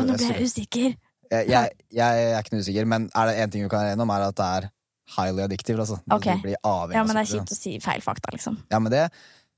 nå 0.03 0.15
ble 0.20 0.28
jeg, 0.28 0.43
usikker! 0.43 0.97
jeg, 1.32 1.47
jeg, 1.49 1.70
jeg 1.95 2.26
er 2.34 2.41
ikke 2.41 2.53
noe 2.53 2.65
usikker, 2.65 2.88
men 2.89 3.07
er 3.15 3.30
det 3.30 3.38
én 3.43 3.53
ting 3.53 3.63
vi 3.63 3.70
kan 3.72 3.84
være 3.84 3.95
enige 3.95 4.05
om, 4.05 4.11
er 4.13 4.26
at 4.28 4.38
det 4.38 4.47
er 4.57 4.68
highly 5.15 5.43
addictive. 5.45 5.80
Altså. 5.80 5.97
Okay. 6.11 6.38
Du 6.43 6.49
Ja, 6.51 7.03
men 7.03 7.15
det 7.15 7.24
er 7.24 7.32
kjipt 7.32 7.53
å 7.55 7.57
si 7.57 7.78
feil 7.84 8.03
fakta, 8.03 8.34
liksom. 8.36 8.59
Ja, 8.72 8.82
men 8.84 8.93
det 8.93 9.07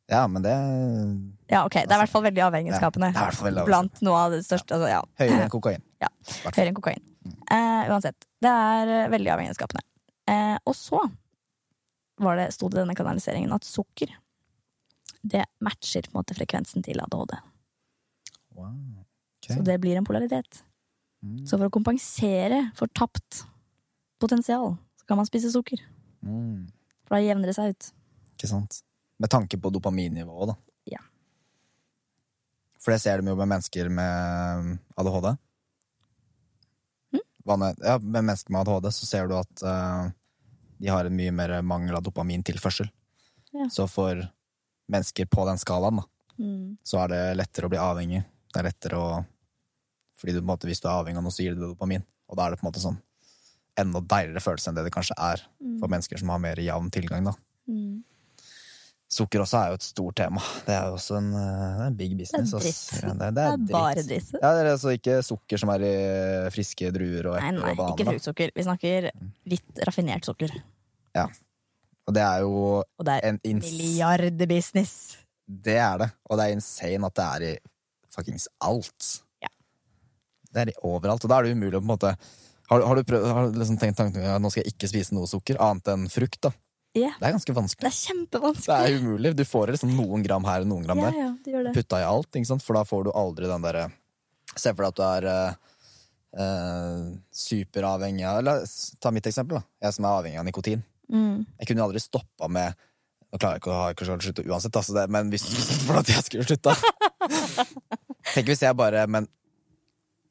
Ja, 0.10 0.24
men 0.28 0.42
det 0.42 0.56
Ja, 1.50 1.66
ok, 1.66 1.76
Det 1.84 1.92
er 1.92 2.00
i 2.00 2.02
hvert 2.04 2.12
fall 2.12 2.26
veldig 2.26 2.44
avhengighetsskapende. 2.48 3.12
Ja, 3.14 3.30
veldig 3.46 3.66
Blant 3.68 4.02
noe 4.06 4.24
av 4.26 4.34
det 4.34 4.42
største. 4.46 4.78
Altså, 4.78 4.90
ja. 4.90 5.02
Høyere 5.22 5.46
enn 5.46 5.54
kokain. 5.54 5.86
Ja. 6.04 6.08
Høyere 6.46 6.70
enn 6.70 6.78
kokain. 6.78 7.04
Eh, 7.52 7.90
uansett. 7.92 8.26
Det 8.42 8.50
er 8.50 8.94
eh, 8.96 9.10
veldig 9.12 9.34
avhengighetsskapende. 9.36 9.84
Uh, 10.30 10.56
og 10.70 10.76
så 10.78 11.02
var 12.22 12.38
det, 12.38 12.52
sto 12.54 12.70
det 12.70 12.78
i 12.78 12.84
denne 12.84 12.96
kanaliseringen 12.98 13.54
at 13.56 13.66
sukker 13.66 14.12
det 15.22 15.44
matcher 15.66 16.06
på 16.06 16.14
en 16.14 16.20
måte 16.22 16.36
frekvensen 16.38 16.86
til 16.86 17.02
ADHD. 17.04 17.36
Wow. 18.56 19.06
Okay. 19.40 19.58
Så 19.58 19.64
det 19.66 19.80
blir 19.82 19.98
en 19.98 20.08
polaritet. 20.08 20.62
Mm. 21.26 21.42
Så 21.48 21.58
for 21.58 21.68
å 21.68 21.74
kompensere 21.74 22.62
for 22.78 22.92
tapt 22.96 23.44
potensial, 24.22 24.78
så 25.00 25.10
kan 25.10 25.20
man 25.20 25.28
spise 25.28 25.52
sukker. 25.52 25.82
Mm. 26.24 26.70
For 27.08 27.18
da 27.18 27.24
jevner 27.24 27.52
det 27.52 27.58
seg 27.58 27.74
ut. 27.74 27.90
Ikke 28.38 28.52
sant? 28.52 28.82
Med 29.20 29.30
tanke 29.30 29.58
på 29.60 29.72
dopaminnivået, 29.74 30.54
da. 30.54 30.56
Ja. 30.96 31.02
For 32.80 32.94
det 32.96 33.02
ser 33.04 33.20
de 33.22 33.28
jo 33.34 33.36
med 33.36 33.50
mennesker 33.52 33.90
med 33.92 34.78
ADHD. 34.98 35.34
Mm. 37.14 37.26
Ja, 37.84 37.98
med 38.00 38.24
mennesker 38.24 38.52
med 38.54 38.62
ADHD 38.62 38.92
så 38.96 39.06
ser 39.10 39.28
du 39.28 39.36
at 39.40 39.64
uh, 39.66 40.08
de 40.80 40.88
har 40.92 41.06
en 41.10 41.16
mye 41.18 41.34
mer 41.36 41.58
mangel 41.66 41.98
av 42.00 42.06
dopamintilførsel. 42.06 42.88
Ja. 43.52 43.68
Så 43.74 43.88
for 43.92 44.22
mennesker 44.90 45.28
på 45.30 45.46
den 45.50 45.60
skalaen, 45.62 46.02
da, 46.04 46.08
Mm. 46.40 46.78
så 46.88 47.02
er 47.04 47.08
det 47.12 47.24
lettere 47.36 47.68
å 47.68 47.70
bli 47.74 47.80
avhengig. 47.84 48.22
Det 48.48 48.60
er 48.62 48.64
lettere 48.70 48.96
å 48.96 49.26
Fordi 50.16 50.34
du, 50.36 50.42
måte, 50.44 50.68
hvis 50.68 50.80
du 50.80 50.88
er 50.88 50.94
avhengig 51.02 51.18
av 51.20 51.24
noe, 51.24 51.32
så 51.32 51.44
gir 51.44 51.54
det 51.56 51.62
dopamin. 51.64 52.04
Og 52.28 52.36
da 52.36 52.46
er 52.46 52.52
det 52.52 52.60
på 52.60 52.66
en 52.66 52.70
måte 52.70 52.80
sånn 52.84 52.98
enda 53.80 54.00
deiligere 54.00 54.40
følelse 54.44 54.68
enn 54.68 54.76
det 54.76 54.84
det 54.84 54.92
kanskje 54.92 55.16
er 55.16 55.44
for 55.80 55.88
mennesker 55.92 56.20
som 56.20 56.30
har 56.34 56.40
mer 56.44 56.60
jevn 56.60 56.90
tilgang. 56.92 57.24
da. 57.28 57.34
Mm. 57.68 58.04
Sukker 59.10 59.42
også 59.42 59.58
er 59.58 59.72
jo 59.72 59.78
et 59.80 59.86
stort 59.88 60.16
tema. 60.20 60.42
Det 60.68 60.74
er 60.76 60.84
jo 60.92 60.98
også 61.00 61.16
en, 61.18 61.30
eh, 61.34 61.70
det 61.80 61.82
er 61.82 61.88
en 61.90 61.96
big 61.98 62.12
business. 62.20 62.52
Det 62.52 62.60
er 62.60 62.66
dritt. 62.66 62.90
Ja, 63.02 63.10
Det, 63.10 63.18
det 63.20 63.34
Det 63.34 63.44
er, 63.44 63.50
er 63.50 63.58
dritt. 63.58 63.72
bare 63.74 64.04
dritt. 64.06 64.28
Ja, 64.38 64.50
det 64.54 64.60
er 64.62 64.70
altså 64.76 64.92
ikke 64.94 65.16
sukker 65.26 65.58
som 65.64 65.70
er 65.74 65.86
i 65.88 65.94
friske 66.54 66.92
druer 66.94 67.30
og 67.32 67.40
Nei, 67.40 67.48
epler 67.50 67.64
nei, 67.64 67.72
og 67.72 67.78
bananer. 67.80 67.96
ikke 67.98 68.08
fruktsukker. 68.12 68.52
Vi 68.60 68.66
snakker 68.68 69.10
litt 69.56 69.82
raffinert 69.90 70.30
sukker. 70.30 70.54
Ja. 71.18 71.26
Og 72.06 72.14
det 72.14 72.22
er 72.26 72.46
jo 72.46 72.54
Og 72.84 73.06
det 73.06 73.16
er 73.18 73.28
en 73.32 73.40
ins 73.50 73.66
milliardbusiness. 73.72 74.94
Det 75.50 75.78
er 75.82 75.98
det. 76.04 76.12
Og 76.30 76.38
det 76.38 76.46
er 76.46 76.54
insane 76.60 77.06
at 77.10 77.18
det 77.18 77.26
er 77.26 77.48
i 77.50 77.58
fuckings 78.14 78.48
alt. 78.62 79.10
Ja. 79.42 79.50
Det 80.54 80.62
er 80.68 80.70
i 80.70 80.78
overalt. 80.86 81.26
Og 81.26 81.30
da 81.34 81.40
er 81.40 81.50
det 81.50 81.58
umulig 81.58 81.78
å 81.78 81.82
på 81.82 81.88
en 81.90 81.94
måte 81.98 82.14
Har, 82.70 82.84
har 82.86 82.96
du, 82.96 83.02
prøvd, 83.04 83.26
har 83.34 83.48
du 83.50 83.58
liksom 83.58 83.78
tenkt 83.82 83.98
tanken 83.98 84.22
at 84.30 84.42
nå 84.42 84.50
skal 84.54 84.62
jeg 84.62 84.76
ikke 84.76 84.88
spise 84.92 85.16
noe 85.18 85.26
sukker, 85.26 85.58
annet 85.58 85.88
enn 85.90 86.04
frukt? 86.14 86.38
da? 86.46 86.52
Ja. 86.98 87.12
Det 87.20 87.28
er 87.28 87.34
ganske 87.36 87.54
vanskelig. 87.54 87.86
Det 87.86 87.90
er 87.92 87.98
kjempevanskelig. 88.10 88.78
Det 88.82 88.94
er 88.94 89.04
umulig. 89.04 89.32
Du 89.38 89.46
får 89.46 89.74
liksom 89.76 89.92
noen 89.94 90.24
gram 90.26 90.46
her 90.48 90.66
og 90.66 90.72
noen 90.72 90.88
gram 90.88 91.02
der. 91.04 91.18
ja, 91.20 91.32
ja, 91.46 91.64
det. 91.68 91.74
Putta 91.76 92.02
i 92.02 92.08
alt, 92.08 92.40
for 92.66 92.80
da 92.80 92.86
får 92.88 93.06
du 93.06 93.12
aldri 93.14 93.50
den 93.50 93.66
derre 93.66 93.90
Se 94.58 94.72
for 94.74 94.82
deg 94.82 94.90
at 94.90 94.98
du 94.98 95.04
er 95.06 95.26
eh, 95.30 95.58
eh, 96.42 97.02
superavhengig 97.30 98.26
av 98.26 98.40
Eller 98.42 98.64
ta 99.00 99.12
mitt 99.14 99.28
eksempel, 99.30 99.60
da. 99.60 99.86
Jeg 99.86 99.96
som 99.96 100.08
er 100.10 100.16
avhengig 100.18 100.40
av 100.42 100.48
nikotin. 100.48 100.82
Mm. 101.14 101.44
Jeg 101.62 101.70
kunne 101.70 101.86
aldri 101.86 102.02
stoppa 102.02 102.50
med 102.50 102.86
Nå 103.30 103.38
klarer 103.38 103.60
jeg 103.60 103.62
ikke 103.62 104.06
å 104.10 104.16
ha 104.16 104.22
slutte 104.26 104.46
uansett, 104.50 104.74
altså 104.74 104.96
det, 104.96 105.04
men 105.14 105.30
hvis 105.30 105.46
for 105.86 106.02
at 106.02 106.10
jeg 106.10 106.26
skulle 106.26 106.48
slutta 106.50 106.74
Tenk 108.34 108.50
hvis 108.50 108.66
jeg 108.66 108.78
bare 108.78 109.06
Men 109.06 109.30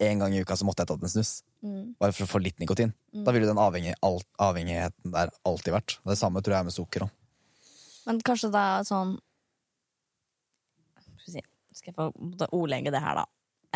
en 0.03 0.23
gang 0.23 0.35
i 0.35 0.43
uka 0.43 0.59
så 0.59 0.67
måtte 0.67 0.85
jeg 0.85 0.91
tatt 0.93 1.03
en 1.03 1.11
snus. 1.11 1.31
Mm. 1.65 1.95
Bare 1.99 2.15
for 2.15 2.27
å 2.27 2.31
få 2.31 2.41
litt 2.43 2.61
nikotin. 2.63 2.93
Da 3.27 3.33
ville 3.35 3.49
den 3.49 3.59
avhengig, 3.59 3.97
alt, 4.07 4.27
avhengigheten 4.39 5.15
der 5.15 5.33
alltid 5.49 5.75
vært. 5.75 5.97
Og 6.05 6.13
det 6.13 6.19
samme 6.21 6.43
tror 6.45 6.59
jeg 6.59 6.69
med 6.69 6.77
sukker 6.77 7.07
òg. 7.09 7.15
Men 8.07 8.21
kanskje 8.25 8.53
det 8.55 8.61
er 8.75 8.87
sånn 8.89 9.19
Skal 11.79 11.93
jeg 11.93 11.95
få 11.95 12.07
ordlegge 12.57 12.91
det 12.91 13.03
her, 13.05 13.21
da. 13.21 13.27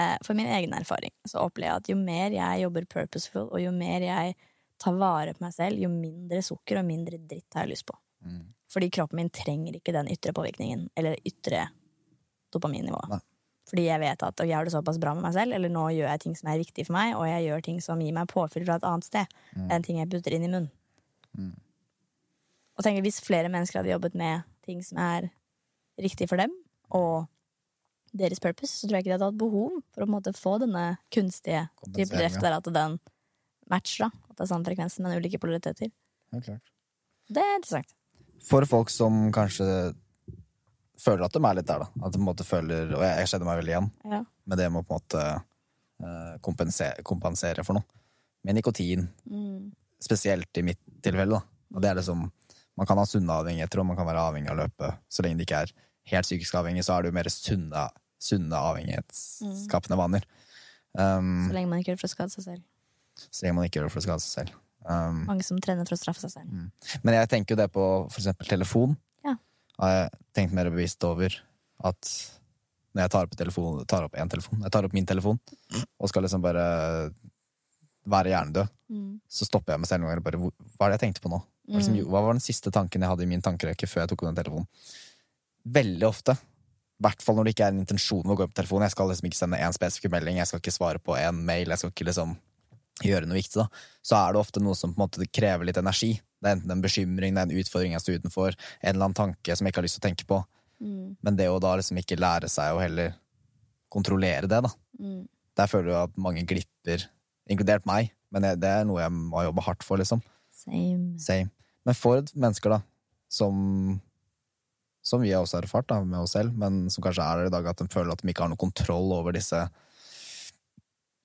Eh, 0.00 0.16
For 0.24 0.34
min 0.34 0.48
egen 0.50 0.72
erfaring 0.74 1.12
så 1.28 1.44
opplever 1.44 1.68
jeg 1.68 1.82
at 1.82 1.90
jo 1.92 1.96
mer 2.00 2.34
jeg 2.34 2.62
jobber 2.64 2.86
purposeful, 2.90 3.50
og 3.52 3.60
jo 3.62 3.70
mer 3.76 4.02
jeg 4.02 4.34
tar 4.82 4.96
vare 4.98 5.34
på 5.36 5.44
meg 5.44 5.52
selv, 5.54 5.78
jo 5.78 5.90
mindre 5.92 6.40
sukker 6.42 6.80
og 6.80 6.88
mindre 6.88 7.20
dritt 7.20 7.54
har 7.54 7.68
jeg 7.68 7.76
lyst 7.76 7.86
på. 7.86 7.94
Mm. 8.26 8.40
Fordi 8.72 8.88
kroppen 8.96 9.20
min 9.20 9.30
trenger 9.30 9.76
ikke 9.78 9.94
den 9.94 10.10
ytre 10.10 10.32
påvirkningen, 10.34 10.88
eller 10.98 11.20
ytre 11.28 11.68
dopaminnivået. 12.54 13.12
Nei. 13.12 13.20
Fordi 13.72 13.86
jeg 13.86 14.00
vet 14.02 14.22
at 14.26 14.40
jeg 14.44 14.52
har 14.52 14.68
det 14.68 14.74
såpass 14.74 14.98
bra 15.00 15.14
med 15.16 15.24
meg 15.24 15.32
selv, 15.32 15.56
eller 15.56 15.72
nå 15.72 15.86
gjør 15.96 16.10
jeg 16.10 16.20
ting 16.26 16.34
som 16.36 16.50
er 16.52 16.60
viktig 16.60 16.84
for 16.84 16.96
meg, 16.98 17.14
og 17.16 17.24
jeg 17.24 17.46
gjør 17.46 17.62
ting 17.64 17.78
som 17.80 18.00
gir 18.04 18.12
meg 18.12 18.28
påfyll 18.28 18.66
fra 18.68 18.76
et 18.76 18.84
annet 18.84 19.08
sted 19.08 19.36
enn 19.56 19.86
ting 19.86 20.00
jeg 20.02 20.10
putter 20.12 20.36
inn 20.36 20.44
i 20.44 20.50
munnen. 20.50 20.68
Mm. 21.32 21.54
Og 22.76 22.84
tenker 22.84 23.04
hvis 23.06 23.22
flere 23.24 23.48
mennesker 23.52 23.80
hadde 23.80 23.94
jobbet 23.94 24.18
med 24.18 24.44
ting 24.66 24.82
som 24.84 25.00
er 25.00 25.30
riktig 26.00 26.28
for 26.28 26.40
dem, 26.40 26.52
og 26.92 27.30
deres 28.12 28.42
purpose, 28.44 28.74
så 28.76 28.88
tror 28.88 28.98
jeg 28.98 29.06
ikke 29.06 29.12
de 29.12 29.16
hadde 29.16 29.30
hatt 29.30 29.40
behov 29.40 29.80
for 29.94 30.04
å 30.04 30.10
måte 30.10 30.34
få 30.36 30.58
denne 30.60 30.84
kunstige 31.14 31.64
type 31.94 32.12
drift 32.12 32.44
der 32.44 32.58
at 32.58 32.68
den 32.68 32.98
matcher, 33.72 34.04
da. 34.04 34.28
At 34.28 34.36
det 34.36 34.44
er 34.44 34.52
samme 34.52 34.68
frekvens, 34.68 34.98
men 35.00 35.16
ulike 35.16 35.40
polariteter. 35.40 35.88
Ja, 36.32 36.44
klart. 36.44 36.72
Det 37.32 37.40
er 37.40 37.56
interessant. 37.56 37.96
For 38.44 38.66
folk 38.68 38.92
som 38.92 39.30
kanskje 39.32 39.66
føler 41.02 41.24
at 41.26 41.32
de 41.34 41.40
er 41.44 41.54
litt 41.58 41.66
der, 41.68 41.82
da. 41.84 41.88
At 42.06 42.12
de 42.12 42.18
på 42.18 42.22
en 42.22 42.28
måte 42.30 42.46
føler, 42.46 42.92
Og 42.94 43.02
jeg, 43.02 43.16
jeg 43.22 43.28
kjenner 43.32 43.48
meg 43.50 43.58
veldig 43.62 43.72
igjen 43.74 43.90
Ja. 44.12 44.20
med 44.46 44.58
det 44.58 44.68
med 44.72 44.82
å 44.82 44.86
på 44.86 44.94
en 44.94 45.00
måte 45.00 45.24
eh, 46.02 46.38
kompensere, 46.42 47.02
kompensere 47.06 47.64
for 47.66 47.74
noe. 47.78 47.84
Med 48.44 48.56
nikotin, 48.58 49.08
Mm. 49.30 49.72
spesielt 50.02 50.58
i 50.58 50.62
mitt 50.62 50.78
tilfelle. 51.02 51.30
da. 51.38 51.42
Og 51.74 51.80
det 51.82 51.90
er 51.90 51.94
liksom, 52.00 52.30
Man 52.76 52.86
kan 52.86 52.96
ha 52.96 53.04
sunne 53.04 53.28
avhengigheter, 53.28 53.80
og 53.80 53.86
man 53.86 53.96
kan 53.96 54.06
være 54.06 54.16
avhengig 54.32 54.48
av 54.50 54.56
å 54.56 54.62
løpe. 54.64 54.98
Så 55.10 55.22
lenge 55.22 55.36
det 55.36 55.46
ikke 55.46 55.60
er 55.62 55.72
helt 56.08 56.24
psykisk 56.24 56.54
avhengig, 56.54 56.82
så 56.82 56.96
er 56.96 57.02
det 57.02 57.10
jo 57.12 57.14
mer 57.18 57.28
sunne, 57.28 57.82
sunne 58.18 58.56
avhengighetsskapende 58.56 59.96
vaner. 59.98 60.22
Um, 60.96 61.48
Så 61.48 61.54
lenge 61.54 61.68
man 61.68 61.80
ikke 61.80 61.92
gjør 61.92 61.98
det 61.98 62.00
for 62.00 62.08
å 62.08 62.14
skade 62.16 62.30
seg 62.32 62.44
selv. 62.44 62.62
så 63.30 63.42
lenge 63.44 63.54
man 63.54 63.64
ikke 63.68 63.78
gjør 63.80 63.84
det 63.88 63.92
for 63.92 64.00
å 64.00 64.06
skade 64.06 64.20
seg 64.24 64.32
selv. 64.48 64.54
Um, 64.84 65.26
Mange 65.28 65.44
som 65.44 65.58
trener 65.60 65.86
for 65.86 65.94
å 65.94 66.00
straffe 66.00 66.20
seg 66.24 66.30
selv. 66.32 66.70
men 67.04 67.14
jeg 67.14 67.28
tenker 67.28 67.54
jo 67.54 67.56
det 67.62 67.70
på 67.72 67.84
for 68.10 68.18
eksempel 68.20 68.48
telefon. 68.48 68.96
Har 69.82 69.90
jeg 69.96 70.10
tenkt 70.38 70.54
mer 70.54 70.70
bevisst 70.70 71.02
over 71.08 71.34
at 71.82 72.10
når 72.92 73.06
jeg 73.06 73.10
tar 73.14 73.26
opp, 73.26 73.36
telefon, 73.40 73.84
tar 73.88 74.04
opp 74.06 74.14
en 74.20 74.28
telefon, 74.30 74.60
jeg 74.62 74.72
tar 74.74 74.84
opp 74.86 74.92
min 74.94 75.06
telefon, 75.08 75.38
og 75.98 76.10
skal 76.12 76.22
liksom 76.26 76.42
bare 76.44 77.10
være 78.06 78.32
hjernedød, 78.34 78.68
Mm. 78.92 79.20
så 79.24 79.46
stopper 79.48 79.72
jeg 79.72 79.80
meg 79.80 79.88
selv 79.88 80.02
noen 80.02 80.10
ganger 80.10 80.20
og 80.20 80.24
bare 80.26 80.38
Hva 80.76 80.84
er 80.84 80.90
det 80.92 81.00
jeg 81.00 81.04
tenkte 81.06 81.22
på 81.24 81.30
nå? 81.32 81.38
Hva, 81.70 81.80
som, 81.82 81.94
Mm. 81.94 82.04
hva 82.10 82.20
var 82.20 82.32
den 82.34 82.40
siste 82.44 82.70
tanken 82.70 83.00
jeg 83.00 83.08
hadde 83.08 83.22
i 83.22 83.26
min 83.30 83.40
tankerekke 83.40 83.88
før 83.88 84.02
jeg 84.02 84.08
tok 84.10 84.22
opp 84.22 84.34
den 84.34 84.44
telefonen? 84.44 84.66
Veldig 85.66 86.02
ofte. 86.08 86.32
I 86.36 87.02
hvert 87.02 87.22
fall 87.22 87.36
når 87.36 87.44
det 87.44 87.54
ikke 87.54 87.64
er 87.64 87.72
en 87.72 87.80
intensjon 87.86 88.22
med 88.26 88.34
å 88.34 88.36
gå 88.36 88.44
opp 88.44 88.54
telefonen. 88.54 88.82
Jeg 88.84 88.90
skal 88.90 89.08
liksom 89.08 89.28
ikke 89.30 89.40
sende 89.40 89.58
én 89.58 89.72
spesifikk 89.72 90.10
melding, 90.12 90.36
jeg 90.36 90.46
skal 90.46 90.60
ikke 90.60 90.76
svare 90.76 90.98
på 90.98 91.16
en 91.16 91.40
mail, 91.46 91.68
jeg 91.68 91.78
skal 91.78 91.90
ikke 91.90 92.04
liksom 92.10 92.36
gjøre 93.02 93.26
noe 93.26 93.40
viktig, 93.40 93.54
da. 93.64 93.68
Så 94.04 94.12
er 94.28 94.32
det 94.32 94.40
ofte 94.44 94.60
noe 94.60 94.74
som 94.74 94.92
på 94.92 95.00
en 95.00 95.08
måte 95.08 95.32
krever 95.32 95.64
litt 95.64 95.78
energi. 95.80 96.20
Det 96.42 96.50
er 96.50 96.56
enten 96.56 96.74
en 96.74 96.82
bekymring, 96.82 97.36
det 97.36 97.42
er 97.42 97.48
en 97.48 97.62
utfordring 97.62 97.94
jeg 97.94 98.04
står 98.04 98.18
utenfor, 98.22 98.56
en 98.80 98.90
eller 98.90 99.06
annen 99.06 99.18
tanke 99.18 99.56
som 99.56 99.66
jeg 99.66 99.74
ikke 99.74 99.82
har 99.82 99.86
lyst 99.86 99.98
til 99.98 100.02
å 100.02 100.08
tenke 100.08 100.28
på. 100.28 100.40
Mm. 100.82 101.14
Men 101.22 101.38
det 101.38 101.46
å 101.50 101.60
da 101.62 101.76
liksom 101.78 102.00
ikke 102.02 102.18
lære 102.18 102.50
seg 102.50 102.74
å 102.74 102.82
heller 102.82 103.14
kontrollere 103.92 104.50
det, 104.50 104.62
da. 104.66 104.72
Mm. 104.98 105.22
Der 105.60 105.70
føler 105.70 105.92
jeg 105.92 106.10
at 106.10 106.22
mange 106.26 106.44
glipper, 106.48 107.06
inkludert 107.50 107.86
meg. 107.88 108.10
Men 108.32 108.46
det 108.58 108.68
er 108.68 108.86
noe 108.88 109.02
jeg 109.02 109.12
må 109.12 109.44
jobbe 109.44 109.64
hardt 109.66 109.84
for, 109.86 110.00
liksom. 110.00 110.22
Same. 110.56 111.18
Same. 111.20 111.52
Men 111.86 111.98
for 111.98 112.24
mennesker 112.38 112.76
da 112.76 112.82
som 113.32 114.00
Som 115.02 115.24
vi 115.24 115.32
har 115.32 115.42
også 115.42 115.58
erfart 115.58 115.88
da, 115.90 115.96
med 116.06 116.20
oss 116.22 116.36
selv, 116.36 116.52
men 116.54 116.84
som 116.86 117.02
kanskje 117.02 117.24
er 117.26 117.40
der 117.40 117.48
i 117.48 117.50
dag, 117.50 117.64
at 117.66 117.80
de 117.80 117.88
føler 117.90 118.12
at 118.12 118.20
de 118.22 118.28
ikke 118.30 118.44
har 118.44 118.50
noe 118.52 118.60
kontroll 118.60 119.10
over 119.16 119.34
disse 119.34 119.58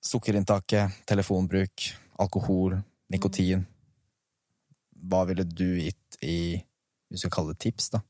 sukkerinntaket, 0.02 0.96
telefonbruk, 1.06 1.84
alkohol, 2.18 2.74
nikotin. 3.06 3.62
Hva 5.06 5.24
ville 5.28 5.44
du 5.44 5.76
gitt 5.78 6.18
i 6.22 6.62
Vi 7.10 7.16
skal 7.16 7.30
kalle 7.30 7.54
det 7.54 7.60
tips, 7.64 7.90
da? 7.90 8.00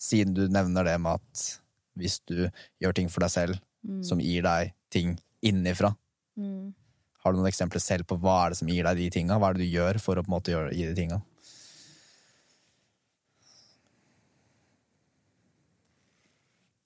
Siden 0.00 0.32
du 0.34 0.46
nevner 0.48 0.84
det 0.84 0.94
med 1.00 1.18
at 1.18 1.60
hvis 1.98 2.20
du 2.24 2.48
gjør 2.80 2.94
ting 2.94 3.08
for 3.10 3.20
deg 3.20 3.30
selv 3.30 3.58
Mm. 3.86 4.02
som 4.04 4.18
gir 4.18 4.42
deg 4.42 4.72
ting 4.90 5.18
innifra, 5.42 5.96
Mm. 6.36 6.74
har 7.22 7.32
du 7.32 7.38
noen 7.38 7.46
eksempler 7.50 7.80
selv 7.80 8.06
på 8.06 8.18
hva 8.18 8.46
er 8.46 8.50
det 8.50 8.58
som 8.58 8.68
gir 8.68 8.82
deg 8.82 8.96
de 8.96 9.10
tinga? 9.10 9.38
Hva 9.38 9.50
er 9.50 9.54
det 9.54 9.70
du 9.70 9.76
gjør 9.76 10.00
for 10.00 10.16
å 10.16 10.22
på 10.24 10.28
en 10.28 10.34
måte 10.34 10.72
gi 10.74 10.84
de 10.86 10.94
tinga? 10.94 11.22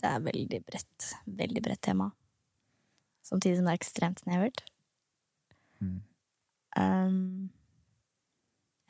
Det 0.02 0.10
er 0.10 0.22
veldig 0.24 0.60
bredt. 0.66 1.08
Veldig 1.26 1.62
bredt 1.62 1.82
tema. 1.86 2.08
Samtidig 3.22 3.60
som 3.60 3.68
det 3.68 3.72
er 3.74 3.78
ekstremt 3.80 4.22
snevert. 4.24 4.62
Mm. 5.82 6.00
Um, 6.76 7.50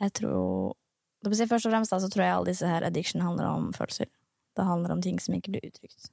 jeg 0.03 0.14
tror 0.20 0.78
Først 1.22 1.68
og 1.68 1.70
fremst 1.70 1.92
da, 1.92 2.00
så 2.03 2.09
tror 2.11 2.24
jeg 2.24 2.34
alle 2.34 2.50
disse 2.50 2.66
her 2.66 2.82
addiction 2.82 3.22
handler 3.22 3.46
om 3.46 3.68
følelser. 3.70 4.09
Det 4.57 4.64
handler 4.66 4.90
om 4.90 5.03
ting 5.03 5.20
som 5.22 5.36
ikke 5.36 5.53
blir 5.55 5.68
uttrykt. 5.68 6.09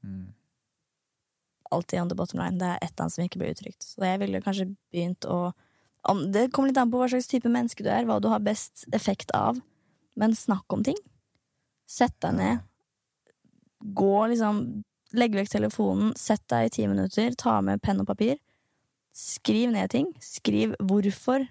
Mm. 0.00 0.32
Alltid 1.70 2.00
on 2.00 2.08
the 2.08 2.16
bottom 2.16 2.40
line. 2.40 2.56
Det 2.56 2.66
er 2.66 2.78
et 2.80 2.88
eller 2.88 3.04
annet 3.04 3.14
som 3.14 3.24
ikke 3.26 3.42
blir 3.42 3.52
uttrykt. 3.52 3.84
Så 3.84 4.00
jeg 4.06 4.22
ville 4.22 4.40
kanskje 4.40 4.70
begynt 4.92 5.28
å 5.28 5.52
Det 6.32 6.52
kommer 6.54 6.70
litt 6.70 6.78
an 6.78 6.90
på 6.90 7.00
hva 7.00 7.08
slags 7.10 7.26
type 7.26 7.50
menneske 7.50 7.82
du 7.82 7.90
er, 7.90 8.06
hva 8.06 8.20
du 8.22 8.28
har 8.30 8.40
best 8.40 8.86
effekt 8.94 9.32
av. 9.34 9.58
Men 10.14 10.36
snakk 10.38 10.72
om 10.72 10.84
ting. 10.86 10.96
Sett 11.84 12.14
deg 12.22 12.36
ned. 12.38 12.60
Gå 13.94 14.26
liksom 14.32 14.84
Legg 15.16 15.36
vekk 15.38 15.48
telefonen, 15.52 16.10
sett 16.18 16.42
deg 16.50 16.66
i 16.66 16.70
ti 16.74 16.86
minutter, 16.90 17.34
ta 17.38 17.60
med 17.62 17.80
penn 17.80 18.00
og 18.02 18.08
papir. 18.08 18.40
Skriv 19.14 19.70
ned 19.72 19.92
ting. 19.92 20.10
Skriv 20.20 20.74
hvorfor 20.82 21.46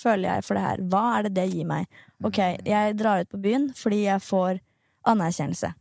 føler 0.00 0.26
jeg 0.34 0.46
for 0.46 0.58
det 0.58 0.64
her. 0.64 0.82
Hva 0.92 1.04
er 1.18 1.28
det 1.28 1.34
det 1.36 1.46
gir 1.52 1.68
meg? 1.68 1.86
Ok, 2.24 2.40
jeg 2.66 2.98
drar 2.98 3.22
ut 3.24 3.30
på 3.32 3.40
byen 3.40 3.70
fordi 3.76 4.04
jeg 4.06 4.24
får 4.24 4.60
anerkjennelse. 5.08 5.72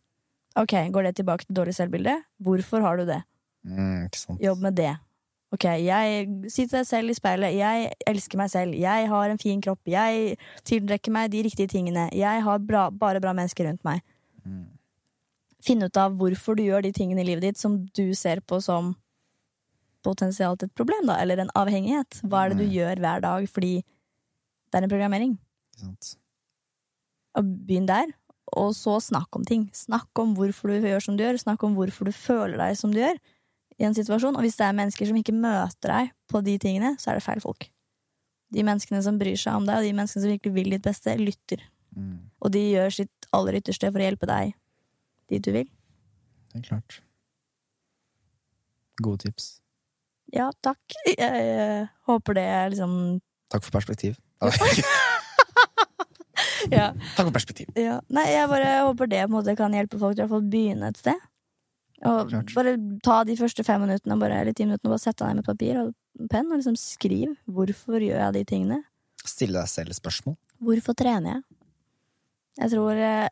Ok, 0.59 0.73
Går 0.91 1.03
det 1.07 1.15
tilbake 1.19 1.45
til 1.45 1.55
dårlig 1.55 1.75
selvbilde? 1.77 2.15
Hvorfor 2.43 2.83
har 2.83 2.97
du 2.99 3.05
det? 3.07 3.21
Mm? 3.63 4.09
Jobb 4.41 4.63
med 4.63 4.75
det. 4.75 4.95
Ok, 5.51 5.65
jeg 5.81 6.27
sitter 6.53 6.79
deg 6.79 6.85
selv 6.85 7.09
i 7.09 7.15
speilet 7.17 7.55
jeg 7.57 7.87
elsker 8.07 8.37
meg 8.37 8.51
selv, 8.53 8.75
jeg 8.77 9.07
har 9.09 9.31
en 9.31 9.39
fin 9.41 9.61
kropp, 9.65 9.81
jeg 9.89 10.35
tilrekker 10.69 11.13
meg 11.15 11.31
de 11.33 11.41
riktige 11.47 11.71
tingene, 11.71 12.03
jeg 12.13 12.43
har 12.45 12.59
bra, 12.61 12.83
bare 12.93 13.21
bra 13.23 13.33
mennesker 13.33 13.65
rundt 13.65 13.81
meg. 13.87 14.03
Finn 15.65 15.81
ut 15.83 15.97
av 15.97 16.13
hvorfor 16.19 16.55
du 16.55 16.63
gjør 16.67 16.85
de 16.85 16.91
tingene 16.93 17.23
i 17.23 17.27
livet 17.31 17.47
ditt 17.47 17.57
som 17.57 17.79
du 17.97 18.13
ser 18.13 18.43
på 18.45 18.61
som 18.61 18.93
potensielt 20.05 20.63
et 20.63 20.75
problem, 20.77 21.09
da, 21.09 21.17
eller 21.19 21.41
en 21.41 21.49
avhengighet. 21.57 22.21
Hva 22.23 22.45
er 22.45 22.53
det 22.53 22.61
du 22.61 22.75
gjør 22.77 23.01
hver 23.03 23.25
dag 23.25 23.49
fordi 23.51 23.73
det 24.69 24.79
er 24.79 24.85
en 24.87 24.91
programmering? 24.91 25.35
Og 27.39 27.51
begynn 27.67 27.89
der, 27.89 28.11
og 28.57 28.71
så 28.77 28.97
snakk 29.03 29.35
om 29.37 29.45
ting. 29.45 29.67
Snakk 29.75 30.21
om 30.21 30.33
hvorfor 30.37 30.71
du 30.71 30.87
gjør 30.87 31.03
som 31.03 31.17
du 31.17 31.23
gjør, 31.25 31.39
snakk 31.41 31.63
om 31.65 31.75
hvorfor 31.77 32.09
du 32.09 32.15
føler 32.15 32.57
deg 32.59 32.77
som 32.79 32.93
du 32.93 33.01
gjør 33.01 33.19
i 33.79 33.87
en 33.87 33.95
situasjon. 33.95 34.37
Og 34.37 34.45
hvis 34.45 34.57
det 34.59 34.67
er 34.67 34.77
mennesker 34.77 35.09
som 35.09 35.19
ikke 35.19 35.35
møter 35.35 35.93
deg 35.93 36.13
på 36.29 36.41
de 36.45 36.55
tingene, 36.61 36.95
så 36.99 37.11
er 37.11 37.19
det 37.19 37.25
feil 37.25 37.43
folk. 37.43 37.69
De 38.53 38.65
menneskene 38.65 39.01
som 39.05 39.19
bryr 39.21 39.37
seg 39.37 39.59
om 39.59 39.67
deg, 39.67 39.77
og 39.77 39.85
de 39.85 39.93
menneskene 39.93 40.23
som 40.23 40.33
virkelig 40.33 40.55
vil 40.55 40.73
ditt 40.73 40.85
beste, 40.85 41.13
lytter. 41.21 41.61
Mm. 41.95 42.17
Og 42.41 42.53
de 42.53 42.63
gjør 42.71 42.95
sitt 43.01 43.29
aller 43.35 43.59
ytterste 43.61 43.91
for 43.91 44.01
å 44.01 44.07
hjelpe 44.09 44.29
deg 44.29 44.55
dit 45.29 45.45
du 45.45 45.53
vil. 45.53 45.69
Det 46.49 46.63
er 46.63 46.65
klart. 46.65 47.01
Gode 48.99 49.27
tips. 49.27 49.59
Ja, 50.33 50.49
takk. 50.65 50.81
Jeg 51.07 51.17
jeg 51.17 51.85
håper 52.09 52.37
det 52.37 52.45
er 52.45 52.73
liksom 52.73 52.93
Takk 53.49 53.63
for 53.65 53.73
perspektiv. 53.73 54.19
ja. 56.71 56.93
Takk 57.15 57.25
for 57.25 57.33
perspektiv. 57.35 57.67
Ja. 57.77 57.99
Nei, 58.13 58.27
jeg 58.31 58.49
bare 58.51 58.69
håper 58.87 59.09
det 59.11 59.25
måte 59.31 59.55
kan 59.59 59.75
hjelpe 59.75 59.99
folk 60.01 60.15
til 60.17 60.27
å 60.27 60.31
få 60.31 60.39
begynne 60.45 60.91
et 60.93 60.99
sted. 61.01 61.19
Og 62.07 62.29
Klart. 62.31 62.53
bare 62.55 62.71
ta 63.03 63.17
de 63.27 63.35
første 63.35 63.63
fem 63.67 63.81
minuttene 63.83 64.15
bare, 64.21 64.37
eller 64.41 64.55
ti 64.55 64.63
minuttene 64.63 64.87
og 64.87 64.93
bare 64.95 65.03
sette 65.03 65.25
deg 65.25 65.33
ned 65.33 65.41
med 65.41 65.47
papir 65.49 65.73
og 65.81 65.89
penn 66.31 66.47
og 66.47 66.55
liksom 66.61 66.77
skriv. 66.79 67.33
Hvorfor 67.51 67.99
gjør 67.99 68.21
jeg 68.21 68.35
de 68.37 68.43
tingene? 68.47 68.77
Stille 69.25 69.59
deg 69.59 69.67
selv 69.71 69.91
spørsmål. 69.97 70.35
Hvorfor 70.63 70.93
trener 70.99 71.29
jeg? 71.33 71.41
Jeg 72.59 72.67
tror 72.75 72.93
eh, 73.03 73.27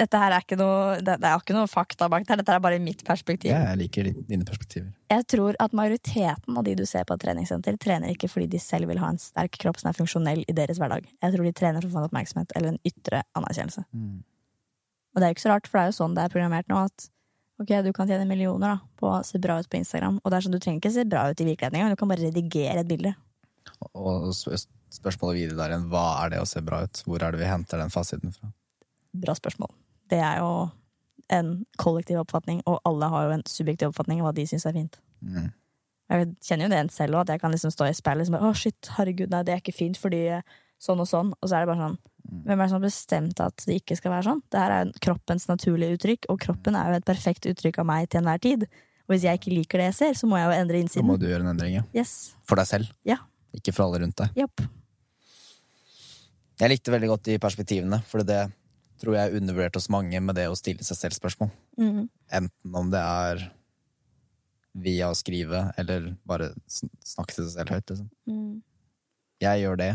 Dette 0.00 0.20
her 0.20 0.32
er 0.32 0.44
ikke 0.44 0.56
noe 0.56 0.96
Det, 1.04 1.18
det 1.20 1.28
er 1.28 1.42
ikke 1.42 1.56
noe 1.56 1.68
fakta 1.70 2.08
bak 2.08 2.24
det 2.24 2.32
her, 2.32 2.40
dette 2.40 2.54
er 2.56 2.62
bare 2.64 2.80
mitt 2.82 3.02
perspektiv. 3.06 3.52
Ja, 3.52 3.60
jeg 3.70 3.80
liker 3.82 4.08
dine 4.30 4.46
perspektiver. 4.48 4.88
Jeg 5.12 5.26
tror 5.28 5.58
at 5.60 5.76
majoriteten 5.76 6.56
av 6.56 6.66
de 6.66 6.76
du 6.78 6.84
ser 6.88 7.06
på 7.06 7.16
et 7.16 7.22
treningssenter, 7.24 7.76
trener 7.82 8.14
ikke 8.14 8.30
fordi 8.30 8.48
de 8.54 8.62
selv 8.62 8.90
vil 8.90 9.00
ha 9.02 9.12
en 9.12 9.20
sterk 9.20 9.58
kropp 9.60 9.80
som 9.82 9.90
er 9.90 9.98
funksjonell 9.98 10.44
i 10.48 10.56
deres 10.56 10.80
hverdag. 10.80 11.08
Jeg 11.20 11.36
tror 11.36 11.48
de 11.48 11.54
trener 11.60 11.84
for 11.84 11.90
å 11.90 11.94
få 11.94 12.02
en 12.02 12.10
oppmerksomhet 12.10 12.56
eller 12.56 12.74
en 12.74 12.82
ytre 12.86 13.22
anerkjennelse. 13.38 13.86
Mm. 13.92 14.20
Og 15.10 15.18
det 15.18 15.26
er 15.26 15.32
jo 15.32 15.38
ikke 15.38 15.46
så 15.46 15.54
rart, 15.54 15.66
for 15.70 15.80
det 15.80 15.82
er 15.82 15.90
jo 15.90 15.98
sånn 15.98 16.14
det 16.16 16.24
er 16.24 16.34
programmert 16.34 16.70
nå, 16.70 16.84
at 16.86 17.10
ok, 17.60 17.74
du 17.84 17.90
kan 17.96 18.08
tjene 18.08 18.28
millioner 18.28 18.76
da, 18.76 18.92
på 19.00 19.10
å 19.10 19.18
se 19.26 19.40
bra 19.42 19.58
ut 19.60 19.68
på 19.70 19.80
Instagram, 19.80 20.20
og 20.22 20.30
det 20.30 20.38
er 20.38 20.46
sånn, 20.46 20.54
du 20.54 20.62
trenger 20.62 20.80
ikke 20.80 20.94
se 20.94 21.08
bra 21.08 21.26
ut 21.28 21.42
i 21.42 21.48
virkeligheten 21.50 21.92
du 21.92 21.98
kan 22.00 22.12
bare 22.12 22.30
redigere 22.30 22.84
et 22.84 22.88
bilde. 22.88 23.12
Og 23.96 24.30
spørsmålet 24.34 25.42
videre 25.42 25.58
der 25.58 25.74
igjen, 25.74 25.90
hva 25.92 26.06
er 26.22 26.34
det 26.34 26.40
å 26.42 26.48
se 26.48 26.62
bra 26.64 26.82
ut? 26.86 27.02
Hvor 27.06 27.22
er 27.22 27.34
det 27.34 27.42
vi 27.42 27.50
henter 27.50 27.80
den 27.80 27.92
fasiten 27.92 28.34
fra? 28.34 28.52
Bra 29.20 29.34
spørsmål. 29.36 29.72
Det 30.10 30.18
er 30.18 30.40
jo 30.42 30.50
en 31.30 31.52
kollektiv 31.78 32.18
oppfatning, 32.24 32.62
og 32.66 32.80
alle 32.88 33.08
har 33.12 33.28
jo 33.28 33.34
en 33.36 33.44
subjektiv 33.46 33.92
oppfatning 33.92 34.20
av 34.20 34.30
hva 34.30 34.34
de 34.34 34.46
syns 34.50 34.66
er 34.66 34.74
fint. 34.74 34.98
Mm. 35.22 35.50
Jeg 36.10 36.30
kjenner 36.42 36.66
jo 36.66 36.70
det 36.72 36.80
en 36.82 36.90
selv 36.90 37.14
òg, 37.14 37.22
at 37.28 37.36
jeg 37.36 37.42
kan 37.44 37.52
liksom 37.54 37.70
stå 37.70 37.86
i 37.86 37.94
speilet 37.94 38.26
og 38.32 38.34
bare, 38.34 38.50
å 38.50 38.58
shit, 38.58 38.90
herregud, 38.96 39.30
nei, 39.30 39.44
det 39.46 39.54
er 39.54 39.62
ikke 39.62 39.76
fint 39.76 40.00
fordi 40.00 40.24
sånn 40.82 41.02
og 41.04 41.06
sånn, 41.06 41.30
og 41.38 41.46
så 41.46 41.58
er 41.60 41.66
det 41.66 41.70
bare 41.74 41.84
sånn 41.90 41.98
Hvem 42.30 42.52
er 42.52 42.60
det 42.60 42.68
som 42.70 42.76
har 42.76 42.84
bestemt 42.84 43.40
at 43.42 43.62
det 43.66 43.78
ikke 43.80 43.96
skal 43.96 44.12
være 44.12 44.26
sånn? 44.26 44.40
Det 44.52 44.60
her 44.60 44.72
er 44.74 44.82
jo 44.84 45.00
kroppens 45.02 45.46
naturlige 45.48 45.96
uttrykk, 45.96 46.28
og 46.30 46.36
kroppen 46.44 46.76
er 46.78 46.92
jo 46.92 46.98
et 47.00 47.06
perfekt 47.08 47.48
uttrykk 47.48 47.80
av 47.82 47.88
meg 47.88 48.10
til 48.12 48.20
enhver 48.20 48.42
tid. 48.44 48.66
Og 49.08 49.14
hvis 49.14 49.24
jeg 49.26 49.40
ikke 49.40 49.54
liker 49.56 49.80
det 49.80 49.86
jeg 49.88 49.96
ser, 49.96 50.18
så 50.20 50.28
må 50.30 50.38
jeg 50.38 50.46
jo 50.46 50.58
endre 50.60 50.76
Da 50.76 50.82
innsiden. 50.84 51.08
må 51.08 51.16
du 51.18 51.24
gjøre 51.26 51.42
en 51.42 51.50
endring, 51.54 51.78
ja. 51.80 51.82
Yes. 51.96 52.36
For 52.46 52.60
deg 52.60 52.68
selv. 52.70 52.92
Ja. 53.08 53.16
Ikke 53.56 53.74
for 53.74 53.88
alle 53.88 54.02
rundt 54.04 54.20
deg. 54.20 54.36
Yep. 54.44 54.62
Jeg 56.60 56.72
likte 56.74 56.94
veldig 56.94 57.10
godt 57.16 57.24
de 57.32 57.38
perspektivene, 57.42 57.98
for 58.06 58.22
det 58.22 58.38
tror 59.00 59.16
jeg 59.16 59.30
er 59.30 59.38
undervurdert 59.40 59.78
hos 59.78 59.88
mange 59.92 60.20
med 60.22 60.36
det 60.38 60.48
å 60.50 60.56
stille 60.58 60.84
seg 60.86 60.98
selv 60.98 61.16
spørsmål. 61.16 61.50
Mm. 61.80 62.02
Enten 62.40 62.76
om 62.76 62.90
det 62.92 63.00
er 63.00 63.46
via 64.80 65.08
å 65.10 65.16
skrive, 65.18 65.64
eller 65.80 66.12
bare 66.28 66.52
snakke 66.70 67.34
til 67.34 67.48
seg 67.48 67.56
selv 67.56 67.74
høyt. 67.74 67.90
Liksom. 67.90 68.10
Mm. 68.30 68.52
Jeg 69.42 69.64
gjør 69.64 69.80
det. 69.80 69.90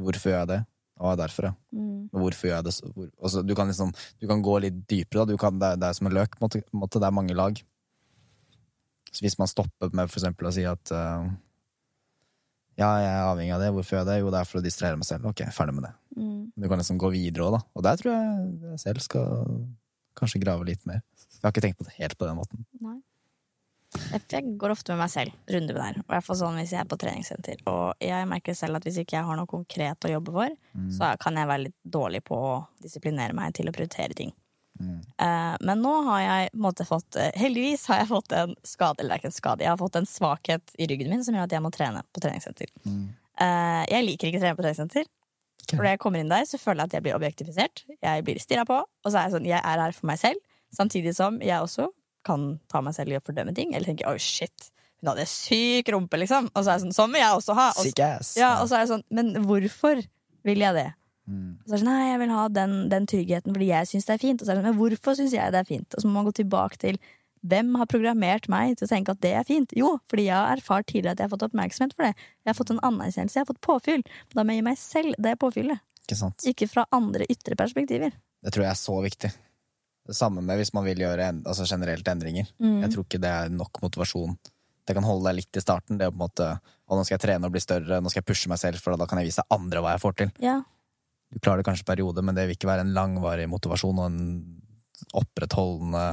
Hvorfor 0.00 0.32
gjør 0.32 0.42
jeg 0.42 0.50
det? 0.54 0.60
Og 0.96 1.16
derfor, 1.20 1.50
ja. 1.50 1.54
Mm. 1.76 2.08
Hvorfor 2.10 2.48
gjør 2.48 2.56
jeg 2.56 2.64
det? 2.66 2.72
så- 2.74 2.92
altså, 3.22 3.42
du, 3.46 3.54
kan 3.54 3.68
liksom, 3.68 3.92
du 4.20 4.26
kan 4.26 4.42
gå 4.42 4.58
litt 4.64 4.82
dypere. 4.88 5.36
Kan, 5.38 5.58
det, 5.60 5.74
er, 5.74 5.76
det 5.76 5.88
er 5.90 5.92
som 5.98 6.08
en 6.08 6.16
løk. 6.16 6.38
Måte, 6.40 6.62
måte. 6.72 6.98
Det 7.00 7.06
er 7.06 7.14
mange 7.14 7.36
lag. 7.36 7.60
Så 9.12 9.22
hvis 9.24 9.38
man 9.38 9.48
stopper 9.48 9.92
med 9.94 10.10
for 10.10 10.18
eksempel 10.20 10.48
å 10.48 10.52
si 10.52 10.64
at 10.68 10.90
eh, 10.92 11.28
ja, 12.76 12.90
jeg 13.00 13.08
er 13.08 13.24
avhengig 13.24 13.54
av 13.56 13.62
det, 13.64 13.72
hvorfor 13.72 13.96
gjør 13.96 14.02
jeg 14.02 14.08
det? 14.10 14.20
Jo, 14.20 14.30
det 14.34 14.38
er 14.40 14.48
for 14.50 14.60
å 14.60 14.64
distrahere 14.64 15.00
meg 15.00 15.08
selv. 15.08 15.28
Ok, 15.30 15.42
ferdig 15.56 15.74
med 15.78 15.86
det. 15.88 15.92
Mm. 16.16 16.40
Du 16.52 16.68
kan 16.68 16.80
liksom 16.80 17.00
gå 17.00 17.10
videre 17.14 17.46
òg, 17.46 17.56
da. 17.56 17.60
Og 17.72 17.84
der 17.86 18.00
tror 18.00 18.12
jeg 18.12 18.48
jeg 18.70 18.82
selv 18.84 19.04
skal 19.04 19.44
kanskje 20.16 20.42
grave 20.44 20.68
litt 20.68 20.84
mer. 20.88 21.02
Jeg 21.36 21.44
har 21.44 21.54
ikke 21.54 21.64
tenkt 21.64 21.80
på 21.80 21.86
det 21.88 21.96
helt 21.96 22.16
på 22.20 22.28
den 22.28 22.38
måten. 22.38 22.64
Nei. 22.84 22.98
Jeg, 24.10 24.42
går 24.60 24.74
ofte 24.74 24.92
med 24.92 25.04
meg 25.04 25.12
selv 25.12 25.52
runder 25.54 25.78
der. 25.78 25.98
I 26.02 26.08
hvert 26.10 26.26
fall 26.26 26.36
sånn 26.36 26.58
hvis 26.60 26.72
jeg 26.74 26.82
er 26.82 26.88
på 26.90 26.98
treningssenter. 27.00 27.60
Og 27.70 28.02
jeg 28.02 28.28
merker 28.28 28.56
selv 28.58 28.76
at 28.76 28.84
hvis 28.84 28.98
ikke 29.00 29.16
jeg 29.16 29.28
har 29.28 29.38
noe 29.38 29.48
konkret 29.48 30.04
å 30.04 30.10
jobbe 30.10 30.34
for, 30.34 30.56
så 30.92 31.12
kan 31.22 31.38
jeg 31.40 31.48
være 31.48 31.64
litt 31.68 31.76
dårlig 31.96 32.20
på 32.26 32.36
å 32.36 32.56
disiplinere 32.82 33.36
meg 33.36 33.54
til 33.56 33.70
å 33.70 33.74
prioritere 33.76 34.16
ting. 34.18 34.34
Mm. 34.80 35.00
Eh, 35.26 35.56
men 35.68 35.82
nå 35.82 35.92
har 36.08 36.22
jeg 36.22 36.50
måtte, 36.60 36.86
fått 36.88 37.16
eh, 37.20 37.30
Heldigvis 37.38 37.86
har 37.90 38.02
jeg 38.02 38.10
fått 38.10 38.34
en 38.36 38.56
skade, 38.66 39.02
eller 39.02 39.16
er 39.16 39.22
ikke 39.22 39.30
en 39.32 39.36
skade, 39.36 39.64
jeg 39.64 39.72
har 39.72 39.80
fått 39.80 39.98
en 40.00 40.08
svakhet 40.08 40.74
i 40.78 40.88
ryggen 40.90 41.12
min 41.12 41.24
som 41.24 41.36
gjør 41.36 41.48
at 41.48 41.54
jeg 41.56 41.64
må 41.64 41.72
trene 41.74 42.02
på 42.12 42.22
treningssenter. 42.24 42.72
Mm. 42.84 43.04
Eh, 43.40 43.82
jeg 43.92 44.08
liker 44.08 44.30
ikke 44.30 44.42
å 44.42 44.44
trene 44.46 44.58
på 44.58 44.66
treningssenter. 44.66 45.08
For 45.66 45.82
når 45.82 45.96
jeg 45.96 46.02
kommer 46.02 46.22
inn 46.22 46.30
der, 46.30 46.44
så 46.46 46.60
føler 46.62 46.84
jeg 46.84 46.90
at 46.90 46.96
jeg 46.96 47.04
blir 47.06 47.16
objektifisert. 47.16 47.82
Jeg 47.98 48.24
blir 48.26 48.38
stirra 48.42 48.66
på, 48.68 48.78
og 48.86 49.10
så 49.10 49.18
er 49.18 49.26
jeg 49.26 49.34
sånn, 49.34 49.48
jeg 49.48 49.58
er 49.58 49.82
her 49.82 49.96
for 49.96 50.10
meg 50.12 50.20
selv, 50.20 50.42
samtidig 50.74 51.16
som 51.16 51.40
jeg 51.42 51.58
også 51.58 51.88
kan 52.26 52.52
ta 52.70 52.82
meg 52.84 52.94
selv 52.94 53.14
i 53.14 53.18
å 53.18 53.24
fordømme 53.24 53.54
ting. 53.54 53.74
Eller 53.74 53.90
tenke 53.90 54.06
'oh 54.06 54.18
shit, 54.18 54.70
hun 55.00 55.10
hadde 55.10 55.26
syk 55.30 55.90
rumpe, 55.94 56.18
liksom. 56.22 56.50
Og 56.54 56.62
så 56.62 56.70
er 56.70 56.78
jeg 56.78 56.86
sånn, 56.86 56.94
sånn 56.96 57.12
vil 57.14 57.22
jeg 57.22 57.40
også 57.40 57.56
ha. 57.58 57.66
Og, 57.74 57.84
ja, 58.38 58.52
og 58.62 58.68
så 58.68 58.78
er 58.78 58.84
jeg 58.84 58.92
sånn, 58.94 59.04
men 59.10 59.34
hvorfor 59.46 60.02
vil 60.46 60.64
jeg 60.64 60.78
det? 60.78 60.88
Mm. 61.26 61.58
Og 61.58 61.66
så 61.66 61.72
er 61.72 61.76
det 61.76 61.82
sånn, 61.82 61.92
nei, 61.92 62.08
jeg 62.08 62.22
vil 62.22 62.34
ha 62.36 62.48
den, 62.54 62.74
den 62.92 63.06
tryggheten 63.10 63.54
fordi 63.56 63.70
jeg 63.72 63.90
syns 63.90 64.08
det 64.08 64.16
er 64.16 64.22
fint. 64.22 64.40
Og 64.40 64.46
så 64.46 64.52
er 64.52 64.58
det 64.58 64.62
sånn, 64.62 64.68
men 64.70 64.80
hvorfor 64.80 65.16
syns 65.18 65.36
jeg 65.36 65.54
det 65.54 65.62
er 65.62 65.68
fint? 65.68 65.88
Og 65.94 66.02
så 66.02 66.08
må 66.08 66.18
man 66.18 66.28
gå 66.28 66.34
tilbake 66.40 66.80
til 66.82 67.00
hvem 67.46 67.74
har 67.78 67.88
programmert 67.90 68.48
meg 68.50 68.76
til 68.78 68.88
å 68.88 68.90
tenke 68.90 69.14
at 69.14 69.22
det 69.22 69.32
er 69.38 69.46
fint? 69.46 69.74
Jo, 69.76 69.96
fordi 70.10 70.28
jeg 70.28 70.34
har 70.34 70.56
erfart 70.56 70.88
tidligere 70.90 71.14
at 71.14 71.22
jeg 71.22 71.28
har 71.28 71.34
fått 71.34 71.46
oppmerksomhet 71.46 71.94
for 71.94 72.08
det. 72.08 72.28
Jeg 72.42 72.50
har 72.50 72.58
fått 72.58 72.72
en 72.74 72.82
anerkjennelse, 72.88 73.38
jeg 73.38 73.44
har 73.44 73.50
fått 73.52 73.64
påfyll. 73.66 74.06
Da 74.34 74.42
må 74.42 74.54
jeg 74.54 74.62
gi 74.62 74.66
meg 74.66 74.80
selv 74.80 75.18
det 75.22 75.34
påfyllet. 75.42 75.82
Ikke? 76.06 76.30
Ikke 76.52 76.68
fra 76.70 76.86
andre 76.94 77.26
ytre 77.30 77.58
perspektiver. 77.58 78.14
Det 78.42 78.54
tror 78.54 78.66
jeg 78.66 78.72
er 78.72 78.80
så 78.80 78.96
viktig. 79.04 79.30
Det 80.06 80.14
samme 80.14 80.42
med 80.46 80.60
hvis 80.60 80.70
man 80.74 80.86
vil 80.86 81.02
gjøre 81.02 81.30
en, 81.32 81.40
altså 81.50 81.66
generelt 81.66 82.06
endringer. 82.08 82.50
Mm. 82.62 82.78
Jeg 82.84 82.94
tror 82.94 83.06
ikke 83.06 83.22
det 83.22 83.32
er 83.32 83.50
nok 83.50 83.82
motivasjon. 83.82 84.36
Det 84.86 84.94
kan 84.94 85.06
holde 85.06 85.26
deg 85.26 85.40
litt 85.40 85.58
i 85.58 85.62
starten. 85.62 85.98
Det 85.98 86.06
er 86.06 86.12
på 86.14 86.20
en 86.20 86.24
måte, 86.28 86.46
å, 86.86 86.94
nå 86.94 87.02
skal 87.02 87.16
jeg 87.16 87.24
trene 87.24 87.48
og 87.48 87.54
bli 87.54 87.62
større, 87.62 87.98
nå 87.98 88.12
skal 88.12 88.22
jeg 88.22 88.28
pushe 88.28 88.50
meg 88.52 88.60
selv, 88.62 88.78
for 88.82 88.94
da 88.94 89.08
kan 89.10 89.18
jeg 89.18 89.32
vise 89.32 89.46
andre 89.50 89.82
hva 89.82 89.96
jeg 89.96 90.04
får 90.04 90.18
til. 90.20 90.30
Ja. 90.44 90.60
Du 91.32 91.40
klarer 91.42 91.60
det 91.60 91.66
kanskje 91.68 91.84
en 91.84 91.90
periode, 91.90 92.22
men 92.22 92.36
det 92.36 92.46
vil 92.46 92.56
ikke 92.56 92.70
være 92.70 92.86
en 92.86 92.94
langvarig 92.96 93.48
motivasjon 93.50 93.98
og 93.98 94.06
en 94.08 94.20
opprettholdende 95.16 96.04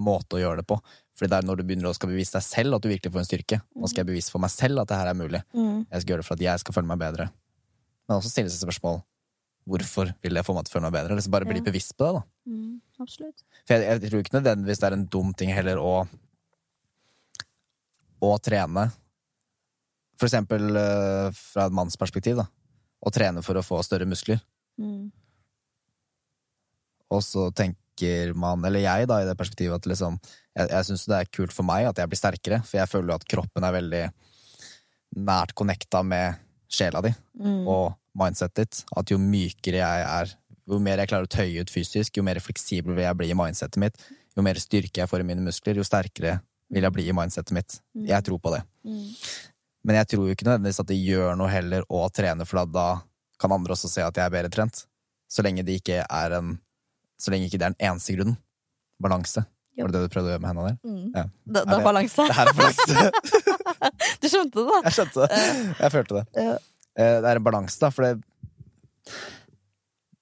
måte 0.00 0.38
å 0.38 0.42
gjøre 0.42 0.62
det 0.62 0.68
på. 0.70 0.78
Fordi 1.16 1.32
det 1.32 1.38
er 1.40 1.46
når 1.48 1.60
du 1.60 1.66
begynner 1.68 1.90
å 1.90 1.96
skal 1.96 2.12
bevise 2.12 2.38
deg 2.38 2.46
selv 2.46 2.76
at 2.78 2.84
du 2.84 2.88
virkelig 2.88 3.12
får 3.12 3.22
en 3.22 3.28
styrke. 3.28 3.60
Nå 3.76 3.90
skal 3.90 4.04
jeg 4.04 4.10
bevise 4.12 4.32
for 4.32 4.42
meg 4.42 4.52
selv 4.54 4.80
at 4.80 4.88
det 4.88 5.00
her 5.00 5.10
er 5.10 5.18
mulig. 5.18 5.42
Mm. 5.52 5.82
Jeg 5.84 6.02
skal 6.02 6.14
gjøre 6.14 6.24
det 6.24 6.28
for 6.30 6.38
at 6.38 6.44
jeg 6.46 6.62
skal 6.62 6.76
føle 6.78 6.90
meg 6.90 7.02
bedre. 7.02 7.28
Men 8.08 8.16
også 8.16 8.32
stille 8.32 8.52
seg 8.52 8.64
spørsmål 8.64 9.02
hvorfor 9.70 10.08
vil 10.24 10.38
det 10.38 10.42
få 10.46 10.54
meg 10.56 10.64
til 10.64 10.72
å 10.72 10.76
føle 10.78 10.86
meg 10.88 10.96
bedre? 10.96 11.18
Liksom 11.18 11.34
bare 11.34 11.48
bli 11.50 11.60
bevisst 11.66 11.96
på 11.98 12.06
det. 12.08 12.20
da 12.20 12.26
Mm. 12.50 12.80
Absolutt. 13.00 13.44
For 13.68 13.76
jeg, 13.76 14.00
jeg 14.02 14.10
tror 14.10 14.22
ikke 14.24 14.34
nødvendigvis 14.34 14.80
det 14.80 14.86
er 14.88 14.94
en 14.96 15.04
dum 15.12 15.28
ting 15.38 15.52
heller 15.54 15.78
å 15.78 15.92
å 18.20 18.30
trene. 18.42 18.88
For 20.20 20.28
eksempel 20.28 20.76
eh, 20.76 21.28
fra 21.36 21.68
et 21.68 21.76
mannsperspektiv, 21.76 22.40
da. 22.42 22.48
Å 23.00 23.12
trene 23.14 23.44
for 23.44 23.56
å 23.56 23.64
få 23.64 23.80
større 23.86 24.08
muskler. 24.08 24.42
Mm. 24.78 25.10
Og 27.10 27.22
så 27.26 27.48
tenker 27.56 28.34
man, 28.38 28.62
eller 28.64 28.80
jeg 28.80 29.08
da, 29.10 29.18
i 29.20 29.26
det 29.28 29.36
perspektivet 29.36 29.76
at 29.76 29.88
liksom 29.90 30.14
Jeg, 30.56 30.70
jeg 30.70 30.86
syns 30.88 31.04
det 31.06 31.16
er 31.18 31.28
kult 31.30 31.52
for 31.54 31.66
meg 31.68 31.86
at 31.86 31.98
jeg 32.00 32.10
blir 32.10 32.18
sterkere, 32.18 32.60
for 32.66 32.80
jeg 32.80 32.90
føler 32.90 33.12
jo 33.12 33.18
at 33.20 33.26
kroppen 33.28 33.66
er 33.66 33.74
veldig 33.76 34.04
nært 35.26 35.54
connecta 35.58 36.02
med 36.06 36.38
sjela 36.70 37.02
di 37.02 37.12
Mm. 37.40 37.66
og 37.68 37.94
mindsetet 38.18 38.54
ditt. 38.54 38.84
At 38.96 39.10
jo 39.10 39.16
mykere 39.18 39.80
jeg 39.80 40.02
er, 40.04 40.32
jo 40.68 40.78
mer 40.82 40.98
jeg 40.98 41.08
klarer 41.08 41.28
å 41.28 41.30
tøye 41.30 41.62
ut 41.62 41.70
fysisk, 41.72 42.16
jo 42.16 42.24
mer 42.26 42.40
fleksibel 42.42 42.94
vil 42.94 43.06
jeg 43.06 43.16
bli 43.16 43.30
i 43.30 43.38
mindsetet 43.38 43.78
mitt, 43.80 43.96
jo 44.36 44.42
mer 44.42 44.60
styrke 44.60 45.00
jeg 45.00 45.08
får 45.08 45.22
i 45.22 45.28
mine 45.30 45.44
muskler, 45.46 45.78
jo 45.80 45.86
sterkere 45.86 46.40
vil 46.70 46.84
jeg 46.84 46.92
bli 46.92 47.06
i 47.08 47.14
mindsetet 47.16 47.54
mitt. 47.56 47.78
Jeg 47.94 48.26
tror 48.26 48.38
på 48.42 48.52
det. 48.54 48.60
Mm. 48.84 49.14
Men 49.84 49.96
jeg 49.96 50.10
tror 50.12 50.26
jo 50.26 50.34
ikke 50.34 50.46
nødvendigvis 50.46 50.82
at 50.82 50.90
det 50.90 50.98
gjør 51.00 51.38
noe 51.38 51.48
heller 51.48 51.86
å 51.88 52.02
trene, 52.12 52.44
for 52.44 52.66
da 52.66 52.88
kan 53.40 53.52
andre 53.56 53.74
også 53.76 53.88
se 53.90 54.02
at 54.04 54.16
jeg 54.16 54.24
er 54.26 54.34
bedre 54.34 54.50
trent. 54.52 54.84
Så 55.30 55.44
lenge 55.46 55.64
det 55.66 55.78
ikke 55.80 56.02
er 56.04 56.36
en 56.40 56.58
Så 57.20 57.30
lenge 57.32 57.46
ikke 57.50 57.58
det 57.60 57.66
er 57.68 57.74
den 57.74 57.90
eneste 57.90 58.14
grunnen. 58.16 58.36
Balanse. 59.00 59.42
Jo. 59.76 59.84
Var 59.84 59.92
det 59.92 60.00
det 60.00 60.08
du 60.08 60.12
prøvde 60.14 60.30
å 60.30 60.32
gjøre 60.34 60.42
med 60.42 60.50
hendene 60.50 60.70
der? 60.70 60.78
Mm. 60.84 61.10
Ja. 61.14 61.24
Da, 61.56 61.62
Er 61.76 61.84
balanse. 61.84 62.24
Det 62.28 62.36
her 62.36 62.50
er 62.50 62.56
balanse. 62.56 63.10
Du 64.20 64.26
skjønte 64.28 64.56
det, 64.60 64.64
da? 64.68 64.78
Jeg 64.84 64.94
skjønte 64.96 65.26
det. 65.26 65.44
Jeg 65.80 65.92
følte 65.94 66.16
det. 66.18 66.24
Ja. 66.36 66.56
Eh, 67.00 67.16
Det 67.22 67.28
er 67.30 67.38
en 67.40 67.44
balanse, 67.46 67.78
da, 67.80 67.88
for 67.94 68.04
det 68.04 68.10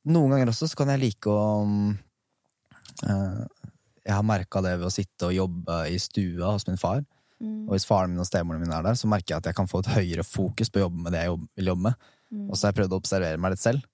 Noen 0.09 0.33
ganger 0.33 0.53
også 0.53 0.69
så 0.71 0.79
kan 0.79 0.93
jeg 0.95 1.03
like 1.03 1.31
å 1.33 1.65
mm, 1.69 1.89
eh, 3.11 3.41
Jeg 4.07 4.15
har 4.15 4.25
merka 4.27 4.63
det 4.65 4.77
ved 4.79 4.89
å 4.89 4.93
sitte 4.95 5.29
og 5.29 5.35
jobbe 5.37 5.81
i 5.93 5.99
stua 6.01 6.53
hos 6.55 6.67
min 6.69 6.79
far. 6.81 7.03
Mm. 7.43 7.67
Og 7.69 7.75
hvis 7.77 7.87
faren 7.87 8.15
min 8.15 8.23
og 8.23 8.27
stemoren 8.29 8.63
min 8.63 8.73
er 8.75 8.87
der, 8.87 8.97
så 8.99 9.11
merker 9.11 9.35
jeg 9.35 9.43
at 9.43 9.51
jeg 9.51 9.59
kan 9.59 9.69
få 9.71 9.83
et 9.85 9.91
høyere 9.99 10.25
fokus 10.27 10.71
på 10.73 10.81
å 10.81 10.87
jobbe 10.87 11.03
med 11.05 11.15
det 11.15 11.27
jeg 11.27 11.35
vil 11.61 11.73
jobbe 11.75 11.87
med. 11.91 12.09
Mm. 12.33 12.49
Og 12.49 12.57
så 12.57 12.67
har 12.67 12.73
jeg 12.73 12.81
prøvd 12.83 12.95
å 12.97 13.01
observere 13.01 13.41
meg 13.41 13.55
litt 13.55 13.63
selv. 13.63 13.87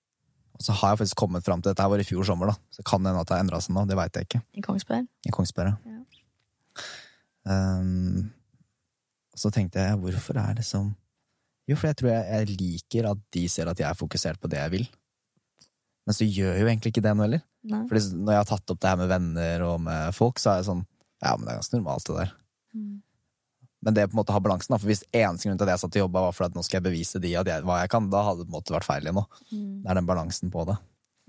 Og 0.55 0.63
så 0.63 0.75
har 0.79 0.93
jeg 0.93 1.01
faktisk 1.03 1.19
kommet 1.19 1.43
fram 1.43 1.61
til 1.61 1.71
Dette 1.71 1.83
her 1.83 1.91
var 1.91 2.01
i 2.01 2.07
fjor 2.07 2.27
sommer, 2.27 2.53
da. 2.53 2.55
Så 2.71 2.83
kan 2.87 3.03
det 3.03 3.11
hende 3.11 3.23
at 3.23 3.29
det 3.29 3.35
har 3.35 3.43
endra 3.43 3.59
seg 3.63 3.75
nå. 3.75 3.83
Det 3.89 3.97
veit 3.99 4.19
jeg 4.19 4.27
ikke. 4.29 4.41
I 4.55 4.63
Kongsberg? 4.65 5.09
I 5.27 5.35
Kongsberg, 5.35 5.75
Ja. 5.85 6.01
Um, 7.45 8.31
så 9.37 9.51
tenkte 9.53 9.83
jeg, 9.83 9.97
hvorfor 10.01 10.39
er 10.41 10.55
det 10.57 10.63
som 10.65 10.87
Jo, 11.69 11.75
for 11.75 11.89
jeg 11.89 11.97
tror 11.99 12.09
jeg, 12.09 12.23
jeg 12.25 12.57
liker 12.59 13.07
at 13.11 13.19
de 13.35 13.43
ser 13.51 13.69
at 13.69 13.79
jeg 13.81 13.85
er 13.89 13.97
fokusert 13.97 14.39
på 14.41 14.49
det 14.49 14.59
jeg 14.59 14.71
vil. 14.73 14.87
Men 16.05 16.17
så 16.17 16.27
gjør 16.27 16.53
jeg 16.53 16.61
jo 16.61 16.69
egentlig 16.69 16.91
ikke 16.93 17.03
det 17.05 17.13
nå 17.17 17.25
heller. 17.25 17.43
For 17.65 17.87
Fordi 17.89 18.19
når 18.21 18.35
jeg 18.35 18.41
har 18.43 18.49
tatt 18.51 18.73
opp 18.73 18.81
det 18.81 18.91
her 18.91 18.99
med 18.99 19.09
venner 19.09 19.63
og 19.65 19.79
med 19.81 20.13
folk, 20.17 20.41
så 20.41 20.51
er 20.51 20.61
jeg 20.61 20.69
sånn 20.69 20.83
Ja, 21.23 21.33
men 21.33 21.47
det 21.47 21.53
er 21.53 21.61
ganske 21.61 21.77
normalt, 21.79 22.05
det 22.05 22.17
der. 22.19 22.33
Mm. 22.75 22.95
Men 23.85 23.93
det 23.93 24.07
på 24.09 24.15
en 24.15 24.19
måte 24.23 24.33
har 24.33 24.41
balansen, 24.41 24.73
da. 24.73 24.79
For 24.81 24.89
hvis 24.89 25.03
eneste 25.13 25.45
grunn 25.47 25.59
til 25.61 25.67
at 25.69 25.75
jeg 25.75 25.83
satt 25.85 25.95
i 25.95 26.01
jobba, 26.01 26.23
var 26.25 26.33
for 26.33 26.47
at 26.47 26.55
nå 26.57 26.63
skal 26.65 26.79
jeg 26.79 26.85
bevise 26.87 27.19
de 27.21 27.35
at 27.37 27.47
jeg, 27.51 27.61
hva 27.67 27.79
jeg 27.83 27.91
kan, 27.93 28.09
da 28.09 28.23
hadde 28.25 28.41
det 28.41 28.47
på 28.49 28.53
en 28.55 28.57
måte 28.57 28.73
vært 28.73 28.87
feil 28.87 29.05
igjen. 29.05 29.19
Mm. 29.53 29.83
Det 29.85 29.91
er 29.93 29.99
den 30.01 30.07
balansen 30.09 30.49
på 30.53 30.65
det. 30.65 30.75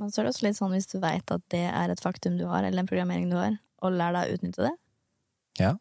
Men 0.01 0.11
så 0.13 0.21
er 0.21 0.27
det 0.27 0.33
også 0.35 0.47
litt 0.49 0.57
sånn 0.59 0.73
hvis 0.73 0.89
du 0.93 0.97
veit 1.01 1.31
at 1.37 1.45
det 1.53 1.65
er 1.69 1.93
et 1.93 2.01
faktum 2.05 2.39
du 2.41 2.47
har, 2.49 2.65
eller 2.65 2.81
en 2.83 2.89
programmering 2.89 3.29
du 3.33 3.37
har, 3.37 3.59
og 3.85 3.93
lær 3.97 4.17
deg 4.17 4.29
å 4.33 4.39
utnytte 4.41 4.65
det. 4.67 4.73
Ja. 5.61 5.75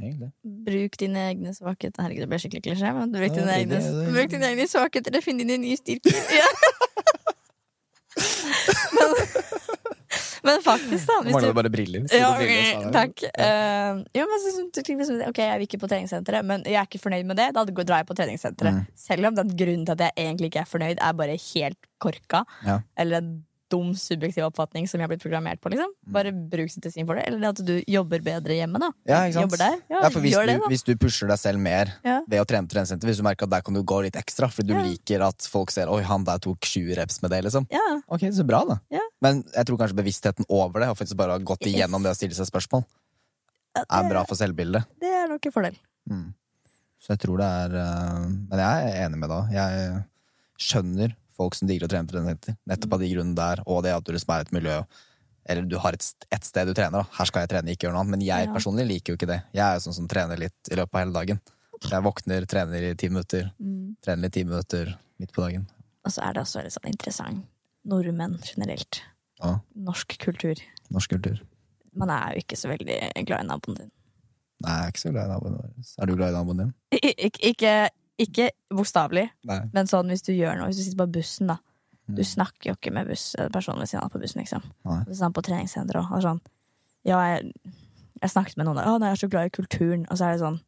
Egentlig. 0.00 0.30
Bruk 0.66 0.96
dine 0.98 1.20
egne 1.30 1.52
svakheter 1.54 2.02
Herregud, 2.02 2.24
det 2.24 2.30
ble 2.32 2.38
skikkelig 2.42 2.64
klisjé, 2.64 2.88
men 2.96 3.12
bruk 3.14 3.30
dine, 3.36 3.46
ja, 3.46 3.60
egne, 3.62 3.78
det- 3.78 3.92
det- 3.94 4.12
bruk 4.16 4.32
dine 4.32 4.48
egne 4.52 4.64
svakheter 4.68 5.16
å 5.16 5.22
finne 5.24 5.44
dine 5.46 5.56
nye 5.64 5.76
styrker. 5.80 6.12
Ja. 6.40 6.48
men, 8.94 9.14
men 10.44 10.60
faktisk, 10.64 11.06
da. 11.08 11.16
Hvis 11.24 11.36
mangler 11.36 11.56
bare 11.56 11.72
briller. 11.72 12.04
Ja, 12.12 12.34
er 12.34 12.42
briller, 12.42 12.84
er 12.84 12.92
takk. 12.94 13.24
Eh, 13.32 14.02
jo, 14.18 14.26
men 14.30 14.42
så, 14.42 14.52
liksom, 14.76 15.22
ok, 15.30 15.40
jeg 15.40 15.62
vil 15.62 15.68
ikke 15.68 15.80
på 15.82 15.90
treningssenteret, 15.90 16.46
men 16.46 16.66
jeg 16.68 16.78
er 16.80 16.88
ikke 16.88 17.02
fornøyd 17.02 17.30
med 17.30 17.40
det. 17.40 17.48
Da 17.56 17.64
drar 17.64 18.02
jeg 18.02 18.10
på 18.10 18.18
treningssenteret. 18.18 18.82
Mm. 18.82 19.00
Selv 19.06 19.30
om 19.30 19.40
den 19.40 19.56
grunnen 19.56 19.88
til 19.88 19.96
at 19.96 20.06
jeg 20.06 20.28
egentlig 20.28 20.52
ikke 20.52 20.62
er 20.66 20.70
fornøyd, 20.70 21.00
er 21.00 21.18
bare 21.18 21.40
helt 21.48 21.90
korka. 22.02 22.44
Ja. 22.66 22.78
Eller 23.00 23.22
en 23.22 23.34
dum 23.74 23.92
subjektiv 23.98 24.46
oppfatning 24.46 24.86
som 24.90 25.00
jeg 25.02 25.08
har 25.08 25.12
blitt 25.12 25.24
programmert 25.24 25.60
på. 25.62 25.72
liksom 25.74 25.92
Bare 26.14 26.32
bruk 26.32 26.70
det 26.80 26.92
for 26.94 27.18
det. 27.18 27.26
Eller 27.28 27.48
at 27.50 27.60
du 27.66 27.74
jobber 27.90 28.22
bedre 28.24 28.56
hjemme, 28.56 28.80
da. 28.82 28.90
Ja? 29.10 29.20
Jobber 29.34 29.60
der. 29.60 29.78
Ja, 29.90 30.04
Ja, 30.04 30.10
hvis, 30.14 30.32
gjør 30.32 30.46
det, 30.48 30.56
du, 30.58 30.64
da. 30.64 30.70
hvis 30.72 30.86
du 30.86 30.92
pusher 31.00 31.30
deg 31.30 31.40
selv 31.40 31.62
mer 31.64 31.92
ved 32.04 32.40
å 32.40 32.46
trene 32.48 32.68
på 32.68 32.74
treningssenter, 32.76 33.10
hvis 33.10 33.20
du 33.20 33.26
merker 33.26 33.48
at 33.48 33.54
der 33.56 33.64
kan 33.66 33.76
du 33.76 33.82
gå 33.82 34.00
litt 34.06 34.18
ekstra, 34.20 34.48
fordi 34.52 34.72
du 34.72 34.78
liker 34.80 35.24
at 35.26 35.48
folk 35.50 35.72
ser 35.74 35.90
'oi, 35.92 36.02
han 36.06 36.24
der 36.24 36.38
tok 36.44 36.60
20 36.60 36.94
reps 37.00 37.20
med 37.22 37.30
det', 37.34 37.42
liksom. 37.48 37.66
Ja, 37.72 37.82
Ok, 38.08 38.20
så 38.36 38.44
bra, 38.46 38.62
da. 38.68 38.78
Ja. 38.92 39.02
Men 39.24 39.42
jeg 39.54 39.66
tror 39.66 39.78
kanskje 39.80 39.96
bevisstheten 39.96 40.44
over 40.48 40.80
det, 40.84 40.88
og 40.92 40.98
faktisk 41.00 41.16
bare 41.16 41.38
har 41.38 41.44
gått 41.46 41.66
igjennom 41.68 42.02
det 42.04 42.12
å 42.12 42.18
stille 42.18 42.36
seg 42.36 42.46
spørsmål, 42.50 42.84
ja, 43.74 43.82
er 43.88 44.08
bra 44.10 44.24
for 44.28 44.38
selvbildet. 44.38 44.84
det 45.00 45.10
er 45.10 45.28
nok 45.32 45.46
en 45.46 45.54
fordel. 45.54 45.76
Mm. 46.10 46.34
Så 47.00 47.12
jeg 47.14 47.20
tror 47.24 47.40
det 47.40 47.46
er 47.46 47.74
eh, 47.80 48.20
Men 48.50 48.60
jeg 48.62 48.90
er 48.92 49.06
enig 49.06 49.18
med 49.20 49.28
deg. 49.32 49.52
Jeg 49.52 50.04
skjønner 50.64 51.14
folk 51.36 51.54
som 51.54 51.68
digger 51.68 51.86
å 51.86 51.90
trene 51.90 52.06
på 52.06 52.14
treningssenter. 52.14 52.56
Nettopp 52.70 52.92
av 52.96 53.00
de 53.00 53.08
grunnene 53.14 53.34
der, 53.38 53.62
og 53.66 53.82
det 53.84 53.92
at 53.94 54.04
du 54.06 54.12
liksom 54.12 54.34
er 54.36 54.40
et 54.46 54.52
miljø 54.52 54.78
Eller 55.46 55.62
du 55.68 55.76
har 55.76 55.92
et, 55.92 56.04
et 56.32 56.44
sted 56.44 56.66
du 56.66 56.72
trener. 56.72 57.02
da 57.02 57.18
Her 57.18 57.26
skal 57.28 57.42
jeg 57.42 57.50
trene, 57.50 57.68
ikke 57.74 57.84
gjøre 57.84 57.92
noe 57.92 58.00
annet. 58.00 58.10
Men 58.16 58.20
jeg 58.24 58.48
personlig 58.48 58.86
liker 58.88 59.12
jo 59.12 59.16
ikke 59.18 59.26
det. 59.28 59.42
Jeg 59.52 59.60
er 59.66 59.74
jo 59.76 59.82
sånn 59.84 59.92
som 59.98 60.06
trener 60.08 60.38
litt 60.40 60.70
i 60.72 60.74
løpet 60.78 60.94
av 60.94 61.00
hele 61.02 61.12
dagen. 61.12 61.40
Jeg 61.84 62.00
våkner, 62.06 62.46
trener 62.48 62.82
i 62.90 62.94
ti 62.96 63.08
minutter, 63.10 63.50
Mm. 63.60 63.96
trener 64.00 64.24
i 64.24 64.30
ti 64.30 64.44
minutter 64.44 64.94
midt 65.20 65.32
på 65.36 65.42
dagen. 65.44 65.66
Og 66.06 66.10
så 66.12 66.22
er 66.24 66.32
det 66.32 66.40
også 66.46 66.62
veldig 66.62 66.72
sånn 66.72 66.88
interessant. 66.88 67.44
Nordmenn 67.84 68.38
generelt. 68.40 69.02
Ja, 69.42 69.58
Norsk 69.76 70.16
kultur. 70.18 70.54
norsk 70.90 71.10
kultur. 71.10 71.40
Man 71.94 72.08
er 72.08 72.32
jo 72.32 72.40
ikke 72.40 72.56
så 72.56 72.68
veldig 72.72 73.26
glad 73.26 73.44
i 73.44 73.46
naboen 73.46 73.76
din. 73.76 73.90
Nei, 74.64 74.70
jeg 74.80 74.86
er 74.86 74.92
ikke 74.92 75.02
så 75.04 75.12
glad 75.12 75.26
i 75.28 75.32
naboen 75.34 75.56
vår. 75.60 75.70
Er 76.00 76.06
du 76.06 76.16
glad 76.16 76.32
i 76.32 76.36
naboen 76.38 76.56
din? 76.56 76.74
I- 76.92 77.14
i- 77.18 77.52
Ikke, 77.52 77.88
ikke, 78.18 78.50
bokstavelig, 78.70 79.30
men 79.72 79.86
sånn 79.90 80.06
hvis 80.12 80.22
du 80.22 80.32
gjør 80.32 80.58
noe. 80.58 80.68
Hvis 80.70 80.76
du 80.76 80.82
sitter 80.84 81.00
på 81.06 81.12
bussen, 81.12 81.46
da. 81.48 81.56
Du 82.06 82.20
Mm. 82.20 82.26
snakker 82.28 82.68
jo 82.68 82.74
ikke 82.74 82.92
med 82.92 83.06
buss, 83.08 83.34
personen 83.50 83.78
ved 83.80 83.88
siden 83.88 84.04
av 84.04 84.10
på 84.12 84.20
bussen, 84.20 84.42
liksom. 84.42 84.62
Han 84.84 85.06
er 85.08 85.30
på 85.30 85.42
treningssenteret 85.42 86.10
og 86.12 86.20
sånn 86.22 86.40
Ja, 87.04 87.18
jeg, 87.34 87.52
jeg 88.22 88.30
snakket 88.30 88.56
med 88.58 88.66
noen 88.66 88.76
der. 88.76 88.84
Å, 88.86 88.98
nei, 89.00 89.08
jeg 89.08 89.16
er 89.16 89.26
så 89.26 89.30
glad 89.30 89.46
i 89.46 89.50
kulturen. 89.56 90.06
Og 90.10 90.16
så 90.18 90.24
er 90.28 90.32
det 90.36 90.40
sånn 90.44 90.60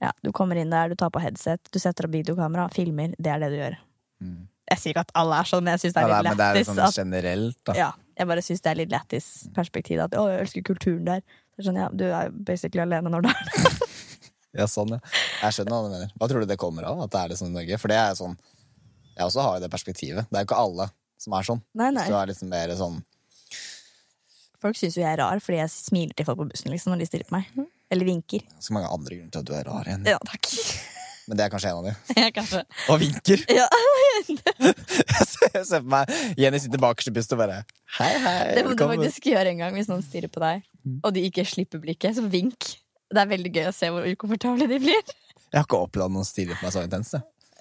Ja, 0.00 0.12
du 0.22 0.30
kommer 0.32 0.56
inn 0.56 0.70
der, 0.70 0.88
du 0.88 0.94
tar 0.94 1.10
på 1.10 1.20
headset, 1.20 1.60
du 1.72 1.78
setter 1.78 2.04
opp 2.06 2.12
videokamera, 2.14 2.68
filmer. 2.72 3.14
Det 3.20 3.26
er 3.32 3.38
det 3.42 3.50
du 3.52 3.56
gjør. 3.58 3.76
Mm. 4.22 4.46
Jeg 4.70 4.78
sier 4.78 4.92
ikke 4.94 5.00
at 5.08 5.10
alle 5.14 5.40
er 5.40 5.48
sånn, 5.50 5.64
men 5.64 5.72
jeg 5.76 5.80
syns 5.90 5.94
det 5.96 6.02
er 6.04 6.08
ja, 6.08 6.20
litt 6.20 6.24
litt 6.24 6.30
men 6.30 6.38
det 6.38 6.46
er 6.46 6.54
litt 6.60 6.68
sånn 6.70 6.84
at- 6.86 6.94
generelt, 6.94 7.56
da. 7.64 7.72
ja, 7.74 7.90
jeg 8.16 8.26
bare 8.28 8.44
syns 8.46 8.60
det 8.62 8.70
er 8.70 8.74
litt 8.80 8.90
lættis 8.92 9.26
perspektiv. 9.56 10.00
At 10.04 10.12
å, 10.12 10.28
jeg 10.30 10.40
elsker 10.46 10.62
kulturen 10.62 11.04
der. 11.04 11.20
Det 11.24 11.58
er 11.64 11.70
sånn, 11.72 11.76
ja, 11.80 11.88
du 11.88 12.04
er 12.06 12.30
basically 12.30 12.80
alene 12.84 13.10
når 13.10 13.22
du 13.22 13.28
er 13.28 13.32
der. 13.32 13.79
Ja, 14.56 14.66
sånn, 14.66 14.96
ja. 14.96 14.98
Jeg 15.44 15.56
skjønner 15.56 15.76
hva 15.76 15.82
du 15.84 15.92
mener. 15.92 16.14
Hva 16.18 16.28
tror 16.30 16.42
du 16.42 16.48
det 16.50 16.58
kommer 16.60 16.88
av? 16.88 17.04
At 17.04 17.12
det 17.14 17.20
er 17.20 17.32
det 17.32 17.38
sånn 17.38 17.52
i 17.52 17.56
Norge? 17.58 17.78
For 17.78 17.92
det 17.92 17.98
er 18.00 18.16
sånn 18.18 18.34
Jeg 19.16 19.26
også 19.28 19.44
har 19.44 19.58
jo 19.58 19.62
det 19.64 19.70
perspektivet. 19.70 20.26
Det 20.30 20.38
er 20.38 20.44
jo 20.44 20.48
ikke 20.50 20.62
alle 20.64 20.88
som 21.20 21.36
er 21.36 21.46
sånn. 21.46 21.60
Nei, 21.78 21.90
nei. 21.94 22.06
Så 22.08 22.14
det 22.14 22.20
er 22.22 22.30
liksom 22.32 22.50
mer 22.50 22.74
sånn 22.78 23.00
Folk 24.60 24.76
syns 24.76 24.96
jo 24.98 25.00
jeg 25.00 25.08
er 25.14 25.20
rar 25.22 25.40
fordi 25.40 25.56
jeg 25.62 25.72
smiler 25.72 26.16
til 26.16 26.26
folk 26.28 26.40
på 26.42 26.48
bussen 26.50 26.72
liksom, 26.72 26.92
når 26.92 27.00
de 27.00 27.06
stirrer 27.08 27.28
på 27.30 27.38
meg. 27.38 27.46
Eller 27.90 28.04
vinker. 28.04 28.42
Så 28.60 28.74
mange 28.76 28.90
andre 28.92 29.16
grunner 29.16 29.32
til 29.32 29.40
at 29.40 29.48
du 29.48 29.54
er 29.56 29.64
rar 29.70 29.88
igjen. 29.88 30.04
Ja, 30.10 30.18
takk. 30.28 30.50
Men 31.30 31.38
det 31.38 31.46
er 31.46 31.52
kanskje 31.52 31.70
en 31.70 31.78
av 31.78 31.86
dem. 31.86 31.96
Ja, 32.20 32.26
kanskje. 32.34 32.60
Og 32.92 33.00
vinker! 33.00 33.44
Ja, 33.54 33.68
Jeg 34.60 35.64
ser, 35.64 35.80
på 35.80 35.88
meg 35.90 36.10
Jenny 36.38 36.58
sitter 36.60 36.82
bakerst 36.82 37.08
i 37.08 37.14
bussen 37.14 37.34
og 37.38 37.40
bare 37.40 37.62
Hei, 37.96 38.10
hei. 38.20 38.34
Det 38.58 38.64
må 38.66 38.74
du 38.76 38.82
faktisk 38.84 39.30
gjøre 39.30 39.54
en 39.54 39.62
gang 39.62 39.78
hvis 39.78 39.88
noen 39.88 40.04
stirrer 40.04 40.30
på 40.32 40.42
deg, 40.42 40.66
og 41.00 41.14
de 41.16 41.24
ikke 41.28 41.46
slipper 41.48 41.80
blikket. 41.82 42.18
Så 42.18 42.26
vink. 42.30 42.68
Det 43.10 43.18
er 43.24 43.30
veldig 43.32 43.50
gøy 43.56 43.66
å 43.68 43.74
se 43.74 43.90
hvor 43.90 44.06
ukomfortable 44.06 44.66
de 44.70 44.78
blir. 44.82 45.12
Jeg 45.50 45.58
har 45.58 45.66
ikke 45.66 45.80
opplevd 45.82 46.14
noen 46.14 46.26
stirre 46.28 46.54
på 46.58 46.66
meg 46.66 46.74
så 46.76 46.82
intenst. 46.86 47.16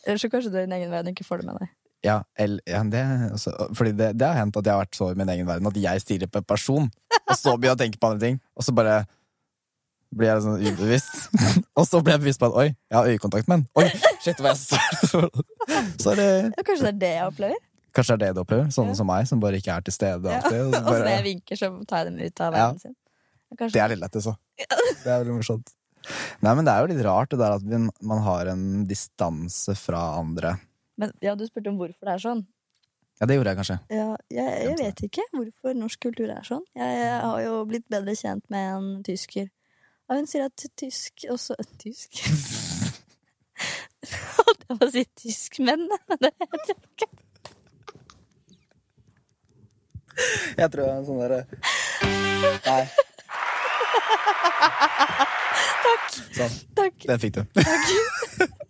Så 0.05 0.29
kanskje 0.29 0.51
du 0.53 0.57
i 0.59 0.65
din 0.65 0.75
egen 0.77 0.91
verden 0.93 1.13
ikke 1.15 1.25
får 1.25 1.41
det 1.41 1.49
med 1.49 1.57
deg. 1.63 1.71
Ja, 2.05 2.19
el, 2.39 2.59
ja, 2.69 2.79
det, 2.87 3.01
altså, 3.33 3.51
fordi 3.75 3.91
det, 3.99 4.13
det 4.21 4.27
har 4.29 4.37
hendt 4.39 4.55
at 4.55 4.67
jeg 4.69 4.71
har 4.71 4.85
vært 4.85 4.95
så 4.95 5.09
i 5.11 5.17
min 5.19 5.27
egen 5.33 5.47
verden 5.49 5.67
at 5.67 5.75
jeg 5.81 5.99
stirrer 6.05 6.29
på 6.31 6.39
en 6.39 6.45
person, 6.47 6.85
og 7.19 7.33
så 7.35 7.55
begynner 7.57 7.73
jeg 7.73 7.75
å 7.75 7.81
tenke 7.81 7.99
på 7.99 8.11
andre 8.13 8.23
ting, 8.23 8.37
og 8.55 8.63
så 8.63 8.71
bare 8.77 8.93
blir 10.15 10.29
jeg 10.31 10.45
sånn 10.45 10.63
ubevisst. 10.63 11.17
og 11.77 11.83
så 11.89 11.99
blir 12.05 12.15
jeg 12.15 12.23
bevisst 12.23 12.39
på 12.41 12.47
at 12.47 12.55
oi, 12.61 12.67
jeg 12.71 12.97
har 12.97 13.09
øyekontakt 13.11 13.49
med 13.51 13.59
en. 13.59 13.65
Oi, 13.81 13.89
shit, 14.23 14.39
hva 14.39 14.53
jeg 14.53 14.61
sa. 14.63 16.15
det, 16.15 16.29
Ja, 16.55 16.63
kanskje 16.63 16.85
det 16.85 16.93
er 16.93 17.01
det 17.03 17.11
jeg 17.17 17.27
opplever. 17.33 17.59
Kanskje 17.99 18.15
det 18.15 18.15
er 18.15 18.23
det 18.31 18.37
du 18.37 18.41
opplever? 18.45 18.71
Sånne 18.73 18.93
Ja. 18.95 18.99
som 19.01 19.09
meg, 19.09 19.27
som 19.27 19.43
bare 19.43 19.59
ikke 19.59 19.75
er 19.75 19.81
til 19.85 19.93
stede 19.97 20.31
alltid. 20.39 20.61
og 20.61 20.73
så 20.73 20.79
Og 20.79 20.89
så 20.95 21.03
når 21.03 21.11
jeg 21.17 21.23
vinker, 21.27 21.59
så 21.59 21.69
tar 21.89 22.05
jeg 22.05 22.13
dem 22.13 22.19
ut 22.25 22.41
av 22.47 22.53
Ja. 22.53 22.57
verden 22.69 22.79
sin. 22.85 22.95
Kanskje 23.57 23.75
det 23.77 23.83
er 23.83 23.93
litt 23.93 24.01
lættis 24.03 24.29
òg. 24.29 24.37
Det 25.03 25.09
er 25.09 25.21
veldig 25.23 25.35
morsomt. 25.39 25.73
Nei, 26.43 26.53
men 26.55 26.63
det 26.65 26.71
er 26.71 26.83
jo 26.83 26.89
litt 26.93 27.01
rart 27.05 27.31
det 27.33 27.39
der 27.41 27.57
at 27.57 27.63
man 28.07 28.21
har 28.23 28.49
en 28.53 28.85
distanse 28.87 29.73
fra 29.77 29.99
andre. 30.19 30.53
Men 30.99 31.11
ja, 31.23 31.35
du 31.35 31.43
spurte 31.47 31.71
om 31.71 31.77
hvorfor 31.79 32.07
det 32.07 32.13
er 32.15 32.23
sånn. 32.23 32.43
Ja, 33.19 33.27
det 33.27 33.35
gjorde 33.35 33.51
jeg 33.51 33.59
kanskje. 33.59 33.77
Ja, 33.91 34.07
jeg, 34.31 34.51
jeg 34.63 34.76
vet 34.80 35.01
ikke 35.09 35.26
hvorfor 35.35 35.76
norsk 35.76 36.01
kultur 36.05 36.31
er 36.31 36.45
sånn. 36.47 36.63
Jeg, 36.80 36.99
jeg 37.01 37.17
har 37.26 37.41
jo 37.43 37.57
blitt 37.67 37.88
bedre 37.91 38.15
kjent 38.15 38.45
med 38.53 38.69
en 38.77 38.88
tysker. 39.07 39.49
Og 40.09 40.21
hun 40.21 40.30
sier 40.30 40.47
at 40.47 40.63
tysk 40.80 41.26
også 41.30 41.57
Tysk? 41.84 42.15
Holdt 44.39 44.63
jeg 44.63 44.80
på 44.80 44.88
å 44.88 44.93
si 44.93 45.03
tyskmenn, 45.19 45.84
men 45.89 46.21
det 46.23 46.31
heter 46.39 46.71
jeg 46.71 46.80
ikke. 46.93 47.09
Jeg 50.59 50.71
tror 50.71 50.84
jeg 50.84 50.89
er 50.89 50.97
en 50.97 51.05
sånn 51.07 51.21
derre 51.21 51.45
Nei. 52.65 52.81
Takk. 55.86 56.07
Sånn. 56.36 56.56
Takk. 56.78 56.98
Den 57.10 57.20
fikk 57.22 57.34
du. 57.38 57.41
takk. 57.60 57.86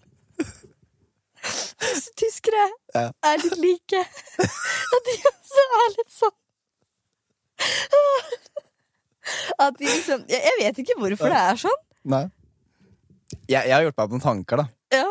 Tyskere 2.19 2.65
Ja. 2.93 3.05
er 3.23 3.37
litt 3.41 3.57
like. 3.61 4.01
At 4.95 5.07
de 5.07 5.13
også 5.29 5.63
er 5.79 5.89
litt 5.95 6.11
sånn 6.13 6.35
At 9.59 9.77
de 9.79 9.85
liksom 9.87 10.25
Jeg, 10.31 10.55
vet 10.59 10.81
ikke 10.83 10.97
hvorfor 10.99 11.31
det 11.31 11.39
er 11.51 11.59
sånn. 11.61 11.79
Nei. 12.09 12.25
Jeg, 13.49 13.61
jeg 13.69 13.73
har 13.75 13.83
gjort 13.85 13.97
meg 13.97 14.05
opp 14.05 14.13
noen 14.15 14.23
tanker, 14.25 14.63
da. 14.63 14.65
Ja. 14.93 15.09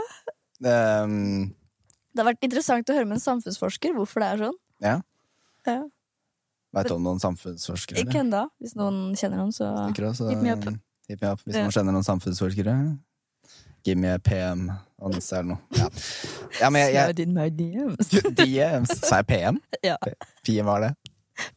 Um... 1.05 1.15
Det 2.13 2.23
har 2.25 2.29
vært 2.33 2.47
interessant 2.49 2.91
å 2.91 2.97
høre 2.97 3.07
med 3.07 3.19
en 3.21 3.23
samfunnsforsker 3.25 3.95
hvorfor 3.95 4.25
det 4.25 4.29
er 4.33 4.39
sånn. 4.49 4.59
ja. 4.85 4.97
Ja. 5.69 5.83
Veit 6.77 6.89
du 6.89 6.95
om 6.99 7.05
noen 7.05 7.21
samfunnsforskere? 7.23 8.03
Ikke 8.03 8.21
ennå. 8.21 8.45
Hvis 8.61 8.75
noen 8.77 9.15
kjenner 9.17 9.41
noen, 9.41 9.53
så 9.55 9.71
hit 10.29 10.43
me 10.43 10.53
up. 10.53 10.67
hit 11.09 11.23
me 11.23 11.31
up. 11.33 11.45
Hvis 11.47 11.57
noen 11.57 11.73
kjenner 11.73 11.97
noen 11.97 12.07
samfunnsforskere. 12.07 12.75
Give 13.87 13.97
me 13.97 14.11
a 14.13 14.19
PM 14.19 14.69
on 15.01 15.15
eller 15.15 15.43
noe. 15.49 15.59
Ja, 15.79 15.89
ja 16.61 16.71
men 16.75 16.83
jeg, 16.83 16.95
jeg 16.95 17.21
in 17.25 17.35
my 17.37 17.49
DMs. 17.49 18.11
DMs. 18.41 18.97
Sa 19.01 19.23
jeg 19.23 19.29
PM? 19.31 19.63
Ja. 19.87 19.97
PM 20.45 20.67
var 20.69 20.85
det? 20.85 20.93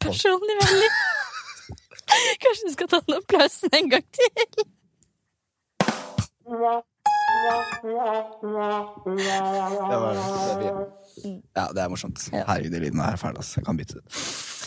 Personlig 0.00 0.56
melding. 0.62 0.94
Kanskje 2.40 2.68
du 2.68 2.72
skal 2.76 2.88
ta 2.92 3.02
den 3.04 3.18
applausen 3.18 3.76
en 3.76 3.90
gang 3.90 4.06
til? 4.16 4.64
Det 6.42 6.58
var, 6.60 6.82
det 7.82 7.92
ja, 11.56 11.66
det 11.74 11.82
er 11.82 11.88
morsomt. 11.88 12.28
Herregud, 12.32 12.70
de 12.70 12.80
lydene 12.80 13.02
er 13.12 13.16
fæle. 13.16 13.38
ass. 13.38 13.56
Jeg 13.56 13.64
kan 13.66 13.76
bytte 13.76 13.98
ut. 13.98 14.61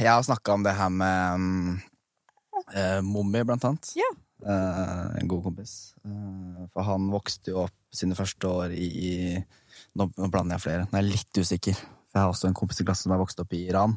Jeg 0.00 0.08
har 0.08 0.22
snakka 0.26 0.54
om 0.56 0.64
det 0.66 0.72
her 0.76 0.90
med 0.92 1.34
um, 1.34 1.80
uh, 2.72 3.00
Mommi, 3.06 3.42
blant 3.46 3.64
annet. 3.68 3.90
Ja. 3.98 4.08
Uh, 4.42 5.12
en 5.20 5.28
god 5.30 5.44
kompis. 5.44 5.94
Uh, 6.06 6.64
for 6.72 6.86
han 6.88 7.10
vokste 7.12 7.52
jo 7.52 7.64
opp 7.66 7.76
sine 7.94 8.16
første 8.18 8.48
år 8.48 8.72
i, 8.74 8.88
i 8.88 9.12
nå, 9.98 10.08
nå 10.08 10.30
blander 10.32 10.56
jeg 10.56 10.64
flere. 10.64 10.86
Nå 10.88 10.98
er 10.98 11.04
jeg 11.04 11.18
litt 11.18 11.42
usikker. 11.44 11.76
For 11.76 12.18
jeg 12.18 12.24
har 12.24 12.32
også 12.32 12.48
en 12.50 12.56
kompis 12.58 12.82
i 12.82 12.86
klassen 12.88 13.06
som 13.08 13.14
har 13.14 13.22
vokst 13.22 13.40
opp 13.44 13.54
i 13.56 13.62
Iran. 13.68 13.94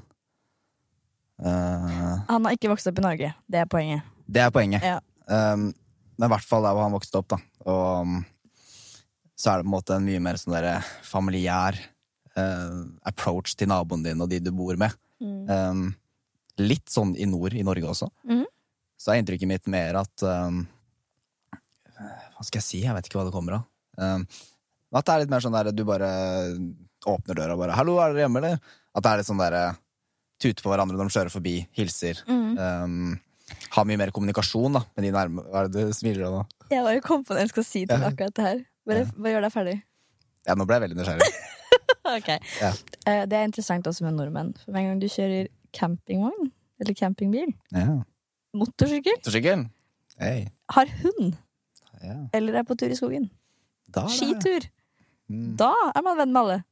Eh, 1.44 2.20
Han 2.30 2.46
har 2.48 2.56
ikke 2.56 2.70
vokst 2.72 2.88
opp 2.88 3.00
i 3.02 3.04
Norge. 3.04 3.32
Det 3.52 3.60
er 3.64 3.68
poenget. 3.72 4.06
det 4.28 4.44
er 4.46 4.54
poenget. 4.56 4.86
Ja. 4.86 5.00
Um, 5.28 5.72
men 6.16 6.30
i 6.30 6.32
hvert 6.32 6.48
fall 6.48 6.64
der 6.64 6.76
hvor 6.78 6.86
han 6.86 6.96
vokste 6.96 7.20
opp, 7.20 7.28
da. 7.34 7.40
Og 7.68 8.06
um, 8.08 8.22
så 9.36 9.52
er 9.52 9.60
det 9.60 9.66
på 9.66 9.70
en 9.72 9.76
måte 9.76 9.98
en 9.98 10.06
mye 10.08 10.22
mer 10.24 10.40
sånn 10.40 10.56
der 10.56 10.86
familiær 11.04 11.76
eh, 12.40 12.78
approach 13.10 13.58
til 13.60 13.68
naboen 13.68 14.06
din 14.06 14.22
og 14.24 14.30
de 14.32 14.40
du 14.40 14.52
bor 14.56 14.78
med. 14.80 14.96
Um, 15.22 15.86
litt 16.62 16.90
sånn 16.92 17.14
i 17.20 17.28
nord 17.30 17.56
i 17.56 17.64
Norge 17.66 17.88
også. 17.92 18.10
Mm. 18.28 18.46
Så 19.00 19.12
er 19.12 19.22
inntrykket 19.22 19.50
mitt 19.50 19.68
mer 19.72 19.98
at 20.00 20.24
um, 20.24 20.64
Hva 21.96 22.44
skal 22.44 22.60
jeg 22.60 22.66
si? 22.68 22.82
Jeg 22.84 22.96
vet 22.96 23.08
ikke 23.08 23.20
hva 23.20 23.28
det 23.30 23.36
kommer 23.36 23.60
av. 23.60 23.66
Um, 24.00 24.26
at 24.96 25.08
det 25.08 25.14
er 25.14 25.24
litt 25.26 25.32
mer 25.34 25.44
sånn 25.44 25.56
der 25.56 25.72
du 25.76 25.84
bare 25.88 26.10
åpner 27.06 27.36
døra 27.38 27.56
og 27.56 27.62
bare 27.62 27.76
'Hallo, 27.76 27.98
er 28.00 28.14
dere 28.14 28.26
hjemme', 28.26 28.40
eller? 28.42 28.60
At 28.96 29.04
det 29.04 29.12
er 29.12 29.20
litt 29.20 29.28
sånn 29.28 29.42
derre 29.42 29.64
tute 30.42 30.64
på 30.64 30.72
hverandre 30.72 30.98
når 30.98 31.10
de 31.10 31.16
kjører 31.16 31.34
forbi, 31.34 31.56
hilser. 31.76 32.22
Mm. 32.28 33.20
Ha 33.76 33.84
mye 33.88 34.00
mer 34.00 34.12
kommunikasjon 34.16 34.74
da 34.74 34.82
med 34.96 35.06
de 35.06 35.12
nærme 35.14 35.44
Hva 35.52 35.64
er 35.64 35.68
det 35.70 35.84
du 35.86 35.94
smiler 35.94 36.26
av 36.28 36.34
nå? 36.34 36.46
Jeg 36.72 36.82
bare 36.88 37.02
kom 37.06 37.22
på 37.28 37.36
det 37.36 37.44
jeg 37.46 37.52
skal 37.54 37.68
si 37.68 37.84
til 37.86 38.02
Ja. 38.02 38.10
akkurat 38.10 38.34
det 38.34 38.46
her. 38.46 38.64
Bare, 38.88 39.04
bare 39.18 39.34
gjør 39.36 39.46
deg 39.46 39.54
ferdig. 39.54 39.76
Ja, 40.48 40.56
nå 40.56 40.66
ble 40.66 40.80
jeg 40.80 40.84
veldig 40.86 40.98
nysgjerrig. 41.02 41.30
Ok. 42.18 42.28
Ja. 42.62 42.72
Eh, 43.08 43.26
Det 43.26 43.34
er 43.40 43.44
interessant 43.48 43.88
også 43.88 44.04
med 44.06 44.14
nordmenn. 44.18 44.54
For 44.64 44.72
med 44.72 44.82
en 44.84 44.88
gang 44.92 45.00
du 45.02 45.08
kjører 45.08 45.48
campingvogn, 45.74 46.52
eller 46.82 46.94
campingbil, 46.94 47.54
Ja. 47.74 48.02
motorsykkel, 48.56 49.18
Motorsykkel? 49.20 49.66
Hey. 50.20 50.46
har 50.72 50.86
hund, 51.02 51.36
Ja. 52.04 52.16
eller 52.34 52.56
er 52.60 52.64
på 52.64 52.76
tur 52.78 52.88
i 52.88 52.96
skogen, 52.96 53.30
Da 53.92 54.06
skitur, 54.08 54.70
Mm. 55.30 55.56
da 55.58 55.74
er 55.96 56.02
man 56.04 56.18
venn 56.18 56.32
med 56.34 56.42
alle. 56.42 56.64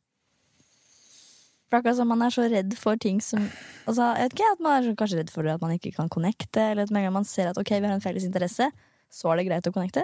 For 1.69 1.79
akkurat 1.81 1.95
som 1.97 2.07
man 2.07 2.21
er 2.21 2.29
så 2.29 2.43
redd 2.51 2.75
for 2.77 2.95
ting 2.95 3.19
som 3.21 3.47
altså, 3.87 4.15
Jeg 4.15 4.29
vet 4.29 4.33
ikke, 4.37 4.51
at 4.53 4.59
Man 4.61 4.75
er 4.83 4.87
så 4.91 4.95
kanskje 4.95 5.17
redd 5.19 5.31
for 5.33 5.47
at 5.49 5.61
man 5.61 5.71
ikke 5.71 5.93
kan 5.95 6.09
connecte, 6.09 6.61
eller 6.71 6.83
at 6.83 6.91
med 6.91 7.01
en 7.01 7.05
gang 7.07 7.13
man 7.13 7.25
ser 7.25 7.49
at 7.49 7.57
ok, 7.57 7.69
vi 7.81 7.87
har 7.87 7.95
en 7.95 8.01
felles 8.01 8.23
interesse, 8.23 8.69
så 9.11 9.31
er 9.31 9.37
det 9.37 9.47
greit 9.47 9.67
å 9.67 9.73
connecte. 9.73 10.03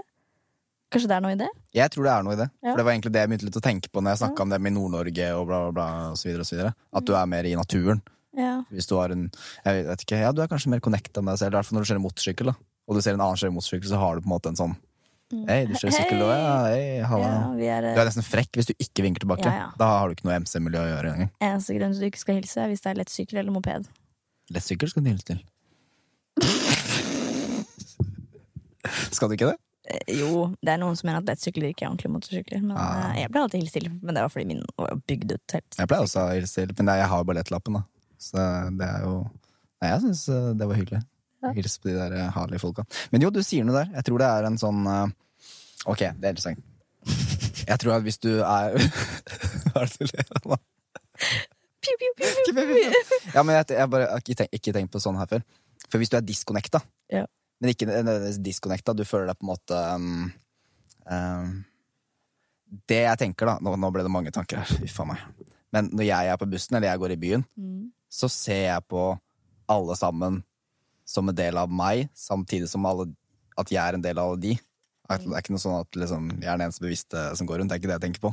Kanskje 0.90 1.10
det 1.12 1.18
er 1.20 1.22
noe 1.22 1.36
i 1.36 1.38
det? 1.38 1.48
Jeg 1.78 1.92
tror 1.94 2.08
det 2.08 2.14
er 2.14 2.24
noe 2.26 2.34
i 2.34 2.40
det. 2.40 2.48
Ja. 2.64 2.72
For 2.72 2.82
det 2.82 2.86
var 2.88 2.96
egentlig 2.96 3.12
det 3.14 3.22
jeg 3.22 3.30
begynte 3.30 3.48
litt 3.50 3.60
å 3.60 3.66
tenke 3.66 3.92
på 3.94 4.02
når 4.02 4.16
jeg 4.16 4.22
snakka 4.24 4.46
om 4.46 4.54
det 4.54 4.60
med 4.66 4.74
Nord-Norge 4.74 5.28
og 5.38 5.44
bla, 5.50 5.60
bla, 5.68 5.74
bla, 5.76 5.88
og 6.14 6.18
så 6.18 6.30
videre 6.30 6.46
og 6.46 6.50
så 6.50 6.56
videre. 6.56 6.72
At 6.98 7.06
du 7.06 7.14
er 7.14 7.30
mer 7.30 7.46
i 7.46 7.54
naturen. 7.60 8.02
Ja. 8.38 8.56
Hvis 8.74 8.88
du 8.90 8.96
har 8.98 9.14
en 9.14 9.28
Jeg 9.66 9.86
vet 9.88 10.04
ikke, 10.06 10.18
ja, 10.22 10.32
du 10.34 10.42
er 10.42 10.50
kanskje 10.50 10.72
mer 10.74 10.82
connecta 10.86 11.22
med 11.22 11.36
deg 11.36 11.44
selv. 11.44 11.54
I 11.54 11.60
hvert 11.60 11.70
fall 11.70 11.78
når 11.78 11.86
du 11.86 11.92
kjører 11.92 12.04
motorsykkel, 12.08 12.52
da. 12.52 12.56
Og 12.90 12.98
du 12.98 13.04
ser 13.06 13.18
en 13.18 13.22
annen 13.22 13.42
kjøre 13.42 13.54
motorsykkel, 13.54 13.90
så 13.92 14.02
har 14.02 14.18
du 14.18 14.26
på 14.26 14.30
en 14.30 14.34
måte 14.34 14.54
en 14.54 14.60
sånn 14.60 14.78
Hei, 15.30 15.60
du 15.70 15.76
kjører 15.78 15.94
sykkel, 15.94 16.24
og 16.26 16.32
ja, 16.34 16.54
hei, 16.66 16.86
halla. 17.06 17.28
ja, 17.62 17.76
er 17.78 17.86
Du 17.94 18.00
er 18.02 18.08
nesten 18.08 18.26
frekk 18.26 18.58
hvis 18.58 18.66
du 18.66 18.72
ikke 18.82 19.04
vinker 19.06 19.22
tilbake. 19.22 19.46
Ja, 19.46 19.60
ja. 19.60 19.68
Da 19.78 19.90
har 20.00 20.10
du 20.10 20.16
ikke 20.16 20.26
noe 20.26 20.40
MC-miljø 20.42 20.80
å 20.82 20.88
gjøre 20.90 21.12
engang. 21.14 21.30
Eneste 21.38 21.76
grunn 21.78 21.94
til 21.94 22.00
at 22.00 22.02
du 22.02 22.08
ikke 22.10 22.22
skal 22.24 22.40
hilse, 22.40 22.58
er 22.64 22.72
hvis 22.72 22.82
det 22.82 22.90
er 22.90 22.98
lettsykkel 23.04 23.38
eller 23.44 23.54
moped. 23.54 23.86
Lettsykkel 24.56 24.90
skal 24.90 25.06
du 25.06 25.12
hilse 25.12 25.28
til. 25.30 25.44
skal 29.14 29.30
du 29.30 29.38
ikke 29.38 29.52
det? 29.52 29.58
Eh, 29.90 30.16
Jo, 30.20 30.48
det 30.62 30.74
er 30.76 30.82
noen 30.82 30.96
som 31.00 31.08
mener 31.10 31.24
at 31.24 31.30
lettsykler 31.32 31.72
ikke 31.72 31.86
er 31.88 31.90
ordentlige 31.92 32.14
motorsykler. 32.14 32.62
Men 32.62 32.78
Ah. 32.78 33.12
eh, 33.12 33.22
jeg 33.24 33.32
ble 33.34 33.42
alltid 33.42 33.62
hilst 33.64 33.74
til, 33.80 33.90
men 34.02 34.16
det 34.16 34.22
var 34.26 34.30
fordi 34.34 34.46
min 34.52 34.64
var 34.78 34.96
bygd 35.08 35.32
ut 35.34 35.56
helt. 35.58 35.78
Jeg 35.80 35.88
pleier 35.90 36.04
også 36.06 36.26
å 36.26 36.54
til, 36.54 36.74
men 36.78 36.94
jeg 37.00 37.08
har 37.10 37.18
jo 37.24 37.28
ballettlappen, 37.30 37.74
da. 37.80 37.84
Så 38.20 38.36
det 38.78 38.88
er 38.88 39.06
jo 39.08 39.30
Nei, 39.82 39.90
jeg 39.94 40.02
syns 40.04 40.26
det 40.60 40.66
var 40.68 40.76
hyggelig. 40.76 41.02
Ja. 41.42 41.54
Hils 41.56 41.78
på 41.80 41.88
de 41.88 41.94
der 41.96 42.12
eh, 42.20 42.32
Harley-folka. 42.36 42.84
Men 43.14 43.22
jo, 43.24 43.30
du 43.32 43.40
sier 43.42 43.64
noe 43.64 43.78
der. 43.86 43.94
Jeg 43.96 44.04
tror 44.10 44.18
det 44.20 44.28
er 44.28 44.44
en 44.50 44.58
sånn 44.60 44.82
eh, 44.92 45.08
Ok, 45.88 46.00
det 46.00 46.26
er 46.28 46.34
interessant. 46.34 46.60
Jeg 47.70 47.80
tror 47.80 47.94
at 47.96 48.04
hvis 48.04 48.18
du 48.20 48.42
er 48.44 48.76
Hva 49.72 49.86
er 49.86 49.88
det 49.88 50.00
du 50.04 50.12
ler 50.12 50.34
av 50.36 50.50
nå? 50.52 50.58
Piu, 51.80 51.96
piu, 51.96 52.12
piu, 52.20 52.28
piu, 52.52 52.66
piu. 52.74 52.92
Ja, 53.34 53.44
men 53.48 53.56
jeg, 53.56 53.70
jeg 53.80 53.90
bare 53.94 54.10
har 54.12 54.20
ikke 54.20 54.36
tenkt, 54.42 54.54
ikke 54.60 54.74
tenkt 54.76 54.92
på 54.92 55.00
sånn 55.00 55.16
her 55.22 55.30
før. 55.32 55.46
For 55.88 55.98
hvis 56.02 56.12
du 56.12 56.18
er 56.20 56.26
disconnecta, 56.28 56.82
Ja. 57.10 57.24
Men 57.60 57.74
ikke 57.74 57.88
nødvendigvis 57.90 58.40
disconnecta, 58.46 58.94
du 58.96 59.04
føler 59.08 59.28
deg 59.32 59.40
på 59.40 59.46
en 59.46 59.52
måte 59.52 59.80
um, 59.96 60.32
um, 61.12 61.50
Det 62.90 63.02
jeg 63.04 63.20
tenker, 63.24 63.50
da 63.50 63.58
Nå, 63.64 63.74
nå 63.82 63.90
ble 63.94 64.06
det 64.06 64.12
mange 64.14 64.32
tanker 64.36 64.62
her, 64.62 64.76
uff 64.88 65.00
meg. 65.10 65.24
Men 65.76 65.90
når 65.94 66.08
jeg 66.08 66.32
er 66.32 66.40
på 66.42 66.48
bussen, 66.50 66.78
eller 66.78 66.92
jeg 66.94 67.02
går 67.04 67.16
i 67.16 67.20
byen, 67.26 67.44
Mm. 67.58 67.90
så 68.10 68.30
ser 68.32 68.64
jeg 68.68 68.88
på 68.90 69.04
alle 69.70 69.96
sammen 70.00 70.40
som 71.06 71.30
en 71.30 71.36
del 71.38 71.58
av 71.58 71.70
meg, 71.70 72.08
samtidig 72.18 72.70
som 72.70 72.86
alle, 72.86 73.10
at 73.58 73.70
jeg 73.74 73.82
er 73.82 73.98
en 73.98 74.02
del 74.06 74.18
av 74.18 74.32
alle 74.32 74.42
de. 74.42 74.56
At 75.10 75.22
Det 75.26 75.34
er 75.34 75.42
ikke 75.42 75.54
noe 75.56 75.62
sånn 75.62 75.80
at 75.82 75.98
liksom, 75.98 76.28
jeg 76.38 76.46
er 76.50 76.58
den 76.58 76.66
eneste 76.68 76.86
bevisste 76.86 77.22
som 77.38 77.48
går 77.50 77.60
rundt. 77.60 77.70
Det 77.72 77.78
er 77.78 77.82
ikke 77.82 77.90
det 77.90 77.98
jeg 77.98 78.06
tenker 78.08 78.22
på. 78.28 78.32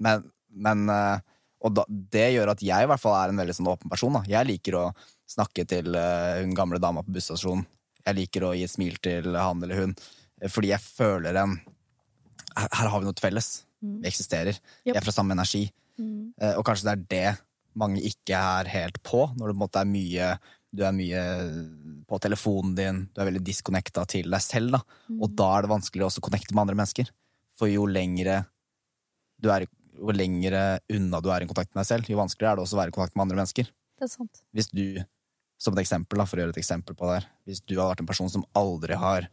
Men, 0.00 0.22
men 0.48 0.88
eh, 0.88 1.20
Og 1.60 1.74
da, 1.76 1.84
det 1.88 2.30
gjør 2.32 2.54
at 2.54 2.62
jeg 2.64 2.84
i 2.84 2.88
hvert 2.88 3.00
fall 3.02 3.16
er 3.18 3.28
en 3.28 3.36
veldig 3.42 3.52
sånn 3.58 3.68
åpen 3.68 3.90
person. 3.92 4.14
Da. 4.16 4.22
Jeg 4.24 4.48
liker 4.48 4.78
å 4.80 4.84
snakke 5.28 5.66
til 5.68 5.92
eh, 5.92 6.38
hun 6.40 6.54
gamle 6.56 6.80
dama 6.80 7.02
på 7.04 7.12
busstasjonen. 7.12 7.66
Jeg 8.06 8.16
liker 8.16 8.46
å 8.46 8.54
gi 8.56 8.64
et 8.66 8.72
smil 8.72 8.96
til 9.02 9.34
han 9.36 9.62
eller 9.62 9.82
hun. 9.84 9.94
Fordi 10.48 10.72
jeg 10.72 10.80
føler 10.84 11.36
en 11.42 11.58
Her, 12.56 12.88
har 12.90 12.98
vi 12.98 13.06
noe 13.06 13.20
felles. 13.20 13.62
Vi 13.80 14.08
eksisterer. 14.08 14.56
Vi 14.84 14.90
er 14.92 15.04
fra 15.04 15.12
samme 15.14 15.32
energi. 15.36 15.68
Mm. 16.00 16.32
Eh, 16.40 16.56
Og 16.58 16.64
kanskje 16.66 16.88
det 16.88 16.92
er 16.92 17.04
det 17.12 17.38
mange 17.78 18.00
ikke 18.02 18.34
er 18.34 18.66
helt 18.72 18.98
på, 19.06 19.28
når 19.38 19.46
det 19.46 19.54
på 19.54 19.58
en 19.58 19.62
måte 19.62 19.80
er 19.80 19.86
mye 19.86 20.32
du 20.70 20.84
er 20.86 20.92
mye 20.94 21.20
på 22.06 22.18
telefonen 22.22 22.74
din, 22.78 22.98
du 23.10 23.20
er 23.20 23.26
veldig 23.26 23.42
disconnecta 23.42 24.04
til 24.06 24.28
deg 24.30 24.42
selv. 24.42 24.76
Da. 24.76 24.80
Og 25.18 25.32
da 25.34 25.48
er 25.56 25.66
det 25.66 25.72
vanskeligere 25.72 26.06
også 26.10 26.22
å 26.22 26.26
connecte 26.28 26.54
med 26.54 26.62
andre 26.62 26.78
mennesker. 26.78 27.10
For 27.58 27.70
jo 27.70 27.86
lengre 27.90 28.44
du 29.40 29.48
er, 29.50 29.66
jo 29.98 30.14
lengre 30.14 30.78
unna 30.92 31.20
du 31.22 31.30
er 31.32 31.42
i 31.42 31.48
kontakt 31.50 31.72
med 31.74 31.82
deg 31.82 31.88
selv, 31.88 32.10
jo 32.10 32.20
vanskeligere 32.20 32.52
er 32.52 32.60
det 32.60 32.66
også 32.66 32.76
å 32.76 32.80
være 32.82 32.92
i 32.92 32.96
kontakt 32.98 33.16
med 33.16 33.24
andre 33.26 33.40
mennesker. 33.40 33.70
Det 33.98 34.06
er 34.06 34.12
sant. 34.12 34.42
Hvis 34.54 34.70
du, 34.70 34.84
som 35.60 35.76
et 35.76 35.82
eksempel, 35.82 36.20
da, 36.20 36.26
for 36.28 36.38
å 36.38 36.44
gjøre 36.44 36.54
et 36.56 36.62
eksempel 36.62 36.96
på 36.96 37.06
det 37.08 37.20
her, 37.20 37.28
hvis 37.48 37.60
du 37.68 37.76
har 37.76 37.92
vært 37.92 38.02
en 38.04 38.08
person 38.08 38.30
som 38.32 38.46
aldri 38.56 38.96
har 38.96 39.28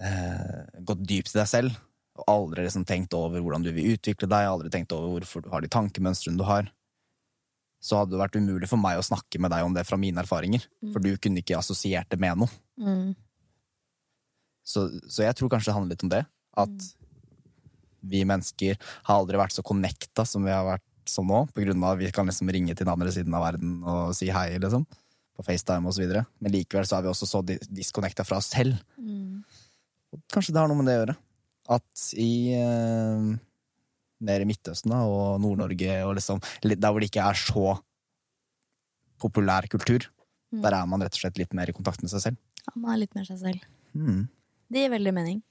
eh, 0.00 0.60
gått 0.86 1.02
dypt 1.04 1.34
i 1.34 1.40
deg 1.42 1.48
selv, 1.50 1.78
og 2.20 2.28
aldri 2.32 2.64
liksom 2.64 2.86
tenkt 2.88 3.14
over 3.16 3.42
hvordan 3.42 3.64
du 3.64 3.70
vil 3.76 3.94
utvikle 3.94 4.28
deg, 4.30 4.48
aldri 4.48 4.72
tenkt 4.72 4.92
over 4.96 5.18
hvorfor 5.18 5.44
du 5.44 5.50
har 5.52 5.64
de 5.64 5.72
tankemønstrene 5.72 6.40
du 6.40 6.46
har, 6.48 6.70
så 7.80 8.00
hadde 8.00 8.12
det 8.12 8.20
vært 8.20 8.36
umulig 8.36 8.68
for 8.68 8.80
meg 8.80 9.00
å 9.00 9.04
snakke 9.04 9.40
med 9.40 9.52
deg 9.54 9.64
om 9.64 9.76
det 9.76 9.86
fra 9.88 9.96
mine 10.00 10.20
erfaringer. 10.20 10.66
For 10.92 11.00
du 11.00 11.14
kunne 11.16 11.40
ikke 11.40 11.56
assosiert 11.56 12.10
det 12.12 12.18
med 12.20 12.42
noe. 12.42 12.52
Mm. 12.76 13.14
Så, 14.60 14.84
så 15.08 15.24
jeg 15.24 15.36
tror 15.38 15.48
kanskje 15.52 15.70
det 15.70 15.76
handler 15.78 15.96
litt 15.96 16.04
om 16.04 16.12
det. 16.12 16.20
At 16.60 16.90
vi 18.12 18.20
mennesker 18.28 18.76
har 19.08 19.14
aldri 19.22 19.40
vært 19.40 19.56
så 19.56 19.64
connecta 19.64 20.26
som 20.28 20.44
vi 20.44 20.52
har 20.52 20.66
vært 20.68 20.84
som 21.08 21.26
nå, 21.26 21.46
på 21.54 21.64
grunn 21.64 21.80
av 21.82 21.96
at 21.96 22.02
vi 22.02 22.10
kan 22.14 22.28
liksom 22.28 22.52
ringe 22.52 22.74
til 22.74 22.84
den 22.84 22.92
andre 22.92 23.12
siden 23.14 23.34
av 23.34 23.46
verden 23.48 23.80
og 23.80 24.12
si 24.16 24.28
hei, 24.32 24.52
liksom. 24.60 24.84
På 25.40 25.46
FaceTime 25.46 25.88
videre. 25.96 26.26
Men 26.44 26.52
likevel 26.52 26.84
så 26.84 26.98
er 26.98 27.06
vi 27.06 27.12
også 27.14 27.26
så 27.30 27.40
di- 27.48 27.60
disconnecta 27.80 28.26
fra 28.28 28.36
oss 28.42 28.50
selv. 28.52 28.76
Mm. 29.00 29.40
Kanskje 30.28 30.52
det 30.52 30.60
har 30.60 30.68
noe 30.68 30.76
med 30.76 30.90
det 30.90 30.96
å 30.98 31.02
gjøre. 31.04 31.14
At 31.70 32.02
i 32.20 32.30
eh, 32.58 33.28
mer 34.20 34.44
i 34.44 34.48
Midtøsten 34.50 34.92
da, 34.92 34.98
og 35.08 35.38
Nord-Norge 35.40 35.94
og 36.04 36.16
liksom 36.18 36.42
der 36.66 36.90
hvor 36.92 37.00
det 37.00 37.08
ikke 37.08 37.24
er 37.30 37.38
så 37.40 37.78
populær 39.20 39.68
kultur, 39.70 40.08
Mm. 40.52 40.62
der 40.64 40.74
er 40.74 40.86
man 40.90 41.00
rett 41.04 41.14
og 41.14 41.20
slett 41.22 41.38
litt 41.38 41.52
mer 41.54 41.68
i 41.70 41.72
kontakt 41.72 42.02
med 42.02 42.10
seg 42.10 42.20
selv. 42.24 42.36
Ja, 42.66 42.72
man 42.74 42.94
er 42.96 42.98
litt 43.04 43.14
mer 43.14 43.24
seg 43.28 43.38
selv. 43.38 43.60
Mm, 43.94 44.28
Det 44.70 44.80
gir 44.82 44.90
veldig 44.90 45.12
mening. 45.14 45.42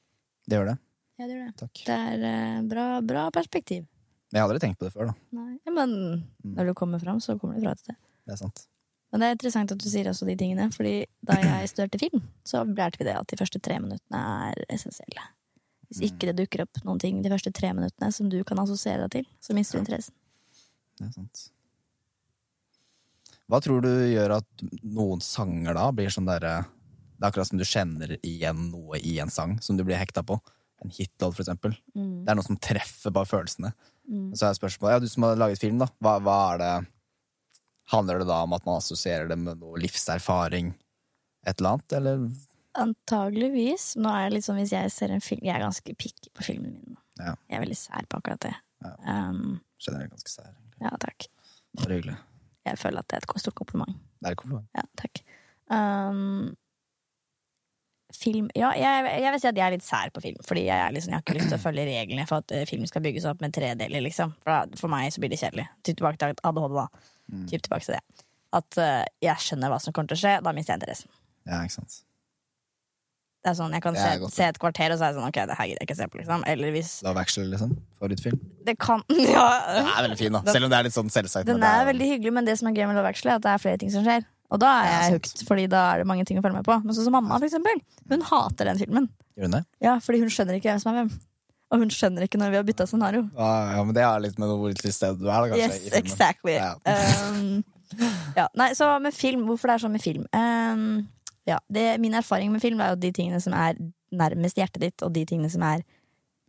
det 0.48 0.58
gjør 0.58 0.66
det. 0.74 0.78
Ja, 1.20 1.28
det 1.28 1.36
gjør 1.36 1.46
det. 1.46 1.56
Takk. 1.62 1.86
Det 1.86 1.96
er 1.96 2.26
eh, 2.30 2.62
bra, 2.68 2.88
bra 3.02 3.30
perspektiv. 3.32 3.86
Jeg 4.34 4.42
har 4.42 4.50
aldri 4.50 4.60
tenkt 4.60 4.78
på 4.80 4.86
det 4.86 4.94
før, 4.94 5.08
da. 5.08 5.16
Nei. 5.32 5.58
Men 5.72 6.24
når 6.44 6.68
du 6.68 6.74
kommer 6.74 7.00
fram, 7.00 7.20
så 7.24 7.40
kommer 7.40 7.56
du 7.56 7.62
fra 7.64 7.72
et 7.72 7.80
sted. 7.80 7.96
Det 8.28 8.34
er 8.36 8.42
sant. 8.44 8.68
Men 9.10 9.22
det 9.22 9.28
er 9.28 9.36
interessant 9.38 9.72
at 9.74 9.82
du 9.82 9.90
sier 9.90 10.08
også 10.12 10.28
de 10.28 10.36
tingene, 10.38 10.70
fordi 10.74 10.94
da 11.26 11.40
jeg 11.42 11.70
studerte 11.74 12.02
film, 12.02 12.24
så 12.48 12.64
lærte 12.68 13.02
vi 13.02 13.10
det 13.10 13.18
at 13.18 13.30
de 13.30 13.40
første 13.40 13.62
tre 13.64 13.80
minuttene 13.82 14.24
er 14.46 14.66
essensielle. 14.70 15.30
Hvis 15.90 16.04
ikke 16.06 16.30
det 16.30 16.44
dukker 16.44 16.68
opp 16.68 16.84
noen 16.86 17.00
ting 17.02 17.24
de 17.26 17.32
første 17.32 17.50
tre 17.56 17.72
minuttene 17.74 18.12
som 18.14 18.28
du 18.30 18.38
kan 18.46 18.62
assosiere 18.62 19.08
deg 19.08 19.16
til, 19.16 19.32
så 19.42 19.56
mister 19.58 19.80
du 19.80 19.88
interessen. 19.88 20.14
Det 21.00 21.08
er 21.08 21.16
sant. 21.16 21.48
Hva 23.50 23.58
tror 23.66 23.82
du 23.82 23.90
gjør 23.90 24.36
at 24.38 24.64
noen 24.86 25.24
sanger 25.26 25.74
da 25.74 25.88
blir 25.96 26.14
sånn 26.14 26.28
derre 26.30 26.68
Det 27.18 27.26
er 27.26 27.32
akkurat 27.32 27.50
som 27.50 27.60
du 27.60 27.66
kjenner 27.66 28.14
igjen 28.22 28.68
noe 28.70 29.00
i 29.02 29.18
en 29.20 29.34
sang 29.34 29.58
som 29.66 29.80
du 29.80 29.82
blir 29.88 29.98
hekta 29.98 30.22
på. 30.24 30.38
En 30.80 30.94
hitlåt, 30.94 31.34
for 31.34 31.42
eksempel. 31.44 31.74
Mm. 31.98 32.22
Det 32.24 32.32
er 32.32 32.38
noe 32.38 32.46
som 32.46 32.60
treffer 32.62 33.12
bare 33.12 33.28
følelsene. 33.28 33.74
Mm. 34.08 34.30
Så 34.38 34.46
er 34.48 34.56
spørsmålet 34.56 34.94
Ja, 34.94 35.02
du 35.04 35.10
som 35.12 35.26
har 35.26 35.42
laget 35.42 35.60
film, 35.60 35.82
da. 35.82 35.90
Hva, 36.00 36.14
hva 36.24 36.38
er 36.54 36.62
det 36.62 36.70
Handler 37.90 38.22
det 38.22 38.30
da 38.30 38.44
om 38.46 38.54
at 38.54 38.66
man 38.68 38.78
assosierer 38.78 39.30
det 39.32 39.38
med 39.42 39.60
noe 39.64 39.80
livserfaring? 39.82 40.74
Et 41.48 41.58
eller 41.58 41.78
annet? 41.78 41.98
Eller 41.98 42.30
Antageligvis. 42.80 43.96
Nå 43.98 44.12
er 44.14 44.28
det 44.30 44.38
litt 44.38 44.46
sånn 44.46 44.60
hvis 44.62 44.74
jeg 44.76 44.92
ser 44.94 45.14
en 45.16 45.24
film 45.26 45.42
Jeg 45.42 45.56
er 45.56 45.64
ganske 45.64 45.96
picky 45.98 46.30
på 46.36 46.46
filmene 46.46 46.78
mine. 46.78 47.02
Ja. 47.18 47.34
Jeg 47.50 47.58
er 47.58 47.66
veldig 47.66 47.80
sær 47.80 48.06
på 48.08 48.22
akkurat 48.22 48.46
det. 48.46 48.54
Ja. 48.86 48.94
Um, 49.04 49.60
Generelt 49.82 50.14
ganske 50.14 50.32
sær. 50.32 50.54
egentlig. 50.54 50.86
ja, 50.86 50.94
takk. 51.02 51.28
Bare 51.80 51.98
hyggelig. 51.98 52.16
Jeg 52.70 52.80
føler 52.80 53.02
at 53.02 53.10
det 53.10 53.18
er 53.18 53.26
et 53.26 53.42
stort 53.42 53.58
kompliment. 53.58 54.00
Det 54.20 54.30
er 54.30 54.38
et 54.38 54.42
kompliment. 54.42 54.68
Ja, 54.78 54.86
takk. 55.00 55.22
Um, 55.70 56.56
film 58.16 58.50
Ja, 58.58 58.72
jeg, 58.78 59.06
jeg 59.24 59.34
vil 59.34 59.42
si 59.42 59.50
at 59.50 59.60
jeg 59.60 59.66
er 59.66 59.76
litt 59.76 59.86
sær 59.86 60.14
på 60.14 60.24
film. 60.24 60.40
Fordi 60.46 60.66
jeg, 60.68 60.78
er 60.78 60.96
liksom, 60.96 61.14
jeg 61.14 61.20
har 61.20 61.26
ikke 61.26 61.38
lyst 61.40 61.52
til 61.52 61.60
å 61.60 61.64
følge 61.66 61.88
reglene 61.90 62.28
for 62.30 62.44
at 62.44 62.56
eh, 62.56 62.68
film 62.70 62.86
skal 62.90 63.04
bygges 63.06 63.28
opp 63.30 63.42
med 63.44 63.56
tredeler. 63.56 64.04
Liksom. 64.06 64.36
For, 64.44 64.54
da, 64.54 64.80
for 64.80 64.94
meg 64.94 65.12
så 65.16 65.24
blir 65.24 65.34
det 65.34 65.42
kjedelig. 65.42 65.68
Tilbake 65.90 66.22
til 66.22 66.38
ADHD, 66.52 66.78
da. 66.78 66.88
Mm. 67.30 67.48
Typ 67.52 67.66
tilbake 67.66 67.86
til 67.88 67.98
det. 67.98 68.26
At 68.60 68.78
uh, 68.82 69.06
jeg 69.24 69.46
skjønner 69.46 69.72
hva 69.72 69.80
som 69.82 69.94
kommer 69.94 70.12
til 70.12 70.18
å 70.20 70.24
skje, 70.24 70.36
da 70.46 70.54
mister 70.58 70.74
jeg 70.74 70.82
interessen. 70.82 71.12
Ja, 71.50 71.62
ikke 71.64 71.78
sant. 71.80 72.00
Det 73.40 73.54
er 73.54 73.56
sånn, 73.56 73.72
Jeg 73.72 73.84
kan 73.86 73.96
se, 73.96 74.08
godt, 74.20 74.34
se 74.36 74.48
et 74.52 74.58
kvarter, 74.60 74.92
og 74.92 75.00
så 75.00 75.06
er 75.06 75.14
det 75.14 75.16
sånn 75.16 75.30
Ok, 75.30 75.38
det 75.48 75.56
her 75.56 75.68
gidder 75.70 75.80
jeg 75.80 75.88
ikke 75.88 75.96
se 75.96 76.08
på. 76.12 76.18
liksom 76.20 76.42
Eller 76.52 76.74
hvis 76.76 76.90
Love 77.06 77.22
Actually, 77.22 77.48
liksom. 77.54 77.78
Favorittfilm. 77.96 78.42
Det 78.68 78.76
kan 78.84 79.06
Ja. 79.16 79.46
Den 79.78 79.88
er 79.94 80.04
veldig 80.04 80.18
fin, 80.20 80.36
da. 80.36 80.42
Selv 80.52 80.68
om 80.68 80.74
det 80.74 80.80
er 80.80 80.90
litt 80.90 80.98
sånn 80.98 81.14
selvsagt. 81.14 81.48
Den 81.48 81.62
er, 81.62 81.64
det 81.64 81.70
er 81.70 81.88
veldig 81.94 82.10
hyggelig, 82.10 82.34
men 82.36 82.50
det 82.50 82.58
som 82.60 82.68
er 82.68 82.76
gøy 82.76 82.90
med 82.90 83.00
Love 83.00 83.14
Actually, 83.14 83.32
er 83.32 83.40
at 83.40 83.46
det 83.48 83.54
er 83.54 83.64
flere 83.64 83.80
ting 83.80 83.94
som 83.94 84.04
skjer. 84.04 84.28
Og 84.50 84.60
da 84.60 84.74
er 84.82 84.90
jeg 84.90 85.16
hooked, 85.16 85.46
fordi 85.48 85.70
da 85.72 85.86
er 85.94 86.02
det 86.02 86.10
mange 86.10 86.26
ting 86.28 86.42
å 86.42 86.44
følge 86.44 86.58
med 86.58 86.68
på. 86.68 86.76
Men 86.84 86.98
sånn 86.98 87.08
som 87.08 87.16
mamma, 87.16 87.38
for 87.38 87.48
eksempel. 87.48 87.80
Hun 88.12 88.28
hater 88.28 88.72
den 88.74 88.82
filmen. 88.82 89.08
Gjør 89.38 89.48
hun 89.48 89.56
det? 89.60 89.64
Ja, 89.86 89.96
fordi 90.04 90.20
hun 90.24 90.32
skjønner 90.34 90.58
ikke 90.58 90.74
hvem 90.74 90.82
som 90.82 90.92
er 90.92 90.98
hvem. 91.00 91.12
Og 91.70 91.84
hun 91.84 91.92
skjønner 91.94 92.26
ikke 92.26 92.40
når 92.42 92.54
vi 92.54 92.58
har 92.58 92.66
bytta 92.66 92.88
scenario. 92.90 93.28
Ja, 93.38 93.50
ja, 93.76 93.84
men 93.86 93.94
det 93.94 94.06
har 94.06 94.22
litt 94.24 94.40
med 94.42 94.50
hvor 94.50 94.74
til 94.78 94.94
stede 94.94 95.20
du 95.22 95.28
er, 95.30 95.52
kanskje. 95.52 95.68
Yes, 95.68 95.94
exactly. 96.00 96.58
Ja. 96.58 96.74
Um, 97.90 98.10
ja. 98.38 98.44
Nei, 98.58 98.68
så 98.78 98.92
med 99.02 99.16
film, 99.18 99.48
hvorfor 99.48 99.70
det 99.70 99.76
er 99.76 99.82
sånn 99.82 99.96
med 99.96 100.04
film? 100.04 100.26
Um, 100.30 101.08
ja, 101.50 101.58
det, 101.74 101.86
min 102.02 102.14
erfaring 102.18 102.52
med 102.54 102.62
film 102.62 102.82
er 102.86 102.94
jo 102.94 103.00
de 103.02 103.10
tingene 103.16 103.40
som 103.42 103.56
er 103.58 103.80
nærmest 104.14 104.58
hjertet 104.62 104.84
ditt, 104.84 105.06
og 105.06 105.14
de 105.16 105.24
tingene 105.30 105.50
som 105.50 105.64
er 105.66 105.82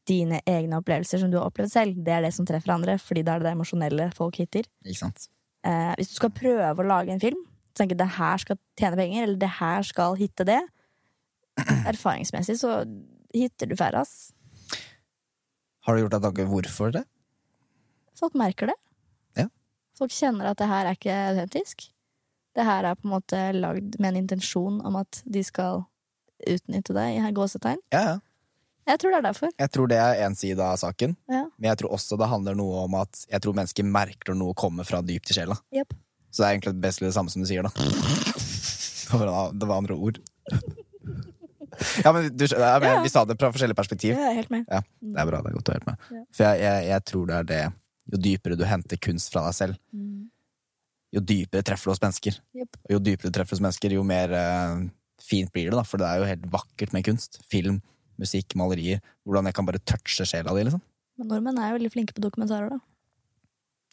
dine 0.09 0.41
egne 0.49 0.81
opplevelser 0.81 1.23
som 1.23 1.31
du 1.33 1.39
har 1.39 1.49
opplevd 1.49 1.73
selv. 1.73 2.01
Det 2.05 2.13
er 2.17 2.25
det 2.25 2.33
som 2.37 2.49
treffer 2.49 2.75
andre, 2.75 2.97
fordi 3.01 3.25
da 3.27 3.37
er 3.37 3.43
det 3.43 3.49
det 3.49 3.55
emosjonelle 3.57 4.11
folk 4.17 4.41
hitter. 4.41 4.69
Ikke 4.85 5.03
sant? 5.03 5.29
Uh, 5.67 5.93
hvis 6.01 6.13
du 6.13 6.17
skal 6.17 6.33
prøve 6.37 6.85
å 6.85 6.89
lage 6.89 7.13
en 7.15 7.23
film, 7.23 7.41
tenker 7.77 7.99
det 7.99 8.09
her 8.17 8.41
skal 8.43 8.59
tjene 8.81 8.99
penger, 9.01 9.25
eller 9.25 9.41
det 9.41 9.53
her 9.61 9.87
skal 9.87 10.17
hitte 10.21 10.49
det, 10.49 10.61
erfaringsmessig 11.93 12.57
så 12.61 12.83
hitter 13.37 13.71
du 13.71 13.77
færre, 13.79 14.05
ass. 14.05 14.31
Har 15.91 15.97
du 15.99 16.05
gjort 16.05 16.13
deg 16.15 16.23
tanke 16.23 16.45
hvorfor 16.47 16.93
det? 16.95 17.01
Folk 18.15 18.37
merker 18.39 18.71
det. 18.71 18.77
Ja. 19.41 19.49
Folk 19.99 20.13
kjenner 20.15 20.53
at 20.53 20.61
det 20.61 20.69
her 20.71 20.87
er 20.87 20.95
ikke 20.95 21.15
autentisk. 21.33 21.89
Det 22.55 22.67
her 22.67 22.87
er 22.87 22.95
på 22.99 23.09
en 23.09 23.15
måte 23.17 23.41
lagd 23.57 23.97
med 23.99 24.13
en 24.13 24.21
intensjon 24.23 24.77
om 24.87 24.99
at 25.01 25.19
de 25.27 25.43
skal 25.43 25.83
utnytte 26.47 26.95
deg 26.95 27.19
i 27.19 27.33
gåsetegn. 27.35 27.83
Ja, 27.91 28.03
ja. 28.13 28.19
Jeg 28.87 29.03
tror 29.03 29.13
det 29.13 29.19
er 29.19 29.27
derfor. 29.27 29.51
Jeg 29.61 29.71
tror 29.75 29.91
det 29.91 29.99
er 30.03 30.23
én 30.29 30.35
side 30.39 30.63
av 30.63 30.79
saken, 30.81 31.17
Ja. 31.31 31.43
men 31.59 31.69
jeg 31.69 31.79
tror 31.83 31.93
også 31.99 32.17
det 32.19 32.31
handler 32.31 32.57
noe 32.59 32.85
om 32.87 32.95
at 33.03 33.25
jeg 33.31 33.43
tror 33.43 33.59
mennesker 33.59 33.87
merker 33.87 34.31
når 34.33 34.39
noe 34.41 34.55
kommer 34.55 34.87
fra 34.87 35.03
dypt 35.03 35.31
i 35.31 35.37
sjela. 35.37 35.59
Yep. 35.75 35.95
Så 36.31 36.43
det 36.43 36.47
er 36.47 36.55
egentlig 36.55 36.81
best 36.87 37.03
det 37.03 37.13
samme 37.15 37.31
som 37.35 37.43
du 37.43 37.51
sier, 37.51 37.67
da. 37.67 37.71
Det 39.11 39.67
var 39.67 39.77
andre 39.77 39.95
ord. 39.99 40.21
Ja, 42.05 42.13
men 42.13 42.29
du, 42.37 42.45
ja, 42.47 42.79
men 42.83 42.89
Ja. 42.91 43.03
Vi 43.05 43.13
sa 43.13 43.25
det 43.25 43.39
fra 43.41 43.53
forskjellige 43.55 43.79
perspektiv. 43.79 44.19
Er 44.19 44.35
helt 44.37 44.51
med. 44.53 44.67
Ja, 44.69 44.83
det 44.83 45.23
er 45.23 45.29
bra. 45.31 45.41
det 45.43 45.53
er 45.53 45.57
godt 45.59 45.71
å 45.71 45.77
høre 45.77 45.89
med. 45.89 46.09
Ja. 46.11 46.25
For 46.37 46.47
jeg, 46.47 46.63
jeg, 46.65 46.89
jeg 46.91 47.07
tror 47.13 47.31
det 47.31 47.39
er 47.39 47.49
det 47.51 47.63
Jo 48.11 48.19
dypere 48.19 48.57
du 48.59 48.65
henter 48.67 48.99
kunst 48.99 49.31
fra 49.31 49.45
deg 49.47 49.55
selv, 49.55 49.77
jo 51.15 51.21
dypere 51.27 51.63
treffer 51.67 51.91
du 51.91 51.93
hos 51.95 52.03
mennesker. 52.03 52.39
Yep. 52.55 52.79
Og 52.87 52.95
jo 52.95 53.01
dypere 53.07 53.31
du 53.31 53.37
treffer 53.37 53.57
hos 53.57 53.63
mennesker, 53.65 53.95
jo 53.95 54.03
mer 54.07 54.35
uh, 54.35 54.83
fint 55.23 55.51
blir 55.55 55.71
det, 55.71 55.79
da. 55.79 55.85
For 55.87 56.01
det 56.01 56.07
er 56.09 56.23
jo 56.23 56.29
helt 56.29 56.47
vakkert 56.53 56.95
med 56.95 57.07
kunst. 57.07 57.41
Film, 57.51 57.81
musikk, 58.21 58.55
malerier. 58.59 59.03
Hvordan 59.27 59.51
jeg 59.51 59.59
kan 59.59 59.69
bare 59.69 59.83
touche 59.83 60.27
sjela 60.27 60.55
di, 60.57 60.65
liksom. 60.69 60.83
Men 61.21 61.31
nordmenn 61.35 61.59
er 61.61 61.73
jo 61.73 61.81
veldig 61.81 61.93
flinke 61.93 62.17
på 62.17 62.25
dokumentarer, 62.25 62.71
da. 62.73 62.81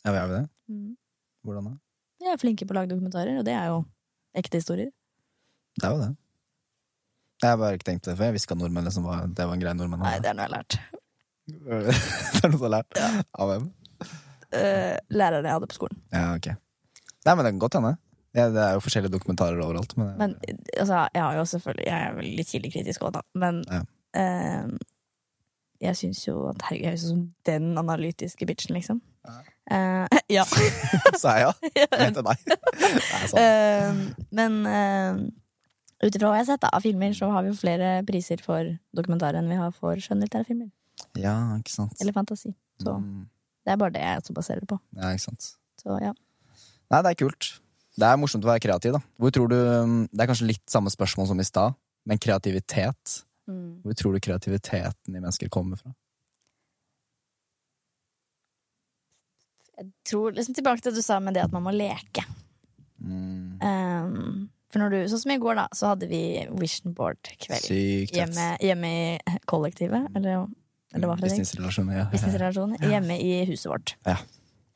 Ja, 0.06 0.14
er 0.14 0.22
jo 0.22 0.36
det? 0.36 0.44
Mm. 0.72 0.94
Hvordan 1.48 1.72
da? 1.72 1.76
Vi 2.18 2.32
er 2.32 2.40
flinke 2.42 2.68
på 2.68 2.74
å 2.74 2.80
lage 2.80 2.92
dokumentarer, 2.94 3.40
og 3.42 3.46
det 3.48 3.54
er 3.58 3.72
jo 3.74 3.82
ekte 4.38 4.62
historier. 4.62 4.94
Det 5.78 5.90
er 5.90 5.94
jo 5.94 6.02
det. 6.06 6.12
Jeg 7.44 7.50
har 7.52 7.58
bare 7.62 7.78
ikke 7.78 7.90
tenkt 7.92 8.08
det, 8.08 8.16
for 8.18 8.26
jeg 8.26 8.34
visste 8.34 8.48
ikke 8.50 8.58
at 8.58 8.62
nordmenn 8.64 8.88
liksom 8.90 9.06
var, 9.06 9.28
det 9.30 9.46
var 9.46 9.54
en 9.54 9.62
greie 9.62 9.78
nordmenn 9.78 10.02
Nei, 10.02 10.16
det 10.24 10.32
er 10.32 10.38
noe 10.38 10.48
jeg 10.48 10.50
har 10.50 10.56
lært. 10.58 10.78
det 11.58 12.42
er 12.42 12.50
noe 12.50 12.58
du 12.58 12.66
har 12.66 12.74
lært? 12.80 13.02
Av 13.38 13.52
hvem? 13.52 13.68
Uh, 14.48 14.96
læreren 15.14 15.46
jeg 15.46 15.58
hadde 15.58 15.70
på 15.70 15.78
skolen. 15.78 16.02
Ja, 16.16 16.32
ok. 16.34 16.50
Nei, 17.28 17.34
men 17.36 17.44
det 17.46 17.52
kan 17.54 17.62
godt 17.62 17.78
hende. 17.78 17.94
Ja, 18.38 18.50
det 18.54 18.62
er 18.64 18.76
jo 18.78 18.84
forskjellige 18.86 19.14
dokumentarer 19.14 19.62
overalt. 19.64 19.94
Men, 19.98 20.14
Men 20.20 20.36
altså, 20.78 21.08
jeg 21.14 21.24
har 21.24 21.38
jo 21.38 21.46
selvfølgelig 21.46 21.86
Jeg 21.88 22.08
er 22.08 22.14
vel 22.18 22.28
litt 22.38 22.52
kildekritisk 22.52 23.06
òg, 23.08 23.16
da. 23.18 23.24
Men 23.34 23.64
Ja. 23.72 23.82
uh, 24.18 24.78
jeg 25.82 25.98
syns 26.00 26.24
jo 26.26 26.40
at 26.50 26.64
herregud, 26.66 26.84
jeg 26.88 26.94
er 26.94 26.98
jo 26.98 27.08
som 27.08 27.26
den 27.46 27.78
analytiske 27.78 28.46
bitchen, 28.50 28.74
liksom. 28.78 29.02
Uh, 29.28 30.08
ja. 30.32 30.46
sa 31.22 31.36
jeg 31.38 31.50
ja? 31.50 31.52
Mente 32.00 32.24
nei. 32.26 32.38
Nei, 32.48 33.28
sånn. 33.30 33.42
Eh, 33.42 34.00
men 34.40 34.58
uh, 34.66 35.20
ut 36.04 36.14
ifra 36.16 36.30
hva 36.30 36.38
jeg 36.38 36.46
har 36.46 36.50
sett 36.54 36.62
da, 36.62 36.70
av 36.78 36.84
filmer, 36.86 37.14
så 37.18 37.30
har 37.34 37.44
vi 37.46 37.50
jo 37.52 37.58
flere 37.58 37.92
priser 38.08 38.42
for 38.44 38.68
dokumentarer 38.96 39.40
enn 39.42 39.50
vi 39.50 39.58
har 39.60 39.72
for 39.74 39.98
skjønnlitterære 40.04 40.46
filmer. 40.50 40.70
Ja, 41.18 41.34
ikke 41.58 41.74
sant. 41.74 41.96
Eller 42.02 42.14
fantasi. 42.14 42.54
Så 42.82 42.94
Mm, 43.00 43.24
det 43.66 43.72
er 43.74 43.78
bare 43.82 43.92
det 43.96 44.02
jeg 44.06 44.22
også 44.22 44.34
baserer 44.38 44.60
det 44.62 44.70
på. 44.70 44.80
ja, 44.96 45.10
ikke 45.14 45.26
sant. 45.26 45.54
Så 45.82 45.98
ja. 46.02 46.14
Nei, 46.92 47.02
det 47.02 47.10
er 47.12 47.20
kult. 47.26 47.60
Det 47.98 48.06
er 48.06 48.18
morsomt 48.22 48.46
å 48.46 48.52
være 48.52 48.62
kreativ, 48.62 48.94
da. 48.94 49.00
Hvor 49.18 49.32
tror 49.34 49.48
du 49.50 49.56
Det 49.58 50.22
er 50.22 50.28
kanskje 50.30 50.48
litt 50.48 50.70
samme 50.70 50.90
spørsmål 50.94 51.28
som 51.28 51.40
i 51.40 51.44
stad, 51.44 51.74
men 52.06 52.18
kreativitet 52.22 53.24
Hvor 53.48 53.94
tror 53.98 54.14
du 54.14 54.20
kreativiteten 54.20 55.16
i 55.16 55.20
mennesker 55.20 55.50
kommer 55.50 55.78
fra? 55.78 55.94
Jeg 59.78 59.92
tror 60.10 60.34
liksom 60.34 60.56
tilbake 60.58 60.82
til 60.82 60.92
det 60.94 61.02
du 61.02 61.06
sa 61.06 61.20
med 61.22 61.36
det 61.38 61.44
at 61.46 61.54
man 61.54 61.64
må 61.68 61.72
leke. 61.76 62.24
Mm, 63.00 63.34
Um, 63.62 64.50
for 64.72 64.84
når 64.84 64.94
du, 64.94 64.98
sånn 65.12 65.22
som 65.24 65.32
i 65.32 65.40
går, 65.40 65.56
da, 65.60 65.68
så 65.76 65.92
hadde 65.94 66.10
vi 66.12 66.22
vision 66.60 66.96
board-kveld. 66.96 67.70
Hjemme, 68.12 68.48
hjemme 68.64 68.90
i 68.92 69.38
kollektivet, 69.48 70.10
eller, 70.18 70.44
eller 70.96 71.12
hva? 71.12 71.16
Businessrelasjoner, 71.22 72.02
ja. 72.02 72.08
Businessrelasjoner. 72.12 72.84
Hjemme 72.92 73.20
i 73.24 73.32
huset 73.48 73.72
vårt. 73.72 73.96
Ja. 74.08 74.18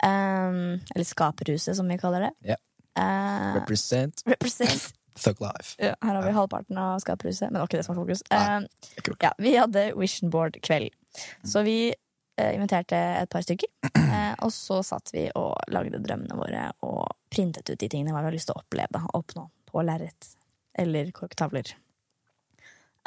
Um, 0.01 0.79
eller 0.95 1.05
Skaperhuset, 1.05 1.75
som 1.77 1.91
vi 1.91 1.99
kaller 2.01 2.29
det. 2.29 2.31
Ja. 2.53 2.57
Uh, 2.99 3.59
Represent 3.59 4.23
represent. 4.27 4.93
Thug 5.19 5.43
Life. 5.43 5.75
Ja, 5.79 5.93
her 6.01 6.15
har 6.15 6.23
vi 6.23 6.31
halvparten 6.35 6.79
av 6.79 6.99
Skaperhuset, 7.03 7.49
men 7.49 7.59
det 7.59 7.65
var 7.65 7.69
ikke 7.69 7.81
det 7.81 7.85
som 7.85 7.95
var 7.95 8.05
fokus. 8.05 8.23
Uh, 8.31 9.19
ja, 9.19 9.33
vi 9.37 9.57
hadde 9.59 9.85
vision 9.99 10.31
board-kveld. 10.31 10.95
Så 11.43 11.67
vi 11.67 11.91
uh, 11.91 12.51
inviterte 12.55 12.95
et 12.95 13.29
par 13.29 13.43
stykker. 13.43 13.67
eh, 13.99 14.33
og 14.39 14.55
så 14.55 14.79
satt 14.87 15.11
vi 15.11 15.27
og 15.35 15.59
lagde 15.75 15.99
drømmene 15.99 16.39
våre 16.39 16.69
og 16.87 17.11
printet 17.31 17.67
ut 17.69 17.79
de 17.79 17.91
tingene 17.91 18.15
vi 18.15 18.21
hadde 18.21 18.37
lyst 18.39 18.47
til 18.47 18.55
å 18.55 18.63
oppleve. 18.63 18.95
da, 18.95 19.03
Oppnå 19.19 19.49
på 19.71 19.83
lerret 19.87 20.33
eller 20.77 21.09
korktavler. 21.15 21.73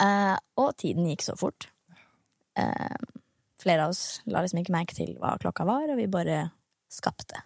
Eh, 0.01 0.36
og 0.61 0.74
tiden 0.81 1.07
gikk 1.09 1.23
så 1.24 1.36
fort. 1.39 1.69
Eh, 2.59 2.97
flere 3.62 3.86
av 3.86 3.95
oss 3.95 4.20
la 4.27 4.43
liksom 4.43 4.61
ikke 4.62 4.74
merke 4.74 4.97
til 4.97 5.15
hva 5.20 5.36
klokka 5.41 5.66
var, 5.69 5.86
og 5.93 5.99
vi 6.01 6.09
bare 6.11 6.49
skapte. 6.93 7.41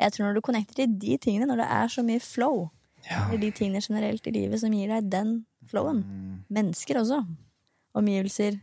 Jeg 0.00 0.14
tror 0.14 0.28
når 0.30 0.38
du 0.38 0.44
connecter 0.46 0.78
til 0.80 0.94
de 1.02 1.16
tingene, 1.20 1.48
når 1.50 1.60
det 1.64 1.68
er 1.76 1.90
så 1.92 2.04
mye 2.06 2.22
flow, 2.24 2.70
Ja. 3.10 3.26
eller 3.28 3.38
de 3.40 3.50
tingene 3.50 3.80
generelt 3.80 4.26
i 4.26 4.30
livet 4.30 4.60
som 4.60 4.72
gir 4.72 4.88
deg 4.88 5.10
den 5.10 5.46
flowen, 5.66 6.02
Mm, 6.04 6.44
mennesker 6.50 6.96
også, 7.00 7.22
omgivelser, 7.94 8.60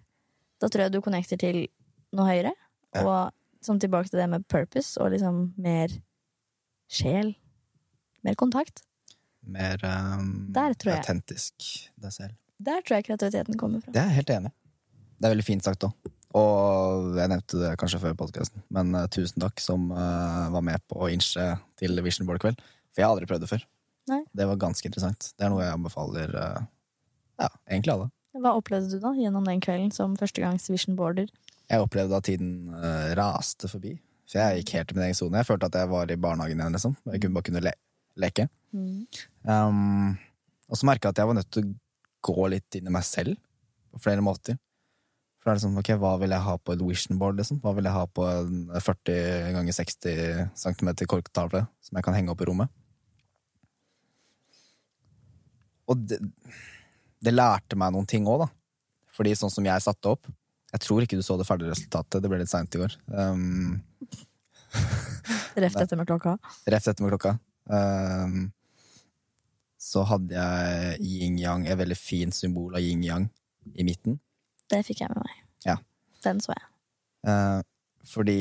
da 0.61 0.67
tror 0.67 0.83
jeg 0.83 0.91
du 0.93 1.01
connecter 1.01 1.37
til 1.37 1.67
noe 2.13 2.25
høyere. 2.27 2.53
Ja. 2.95 3.03
Og 3.03 3.33
som 3.61 3.79
tilbake 3.79 4.09
til 4.09 4.19
det 4.19 4.29
med 4.29 4.47
purpose, 4.47 4.97
og 5.01 5.11
liksom 5.11 5.53
mer 5.57 5.87
sjel. 6.89 7.35
Mer 8.23 8.35
kontakt. 8.35 8.83
Mer 9.47 9.81
um, 9.87 10.51
autentisk 10.57 11.71
deg 11.95 12.13
selv. 12.13 12.35
Der 12.57 12.81
tror 12.83 12.97
jeg 12.97 13.07
kreativiteten 13.07 13.57
kommer 13.59 13.83
fra. 13.83 13.93
Det 13.93 14.01
er 14.01 14.09
jeg 14.11 14.21
helt 14.21 14.33
enig. 14.33 14.51
Det 15.17 15.27
er 15.27 15.33
veldig 15.33 15.45
fint 15.47 15.65
sagt 15.65 15.85
òg. 15.87 16.13
Og 16.37 17.15
jeg 17.17 17.31
nevnte 17.31 17.59
det 17.61 17.71
kanskje 17.79 18.01
før 18.01 18.17
podkasten, 18.19 18.61
men 18.73 18.91
uh, 18.97 19.05
tusen 19.13 19.41
takk 19.41 19.61
som 19.63 19.87
uh, 19.93 20.49
var 20.53 20.65
med 20.65 20.83
på 20.91 20.99
å 21.05 21.09
innse 21.09 21.45
til 21.79 21.97
Vision 22.05 22.27
Board-kveld. 22.27 22.59
For 22.91 23.01
jeg 23.01 23.07
har 23.07 23.15
aldri 23.15 23.29
prøvd 23.29 23.45
det 23.45 23.51
før. 23.53 23.63
Nei. 24.11 24.21
Det 24.35 24.47
var 24.49 24.59
ganske 24.61 24.89
interessant. 24.89 25.31
Det 25.35 25.47
er 25.47 25.53
noe 25.53 25.63
jeg 25.63 25.77
anbefaler 25.77 26.35
uh, 26.35 26.59
ja, 27.41 27.49
egentlig 27.69 27.95
alle. 27.95 28.09
Hva 28.37 28.53
opplevde 28.59 28.91
du 28.91 29.01
da 29.01 29.13
gjennom 29.17 29.47
den 29.47 29.63
kvelden 29.63 29.89
som 29.95 30.13
førstegangs 30.19 30.67
vision 30.69 30.97
boarder? 30.99 31.31
Jeg 31.71 31.83
opplevde 31.83 32.19
at 32.19 32.27
tiden 32.27 32.69
raste 33.17 33.67
forbi. 33.67 33.95
For 34.29 34.39
jeg 34.39 34.61
gikk 34.61 34.75
helt 34.75 34.91
i 34.91 34.97
min 34.97 35.05
egen 35.07 35.17
sone. 35.17 35.39
Jeg 35.41 35.47
følte 35.49 35.67
at 35.71 35.77
jeg 35.79 35.89
var 35.89 36.11
i 36.11 36.19
barnehagen 36.21 36.61
igjen. 36.61 36.75
liksom. 36.75 36.93
Jeg 37.09 37.23
kunne 37.23 37.35
bare 37.39 37.47
kunne 37.49 37.63
le 37.65 37.73
leke. 38.21 38.47
Um, 38.73 40.15
og 40.67 40.79
så 40.79 40.87
merka 40.89 41.07
jeg 41.07 41.15
at 41.15 41.21
jeg 41.21 41.29
var 41.29 41.37
nødt 41.37 41.51
til 41.53 41.67
å 41.67 41.75
gå 42.27 42.47
litt 42.51 42.77
inn 42.79 42.89
i 42.89 42.93
meg 42.93 43.05
selv 43.07 43.37
på 43.93 44.01
flere 44.03 44.23
måter. 44.25 44.57
For 45.37 45.49
det 45.49 45.53
er 45.53 45.59
liksom, 45.61 45.77
ok, 45.79 45.93
Hva 46.01 46.15
vil 46.19 46.33
jeg 46.35 46.43
ha 46.43 46.57
på 46.59 46.73
et 46.75 46.83
vision 46.83 47.19
board? 47.21 47.37
liksom? 47.39 47.61
Hva 47.63 47.71
vil 47.77 47.87
jeg 47.87 47.95
ha 47.95 48.03
på 48.11 48.25
en 48.27 48.65
40 48.73 49.53
ganger 49.55 49.77
60 49.77 50.41
cm 50.59 50.89
korktavle 51.07 51.63
som 51.79 51.99
jeg 51.99 52.07
kan 52.07 52.17
henge 52.17 52.33
opp 52.33 52.43
i 52.43 52.49
rommet? 52.49 52.73
Og 55.87 56.01
det, 56.03 56.19
det 57.23 57.31
lærte 57.31 57.79
meg 57.79 57.93
noen 57.95 58.09
ting 58.09 58.27
òg, 58.27 58.43
da. 58.43 58.49
Fordi 59.15 59.33
sånn 59.39 59.53
som 59.53 59.65
jeg 59.65 59.81
satte 59.81 60.11
opp 60.11 60.27
Jeg 60.73 60.83
tror 60.83 61.01
ikke 61.01 61.17
du 61.17 61.23
så 61.25 61.37
det 61.39 61.47
ferdige 61.47 61.71
resultatet, 61.71 62.19
det 62.21 62.29
ble 62.29 62.41
litt 62.41 62.51
seint 62.51 62.75
i 62.75 62.81
går. 62.81 62.97
Um, 63.07 63.77
Reft 65.57 65.79
etter 65.79 65.97
med 65.97 66.09
klokka. 66.09 66.35
Reft 66.67 66.89
etter 66.91 67.05
med 67.05 67.13
klokka. 67.15 67.37
Um, 67.67 68.47
så 69.87 70.03
hadde 70.07 70.35
jeg 70.35 71.01
yin-yang, 71.03 71.67
et 71.67 71.79
veldig 71.79 71.97
fint 71.99 72.35
symbol 72.35 72.75
av 72.75 72.83
yin-yang 72.83 73.27
i 73.77 73.85
midten. 73.87 74.17
Det 74.67 74.81
fikk 74.87 75.03
jeg 75.03 75.13
med 75.13 75.23
meg. 75.23 75.43
Ja. 75.67 75.77
Den 76.25 76.41
så 76.43 76.55
jeg. 76.55 76.65
Eh, 77.27 77.59
fordi 78.07 78.39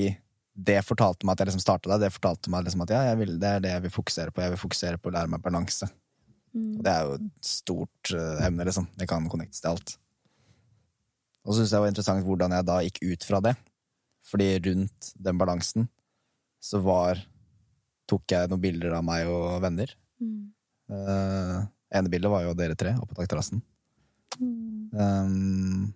det 0.57 0.81
fortalte 0.87 1.27
meg 1.27 1.37
at 1.37 1.45
jeg 1.45 1.51
liksom 1.51 1.63
starta 1.63 1.93
der. 1.93 2.07
Det 2.07 2.17
fortalte 2.17 2.51
meg 2.53 2.67
liksom 2.67 2.83
at 2.87 2.95
ja, 2.95 3.05
jeg 3.11 3.21
vil, 3.21 3.37
det 3.43 3.53
er 3.53 3.63
det 3.63 3.75
jeg 3.75 3.85
vil 3.85 3.95
fokusere 3.99 4.33
på. 4.33 4.43
Jeg 4.43 4.55
vil 4.55 4.63
fokusere 4.63 5.01
på 5.03 5.13
å 5.13 5.15
lære 5.19 5.31
meg 5.33 5.45
balanse. 5.45 5.91
Mm. 6.57 6.81
Det 6.81 6.93
er 6.93 7.05
jo 7.05 7.17
et 7.19 7.31
stort 7.45 8.13
uh, 8.17 8.43
emne, 8.47 8.67
liksom. 8.67 8.89
Det 8.97 9.09
kan 9.11 9.29
connectes 9.31 9.61
til 9.61 9.75
alt. 9.75 9.97
Og 11.45 11.53
så 11.53 11.61
syns 11.61 11.71
jeg 11.71 11.77
det 11.77 11.85
var 11.85 11.93
interessant 11.93 12.27
hvordan 12.27 12.57
jeg 12.57 12.67
da 12.67 12.79
gikk 12.87 13.03
ut 13.05 13.27
fra 13.29 13.43
det. 13.45 13.55
Fordi 14.27 14.49
rundt 14.65 15.13
den 15.29 15.39
balansen 15.39 15.91
så 16.63 16.81
var 16.83 17.21
Tok 18.07 18.33
jeg 18.33 18.51
noen 18.51 18.63
bilder 18.63 18.99
av 18.99 19.07
meg 19.07 19.31
og 19.31 19.61
venner. 19.65 19.93
Mm. 20.23 20.43
Uh, 20.91 21.65
ene 21.97 22.11
bildet 22.13 22.31
var 22.31 22.45
jo 22.45 22.55
dere 22.59 22.79
tre 22.79 22.95
oppe 23.01 23.15
på 23.15 23.23
takterrassen. 23.23 23.63
Mm. 24.39 24.91
Um, 24.97 25.95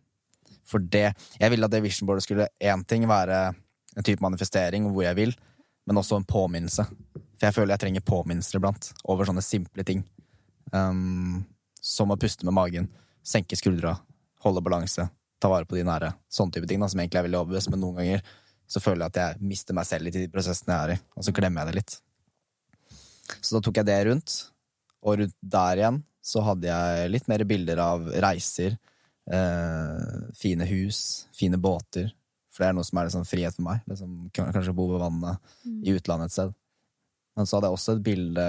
for 0.70 0.82
det 0.82 1.10
Jeg 1.40 1.50
ville 1.50 1.66
at 1.66 1.72
det 1.72 1.82
visionboardet 1.82 2.24
skulle 2.24 2.46
én 2.62 2.82
ting 2.88 3.06
være 3.08 3.50
en 3.96 4.06
type 4.06 4.22
manifestering 4.22 4.86
hvor 4.90 5.02
jeg 5.04 5.18
vil, 5.18 5.32
men 5.86 5.98
også 5.98 6.20
en 6.20 6.26
påminnelse. 6.26 6.84
For 7.38 7.48
jeg 7.48 7.56
føler 7.56 7.74
jeg 7.74 7.84
trenger 7.84 8.06
påminnelser 8.06 8.58
iblant 8.60 8.92
over 9.10 9.26
sånne 9.26 9.44
simple 9.44 9.84
ting. 9.86 10.04
Um, 10.72 11.42
som 11.80 12.12
å 12.12 12.18
puste 12.20 12.46
med 12.46 12.54
magen, 12.54 12.90
senke 13.26 13.56
skuldra, 13.58 13.96
holde 14.44 14.62
balanse, 14.62 15.08
ta 15.40 15.50
vare 15.50 15.66
på 15.66 15.78
de 15.78 15.86
nære. 15.88 16.12
Sånne 16.30 16.54
type 16.54 16.68
ting 16.70 16.82
da, 16.82 16.88
som 16.92 17.00
egentlig 17.00 17.18
er 17.22 17.26
veldig 17.26 17.40
obvious, 17.40 17.68
men 17.72 17.82
noen 17.82 17.98
ganger 17.98 18.22
så 18.70 18.82
føler 18.82 19.02
jeg 19.06 19.12
at 19.14 19.18
jeg 19.22 19.48
mister 19.50 19.76
meg 19.76 19.88
selv 19.88 20.06
litt 20.06 20.18
i 20.20 20.22
de 20.26 20.30
prosessene 20.32 20.76
jeg 20.76 20.84
er 20.84 20.94
i, 20.94 21.00
og 21.18 21.26
så 21.26 21.34
glemmer 21.34 21.64
jeg 21.64 21.72
det 21.72 21.80
litt. 21.80 21.96
Så 23.40 23.56
da 23.56 23.62
tok 23.66 23.80
jeg 23.80 23.88
det 23.88 23.98
rundt, 24.10 24.36
og 25.02 25.18
rundt 25.22 25.36
der 25.56 25.82
igjen 25.82 26.00
så 26.30 26.42
hadde 26.44 26.68
jeg 26.68 27.10
litt 27.14 27.28
mer 27.32 27.42
bilder 27.48 27.80
av 27.82 28.06
reiser, 28.22 28.74
eh, 29.32 30.16
fine 30.36 30.66
hus, 30.68 31.26
fine 31.36 31.58
båter. 31.58 32.10
For 32.50 32.64
det 32.64 32.68
er 32.70 32.76
noe 32.76 32.86
som 32.86 32.98
er 33.00 33.08
liksom 33.08 33.26
frihet 33.28 33.56
for 33.56 33.64
meg. 33.66 33.80
Liksom, 33.88 34.16
kan- 34.34 34.50
kanskje 34.52 34.74
bo 34.76 34.88
ved 34.90 35.00
vannet 35.00 35.38
i 35.86 35.94
utlandet 35.96 36.28
et 36.28 36.34
sted. 36.36 36.54
Men 37.36 37.46
så 37.46 37.56
hadde 37.56 37.70
jeg 37.70 37.78
også 37.78 37.96
et 37.96 38.02
bilde 38.04 38.46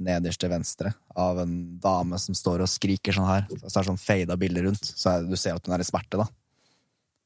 nederst 0.00 0.40
til 0.40 0.48
venstre 0.50 0.94
av 1.14 1.38
en 1.42 1.78
dame 1.78 2.18
som 2.18 2.34
står 2.34 2.62
og 2.64 2.68
skriker 2.72 3.12
sånn 3.12 3.28
her. 3.28 3.46
Så 3.60 3.68
det 3.68 3.76
er 3.76 3.88
sånn 3.92 4.00
fada 4.00 4.36
bilde 4.40 4.64
rundt, 4.64 4.82
så 4.96 5.20
du 5.28 5.36
ser 5.36 5.54
at 5.54 5.66
hun 5.66 5.74
er 5.76 5.84
i 5.84 5.84
smerte, 5.86 6.16
da. 6.18 6.26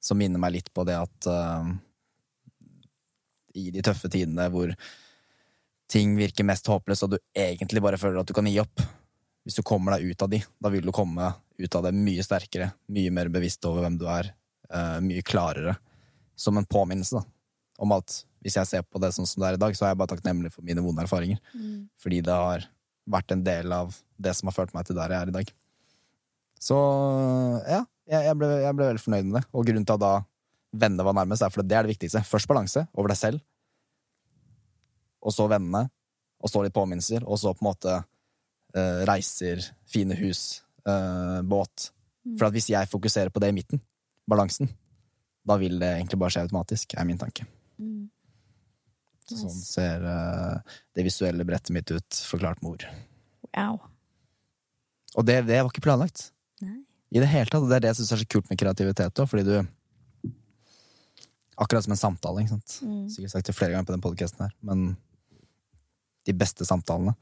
Som 0.02 0.18
minner 0.18 0.38
meg 0.42 0.52
litt 0.58 0.72
på 0.74 0.84
det 0.84 0.98
at 0.98 1.26
eh, 1.30 1.70
i 3.54 3.70
de 3.74 3.82
tøffe 3.84 4.10
tidene 4.12 4.48
hvor 4.52 4.72
ting 5.90 6.14
virker 6.18 6.46
mest 6.46 6.68
håpløst, 6.70 7.06
og 7.06 7.14
du 7.14 7.18
egentlig 7.36 7.82
bare 7.84 8.00
føler 8.00 8.22
at 8.22 8.28
du 8.28 8.34
kan 8.36 8.48
gi 8.48 8.58
opp. 8.62 8.82
Hvis 9.44 9.58
du 9.58 9.64
kommer 9.66 9.94
deg 9.94 10.14
ut 10.14 10.24
av 10.24 10.30
de, 10.32 10.40
da 10.40 10.70
vil 10.72 10.86
du 10.86 10.92
komme 10.94 11.28
ut 11.60 11.76
av 11.76 11.84
det 11.84 11.92
mye 11.96 12.24
sterkere, 12.24 12.70
mye 12.88 13.12
mer 13.12 13.28
bevisst 13.32 13.64
over 13.68 13.84
hvem 13.84 13.98
du 14.00 14.06
er, 14.08 14.32
eh, 14.70 15.00
mye 15.04 15.22
klarere. 15.22 15.76
Som 16.34 16.58
en 16.58 16.66
påminnelse, 16.66 17.20
da. 17.20 17.22
Om 17.84 17.92
at 17.92 18.22
hvis 18.42 18.56
jeg 18.56 18.70
ser 18.70 18.82
på 18.82 19.00
det 19.02 19.12
sånn 19.14 19.28
som 19.28 19.42
det 19.42 19.50
er 19.50 19.58
i 19.58 19.60
dag, 19.60 19.76
så 19.76 19.84
er 19.84 19.92
jeg 19.92 20.00
bare 20.00 20.12
takknemlig 20.14 20.52
for 20.54 20.66
mine 20.66 20.82
vonde 20.84 21.04
erfaringer. 21.04 21.38
Mm. 21.54 21.88
Fordi 22.00 22.22
det 22.24 22.32
har 22.32 22.66
vært 23.04 23.32
en 23.32 23.44
del 23.44 23.72
av 23.72 23.94
det 24.20 24.34
som 24.36 24.48
har 24.48 24.56
ført 24.56 24.74
meg 24.74 24.88
til 24.88 24.96
der 24.98 25.12
jeg 25.12 25.20
er 25.20 25.32
i 25.32 25.36
dag. 25.36 25.52
Så 26.64 26.76
ja, 27.68 27.82
jeg, 28.08 28.20
jeg, 28.24 28.36
ble, 28.40 28.48
jeg 28.64 28.76
ble 28.76 28.88
veldig 28.90 29.04
fornøyd 29.04 29.28
med 29.28 29.38
det. 29.40 29.44
Og 29.52 29.66
grunnen 29.68 29.86
til 29.88 29.98
at 29.98 30.04
da 30.04 30.14
vennene 30.74 31.06
var 31.06 31.16
nærmest, 31.16 31.46
fordi 31.54 31.70
det 31.70 31.78
er 31.78 31.86
det 31.86 31.94
viktigste. 31.94 32.22
Først 32.26 32.50
balanse 32.50 32.84
over 32.94 33.12
deg 33.12 33.20
selv, 33.20 33.42
og 35.24 35.32
så 35.32 35.46
vennene, 35.48 35.86
og 36.44 36.52
så 36.52 36.62
litt 36.64 36.76
påminnelser, 36.76 37.24
og 37.24 37.40
så 37.40 37.54
på 37.56 37.64
en 37.64 37.70
måte 37.70 37.92
uh, 37.96 39.00
reiser, 39.08 39.64
fine 39.88 40.16
hus, 40.18 40.64
uh, 40.84 41.40
båt. 41.46 41.90
For 42.34 42.48
at 42.48 42.56
hvis 42.56 42.70
jeg 42.72 42.90
fokuserer 42.90 43.32
på 43.32 43.40
det 43.40 43.52
i 43.52 43.56
midten, 43.56 43.80
balansen, 44.28 44.68
da 45.44 45.56
vil 45.60 45.78
det 45.80 45.94
egentlig 45.98 46.20
bare 46.20 46.34
skje 46.34 46.44
automatisk, 46.46 46.96
er 46.96 47.08
min 47.08 47.20
tanke. 47.20 47.46
Mm. 47.80 48.10
Nice. 49.24 49.40
Sånn 49.40 49.64
ser 49.64 50.04
uh, 50.04 50.76
det 50.96 51.06
visuelle 51.06 51.46
brettet 51.48 51.72
mitt 51.76 51.88
ut, 51.92 52.20
forklart 52.28 52.60
med 52.64 52.74
ord. 52.74 52.86
Wow. 53.54 53.80
Og 55.14 55.28
det, 55.28 55.44
det 55.48 55.62
var 55.62 55.70
ikke 55.72 55.84
planlagt. 55.84 56.28
Nei. 56.64 56.82
I 57.14 57.22
det 57.22 57.30
hele 57.30 57.48
tatt. 57.48 57.62
Og 57.62 57.70
det 57.70 57.78
er 57.78 57.84
det 57.84 57.92
jeg 57.92 58.02
syns 58.02 58.12
er 58.16 58.22
så 58.24 58.30
kult 58.34 58.50
med 58.50 58.58
kreativitet 58.60 59.22
òg, 59.22 59.30
fordi 59.30 59.46
du 59.46 59.56
Akkurat 61.60 61.86
som 61.86 61.94
en 61.94 62.00
samtale, 62.00 62.42
ikke 62.42 62.56
sant. 62.56 62.78
Mm. 62.82 63.04
Sikkert 63.12 63.34
sagt 63.34 63.50
det 63.50 63.56
flere 63.56 63.74
ganger 63.74 63.86
på 63.88 63.94
den 63.94 64.02
podkasten 64.04 64.46
her, 64.46 64.56
men 64.66 64.96
de 66.24 66.34
beste 66.36 66.66
samtalene 66.66 67.14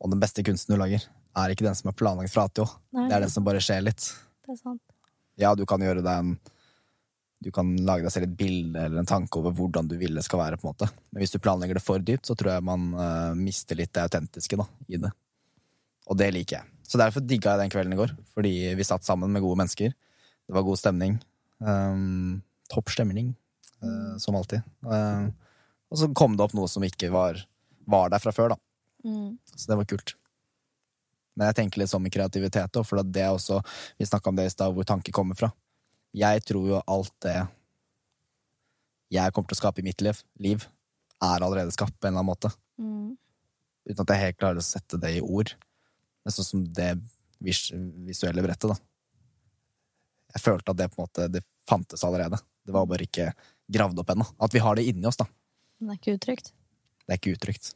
og 0.00 0.12
den 0.12 0.20
beste 0.22 0.44
kunsten 0.46 0.74
du 0.74 0.80
lager, 0.80 1.02
er 1.36 1.52
ikke 1.52 1.66
den 1.66 1.76
som 1.76 1.90
er 1.90 1.96
planlagt 1.98 2.32
fra 2.32 2.46
A 2.46 2.52
til 2.52 2.64
Å. 2.64 2.70
Det 2.96 3.12
er 3.12 3.24
den 3.24 3.32
som 3.32 3.44
bare 3.46 3.60
skjer 3.62 3.84
litt. 3.84 4.06
det 4.46 4.54
er 4.54 4.60
sant. 4.60 4.82
Ja, 5.40 5.52
du 5.56 5.64
kan 5.68 5.82
gjøre 5.82 6.02
deg 6.04 6.24
en 6.24 6.34
Du 7.40 7.48
kan 7.48 7.70
lage 7.88 8.04
deg 8.04 8.12
selv 8.12 8.26
et 8.26 8.36
bilde 8.36 8.76
eller 8.76 9.00
en 9.00 9.08
tanke 9.08 9.38
over 9.40 9.54
hvordan 9.56 9.86
du 9.88 9.94
vil 9.96 10.12
det 10.12 10.26
skal 10.26 10.42
være, 10.42 10.58
på 10.60 10.66
en 10.66 10.74
måte. 10.74 10.90
Men 11.08 11.22
hvis 11.22 11.32
du 11.32 11.38
planlegger 11.40 11.78
det 11.78 11.82
for 11.82 12.02
dypt, 12.04 12.28
så 12.28 12.34
tror 12.36 12.52
jeg 12.52 12.66
man 12.68 12.90
uh, 12.92 13.32
mister 13.32 13.78
litt 13.80 13.94
det 13.96 14.02
autentiske 14.04 14.58
da, 14.60 14.66
i 14.92 15.00
det. 15.00 15.08
Og 16.12 16.18
det 16.20 16.28
liker 16.36 16.58
jeg. 16.58 16.68
Så 16.84 17.00
derfor 17.00 17.24
digga 17.24 17.54
jeg 17.54 17.62
den 17.62 17.72
kvelden 17.72 17.94
i 17.96 18.00
går. 18.02 18.12
Fordi 18.34 18.52
vi 18.76 18.84
satt 18.84 19.08
sammen 19.08 19.32
med 19.32 19.40
gode 19.40 19.56
mennesker. 19.56 19.94
Det 19.96 20.52
var 20.52 20.66
god 20.66 20.82
stemning. 20.82 21.16
Um, 21.64 22.42
topp 22.68 22.92
stemning, 22.92 23.32
som 24.20 24.36
alltid. 24.38 24.64
Eh, 24.86 25.28
og 25.90 25.98
så 25.98 26.10
kom 26.14 26.36
det 26.36 26.46
opp 26.46 26.56
noe 26.56 26.70
som 26.70 26.84
ikke 26.86 27.10
var, 27.12 27.40
var 27.90 28.12
der 28.12 28.22
fra 28.22 28.34
før, 28.34 28.54
da. 28.54 28.60
Mm. 29.04 29.38
Så 29.54 29.70
det 29.70 29.78
var 29.80 29.88
kult. 29.90 30.14
Men 31.38 31.50
jeg 31.50 31.58
tenker 31.60 31.80
litt 31.80 31.92
sånn 31.92 32.04
med 32.04 32.12
kreativitet 32.14 32.76
òg, 32.76 32.86
for 32.86 33.00
det 33.00 33.22
er 33.24 33.32
også 33.32 33.62
Vi 33.98 34.08
snakka 34.08 34.28
om 34.28 34.36
det 34.36 34.48
i 34.48 34.52
stad, 34.52 34.74
hvor 34.76 34.86
tanker 34.86 35.14
kommer 35.14 35.38
fra. 35.38 35.48
Jeg 36.12 36.42
tror 36.44 36.66
jo 36.68 36.82
alt 36.84 37.14
det 37.24 37.38
jeg 39.10 39.34
kommer 39.34 39.50
til 39.50 39.58
å 39.58 39.62
skape 39.64 39.82
i 39.82 39.86
mitt 39.86 40.02
liv, 40.04 40.20
liv 40.38 40.66
er 41.20 41.42
allerede 41.42 41.74
skapt 41.74 41.96
på 41.98 42.06
en 42.06 42.12
eller 42.12 42.22
annen 42.22 42.30
måte. 42.30 42.50
Mm. 42.78 43.16
Uten 43.88 44.04
at 44.04 44.12
jeg 44.14 44.22
helt 44.22 44.38
klarer 44.38 44.60
å 44.60 44.64
sette 44.64 45.00
det 45.02 45.16
i 45.16 45.22
ord. 45.24 45.50
Men 46.22 46.34
sånn 46.34 46.46
som 46.46 46.62
det 46.76 46.92
vis 47.42 47.70
visuelle 48.06 48.44
brettet, 48.44 48.70
da. 48.70 48.78
Jeg 50.36 50.44
følte 50.44 50.70
at 50.70 50.78
det 50.78 50.86
på 50.92 51.00
en 51.00 51.08
måte 51.08 51.26
Det 51.32 51.42
fantes 51.66 52.04
allerede. 52.06 52.38
Det 52.62 52.74
var 52.74 52.86
bare 52.86 53.06
ikke 53.08 53.32
gravd 53.72 54.02
opp 54.02 54.10
ennå. 54.14 54.26
At 54.42 54.54
vi 54.54 54.62
har 54.64 54.78
det 54.78 54.86
inni 54.90 55.06
oss, 55.08 55.20
da. 55.20 55.26
Men 55.80 55.90
det 55.90 55.96
er 55.96 56.00
ikke 56.02 56.16
uttrykt. 56.18 56.52
Det 57.06 57.14
er 57.14 57.20
ikke 57.20 57.36
uttrykt. 57.36 57.72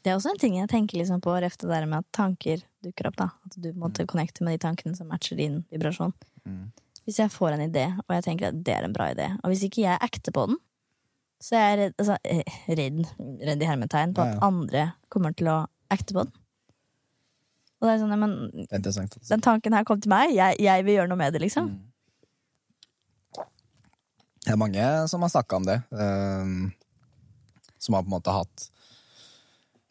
Det 0.00 0.10
er 0.10 0.16
også 0.16 0.32
en 0.32 0.40
ting 0.40 0.56
jeg 0.56 0.70
tenker 0.72 0.98
liksom 0.98 1.20
på 1.22 1.34
ref 1.42 1.58
det 1.60 1.68
der 1.68 1.84
med 1.86 2.00
at 2.00 2.08
tanker 2.16 2.62
dukker 2.84 3.10
opp. 3.10 3.18
da 3.20 3.28
At 3.46 3.58
du 3.60 3.68
måtte 3.76 4.06
connecte 4.08 4.44
med 4.46 4.56
de 4.56 4.62
tankene 4.64 4.96
som 4.96 5.10
matcher 5.12 5.36
din 5.36 5.60
vibrasjon. 5.70 6.14
Mm. 6.48 6.70
Hvis 7.04 7.20
jeg 7.20 7.32
får 7.32 7.56
en 7.56 7.66
idé, 7.66 7.86
og 8.06 8.14
jeg 8.16 8.24
tenker 8.24 8.48
at 8.50 8.64
det 8.64 8.74
er 8.74 8.86
en 8.86 8.96
bra 8.96 9.10
idé, 9.12 9.28
og 9.42 9.52
hvis 9.52 9.64
ikke 9.66 9.84
jeg 9.84 10.00
acter 10.00 10.32
på 10.32 10.46
den, 10.50 10.58
så 11.40 11.56
er 11.56 11.62
jeg 11.68 11.78
redd, 11.80 11.94
altså, 12.02 12.16
eh, 12.24 12.58
redd, 12.68 12.98
redd 13.48 13.62
i 13.62 13.68
hermetegn 13.68 14.12
på 14.16 14.24
Ja, 14.24 14.32
ja. 14.32 14.36
at 14.36 14.42
andre 14.44 14.82
kommer 15.08 15.36
til 15.36 15.48
å 15.48 15.66
acte 15.90 16.16
på 16.16 16.24
den. 16.26 16.32
Og 17.80 17.88
det 17.88 17.92
er 17.94 18.02
sånn, 18.02 18.18
men 18.20 18.66
Det 18.68 18.86
er 18.86 19.08
den 19.30 19.40
tanken 19.40 19.72
her 19.72 19.84
kom 19.88 20.00
til 20.00 20.12
meg, 20.12 20.34
jeg, 20.36 20.60
jeg 20.60 20.84
vil 20.84 20.98
gjøre 20.98 21.08
noe 21.08 21.20
med 21.20 21.32
det, 21.32 21.40
liksom. 21.40 21.70
Det 24.50 24.56
er 24.56 24.58
mange 24.58 24.84
som 25.06 25.22
har 25.22 25.30
snakka 25.30 25.58
om 25.60 25.66
det. 25.68 25.76
ehm, 25.94 26.72
som 27.78 27.94
har 27.94 28.02
på 28.02 28.10
en 28.10 28.16
måte 28.16 28.32
hatt 28.34 28.64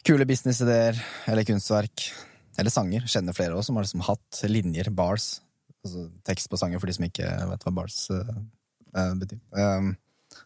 kule 0.04 0.26
businessideer 0.28 1.00
eller 1.32 1.48
kunstverk. 1.48 2.12
Eller 2.60 2.70
sanger. 2.70 3.08
Kjenner 3.08 3.34
flere 3.34 3.56
også, 3.56 3.70
som 3.70 3.78
har 3.80 3.86
liksom 3.86 4.04
hatt 4.04 4.42
linjer, 4.52 4.90
bars. 4.92 5.40
Altså 5.86 6.10
tekst 6.28 6.50
på 6.52 6.60
sanger 6.60 6.80
for 6.80 6.88
de 6.88 6.94
som 6.98 7.08
ikke 7.08 7.24
vet 7.24 7.64
hva 7.64 7.72
bars 7.72 8.10
eh, 8.12 8.36
eh, 9.00 9.14
betyr. 9.22 9.40
Ehm, 9.56 9.94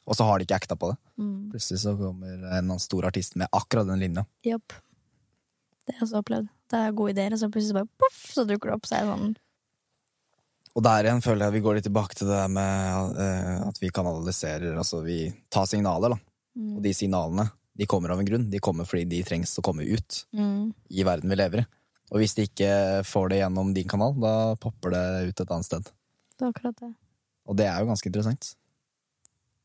og 0.05 0.15
så 0.15 0.27
har 0.29 0.37
de 0.37 0.45
ikke 0.45 0.61
acta 0.61 0.77
på 0.77 0.91
det. 0.91 0.97
Mm. 1.17 1.49
Plutselig 1.49 1.81
så 1.81 1.95
kommer 1.97 2.27
en 2.27 2.43
eller 2.43 2.59
annen 2.61 2.79
stor 2.85 3.09
artist 3.09 3.35
med 3.35 3.49
akkurat 3.51 3.89
den 3.89 3.99
linja. 3.99 4.27
Yep. 4.45 4.77
Det 5.87 5.95
har 5.95 6.03
jeg 6.03 6.05
også 6.05 6.21
opplevd. 6.21 6.53
Det 6.69 6.83
er 6.83 6.93
gode 7.01 7.15
ideer, 7.17 7.33
og 7.33 7.41
så 7.41 7.49
plutselig 7.49 7.81
bare 7.81 7.89
poff, 7.97 8.21
så 8.29 8.45
dukker 8.45 8.69
det 8.69 8.77
opp. 8.77 8.85
Så 8.85 8.99
er 8.99 9.07
det 9.07 9.15
sånn 9.15 9.33
Og 10.73 10.81
der 10.81 11.05
igjen 11.05 11.21
føler 11.21 11.45
jeg 11.45 11.51
at 11.53 11.57
vi 11.57 11.61
går 11.67 11.75
litt 11.77 11.85
tilbake 11.85 12.15
til 12.17 12.27
det 12.31 12.37
der 12.39 12.49
med 12.49 13.17
uh, 13.19 13.67
at 13.69 13.77
vi 13.81 13.91
kanaliserer, 13.93 14.73
altså 14.81 15.03
vi 15.05 15.17
tar 15.53 15.67
signaler, 15.69 16.15
da. 16.15 16.17
mm, 16.57 16.71
Og 16.77 16.81
de 16.87 16.93
signalene, 16.97 17.45
de 17.77 17.85
kommer 17.89 18.09
av 18.13 18.19
en 18.21 18.25
grunn. 18.25 18.47
De 18.49 18.59
kommer 18.61 18.85
fordi 18.89 19.05
de 19.11 19.19
trengs 19.25 19.53
å 19.59 19.63
komme 19.65 19.85
ut. 19.85 20.23
mm, 20.33 20.73
i 20.89 21.05
verden 21.05 21.29
vi 21.29 21.37
lever 21.37 21.61
i. 21.61 21.65
Og 22.13 22.19
hvis 22.21 22.33
de 22.37 22.47
ikke 22.47 22.71
får 23.09 23.29
det 23.29 23.39
gjennom 23.43 23.71
din 23.73 23.87
kanal, 23.89 24.13
da 24.21 24.33
popper 24.61 24.91
det 24.93 25.05
ut 25.29 25.39
et 25.45 25.51
annet 25.53 25.65
sted. 25.65 25.87
Det 26.37 26.45
er 26.45 26.51
akkurat 26.51 26.75
det. 26.81 26.91
Og 27.49 27.57
det 27.57 27.65
er 27.69 27.79
jo 27.81 27.89
ganske 27.89 28.09
interessant. 28.09 28.51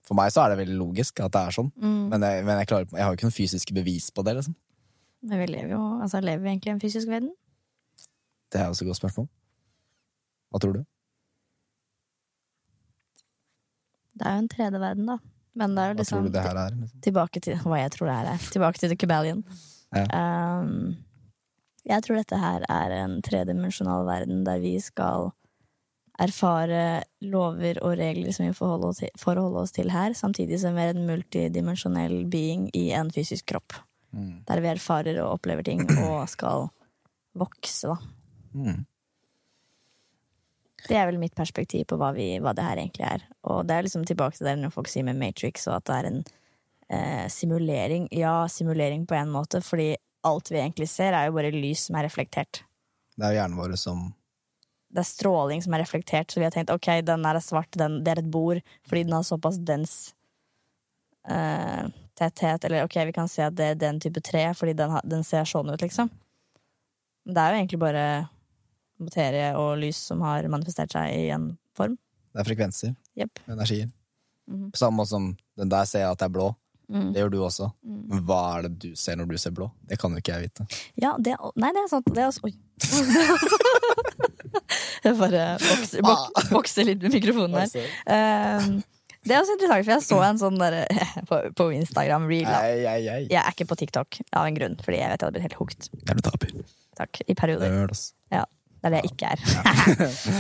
For 0.09 0.17
meg 0.17 0.31
så 0.33 0.45
er 0.45 0.55
det 0.55 0.61
veldig 0.63 0.77
logisk 0.81 1.21
at 1.21 1.33
det 1.35 1.41
er 1.41 1.57
sånn, 1.57 1.73
Mm. 1.77 2.09
men, 2.09 2.21
jeg, 2.25 2.45
men 2.45 2.59
jeg, 2.63 2.69
klarer, 2.71 2.87
jeg 2.93 3.05
har 3.05 3.13
jo 3.13 3.17
ikke 3.19 3.29
noen 3.29 3.37
fysiske 3.37 3.75
bevis 3.77 4.11
på 4.11 4.25
det. 4.25 4.37
liksom. 4.39 4.55
Men 5.23 5.41
vi 5.43 5.47
lever 5.53 5.73
jo 5.75 5.83
altså, 6.01 6.21
lever 6.25 6.43
vi 6.45 6.49
egentlig 6.53 6.71
i 6.73 6.77
en 6.77 6.81
fysisk 6.81 7.09
verden? 7.09 7.33
Det 8.53 8.61
er 8.61 8.69
også 8.71 8.85
et 8.87 8.89
godt 8.93 9.01
spørsmål. 9.03 9.29
Hva 10.53 10.61
tror 10.63 10.73
du? 10.79 10.85
Det 14.19 14.27
er 14.27 14.37
jo 14.37 14.45
en 14.45 14.53
tredje 14.53 14.83
verden, 14.83 15.11
da. 15.11 15.19
Men 15.59 15.75
det 15.75 15.83
er 15.83 15.91
jo 15.91 15.97
Hva 15.99 16.05
tror 16.05 16.05
liksom 16.05 16.29
du 16.29 16.35
det 16.35 16.45
her 16.45 16.61
er? 16.61 16.77
Liksom? 16.77 17.03
tilbake 17.09 17.43
til 17.43 17.59
hva 17.65 17.81
jeg 17.83 17.93
tror 17.95 18.11
det 18.11 18.17
her 18.19 18.31
er. 18.35 18.47
Tilbake 18.55 18.83
til 18.83 18.93
The 18.93 18.99
Cabalion. 19.01 19.43
Ja. 19.97 20.05
Um, 20.61 20.97
jeg 21.89 22.05
tror 22.05 22.21
dette 22.21 22.39
her 22.39 22.67
er 22.69 22.95
en 22.99 23.19
tredimensjonal 23.25 24.07
verden 24.07 24.45
der 24.47 24.61
vi 24.63 24.77
skal 24.85 25.31
erfare 26.19 27.05
lover 27.23 27.79
og 27.87 27.95
regler 28.01 28.35
som 28.35 28.49
vi 28.49 28.57
forholder 28.57 28.91
oss 28.91 29.01
til, 29.05 29.13
forholder 29.19 29.63
oss 29.63 29.75
til 29.77 29.93
her, 29.95 30.15
samtidig 30.19 30.59
som 30.61 30.75
vi 30.77 30.85
er 30.85 30.97
en 30.97 31.07
multidimensjonell 31.09 32.25
being 32.31 32.67
i 32.77 32.89
en 32.99 33.13
fysisk 33.15 33.47
kropp. 33.55 33.79
Mm. 34.11 34.43
Der 34.49 34.63
vi 34.65 34.71
erfarer 34.73 35.21
og 35.23 35.39
opplever 35.39 35.65
ting 35.67 35.85
og 36.09 36.27
skal 36.31 36.69
vokse, 37.39 37.95
da. 37.95 37.99
Mm. 38.53 38.83
Det 40.87 40.95
er 40.95 41.09
vel 41.09 41.19
mitt 41.19 41.35
perspektiv 41.35 41.89
på 41.91 41.99
hva, 41.99 42.13
vi, 42.15 42.37
hva 42.43 42.53
det 42.55 42.65
her 42.65 42.79
egentlig 42.79 43.07
er. 43.09 43.25
Og 43.51 43.65
det 43.67 43.75
er 43.75 43.87
liksom 43.87 44.05
tilbake 44.07 44.39
til 44.39 44.47
det 44.47 44.59
når 44.61 44.75
folk 44.75 44.91
sier 44.91 45.07
med 45.07 45.19
Matrix, 45.19 45.67
og 45.67 45.81
at 45.81 45.89
det 45.89 45.97
er 45.97 46.11
en 46.11 46.21
eh, 46.95 47.27
simulering. 47.33 48.07
Ja, 48.15 48.47
simulering 48.53 49.07
på 49.09 49.17
en 49.19 49.33
måte, 49.35 49.61
fordi 49.65 49.97
alt 50.29 50.53
vi 50.53 50.61
egentlig 50.61 50.89
ser, 50.91 51.17
er 51.17 51.29
jo 51.29 51.37
bare 51.39 51.51
lys 51.55 51.89
som 51.89 51.99
er 51.99 52.07
reflektert. 52.07 52.63
Det 53.19 53.27
er 53.27 53.35
jo 53.35 53.41
hjernen 53.41 53.59
vår 53.59 53.75
som 53.81 54.07
Det 54.89 55.03
er 55.03 55.09
stråling 55.11 55.61
som 55.61 55.75
er 55.75 55.83
reflektert, 55.83 56.31
så 56.31 56.41
vi 56.41 56.47
har 56.47 56.55
tenkt 56.55 56.71
ok, 56.73 56.87
den 57.05 57.27
der 57.27 57.37
er 57.37 57.45
svart, 57.45 57.69
den, 57.77 57.99
det 58.05 58.15
er 58.15 58.23
et 58.23 58.31
bord, 58.33 58.63
fordi 58.89 59.03
den 59.05 59.19
har 59.19 59.27
såpass 59.27 59.59
dens 59.61 60.15
eh, 61.29 61.91
tetthet. 62.17 62.65
Eller 62.65 62.87
ok, 62.87 62.97
vi 63.11 63.13
kan 63.19 63.29
se 63.29 63.45
at 63.45 63.59
det 63.59 63.67
er 63.75 63.83
den 63.83 64.01
type 64.01 64.23
tre, 64.25 64.47
fordi 64.57 64.79
den, 64.79 64.95
den 65.05 65.27
ser 65.27 65.45
sånn 65.45 65.69
ut, 65.69 65.83
liksom. 65.85 66.09
Det 67.29 67.43
er 67.43 67.53
jo 67.53 67.61
egentlig 67.61 67.83
bare 67.83 68.05
materie 69.03 69.51
og 69.59 69.77
lys 69.83 70.01
som 70.11 70.23
har 70.27 70.47
manifestert 70.51 70.95
seg 70.95 71.15
i 71.15 71.29
en 71.35 71.53
form. 71.79 71.95
Det 72.35 72.43
er 72.43 72.49
frekvenser. 72.49 72.91
Yep. 73.19 73.33
Energier. 73.49 73.89
Mhm. 74.49 74.71
På 74.73 74.77
samme 74.81 74.97
måte 75.03 75.13
som 75.15 75.25
den 75.59 75.71
der 75.73 75.85
ser 75.89 76.01
jeg 76.07 76.15
at 76.15 76.21
det 76.23 76.29
er 76.29 76.35
blå. 76.39 76.49
Mm. 76.89 77.11
Det 77.13 77.21
gjør 77.21 77.33
du 77.33 77.39
også. 77.45 77.67
Mm. 77.85 78.05
Men 78.09 78.21
hva 78.25 78.39
er 78.57 78.61
det 78.65 78.71
du 78.81 78.89
ser 78.97 79.19
når 79.21 79.27
du 79.29 79.37
ser 79.41 79.53
blå? 79.57 79.67
Det 79.89 79.99
kan 80.01 80.15
jo 80.15 80.19
ikke 80.23 80.33
jeg 80.39 80.49
vite. 80.49 80.63
Ja, 80.97 81.11
det 81.21 81.35
Nei, 81.61 81.71
det 81.77 81.83
er 81.83 81.91
sant. 81.91 82.07
Det 82.09 82.23
er 82.23 82.31
også, 82.31 82.49
oi. 82.49 82.55
jeg 85.05 85.13
bare 85.19 85.43
vokser, 85.61 86.01
bok, 86.07 86.41
bokser, 86.55 86.89
litt 86.89 87.05
med 87.05 87.13
mikrofonen 87.19 87.59
her. 87.61 87.69
Um, 88.09 88.81
det 89.29 89.35
er 89.37 89.43
også 89.43 89.59
interessant, 89.59 89.85
for 89.85 89.93
jeg 89.93 90.05
så 90.07 90.19
en 90.25 90.41
sånn 90.41 90.57
der, 90.61 90.73
på, 91.29 91.35
på 91.59 91.65
Instagram 91.77 92.25
reel. 92.31 92.49
Ei, 92.49 92.81
ei, 92.81 93.03
ei. 93.05 93.23
Jeg 93.27 93.41
er 93.43 93.53
ikke 93.53 93.69
på 93.69 93.77
TikTok 93.83 94.11
av 94.33 94.49
en 94.49 94.57
grunn, 94.57 94.77
fordi 94.85 94.97
jeg 95.03 95.09
vet 95.13 95.21
jeg 95.21 95.27
hadde 95.27 95.37
blitt 95.37 95.49
helt 95.51 95.61
hooked. 95.61 95.81
Takk, 96.99 97.13
I 97.29 97.35
perioder. 97.37 97.93
Ass. 97.93 98.05
Det 98.79 98.89
er 98.89 98.91
det 98.95 99.01
jeg 99.03 99.13
ikke 99.13 99.33
er. 99.33 99.43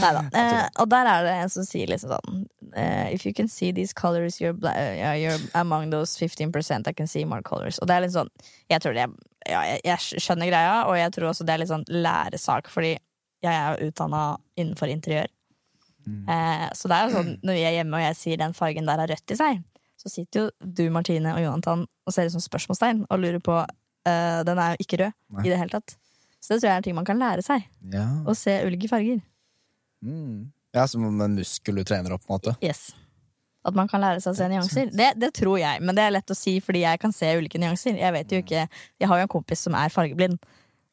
Neida. 0.02 0.22
Eh, 0.40 0.68
og 0.82 0.90
der 0.92 1.10
er 1.12 1.26
det 1.26 1.34
en 1.42 1.52
som 1.52 1.66
sier 1.66 1.90
liksom 1.90 2.14
sånn 2.14 2.44
eh, 2.74 3.14
If 3.14 3.26
you 3.26 3.32
can 3.34 3.48
see 3.50 3.72
these 3.72 3.96
colors, 3.96 4.40
you're, 4.40 4.56
yeah, 4.62 5.16
you're 5.18 5.40
among 5.58 5.90
those 5.90 6.16
15% 6.18 6.88
I 6.88 6.92
can 6.92 7.10
see 7.10 7.24
more 7.24 7.42
colors. 7.42 7.80
Og 7.82 7.90
det 7.90 7.96
er 7.96 8.06
litt 8.06 8.14
sånn 8.14 8.30
Jeg 8.70 8.84
tror 8.84 8.96
det 8.96 9.08
ja, 9.48 9.62
jeg, 9.64 9.80
jeg 9.86 10.22
skjønner 10.22 10.50
greia, 10.50 10.78
og 10.90 10.96
jeg 10.98 11.12
tror 11.14 11.30
også 11.30 11.46
det 11.46 11.54
er 11.54 11.62
litt 11.62 11.70
sånn 11.70 11.86
læresak, 11.88 12.66
fordi 12.68 12.96
jeg 13.40 13.54
er 13.54 13.78
utdanna 13.86 14.22
innenfor 14.58 14.90
interiør. 14.92 15.30
Eh, 16.28 16.68
så 16.74 16.88
det 16.88 16.96
er 16.96 17.06
jo 17.06 17.16
sånn 17.18 17.34
når 17.44 17.58
vi 17.58 17.64
er 17.68 17.76
hjemme 17.78 17.98
og 17.98 18.04
jeg 18.04 18.16
sier 18.18 18.40
den 18.40 18.56
fargen 18.56 18.88
der 18.88 19.02
har 19.02 19.10
rødt 19.10 19.34
i 19.34 19.38
seg, 19.38 19.62
så 19.98 20.12
sitter 20.12 20.44
jo 20.46 20.72
du, 20.78 20.84
Martine 20.94 21.34
og 21.34 21.42
Jonathan 21.42 21.84
og 21.84 22.14
ser 22.14 22.28
ut 22.28 22.36
som 22.36 22.44
spørsmålstegn 22.44 23.04
og 23.08 23.20
lurer 23.20 23.40
på 23.44 23.56
eh, 23.60 24.40
Den 24.46 24.60
er 24.62 24.74
jo 24.74 24.84
ikke 24.84 25.00
rød 25.02 25.16
Nei. 25.36 25.44
i 25.44 25.50
det 25.50 25.58
hele 25.60 25.74
tatt. 25.74 25.96
Så 26.40 26.54
det 26.54 26.60
tror 26.62 26.68
jeg 26.68 26.76
er 26.76 26.82
en 26.82 26.86
ting 26.86 26.96
man 26.98 27.08
kan 27.08 27.18
lære 27.20 27.44
seg. 27.44 27.66
Ja. 27.92 28.06
Å 28.28 28.34
se 28.36 28.54
ulike 28.66 28.90
farger. 28.90 29.20
Mm. 30.04 30.52
ja, 30.76 30.84
som 30.86 31.02
om 31.08 31.20
en 31.24 31.34
muskel 31.34 31.80
du 31.80 31.82
trener 31.82 32.14
opp, 32.14 32.22
på 32.22 32.30
en 32.30 32.38
måte. 32.38 32.54
Yes. 32.62 32.92
At 33.66 33.74
man 33.74 33.90
kan 33.90 34.00
lære 34.00 34.22
seg 34.22 34.32
å 34.32 34.38
se 34.38 34.46
nyanser. 34.48 34.92
Det, 34.94 35.08
det 35.18 35.32
tror 35.36 35.58
jeg, 35.58 35.82
men 35.82 35.98
det 35.98 36.04
er 36.06 36.14
lett 36.14 36.30
å 36.30 36.36
si 36.38 36.58
fordi 36.62 36.84
jeg 36.84 37.02
kan 37.02 37.14
se 37.14 37.32
ulike 37.40 37.58
nyanser. 37.60 37.98
Jeg 37.98 38.14
vet 38.14 38.32
jo 38.32 38.42
ikke 38.44 38.64
Jeg 38.68 39.10
har 39.10 39.20
jo 39.20 39.26
en 39.26 39.34
kompis 39.34 39.66
som 39.66 39.76
er 39.76 39.92
fargeblind, 39.92 40.38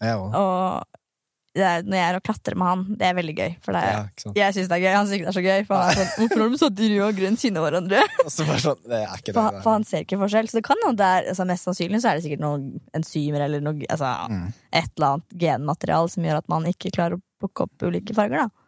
Jeg 0.02 0.18
og 0.18 0.95
er, 1.64 1.84
når 1.88 1.96
jeg 1.98 2.06
er 2.10 2.16
og 2.20 2.24
klatrer 2.28 2.56
med 2.60 2.68
han, 2.68 2.82
det 3.00 3.06
er 3.08 3.14
veldig 3.16 3.36
gøy. 3.38 3.52
For 3.64 3.72
det 3.78 3.82
er, 3.86 4.10
Ja, 4.26 4.34
jeg 4.42 4.56
syns 4.58 4.68
det 4.72 4.76
er 4.76 4.84
gøy. 4.84 4.92
Han 4.96 5.08
syns 5.08 5.22
det 5.24 5.30
er 5.32 5.38
så 5.38 5.44
gøy. 5.46 5.66
For 5.70 5.76
han 5.80 5.90
er 5.92 5.96
sånn, 6.02 6.12
Hvorfor 6.20 6.42
har 6.44 6.50
de 6.50 6.60
satt 6.64 6.82
rød 6.84 7.04
og 7.08 7.16
grønn 7.22 7.38
kinne 7.40 7.64
hverandre? 7.64 8.02
Så 8.36 8.48
sånn, 8.66 8.82
det 8.90 9.00
er 9.00 9.16
ikke 9.16 9.30
det. 9.32 9.36
For, 9.38 9.62
for 9.64 9.72
han 9.78 9.88
ser 9.88 10.04
ikke 10.04 10.20
forskjell. 10.26 10.50
Så 10.52 10.60
det 10.60 10.66
kan 10.68 10.84
hende 10.86 11.12
altså, 11.32 11.46
Mest 11.48 11.70
sannsynlig 11.70 12.02
så 12.04 12.12
er 12.12 12.20
det 12.20 12.26
sikkert 12.28 12.44
noen 12.44 12.68
enzymer 12.98 13.46
eller 13.48 13.64
noe, 13.64 13.80
altså, 13.90 14.12
Mm. 14.26 14.52
et 14.74 14.90
eller 14.98 15.08
annet 15.16 15.40
genmaterial 15.46 16.10
som 16.10 16.24
gjør 16.26 16.38
at 16.42 16.48
man 16.50 16.66
ikke 16.70 16.92
klarer 16.96 17.18
å 17.20 17.22
plukke 17.40 17.66
opp 17.68 17.84
ulike 17.88 18.14
farger. 18.18 18.48
da 18.48 18.65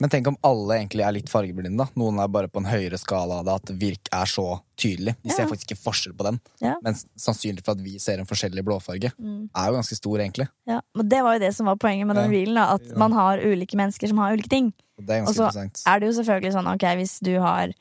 Men 0.00 0.10
tenk 0.10 0.26
om 0.30 0.36
alle 0.44 0.78
egentlig 0.80 1.04
er 1.06 1.12
litt 1.12 1.28
fargeblinde. 1.30 1.76
da 1.78 1.86
Noen 1.96 2.18
er 2.22 2.28
bare 2.28 2.48
på 2.48 2.58
en 2.62 2.68
høyere 2.70 2.98
skala 2.98 3.40
av 3.40 3.44
det, 3.46 3.54
at 3.54 3.72
virk 3.78 4.08
er 4.12 4.26
så 4.26 4.60
tydelig. 4.76 5.16
De 5.22 5.30
ser 5.30 5.44
Ja. 5.44 5.48
faktisk 5.48 5.72
ikke 5.72 5.82
forskjell 5.84 6.14
på 6.18 6.24
den. 6.24 6.40
Ja. 6.60 6.74
Men 6.82 6.94
sannsynlig 7.16 7.64
for 7.64 7.72
at 7.72 7.80
vi 7.80 7.98
ser 7.98 8.18
en 8.18 8.26
forskjellig 8.26 8.64
blåfarge, 8.64 9.12
Mm. 9.18 9.50
er 9.54 9.66
jo 9.70 9.76
ganske 9.78 9.96
stor, 9.96 10.18
egentlig. 10.18 10.48
Ja, 10.66 10.80
men 10.94 11.08
Det 11.08 11.22
var 11.22 11.34
jo 11.34 11.38
det 11.46 11.54
som 11.54 11.66
var 11.66 11.76
poenget 11.76 12.06
med 12.06 12.16
den 12.16 12.30
bilen 12.30 12.54
reelen. 12.54 12.54
da, 12.54 12.74
At 12.74 12.82
Ja. 12.86 12.96
man 12.98 13.12
har 13.12 13.38
ulike 13.38 13.74
mennesker 13.76 14.08
som 14.08 14.18
har 14.18 14.32
ulike 14.36 14.48
ting. 14.48 14.72
Og 14.98 15.34
så 15.34 15.48
er 15.86 16.00
det 16.00 16.06
jo 16.14 16.22
selvfølgelig 16.22 16.52
sånn, 16.52 16.74
ok, 16.74 16.82
hvis 16.96 17.20
du 17.20 17.38
har 17.40 17.72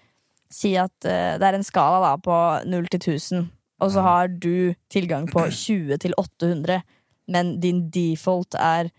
Si 0.50 0.78
at 0.78 0.92
uh, 1.04 1.38
det 1.38 1.42
er 1.44 1.56
en 1.56 1.64
skala 1.64 2.00
da 2.00 2.16
på 2.16 2.66
0 2.66 2.88
til 2.90 3.00
1000, 3.02 3.50
og 3.82 3.92
så 3.92 4.02
har 4.02 4.28
du 4.30 4.74
tilgang 4.90 5.28
på 5.28 5.44
20 5.52 5.98
til 6.00 6.14
800, 6.18 6.82
men 7.28 7.60
din 7.60 7.90
default 7.90 8.56
er 8.56 8.90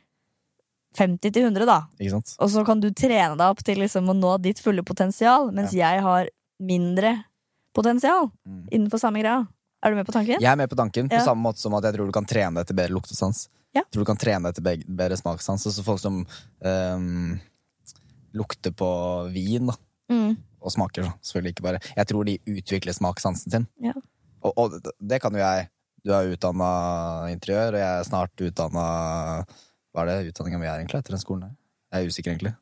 50 0.96 1.32
til 1.32 1.42
100, 1.44 1.66
da. 1.66 1.82
Ikke 2.00 2.10
sant? 2.16 2.34
Og 2.40 2.48
så 2.50 2.64
kan 2.66 2.80
du 2.80 2.90
trene 2.90 3.36
deg 3.36 3.46
opp 3.50 3.62
til 3.62 3.78
liksom 3.78 4.08
å 4.08 4.14
nå 4.16 4.40
ditt 4.42 4.58
fulle 4.58 4.82
potensial, 4.82 5.50
mens 5.52 5.72
jeg 5.72 6.00
har 6.02 6.28
mindre 6.60 7.24
potensial 7.74 8.30
Mm. 8.46 8.68
innenfor 8.72 8.98
samme 8.98 9.20
greia. 9.20 9.46
Er 9.84 9.90
du 9.90 9.96
med 9.96 10.06
på 10.06 10.12
tanken? 10.12 10.40
Jeg 10.40 10.50
er 10.50 10.56
med 10.56 10.68
på 10.70 10.76
tanken, 10.76 11.08
på 11.08 11.14
Ja. 11.14 11.24
samme 11.24 11.42
måte 11.42 11.58
som 11.58 11.74
at 11.74 11.84
jeg 11.84 11.94
tror 11.94 12.06
du 12.06 12.12
kan 12.12 12.24
trene 12.26 12.54
deg 12.56 12.66
til 12.66 12.74
bedre 12.76 12.94
luktesans. 12.96 13.48
Ja. 13.74 13.82
Jeg 13.82 13.90
tror 13.92 14.00
du 14.02 14.04
kan 14.06 14.16
trene 14.16 14.42
deg 14.50 14.54
til 14.54 14.84
bedre 14.96 15.16
smakssans. 15.16 15.62
Så 15.62 15.84
folk 15.84 16.00
som 16.00 16.26
um, 16.64 17.38
lukter 18.34 18.72
på 18.72 18.88
vin, 19.32 19.66
da. 19.66 19.74
Mm. 20.10 20.36
Og 20.60 20.72
smaker. 20.72 21.12
Selvfølgelig 21.22 21.52
ikke 21.54 21.62
bare. 21.62 21.80
Jeg 21.96 22.06
tror 22.06 22.24
de 22.24 22.38
utvikler 22.48 22.92
smakssansen 22.96 23.50
sin. 23.52 23.66
Ja. 23.80 23.92
Og, 24.42 24.52
og 24.56 24.82
det- 24.82 24.92
det 25.06 25.20
kan 25.20 25.32
jo 25.32 25.38
jeg. 25.38 25.68
Du 26.04 26.12
er 26.12 26.34
utdanna 26.34 27.28
interiør, 27.30 27.74
og 27.74 27.78
jeg 27.78 28.00
er 28.00 28.04
snart 28.04 28.30
utdanna 28.40 29.44
Hva 29.98 30.04
er 30.06 30.22
det 30.22 30.30
utdanninga 30.32 30.58
mi 30.62 30.66
er, 30.70 30.78
egentlig, 30.78 31.00
etter 31.02 31.16
den 31.16 31.22
skolen 31.22 31.48
der? 31.48 31.54
Jeg 31.90 32.04
er 32.04 32.12
usikker, 32.12 32.30
egentlig. 32.36 32.54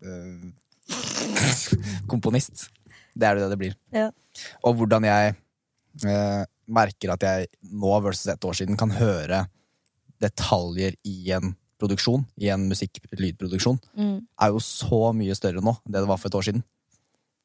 Eh, 0.00 0.48
komponist. 2.12 2.68
Det 3.18 3.26
er 3.28 3.36
det 3.36 3.50
det 3.52 3.58
blir. 3.60 3.74
Ja. 3.92 4.08
Og 4.64 4.78
hvordan 4.78 5.04
jeg 5.04 5.34
eh, 6.06 6.42
merker 6.70 7.12
at 7.12 7.24
jeg 7.26 7.48
nå 7.68 7.92
versus 8.04 8.30
et 8.32 8.44
år 8.48 8.56
siden 8.56 8.78
kan 8.80 8.92
høre 8.96 9.44
detaljer 10.22 10.96
i 11.06 11.16
en 11.36 11.52
produksjon, 11.78 12.24
i 12.42 12.48
en 12.50 12.64
musikk-lydproduksjon, 12.70 13.76
Mm. 13.94 14.16
er 14.42 14.48
jo 14.54 14.58
så 14.64 15.12
mye 15.14 15.34
større 15.38 15.60
nå 15.62 15.76
enn 15.84 15.92
det 15.94 16.00
det 16.02 16.08
var 16.10 16.18
for 16.18 16.26
et 16.32 16.34
år 16.40 16.46
siden. 16.48 16.64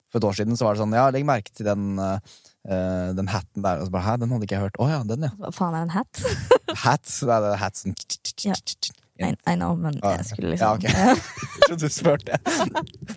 For 0.09 0.17
et 0.21 0.25
år 0.29 0.37
siden 0.37 0.57
så 0.57 0.65
var 0.65 0.73
det 0.77 0.81
sånn, 0.81 0.93
ja, 0.97 1.09
legg 1.13 1.25
merke 1.25 1.51
til 1.53 1.65
den, 1.65 1.99
eh, 1.99 3.11
den 3.17 3.27
hatten 3.33 3.61
der. 3.65 3.81
Og 3.81 3.87
så 3.89 3.91
bare, 3.93 4.05
hæ, 4.07 4.17
den 4.21 4.29
hadde 4.33 4.45
ikke 4.47 4.55
jeg 4.57 4.65
hørt. 4.67 4.77
Å 4.81 4.89
ja, 4.89 4.99
den 5.09 5.25
ja. 5.25 5.31
Hva 5.41 5.51
faen 5.53 5.73
er 5.77 5.85
en 5.87 5.93
hat? 5.97 6.21
Hat, 6.83 7.05
det 7.09 7.33
er 7.33 7.41
det 7.49 7.59
hat 7.61 7.75
som 7.77 7.93
Ja. 8.45 8.53
I, 9.25 9.31
I 9.49 9.55
know, 9.57 9.75
men 9.79 9.97
Ah, 10.03 10.17
jeg 10.19 10.27
skulle 10.29 10.53
Ja, 10.57 10.73
liksom 10.75 10.77
ok. 10.77 10.85
Jeg 11.63 11.67
trodde 11.67 11.87
du 11.87 11.93
spurte. 11.93 12.39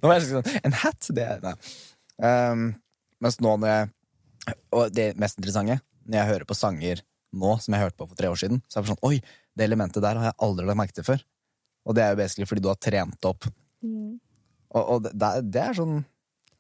Nå 0.00 0.08
var 0.08 0.16
jeg 0.18 0.28
sånn, 0.30 0.50
en 0.64 0.76
hat, 0.82 1.08
det 1.16 1.28
Nei. 1.44 1.54
Um, 2.22 2.66
mens 3.20 3.36
nå 3.44 3.52
når 3.60 3.68
jeg 3.72 4.54
Og 4.72 4.92
det 4.94 5.06
mest 5.20 5.36
interessante, 5.40 5.80
når 6.06 6.20
jeg 6.20 6.30
hører 6.30 6.48
på 6.48 6.56
sanger 6.56 7.02
nå, 7.36 7.56
som 7.60 7.74
jeg 7.74 7.82
hørte 7.82 7.98
på 8.00 8.06
for 8.08 8.16
tre 8.16 8.30
år 8.32 8.38
siden, 8.40 8.60
så 8.70 8.78
er 8.78 8.84
det 8.86 8.92
sånn 8.94 9.02
Oi, 9.08 9.16
det 9.58 9.66
elementet 9.66 10.04
der 10.04 10.16
har 10.20 10.30
jeg 10.30 10.38
aldri 10.46 10.64
lagt 10.68 10.78
merke 10.80 10.96
til 10.96 11.04
før. 11.04 11.24
Og 11.86 11.96
det 11.98 12.04
er 12.04 12.14
jo 12.14 12.20
basically 12.20 12.46
fordi 12.48 12.62
du 12.64 12.70
har 12.70 12.78
trent 12.80 13.28
opp. 13.28 13.48
Mm. 13.84 14.14
Og, 14.76 14.82
og 14.94 15.08
det, 15.08 15.32
det 15.52 15.62
er- 15.62 15.76
sånn 15.78 15.98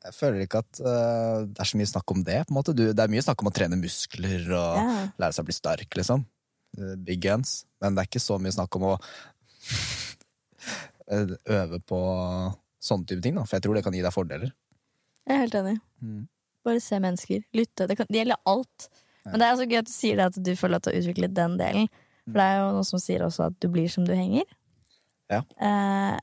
Jeg 0.06 0.14
føler 0.14 0.44
ikke 0.44 0.60
at 0.62 0.78
uh, 0.84 1.42
det 1.50 1.62
er 1.62 1.66
så 1.70 1.78
mye 1.80 1.90
snakk 1.90 2.12
om 2.14 2.20
det. 2.26 2.40
på 2.46 2.52
en 2.52 2.58
måte 2.58 2.74
du, 2.76 2.84
Det 2.94 3.02
er 3.02 3.10
mye 3.10 3.24
snakk 3.24 3.42
om 3.42 3.48
å 3.50 3.54
trene 3.54 3.78
muskler 3.80 4.44
og 4.54 4.76
yeah. 4.82 5.08
lære 5.18 5.34
seg 5.34 5.42
å 5.42 5.48
bli 5.48 5.56
sterk, 5.56 5.96
liksom. 5.98 6.22
Uh, 6.78 6.92
Big 7.08 7.22
guns. 7.24 7.64
Men 7.82 7.96
det 7.96 8.04
er 8.04 8.10
ikke 8.10 8.22
så 8.22 8.36
mye 8.38 8.54
snakk 8.54 8.76
om 8.78 8.90
å 8.92 8.96
øve 11.06 11.80
på 11.86 12.00
sånne 12.82 13.06
type 13.08 13.22
ting, 13.24 13.36
da. 13.38 13.44
For 13.46 13.58
jeg 13.58 13.66
tror 13.66 13.78
det 13.78 13.84
kan 13.86 13.96
gi 13.96 14.04
deg 14.04 14.14
fordeler. 14.14 14.54
Jeg 15.26 15.34
er 15.34 15.42
helt 15.42 15.58
enig. 15.58 15.76
Mm. 16.02 16.24
Bare 16.66 16.82
se 16.82 16.98
mennesker. 17.02 17.44
Lytte. 17.56 17.86
Det, 17.86 17.96
kan, 17.98 18.08
det 18.10 18.22
gjelder 18.22 18.42
alt. 18.50 18.88
Men 19.26 19.42
det 19.42 19.46
er 19.46 19.58
så 19.58 19.66
gøy 19.66 19.78
at 19.80 19.88
du 19.88 19.94
sier 19.94 20.18
det 20.18 20.28
at 20.30 20.38
du 20.48 20.52
får 20.58 20.72
lov 20.72 20.84
til 20.84 20.94
å 20.94 21.00
utvikle 21.02 21.30
den 21.34 21.56
delen. 21.58 21.88
For 22.26 22.38
det 22.38 22.46
er 22.46 22.60
jo 22.60 22.70
noen 22.76 22.86
som 22.86 23.02
sier 23.02 23.24
også 23.26 23.48
at 23.50 23.58
du 23.62 23.68
blir 23.70 23.90
som 23.90 24.06
du 24.06 24.14
henger. 24.14 24.46
Ja. 25.30 25.42
Eh, 25.58 26.16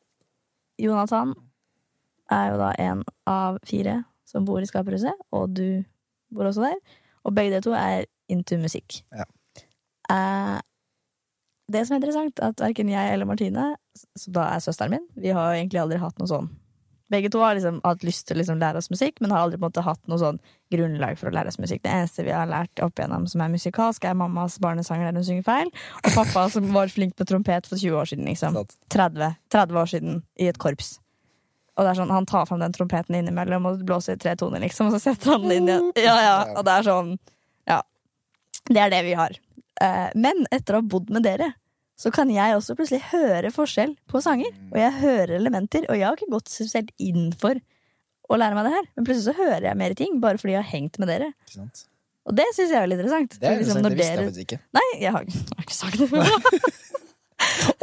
Jonathan 0.83 1.33
er 2.31 2.51
jo 2.51 2.59
da 2.59 2.71
en 2.79 3.03
av 3.29 3.59
fire 3.67 4.01
som 4.27 4.47
bor 4.47 4.63
i 4.63 4.67
Skaperhuset, 4.67 5.15
og 5.35 5.55
du 5.55 5.83
bor 6.33 6.47
også 6.49 6.65
der. 6.65 6.79
Og 7.23 7.35
begge 7.35 7.53
dere 7.53 7.63
to 7.63 7.75
er 7.77 8.07
into 8.31 8.57
musikk. 8.59 9.01
Ja. 9.15 9.27
Eh, 10.11 10.59
det 11.73 11.85
som 11.85 11.95
er 11.95 12.01
interessant, 12.01 12.39
er 12.39 12.53
at 12.53 12.61
verken 12.63 12.91
jeg 12.91 13.13
eller 13.13 13.29
Martine 13.29 13.73
som 14.17 14.33
da 14.35 14.49
er 14.55 14.61
søsteren 14.63 14.95
min, 14.95 15.07
vi 15.19 15.33
har 15.35 15.55
egentlig 15.55 15.81
aldri 15.83 15.99
hatt 16.01 16.19
noe 16.21 16.29
sånn 16.29 16.51
Begge 17.11 17.29
to 17.29 17.41
har 17.43 17.53
liksom 17.53 17.75
hatt 17.83 18.01
lyst 18.07 18.23
til 18.25 18.37
å 18.37 18.39
liksom 18.39 18.57
lære 18.57 18.79
oss 18.79 18.87
musikk, 18.89 19.19
men 19.21 19.29
har 19.29 19.43
aldri 19.43 19.59
på 19.59 19.67
en 19.67 19.69
måte 19.69 19.83
hatt 19.85 19.99
noe 20.09 20.17
sånn 20.17 20.39
grunnlag 20.73 21.19
for 21.19 21.29
å 21.29 21.33
lære 21.35 21.51
oss 21.51 21.59
musikk. 21.61 21.83
Det 21.83 21.91
eneste 21.93 22.23
vi 22.25 22.31
har 22.33 22.47
lært 22.49 22.81
opp 22.81 22.97
igjennom 22.97 23.27
som 23.29 23.43
er 23.43 23.51
musikalsk, 23.53 24.07
er 24.07 24.15
mammas 24.17 24.55
barnesanger 24.63 25.11
der 25.11 25.19
hun 25.19 25.27
synger 25.27 25.45
feil, 25.45 25.69
og 25.99 26.09
pappa 26.15 26.47
som 26.55 26.71
var 26.73 26.89
flink 26.89 27.13
på 27.19 27.27
trompet 27.29 27.69
for 27.69 27.77
20 27.77 27.99
år 27.99 28.09
siden. 28.09 28.25
liksom. 28.31 28.57
30, 28.95 29.35
30 29.53 29.81
år 29.83 29.91
siden 29.93 30.19
i 30.41 30.49
et 30.49 30.57
korps. 30.63 30.95
Og 31.75 31.85
det 31.85 31.91
er 31.91 31.99
sånn, 32.01 32.15
Han 32.15 32.25
tar 32.29 32.49
fram 32.49 32.63
den 32.63 32.73
trompeten 32.73 33.19
innimellom 33.19 33.69
og 33.69 33.85
blåser 33.85 34.17
i 34.17 34.23
tre 34.23 34.33
toner, 34.39 34.63
liksom, 34.63 34.89
og 34.89 34.95
så 34.97 35.11
setter 35.11 35.35
han 35.35 35.45
den 35.45 35.57
inn 35.59 35.69
igjen. 35.69 35.91
Ja, 36.01 36.17
ja, 36.23 36.35
og 36.55 36.65
det 36.65 36.79
er 36.79 36.87
sånn 36.89 37.17
Ja. 37.69 37.81
Det 38.69 38.79
er 38.79 38.89
det 38.89 39.03
vi 39.05 39.13
har. 39.19 39.37
Eh, 39.81 40.09
men 40.15 40.47
etter 40.49 40.79
å 40.79 40.81
ha 40.81 40.89
bodd 40.95 41.13
med 41.13 41.25
dere, 41.27 41.53
så 42.03 42.11
kan 42.11 42.31
jeg 42.33 42.57
også 42.57 42.75
plutselig 42.75 42.99
høre 43.13 43.51
forskjell 43.55 43.93
på 44.11 44.19
sanger. 44.25 44.51
Og 44.73 44.77
jeg 44.81 44.95
hører 44.99 45.37
elementer, 45.39 45.85
og 45.87 45.95
jeg 45.95 46.03
har 46.09 46.17
ikke 46.19 46.33
gått 46.35 46.51
spesielt 46.51 46.91
inn 46.99 47.29
for 47.39 47.55
å 48.31 48.39
lære 48.39 48.57
meg 48.57 48.67
det 48.67 48.73
her. 48.75 48.85
Men 48.97 49.07
plutselig 49.07 49.29
så 49.31 49.37
hører 49.39 49.69
jeg 49.69 49.79
mer 49.79 49.95
ting, 49.99 50.19
bare 50.23 50.39
fordi 50.41 50.57
jeg 50.57 50.63
har 50.65 50.71
hengt 50.73 50.99
med 50.99 51.11
dere. 51.13 51.31
Ikke 51.47 51.59
sant? 51.61 51.85
Og 52.23 52.35
det 52.39 52.45
syns 52.55 52.71
jeg 52.71 52.79
er 52.79 52.87
litt 52.91 52.99
interessant. 53.03 53.33
Det, 53.39 53.47
er 53.49 53.57
liksom, 53.59 53.81
det 53.83 53.93
visste 53.99 54.13
jeg 54.15 54.27
faktisk 54.29 54.43
ikke. 54.47 54.59
Nei, 54.77 54.85
jeg 55.01 55.11
har, 55.15 55.25
jeg 55.27 55.57
har 55.57 55.65
ikke 55.65 55.75
sagt 55.79 55.99
det. 55.99 56.07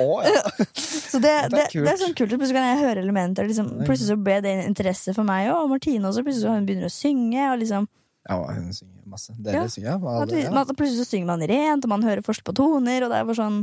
oh, 0.00 0.22
ja. 0.24 0.42
Så 1.10 1.18
det, 1.18 1.32
Det 1.52 1.60
er 1.64 1.74
det 1.84 1.92
er 1.92 1.98
sånn 2.00 2.14
kult. 2.16 2.32
Plutselig 2.36 2.56
kan 2.56 2.68
jeg 2.70 2.80
høre 2.84 3.02
elementer. 3.04 3.48
Liksom, 3.50 3.68
plutselig 3.84 4.08
så 4.12 4.16
ble 4.20 4.38
det 4.44 4.52
en 4.56 4.62
interesse 4.70 5.12
for 5.16 5.28
meg 5.28 5.50
òg. 5.52 5.64
Og 5.66 5.72
Martine 5.74 6.08
også. 6.08 6.24
Plutselig 6.26 6.46
så 6.46 6.54
hun 6.56 6.68
begynner 6.68 6.88
å 6.88 6.94
synge. 6.94 7.42
Og 7.52 7.58
liksom, 7.64 7.88
ja, 8.30 8.38
hun 8.38 8.70
synger 8.76 9.04
masse. 9.10 9.34
Dere 9.36 9.64
Ja. 9.64 9.66
synger, 9.74 10.00
alle- 10.00 10.40
ja. 10.46 10.64
plutselig 10.72 11.02
så 11.02 11.08
synger 11.10 11.26
man 11.32 11.44
rent, 11.52 11.84
og 11.84 11.92
man 11.92 12.02
hører 12.06 12.24
forskjell 12.24 12.48
på 12.48 12.56
toner. 12.60 13.04
Og 13.04 13.12
det 13.12 13.18
er 13.20 13.28
bare 13.28 13.40
sånn 13.42 13.60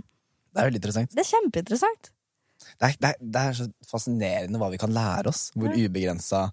Det 0.57 0.63
er 0.63 0.69
veldig 0.71 0.79
interessant. 0.81 1.11
Det 1.13 1.21
er 1.21 1.29
kjempeinteressant. 1.29 2.09
Det 2.77 2.87
er, 2.87 2.95
det, 2.97 3.09
er, 3.11 3.19
det 3.21 3.41
er 3.43 3.57
så 3.59 3.65
fascinerende 3.85 4.57
hva 4.61 4.71
vi 4.73 4.79
kan 4.81 4.93
lære 4.93 5.29
oss. 5.29 5.51
Hvor 5.53 5.69
ubegrensa 5.77 6.47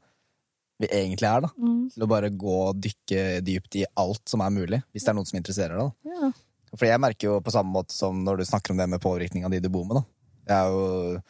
vi 0.83 0.89
egentlig 0.91 1.29
er. 1.31 1.45
da 1.47 1.51
Mm. 1.57 1.87
Til 1.95 2.05
å 2.05 2.09
bare 2.11 2.29
gå 2.35 2.57
og 2.69 2.81
dykke 2.83 3.23
dypt 3.47 3.77
i 3.81 3.85
alt 4.01 4.29
som 4.29 4.43
er 4.45 4.53
mulig. 4.53 4.83
Hvis 4.93 5.07
det 5.07 5.13
er 5.13 5.17
noen 5.17 5.29
som 5.29 5.39
interesserer 5.41 5.81
deg. 5.81 5.95
da 6.05 6.13
Ja. 6.13 6.33
For 6.75 6.89
jeg 6.89 7.01
merker 7.01 7.29
jo 7.29 7.41
på 7.41 7.53
samme 7.55 7.71
måte 7.71 7.95
som 7.95 8.25
når 8.27 8.41
du 8.41 8.45
snakker 8.49 8.75
om 8.75 8.81
det 8.81 8.89
med 8.91 9.01
påvirkninga 9.01 9.49
de 9.53 9.61
du 9.63 9.69
bor 9.71 9.85
med. 9.87 10.03
da 10.03 10.05
Jeg 10.51 10.57
er 10.59 10.71
jo 10.75 11.23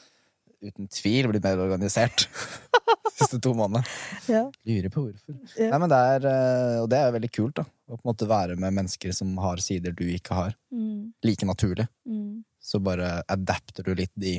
uten 0.65 0.89
tvil 0.89 1.29
blitt 1.29 1.45
mer 1.45 1.61
organisert 1.61 2.25
de 2.25 3.13
siste 3.19 3.39
to 3.45 3.53
månedene. 3.55 3.85
Ja. 4.33 4.47
Lurer 4.65 4.89
på 4.95 5.05
hvorfor. 5.05 5.37
Ja. 5.61 5.69
Nei, 5.75 5.79
men 5.83 5.93
det 5.93 5.99
er, 6.15 6.27
eh, 6.31 6.79
og 6.81 6.89
det 6.89 6.99
er 7.03 7.13
veldig 7.13 7.31
kult, 7.35 7.59
da. 7.61 7.67
Å 7.85 7.99
på 7.99 8.01
en 8.01 8.09
måte 8.09 8.31
være 8.31 8.57
med 8.57 8.73
mennesker 8.81 9.13
som 9.13 9.37
har 9.45 9.61
sider 9.61 9.93
du 9.93 10.07
ikke 10.09 10.35
har. 10.39 10.57
Mm. 10.73 11.13
Like 11.29 11.47
naturlig. 11.47 11.87
Mm. 12.09 12.41
Så 12.65 12.81
bare 12.81 13.19
adapter 13.29 13.85
du 13.85 13.93
litt 13.99 14.13
de 14.17 14.39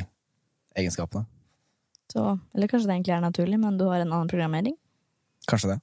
egenskapene. 0.76 1.28
Så, 2.12 2.24
eller 2.56 2.70
kanskje 2.70 2.90
det 2.90 2.96
egentlig 2.98 3.14
er 3.16 3.22
naturlig, 3.24 3.60
men 3.62 3.78
du 3.78 3.86
har 3.90 4.02
en 4.02 4.12
annen 4.12 4.30
programmering? 4.30 4.76
Kanskje 5.50 5.76
det. 5.76 5.80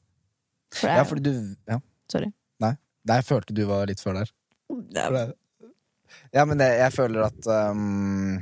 For 0.75 0.89
det 0.89 0.95
er, 0.95 0.99
Ja, 0.99 1.05
fordi 1.09 1.23
du 1.23 1.57
ja. 1.69 1.79
Sorry. 2.11 2.33
Nei, 2.63 2.73
jeg 3.11 3.27
følte 3.27 3.55
du 3.57 3.63
var 3.69 3.87
litt 3.91 4.03
før 4.03 4.21
der. 4.21 4.33
Ja. 4.97 5.29
Ja, 6.33 6.45
men 6.49 6.61
det, 6.61 6.69
jeg 6.77 6.93
føler 6.93 7.25
at 7.25 7.47
um, 7.73 8.37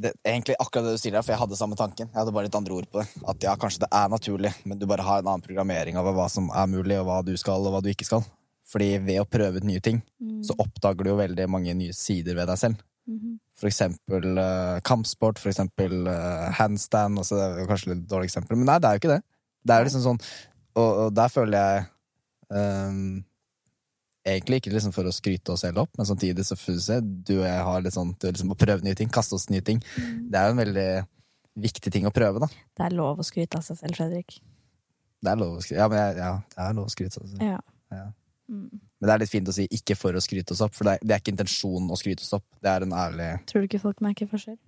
det, 0.00 0.14
Egentlig 0.24 0.56
akkurat 0.58 0.86
det 0.88 0.94
du 0.96 1.02
sier 1.02 1.14
der, 1.14 1.24
for 1.24 1.34
jeg 1.34 1.40
hadde 1.42 1.58
samme 1.58 1.76
tanken. 1.76 2.08
Jeg 2.08 2.16
hadde 2.16 2.32
bare 2.32 2.48
litt 2.48 2.56
andre 2.56 2.76
ord 2.78 2.88
på 2.90 3.02
det. 3.02 3.08
At 3.28 3.44
ja, 3.44 3.54
kanskje 3.60 3.84
det 3.84 3.90
er 3.92 4.12
naturlig, 4.12 4.52
men 4.64 4.80
du 4.80 4.86
bare 4.88 5.04
har 5.04 5.20
en 5.20 5.28
annen 5.34 5.44
programmering 5.44 5.98
over 6.00 6.16
hva 6.16 6.28
som 6.32 6.48
er 6.54 6.70
mulig, 6.70 6.96
og 7.00 7.08
hva 7.08 7.20
du 7.26 7.34
skal, 7.40 7.66
og 7.66 7.74
hva 7.74 7.82
du 7.84 7.90
ikke 7.92 8.08
skal. 8.08 8.24
Fordi 8.70 8.90
ved 9.02 9.18
å 9.22 9.26
prøve 9.26 9.58
ut 9.58 9.66
nye 9.66 9.80
ting, 9.82 10.02
Mm. 10.20 10.42
så 10.46 10.54
oppdager 10.62 11.04
du 11.04 11.10
jo 11.10 11.16
veldig 11.18 11.48
mange 11.50 11.74
nye 11.74 11.92
sider 11.96 12.34
ved 12.38 12.46
deg 12.48 12.58
selv. 12.60 12.82
Mhm. 13.10 13.38
For 13.60 13.68
eksempel 13.68 14.38
uh, 14.38 14.78
kampsport, 14.86 15.38
for 15.42 15.50
eksempel 15.50 16.06
uh, 16.08 16.50
handstand. 16.56 17.18
Altså, 17.18 17.36
det 17.36 17.64
er 17.64 17.66
kanskje 17.68 17.90
litt 17.94 18.06
dårlig 18.08 18.30
eksempel, 18.30 18.56
men 18.56 18.66
nei, 18.70 18.78
det 18.80 18.88
er 18.88 18.94
jo 18.96 19.00
ikke 19.02 19.14
det. 19.16 19.22
Det 19.66 19.74
er 19.74 19.82
jo 19.82 19.88
liksom 19.90 20.04
sånn 20.06 20.20
Og, 20.80 20.90
og 21.02 21.10
der 21.18 21.28
føler 21.28 21.58
jeg 21.58 21.82
um, 22.56 23.18
Egentlig 24.24 24.60
ikke 24.60 24.72
liksom 24.72 24.92
for 24.94 25.08
å 25.08 25.12
skryte 25.12 25.52
oss 25.52 25.64
selv 25.64 25.80
opp, 25.82 25.90
men 25.98 26.06
samtidig 26.08 26.44
så 26.46 26.56
føler 26.56 26.80
jeg 27.00 27.04
du 27.26 27.34
og 27.38 27.46
jeg 27.48 27.64
har 27.66 27.80
litt 27.84 27.94
sånn 27.96 28.12
du 28.20 28.26
liksom 28.28 28.52
å 28.52 28.56
prøve 28.60 28.84
nye 28.84 28.94
ting, 28.96 29.08
kaste 29.12 29.34
oss 29.36 29.48
nye 29.50 29.64
ting. 29.64 29.80
Det 30.28 30.36
er 30.38 30.46
jo 30.50 30.54
en 30.54 30.60
veldig 30.60 30.88
viktig 31.64 31.92
ting 31.92 32.04
å 32.08 32.12
prøve, 32.14 32.38
da. 32.44 32.48
Det 32.76 32.84
er 32.86 32.96
lov 32.96 33.18
å 33.20 33.24
skryte 33.26 33.56
av 33.58 33.64
seg 33.64 33.80
selv, 33.80 33.96
Fredrik. 33.96 34.36
Det 35.24 35.32
er 35.32 35.40
lov 35.40 35.56
å 35.56 35.62
skryte. 35.64 35.80
Ja, 35.80 35.88
men 35.88 35.98
jeg, 36.02 36.18
ja, 36.20 36.32
det 36.52 36.66
er 36.66 36.76
lov 36.76 36.90
å 36.90 36.92
skryte. 36.92 37.16
av 37.16 37.26
seg 37.26 37.32
selv. 37.32 37.48
Ja. 37.48 37.60
Ja. 37.96 38.04
Mm. 38.50 38.80
Men 39.00 39.06
det 39.08 39.12
er 39.14 39.22
litt 39.22 39.30
fint 39.30 39.48
å 39.48 39.54
si 39.54 39.68
'ikke 39.70 39.94
for 39.96 40.16
å 40.18 40.20
skryte 40.20 40.52
oss 40.56 40.60
opp', 40.66 40.74
for 40.74 40.88
det 40.88 40.96
er, 40.96 41.06
det 41.06 41.14
er 41.14 41.20
ikke 41.22 41.32
intensjonen 41.36 41.92
å 41.94 41.98
skryte 41.98 42.24
oss 42.26 42.34
opp. 42.34 42.44
Det 42.60 42.68
er 42.72 42.82
en 42.82 42.92
ærlig 42.92 43.28
Tror 43.46 43.62
du 43.62 43.68
ikke 43.68 43.80
folk 43.80 44.02
merker 44.04 44.26
forskjell? 44.26 44.58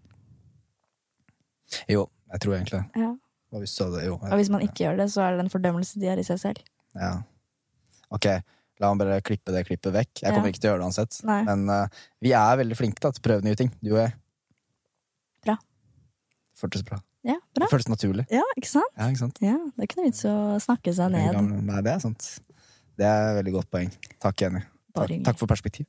Jo, 1.90 2.06
jeg 2.32 2.40
tror 2.44 2.54
egentlig 2.56 2.78
det. 2.78 3.02
Ja. 3.02 3.10
og, 3.52 3.58
hvis 3.60 3.74
du 3.76 3.84
jo, 3.84 4.16
jeg, 4.22 4.30
Og 4.30 4.36
hvis 4.40 4.50
man 4.52 4.62
ikke 4.64 4.84
gjør 4.86 4.96
det, 5.02 5.10
så 5.12 5.22
er 5.26 5.36
det 5.36 5.44
en 5.46 5.52
fordømmelse 5.52 6.00
de 6.00 6.06
har 6.08 6.20
i 6.20 6.24
seg 6.26 6.38
selv. 6.40 6.62
Ja. 6.94 7.12
Ok, 8.12 8.26
la 8.80 8.92
meg 8.94 9.02
bare 9.02 9.20
klippe 9.24 9.52
det 9.52 9.66
klippet 9.66 9.92
vekk. 9.92 10.22
Jeg 10.22 10.32
kommer 10.32 10.48
Ja. 10.48 10.52
ikke 10.52 10.60
til 10.60 10.70
å 10.70 10.72
gjøre 10.72 10.82
det 10.82 10.88
uansett. 10.90 11.20
Nei. 11.28 11.42
Men 11.48 11.68
uh, 11.68 12.02
vi 12.20 12.32
er 12.32 12.56
veldig 12.60 12.76
flinke 12.76 13.00
da, 13.00 13.10
til 13.10 13.20
å 13.20 13.26
prøve 13.28 13.44
nye 13.44 13.56
ting, 13.58 13.72
du 13.82 13.94
og 13.94 14.02
jeg. 14.04 14.14
Bra. 15.44 15.56
Føltes 16.56 16.84
bra. 16.84 17.00
Ja, 17.24 17.36
bra. 17.54 17.66
Det 17.66 17.70
føltes 17.70 17.88
naturlig. 17.88 18.26
Ja, 18.30 18.42
ikke 18.58 18.68
sant? 18.68 18.94
Ja, 18.98 19.08
ikke 19.08 19.22
sant? 19.22 19.38
Ja, 19.42 19.56
Det 19.76 19.78
er 19.84 19.88
ikke 19.88 20.00
noe 20.00 20.08
vits 20.10 20.24
å 20.26 20.34
snakke 20.62 20.94
seg 20.94 21.12
ned. 21.14 21.38
Nei, 21.62 21.80
det 21.86 21.92
er 21.94 22.02
sant. 22.02 22.32
Det 23.02 23.08
er 23.08 23.32
et 23.32 23.36
veldig 23.40 23.52
godt 23.56 23.68
poeng. 23.74 23.90
Takk, 24.22 24.44
Jenny. 24.44 24.60
Takk, 24.94 25.12
takk 25.26 25.38
for 25.40 25.48
perspektiv. 25.50 25.86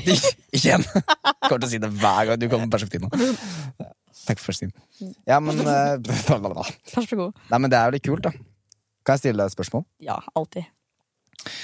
Igjen! 0.56 0.84
Kommer 0.86 1.58
til 1.60 1.66
å 1.66 1.70
si 1.72 1.80
det 1.82 1.90
hver 1.98 2.28
gang 2.30 2.38
du 2.40 2.46
kommer 2.48 2.64
med 2.68 2.72
perspektiv 2.76 3.02
nå. 3.02 3.10
Takk 3.10 4.38
for 4.40 4.52
perspektiv. 4.52 4.70
Ja, 5.28 5.40
men 5.42 5.58
eh, 5.60 5.96
Vær 6.30 7.08
så 7.10 7.18
god. 7.18 7.40
Nei, 7.50 7.58
men 7.60 7.72
det 7.72 7.78
er 7.80 7.90
jo 7.90 7.96
litt 7.98 8.06
kult, 8.06 8.24
da. 8.28 8.32
Kan 9.06 9.18
jeg 9.18 9.24
stille 9.26 9.42
deg 9.42 9.50
et 9.50 9.56
spørsmål? 9.56 9.84
Ja, 10.06 10.16
alltid. 10.38 10.70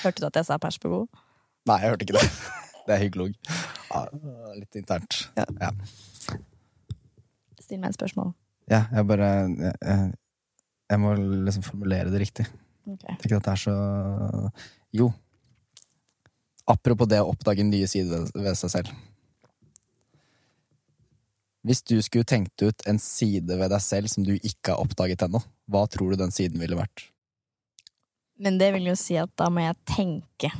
Hørte 0.02 0.22
du 0.22 0.26
at 0.28 0.36
jeg 0.42 0.46
sa 0.50 0.58
pers 0.62 0.76
på 0.82 0.90
god? 0.92 1.22
Nei, 1.70 1.78
jeg 1.84 1.94
hørte 1.94 2.08
ikke 2.08 2.18
det. 2.18 2.26
Det 2.86 2.96
er 2.96 2.98
hyggelig. 3.04 3.30
Ja, 3.92 4.00
litt 4.58 4.74
internt. 4.80 5.20
Ja. 5.38 5.44
Ja. 5.62 5.70
Still 7.62 7.78
meg 7.78 7.92
et 7.92 7.98
spørsmål. 8.00 8.32
Ja, 8.70 8.80
jeg 8.90 9.06
bare 9.06 9.28
jeg- 9.46 10.14
jeg 10.90 10.98
må 11.00 11.12
liksom 11.46 11.62
formulere 11.62 12.10
det 12.10 12.20
riktig. 12.24 12.46
Okay. 12.90 13.14
Tenker 13.22 13.36
at 13.38 13.46
det 13.46 13.52
er 13.52 13.60
så 13.62 13.76
Jo. 14.92 15.08
Apropos 16.68 17.08
det 17.10 17.20
å 17.22 17.30
oppdage 17.32 17.64
nye 17.66 17.88
sider 17.90 18.28
ved, 18.34 18.52
seg 18.58 18.72
selv. 18.76 18.92
Hvis 21.66 21.82
du 21.86 21.96
skulle 22.02 22.26
tenkt 22.26 22.62
ut 22.62 22.84
en 22.90 22.98
side 23.02 23.56
ved 23.58 23.70
deg 23.70 23.82
selv 23.82 24.10
som 24.10 24.26
du 24.26 24.34
ikke 24.34 24.74
har 24.74 24.82
oppdaget 24.82 25.24
ennå, 25.26 25.40
hva 25.70 25.86
tror 25.90 26.12
du 26.12 26.20
den 26.20 26.34
siden 26.34 26.60
ville 26.62 26.78
vært? 26.78 27.06
Men 28.42 28.58
det 28.58 28.72
vil 28.74 28.90
jo 28.90 28.96
si 28.98 29.16
at 29.20 29.30
da 29.38 29.48
må 29.52 29.62
jeg 29.62 29.78
tenke 29.86 30.50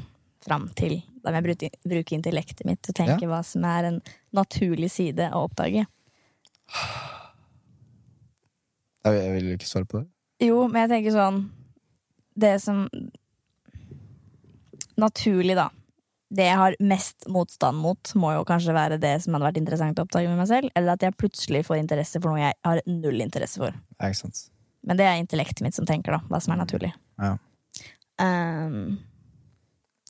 fram 0.43 0.69
til 0.79 1.01
Da 1.23 1.31
må 1.31 1.39
jeg 1.39 1.71
bruke, 1.87 2.15
intellektet 2.17 2.67
mitt 2.67 2.89
og 2.91 2.97
tenke 2.99 3.29
hva 3.31 3.43
som 3.47 3.63
er 3.67 3.91
en 3.91 3.99
naturlig 4.35 4.91
side 4.91 5.29
å 5.31 5.45
oppdage. 5.47 5.85
Jeg, 9.03 9.19
jeg 9.19 9.35
vil 9.37 9.53
ikke 9.55 9.69
svare 9.69 9.87
på 9.91 10.01
det. 10.01 10.09
Jo, 10.43 10.65
men 10.67 10.85
jeg 10.85 10.91
tenker 10.95 11.15
sånn 11.15 11.39
Det 12.35 12.57
som 12.63 12.87
Naturlig, 15.03 15.57
da. 15.59 15.69
Det 16.33 16.47
jeg 16.47 16.57
har 16.57 16.77
mest 16.81 17.27
motstand 17.29 17.77
mot, 17.83 18.13
må 18.17 18.31
jo 18.33 18.45
kanskje 18.49 18.73
være 18.73 18.97
det 19.03 19.17
som 19.25 19.35
hadde 19.37 19.45
vært 19.51 19.59
interessant 19.61 19.99
å 20.01 20.07
oppdage 20.07 20.31
med 20.31 20.39
meg 20.41 20.49
selv. 20.49 20.71
Eller 20.79 20.95
at 20.95 21.05
jeg 21.05 21.17
plutselig 21.21 21.65
får 21.69 21.83
interesse 21.83 22.21
for 22.23 22.33
noe 22.33 22.41
jeg 22.41 22.57
har 22.65 22.81
null 22.89 23.21
interesse 23.21 23.61
for. 23.61 23.77
Ja, 23.99 24.09
ikke 24.09 24.23
sant? 24.23 24.47
Men 24.89 24.99
det 24.99 25.05
er 25.07 25.21
intellektet 25.21 25.61
mitt 25.67 25.77
som 25.77 25.87
tenker, 25.87 26.17
da. 26.17 26.23
Hva 26.31 26.41
som 26.43 26.55
er 26.55 26.63
naturlig. 26.63 26.93
Ja. 27.21 27.35
Um, 28.23 28.99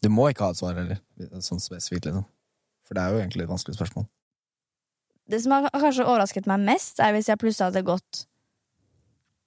Du 0.03 0.09
må 0.11 0.29
ikke 0.31 0.47
ha 0.47 0.55
et 0.55 0.59
svar 0.59 0.75
heller, 0.79 0.99
sånn 1.43 1.61
spesifikt, 1.63 2.07
liksom. 2.09 2.25
For 2.87 2.99
det 2.99 3.03
er 3.03 3.15
jo 3.15 3.21
egentlig 3.23 3.45
et 3.47 3.53
vanskelig 3.53 3.77
spørsmål. 3.79 4.07
det 5.31 5.39
som 5.43 5.53
har 5.55 5.69
kanskje 5.73 6.05
overrasket 6.05 6.49
meg 6.51 6.61
mest, 6.67 6.99
er 7.01 7.13
hvis 7.15 7.29
jeg 7.31 7.39
plutselig 7.41 7.71
hadde 7.71 7.85
gått 7.87 8.25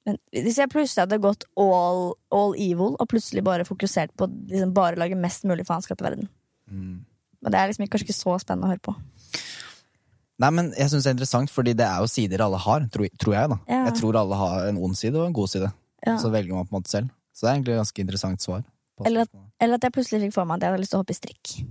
men 0.06 0.18
Hvis 0.32 0.58
jeg 0.62 0.70
plutselig 0.70 1.02
hadde 1.06 1.18
gått 1.22 1.44
all, 1.58 2.14
all 2.32 2.54
evil 2.62 2.96
og 3.00 3.08
plutselig 3.10 3.44
bare 3.44 3.66
fokusert 3.66 4.12
på 4.18 4.28
liksom 4.52 4.74
bare 4.74 4.96
lage 5.02 5.18
mest 5.18 5.44
mulig 5.50 5.66
faenskap 5.66 6.02
i 6.02 6.06
verden. 6.06 6.28
Mm. 6.70 7.06
Men 7.42 7.52
det 7.52 7.60
er 7.60 7.68
liksom 7.72 7.88
kanskje 7.88 8.06
ikke 8.10 8.18
så 8.20 8.36
spennende 8.42 8.68
å 8.68 8.74
høre 8.74 8.84
på. 8.86 8.94
Nei, 10.44 10.50
men 10.52 10.74
jeg 10.76 10.90
synes 10.92 11.06
det 11.06 11.10
er 11.10 11.16
interessant, 11.16 11.50
fordi 11.54 11.74
det 11.80 11.86
er 11.88 12.02
jo 12.04 12.08
sider 12.12 12.42
alle 12.44 12.58
har, 12.60 12.86
tror, 12.92 13.08
tror 13.22 13.34
jeg. 13.38 13.50
da 13.50 13.58
Ja. 13.72 13.86
Jeg 13.88 13.96
tror 14.02 14.18
alle 14.20 14.36
har 14.36 14.68
en 14.68 14.78
ond 14.84 14.96
side 15.00 15.16
og 15.16 15.28
en 15.30 15.34
god 15.34 15.48
side. 15.50 15.72
Ja. 16.06 16.18
Så 16.22 16.30
velger 16.30 16.54
man 16.54 16.68
på 16.68 16.76
en 16.76 16.82
måte 16.82 16.92
selv. 16.92 17.10
Så 17.34 17.46
det 17.46 17.50
er 17.50 17.56
egentlig 17.56 17.74
et 17.76 17.82
ganske 17.84 18.02
interessant 18.04 18.42
svar. 18.42 18.64
Eller 19.06 19.22
at- 19.22 19.30
Eller 19.60 19.76
at 19.76 19.82
jeg 19.84 19.92
plutselig 19.94 20.22
fikk 20.28 20.34
for 20.34 20.46
meg 20.46 20.56
at 20.58 20.62
jeg 20.62 20.72
hadde 20.72 20.82
lyst 20.84 20.92
til 20.92 20.98
å 21.00 21.04
hoppe 21.04 21.12
i 21.12 21.20
strikk. 21.20 21.66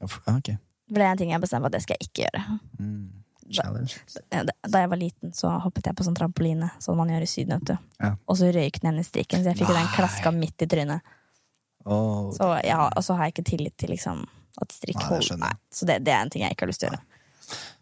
Ja, 0.00 0.36
okay. 0.36 0.56
For 0.88 0.94
det 0.98 1.02
er 1.02 1.10
en 1.12 1.18
ting 1.18 1.30
jeg 1.30 1.40
bestemmer 1.40 1.66
at 1.66 1.72
det 1.72 1.82
skal 1.82 1.96
jeg 2.00 2.08
ikke 2.08 2.24
gjøre. 2.26 2.60
Mm. 2.80 3.21
Challenge. 3.56 3.96
Da 4.30 4.42
da 4.68 4.82
jeg 4.84 4.90
var 4.92 5.00
liten, 5.00 5.32
så 5.36 5.50
hoppet 5.62 5.88
jeg 5.90 5.96
på 5.98 6.06
sånn 6.06 6.16
trampoline, 6.18 6.70
sånn 6.82 6.98
man 6.98 7.12
gjør 7.12 7.26
i 7.26 7.30
Syden. 7.30 7.60
vet 7.60 7.72
du. 7.72 7.90
Ja. 8.02 8.12
Og 8.26 8.38
så 8.40 8.50
røyk 8.54 8.80
den 8.82 8.92
ene 8.92 9.04
strikken, 9.06 9.42
så 9.42 9.52
jeg 9.52 9.60
fikk 9.60 9.72
jo 9.72 9.78
den 9.78 9.90
klaska 9.96 10.32
midt 10.34 10.64
i 10.64 10.70
trynet. 10.70 11.14
Åh, 11.84 12.32
Så 12.36 12.48
ja, 12.64 12.84
og 12.88 13.02
så 13.04 13.16
har 13.18 13.26
jeg 13.26 13.34
ikke 13.36 13.48
tillit 13.50 13.76
til 13.76 13.90
liksom, 13.90 14.22
at 14.62 14.72
strikk 14.74 15.00
Nei, 15.00 15.08
holder 15.08 15.40
Nei. 15.42 15.52
Så 15.74 15.88
det, 15.88 15.98
det 16.06 16.14
er 16.14 16.22
en 16.22 16.30
ting 16.30 16.44
jeg 16.44 16.54
ikke 16.54 16.66
har 16.66 16.70
lyst 16.70 16.84
til 16.84 16.92
å 16.92 16.94
gjøre. 16.94 17.02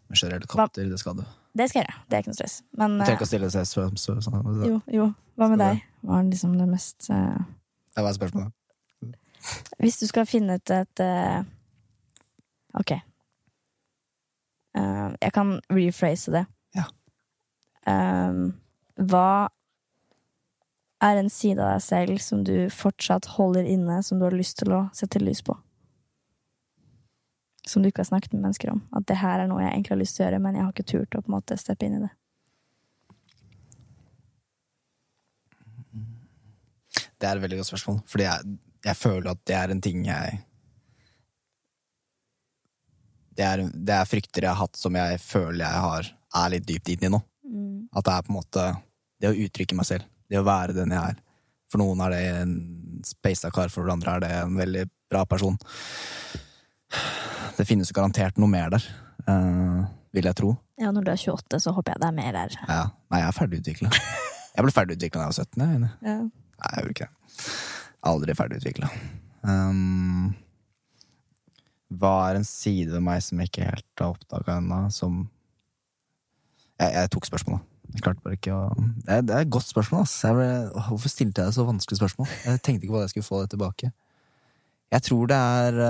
Men 0.09 0.21
kjøre 0.21 0.39
helikopter, 0.39 0.89
det 0.89 0.99
skal 0.99 1.19
du. 1.19 1.23
Det 1.53 1.67
skal 1.69 1.81
jeg 1.81 1.87
gjøre. 1.87 2.01
Det 2.07 2.17
er 2.17 2.23
ikke 2.23 2.31
noe 2.31 2.39
stress. 2.39 2.55
Men 2.79 2.97
Du 2.97 3.01
eh, 3.01 3.05
trenger 3.05 3.19
ikke 3.19 3.27
å 3.27 3.31
stille 3.31 3.51
seg 3.53 3.69
så, 3.69 3.85
så, 3.99 4.17
sånn. 4.25 4.49
jo, 4.65 4.79
jo. 4.91 5.07
Hva 5.39 5.47
med 5.51 5.61
deg? 5.61 5.83
Hva 6.05 6.19
er 6.19 6.27
liksom 6.31 6.57
det 6.59 6.67
mest 6.69 7.07
eh, 7.13 7.39
Hva 7.99 8.09
er 8.09 8.17
spørsmålet? 8.17 8.57
Hvis 9.81 9.97
du 10.01 10.05
skal 10.05 10.27
finne 10.29 10.59
ut 10.59 10.73
et 10.73 11.01
uh... 11.01 11.41
Ok. 12.77 12.93
Eh, 14.77 15.07
jeg 15.21 15.33
kan 15.35 15.57
rephrase 15.71 16.31
det. 16.31 16.45
Ja. 16.77 16.85
Eh, 17.87 18.43
hva 19.01 19.31
er 21.01 21.17
en 21.17 21.31
side 21.33 21.59
av 21.59 21.75
deg 21.75 21.83
selv 21.83 22.21
som 22.21 22.45
du 22.45 22.69
fortsatt 22.73 23.33
holder 23.37 23.67
inne, 23.67 24.01
som 24.05 24.19
du 24.19 24.27
har 24.27 24.37
lyst 24.37 24.59
til 24.61 24.73
å 24.75 24.85
sette 24.95 25.21
lys 25.21 25.41
på? 25.45 25.57
Som 27.67 27.81
du 27.83 27.89
ikke 27.89 28.01
har 28.01 28.09
snakket 28.09 28.33
med 28.33 28.47
mennesker 28.47 28.71
om. 28.73 28.83
At 28.97 29.05
det 29.09 29.19
her 29.21 29.41
er 29.41 29.49
noe 29.49 29.61
jeg 29.63 29.73
egentlig 29.73 29.95
har 29.95 30.01
lyst 30.01 30.17
til 30.17 30.25
å 30.25 30.27
gjøre, 30.27 30.41
men 30.45 30.57
jeg 30.57 30.65
har 30.65 30.73
ikke 30.73 30.91
turt 30.93 31.17
å 31.17 31.21
på 31.21 31.31
en 31.31 31.37
måte 31.37 31.57
steppe 31.61 31.87
inn 31.87 31.99
i 31.99 32.03
det. 32.05 32.11
Det 37.21 37.29
er 37.29 37.37
et 37.37 37.43
veldig 37.43 37.59
godt 37.59 37.69
spørsmål, 37.69 37.99
fordi 38.09 38.25
jeg, 38.25 38.55
jeg 38.85 38.97
føler 38.97 39.27
at 39.29 39.41
det 39.45 39.53
er 39.53 39.73
en 39.73 39.81
ting 39.83 39.99
jeg 40.07 40.39
det 43.37 43.47
er, 43.47 43.63
det 43.71 43.95
er 43.95 44.07
frykter 44.09 44.45
jeg 44.45 44.51
har 44.51 44.61
hatt 44.65 44.79
som 44.79 44.95
jeg 44.97 45.19
føler 45.23 45.63
jeg 45.63 45.83
har, 45.85 46.09
er 46.41 46.53
litt 46.53 46.67
dypt 46.67 46.91
inn 46.93 47.07
i 47.07 47.11
nå. 47.11 47.21
At 47.91 48.07
det 48.07 48.13
er 48.13 48.25
på 48.25 48.31
en 48.31 48.39
måte 48.39 48.65
det 49.21 49.31
å 49.31 49.37
uttrykke 49.45 49.77
meg 49.77 49.87
selv, 49.87 50.07
det 50.31 50.39
å 50.39 50.47
være 50.47 50.75
den 50.75 50.93
jeg 50.95 51.13
er. 51.13 51.19
For 51.71 51.81
noen 51.81 52.01
er 52.03 52.13
det 52.15 52.21
en 52.41 52.55
speisa 53.07 53.51
kar, 53.53 53.71
for 53.71 53.87
andre 53.91 54.17
er 54.17 54.23
det 54.23 54.31
en 54.41 54.57
veldig 54.59 54.85
bra 55.11 55.23
person. 55.29 55.57
Det 57.57 57.67
finnes 57.67 57.91
jo 57.91 57.97
garantert 57.97 58.39
noe 58.41 58.51
mer 58.51 58.71
der, 58.73 58.85
uh, 59.27 59.87
vil 60.15 60.27
jeg 60.27 60.39
tro. 60.39 60.53
Ja, 60.81 60.91
når 60.91 61.07
du 61.07 61.11
er 61.13 61.21
28, 61.21 61.61
så 61.63 61.73
håper 61.75 61.93
jeg 61.93 62.03
det 62.03 62.09
er 62.09 62.17
mer 62.17 62.37
der. 62.37 62.59
Ja, 62.67 62.83
nei, 63.11 63.21
jeg 63.21 63.29
er 63.29 63.37
ferdigutvikla. 63.37 63.91
Jeg 64.51 64.65
ble 64.65 64.73
ferdigutvikla 64.75 65.21
da 65.21 65.27
jeg 65.27 65.31
var 65.31 65.45
17. 65.45 65.61
Jeg. 65.63 65.91
Ja. 66.03 66.15
Nei, 66.61 66.71
jeg 66.71 66.81
gjorde 66.81 66.95
ikke 66.95 67.05
det. 67.05 67.45
Aldri 68.11 68.33
ferdigutvikla. 68.35 68.89
Um, 69.47 70.33
hva 71.91 72.13
er 72.29 72.39
en 72.39 72.47
side 72.47 72.91
ved 72.93 73.03
meg 73.03 73.21
som 73.25 73.41
jeg 73.41 73.51
ikke 73.51 73.67
helt 73.67 74.03
har 74.03 74.13
oppdaga 74.13 74.57
ennå, 74.61 74.85
som 74.95 75.25
jeg, 76.79 76.93
jeg 76.95 77.11
tok 77.13 77.27
spørsmålet. 77.27 77.67
Jeg 77.91 78.03
klarte 78.05 78.23
bare 78.23 78.37
ikke 78.37 78.55
å 78.55 78.67
Det 78.79 79.15
er, 79.17 79.23
det 79.27 79.33
er 79.35 79.43
et 79.43 79.51
godt 79.51 79.67
spørsmål, 79.67 80.05
ass. 80.05 80.13
Ble, 80.23 80.51
hvorfor 80.87 81.11
stilte 81.11 81.43
jeg 81.43 81.57
så 81.57 81.65
vanskelig 81.67 81.99
spørsmål? 81.99 82.29
Jeg 82.45 82.61
tenkte 82.63 82.87
ikke 82.87 82.95
på 82.95 83.01
at 83.01 83.09
jeg 83.09 83.15
skulle 83.15 83.27
få 83.27 83.41
det 83.43 83.51
tilbake. 83.51 83.91
Jeg 84.91 85.05
tror 85.07 85.27
det 85.31 85.39
er 85.39 85.81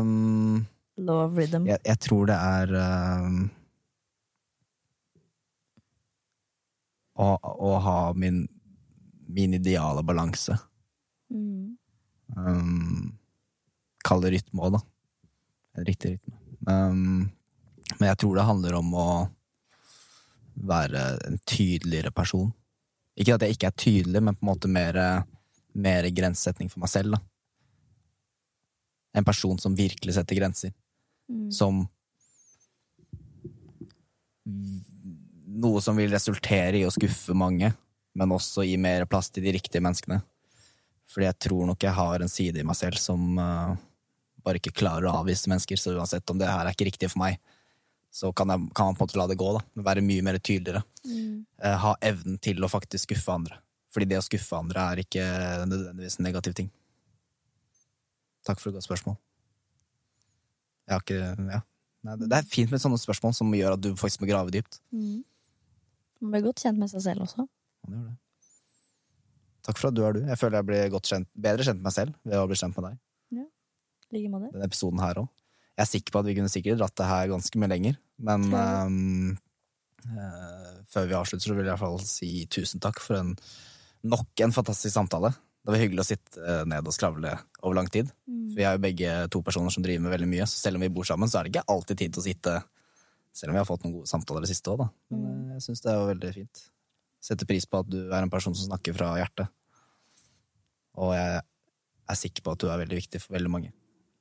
um, 0.00 0.66
Law 0.98 1.22
of 1.26 1.38
rhythm. 1.38 1.66
jeg, 1.66 1.78
jeg 1.86 1.98
tror 2.02 2.26
det 2.30 2.36
er 2.36 2.74
um, 2.74 3.38
å, 7.22 7.30
å 7.38 7.72
ha 7.86 7.98
min, 8.18 8.42
min 9.30 9.56
ideale 9.58 10.02
balanse. 10.06 10.58
Mm. 11.30 11.76
Um, 12.34 13.14
Kall 14.06 14.22
det 14.22 14.36
rytme 14.36 14.66
òg, 14.66 14.76
da. 14.78 14.82
Riktig 15.76 16.16
rytme. 16.16 16.36
Um, 16.66 17.30
men 17.98 18.08
jeg 18.10 18.18
tror 18.20 18.36
det 18.36 18.46
handler 18.48 18.78
om 18.78 18.94
å 18.96 19.08
være 20.66 21.02
en 21.28 21.38
tydeligere 21.48 22.12
person. 22.14 22.50
Ikke 23.16 23.36
at 23.36 23.44
jeg 23.44 23.56
ikke 23.56 23.70
er 23.70 23.80
tydelig, 23.80 24.22
men 24.24 24.36
på 24.36 24.44
en 24.44 24.50
måte 24.50 24.70
mer, 24.72 24.98
mer 25.76 26.08
grensesetting 26.12 26.70
for 26.72 26.82
meg 26.84 26.92
selv. 26.92 27.16
da. 27.16 27.20
En 29.16 29.24
person 29.24 29.58
som 29.60 29.76
virkelig 29.76 30.16
setter 30.16 30.38
grenser. 30.38 30.74
Mm. 31.28 31.50
Som 31.52 31.86
Noe 35.56 35.80
som 35.80 35.96
vil 35.96 36.12
resultere 36.12 36.76
i 36.78 36.84
å 36.86 36.92
skuffe 36.92 37.34
mange, 37.34 37.70
men 38.14 38.32
også 38.34 38.62
gi 38.66 38.76
mer 38.78 39.06
plass 39.08 39.30
til 39.32 39.42
de 39.46 39.54
riktige 39.56 39.82
menneskene. 39.82 40.20
Fordi 41.10 41.26
jeg 41.26 41.38
tror 41.46 41.64
nok 41.70 41.82
jeg 41.82 41.96
har 41.96 42.22
en 42.22 42.30
side 42.30 42.60
i 42.60 42.66
meg 42.66 42.76
selv 42.78 43.00
som 43.00 43.38
eh, 43.40 43.72
bare 44.46 44.60
ikke 44.60 44.74
klarer 44.78 45.08
å 45.10 45.18
avvise 45.20 45.50
mennesker. 45.50 45.80
Så 45.80 45.94
uansett 45.96 46.30
om 46.32 46.40
det 46.40 46.48
her 46.48 46.64
er 46.64 46.74
ikke 46.74 46.88
riktig 46.88 47.10
for 47.12 47.22
meg, 47.24 47.38
så 48.14 48.30
kan, 48.32 48.48
jeg, 48.48 48.70
kan 48.76 48.88
man 48.88 48.96
på 48.96 49.04
en 49.04 49.10
måte 49.10 49.20
la 49.20 49.28
det 49.28 49.38
gå. 49.40 49.52
da 49.58 49.84
Være 49.90 50.04
mye 50.06 50.24
mer 50.24 50.38
tydeligere. 50.40 50.82
Mm. 51.04 51.44
Eh, 51.60 51.78
ha 51.82 51.94
evnen 52.08 52.40
til 52.42 52.64
å 52.64 52.70
faktisk 52.72 53.10
skuffe 53.10 53.34
andre. 53.34 53.60
Fordi 53.92 54.08
det 54.08 54.20
å 54.20 54.24
skuffe 54.24 54.58
andre 54.58 54.88
er 54.92 55.02
ikke 55.04 55.24
nødvendigvis 55.68 56.18
en 56.20 56.28
negativ 56.28 56.56
ting. 56.56 56.70
Takk 58.46 58.62
for 58.62 58.70
et 58.70 58.78
godt 58.78 58.86
spørsmål. 58.86 59.18
Jeg 60.86 60.94
har 60.94 61.02
ikke 61.02 61.48
Ja. 61.50 61.64
Nei, 62.06 62.14
det 62.22 62.36
er 62.36 62.46
fint 62.46 62.70
med 62.70 62.78
sånne 62.78 63.00
spørsmål 63.02 63.32
som 63.34 63.50
gjør 63.50 63.74
at 63.74 63.80
du 63.82 63.88
faktisk 63.98 64.20
må 64.22 64.28
grave 64.28 64.52
dypt. 64.54 64.78
Mm. 64.94 65.24
Man 66.22 66.36
blir 66.36 66.44
godt 66.44 66.62
kjent 66.62 66.78
med 66.78 66.92
seg 66.92 67.02
selv 67.02 67.24
også. 67.24 67.48
Man 67.82 67.96
gjør 67.96 68.04
det. 68.12 68.16
Takk 69.66 69.80
for 69.80 69.90
at 69.90 69.96
du 69.96 70.04
er 70.06 70.14
du. 70.14 70.20
Jeg 70.22 70.38
føler 70.38 70.60
jeg 70.60 70.68
blir 70.68 70.92
godt 70.94 71.10
kjent, 71.10 71.28
bedre 71.34 71.66
kjent 71.66 71.80
med 71.80 71.88
meg 71.88 71.96
selv 71.96 72.14
ved 72.22 72.38
å 72.38 72.46
bli 72.46 72.58
kjent 72.60 72.76
med 72.78 72.86
deg. 72.86 73.00
Like 74.14 74.30
måte. 74.30 74.52
Denne 74.54 74.68
episoden 74.68 75.00
her 75.02 75.14
òg. 75.22 75.28
Jeg 75.76 75.82
er 75.84 75.90
sikker 75.90 76.12
på 76.14 76.20
at 76.22 76.28
vi 76.30 76.34
kunne 76.38 76.52
sikkert 76.52 76.78
dratt 76.80 76.96
det 76.96 77.06
her 77.10 77.28
ganske 77.28 77.58
mye 77.60 77.68
lenger, 77.68 77.96
men 78.24 78.44
um, 78.54 79.38
eh, 80.08 80.76
før 80.88 81.08
vi 81.10 81.16
avslutter, 81.18 81.44
så 81.50 81.56
vil 81.56 81.66
jeg 81.66 81.68
i 81.68 81.72
hvert 81.74 81.82
fall 81.82 81.98
si 82.00 82.30
tusen 82.48 82.80
takk 82.80 83.02
for 83.02 83.18
en 83.18 83.34
nok 84.06 84.40
en 84.46 84.54
fantastisk 84.56 84.94
samtale. 84.94 85.32
Det 85.66 85.74
var 85.74 85.82
hyggelig 85.82 86.04
å 86.04 86.06
sitte 86.06 86.38
eh, 86.40 86.62
ned 86.70 86.86
og 86.86 86.94
skravle 86.94 87.32
over 87.60 87.74
lang 87.74 87.90
tid. 87.90 88.08
Mm. 88.30 88.54
Vi 88.54 88.62
er 88.64 88.76
jo 88.76 88.82
begge 88.86 89.16
to 89.34 89.42
personer 89.42 89.74
som 89.74 89.82
driver 89.84 90.04
med 90.06 90.14
veldig 90.14 90.28
mye, 90.30 90.46
så 90.46 90.62
selv 90.62 90.78
om 90.78 90.86
vi 90.86 90.92
bor 90.94 91.04
sammen, 91.08 91.28
så 91.28 91.40
er 91.40 91.44
det 91.48 91.56
ikke 91.56 91.66
alltid 91.74 91.98
tid 92.04 92.14
til 92.16 92.22
å 92.22 92.26
sitte 92.30 92.56
Selv 93.36 93.50
om 93.50 93.56
vi 93.58 93.60
har 93.60 93.66
fått 93.68 93.82
noen 93.84 93.92
gode 93.98 94.08
samtaler 94.08 94.46
det 94.46 94.48
siste 94.48 94.70
òg, 94.72 94.78
da. 94.80 94.86
Men 95.12 95.20
Mm. 95.20 95.50
eh, 95.50 95.54
jeg 95.58 95.62
syns 95.66 95.82
det 95.84 95.92
var 95.92 96.06
veldig 96.08 96.30
fint. 96.32 96.60
Setter 97.20 97.44
pris 97.50 97.66
på 97.68 97.80
at 97.82 97.88
du 97.92 97.98
er 98.08 98.22
en 98.22 98.30
person 98.32 98.54
som 98.56 98.70
snakker 98.70 98.94
fra 98.96 99.10
hjertet. 99.18 99.50
Og 100.96 101.12
jeg 101.12 101.42
er 102.08 102.16
sikker 102.16 102.42
på 102.46 102.54
at 102.54 102.62
du 102.62 102.70
er 102.70 102.80
veldig 102.80 102.96
viktig 102.96 103.20
for 103.20 103.36
veldig 103.36 103.50
mange. 103.52 103.72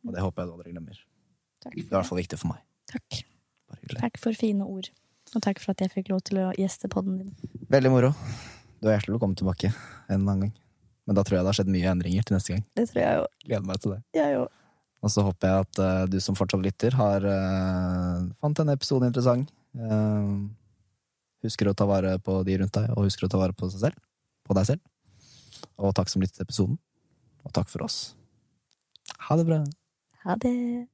Og 0.06 0.14
det 0.14 0.24
håper 0.24 0.44
jeg 0.44 0.50
du 0.50 0.58
aldri 0.58 0.74
glemmer. 0.76 1.00
Det 1.66 1.72
er 1.72 1.80
i 1.82 1.88
hvert 1.90 2.10
fall 2.10 2.22
viktig 2.22 2.38
for 2.42 2.54
meg. 2.54 2.62
Takk. 2.92 3.24
Takk 3.98 4.20
for 4.22 4.38
fine 4.38 4.66
ord. 4.66 4.92
Og 5.34 5.42
takk 5.42 5.62
for 5.62 5.74
at 5.74 5.82
jeg 5.82 5.92
fikk 5.94 6.12
lov 6.14 6.22
til 6.28 6.40
å 6.44 6.52
gjeste 6.60 6.90
podden 6.92 7.18
din. 7.24 7.56
Veldig 7.74 7.92
moro. 7.92 8.12
Du 8.80 8.88
er 8.88 9.00
hjertelig 9.00 9.16
velkommen 9.16 9.40
tilbake 9.40 9.72
en 9.74 10.22
annen 10.22 10.46
gang. 10.46 10.54
Men 11.06 11.18
da 11.18 11.24
tror 11.26 11.38
jeg 11.38 11.46
det 11.46 11.52
har 11.52 11.58
skjedd 11.60 11.72
mye 11.74 11.90
endringer 11.92 12.26
til 12.26 12.38
neste 12.38 12.54
gang. 12.54 12.64
Det 12.78 12.86
tror 12.92 13.02
jeg 13.02 13.18
jo. 13.20 13.26
Gleder 13.46 13.68
meg 13.70 13.82
til 13.82 13.96
det. 13.96 14.00
Jeg 14.18 14.36
jo. 14.36 14.46
Og 15.06 15.14
så 15.14 15.22
håper 15.26 15.52
jeg 15.52 15.66
at 15.66 15.82
uh, 15.82 16.04
du 16.10 16.18
som 16.24 16.38
fortsatt 16.38 16.64
lytter, 16.66 16.96
har 16.98 17.26
uh, 17.30 18.26
fant 18.42 18.58
denne 18.58 18.74
episoden 18.78 19.12
interessant. 19.12 19.52
Uh, 19.78 20.46
husker 21.46 21.70
å 21.70 21.76
ta 21.78 21.86
vare 21.90 22.16
på 22.26 22.40
de 22.48 22.58
rundt 22.62 22.74
deg, 22.78 22.90
og 22.96 23.06
husker 23.06 23.28
å 23.28 23.32
ta 23.32 23.42
vare 23.42 23.54
på 23.58 23.70
selv. 23.74 23.98
På 24.46 24.58
deg 24.58 24.70
selv. 24.72 24.82
Og 25.78 25.94
takk 25.98 26.10
som 26.10 26.24
lyttet 26.24 26.40
til 26.40 26.48
episoden. 26.48 26.78
Og 27.46 27.54
takk 27.54 27.70
for 27.70 27.86
oss. 27.86 28.16
Ha 29.30 29.38
det 29.38 29.46
bra. 29.50 29.62
Ha 30.26 30.36
det. 30.36 30.88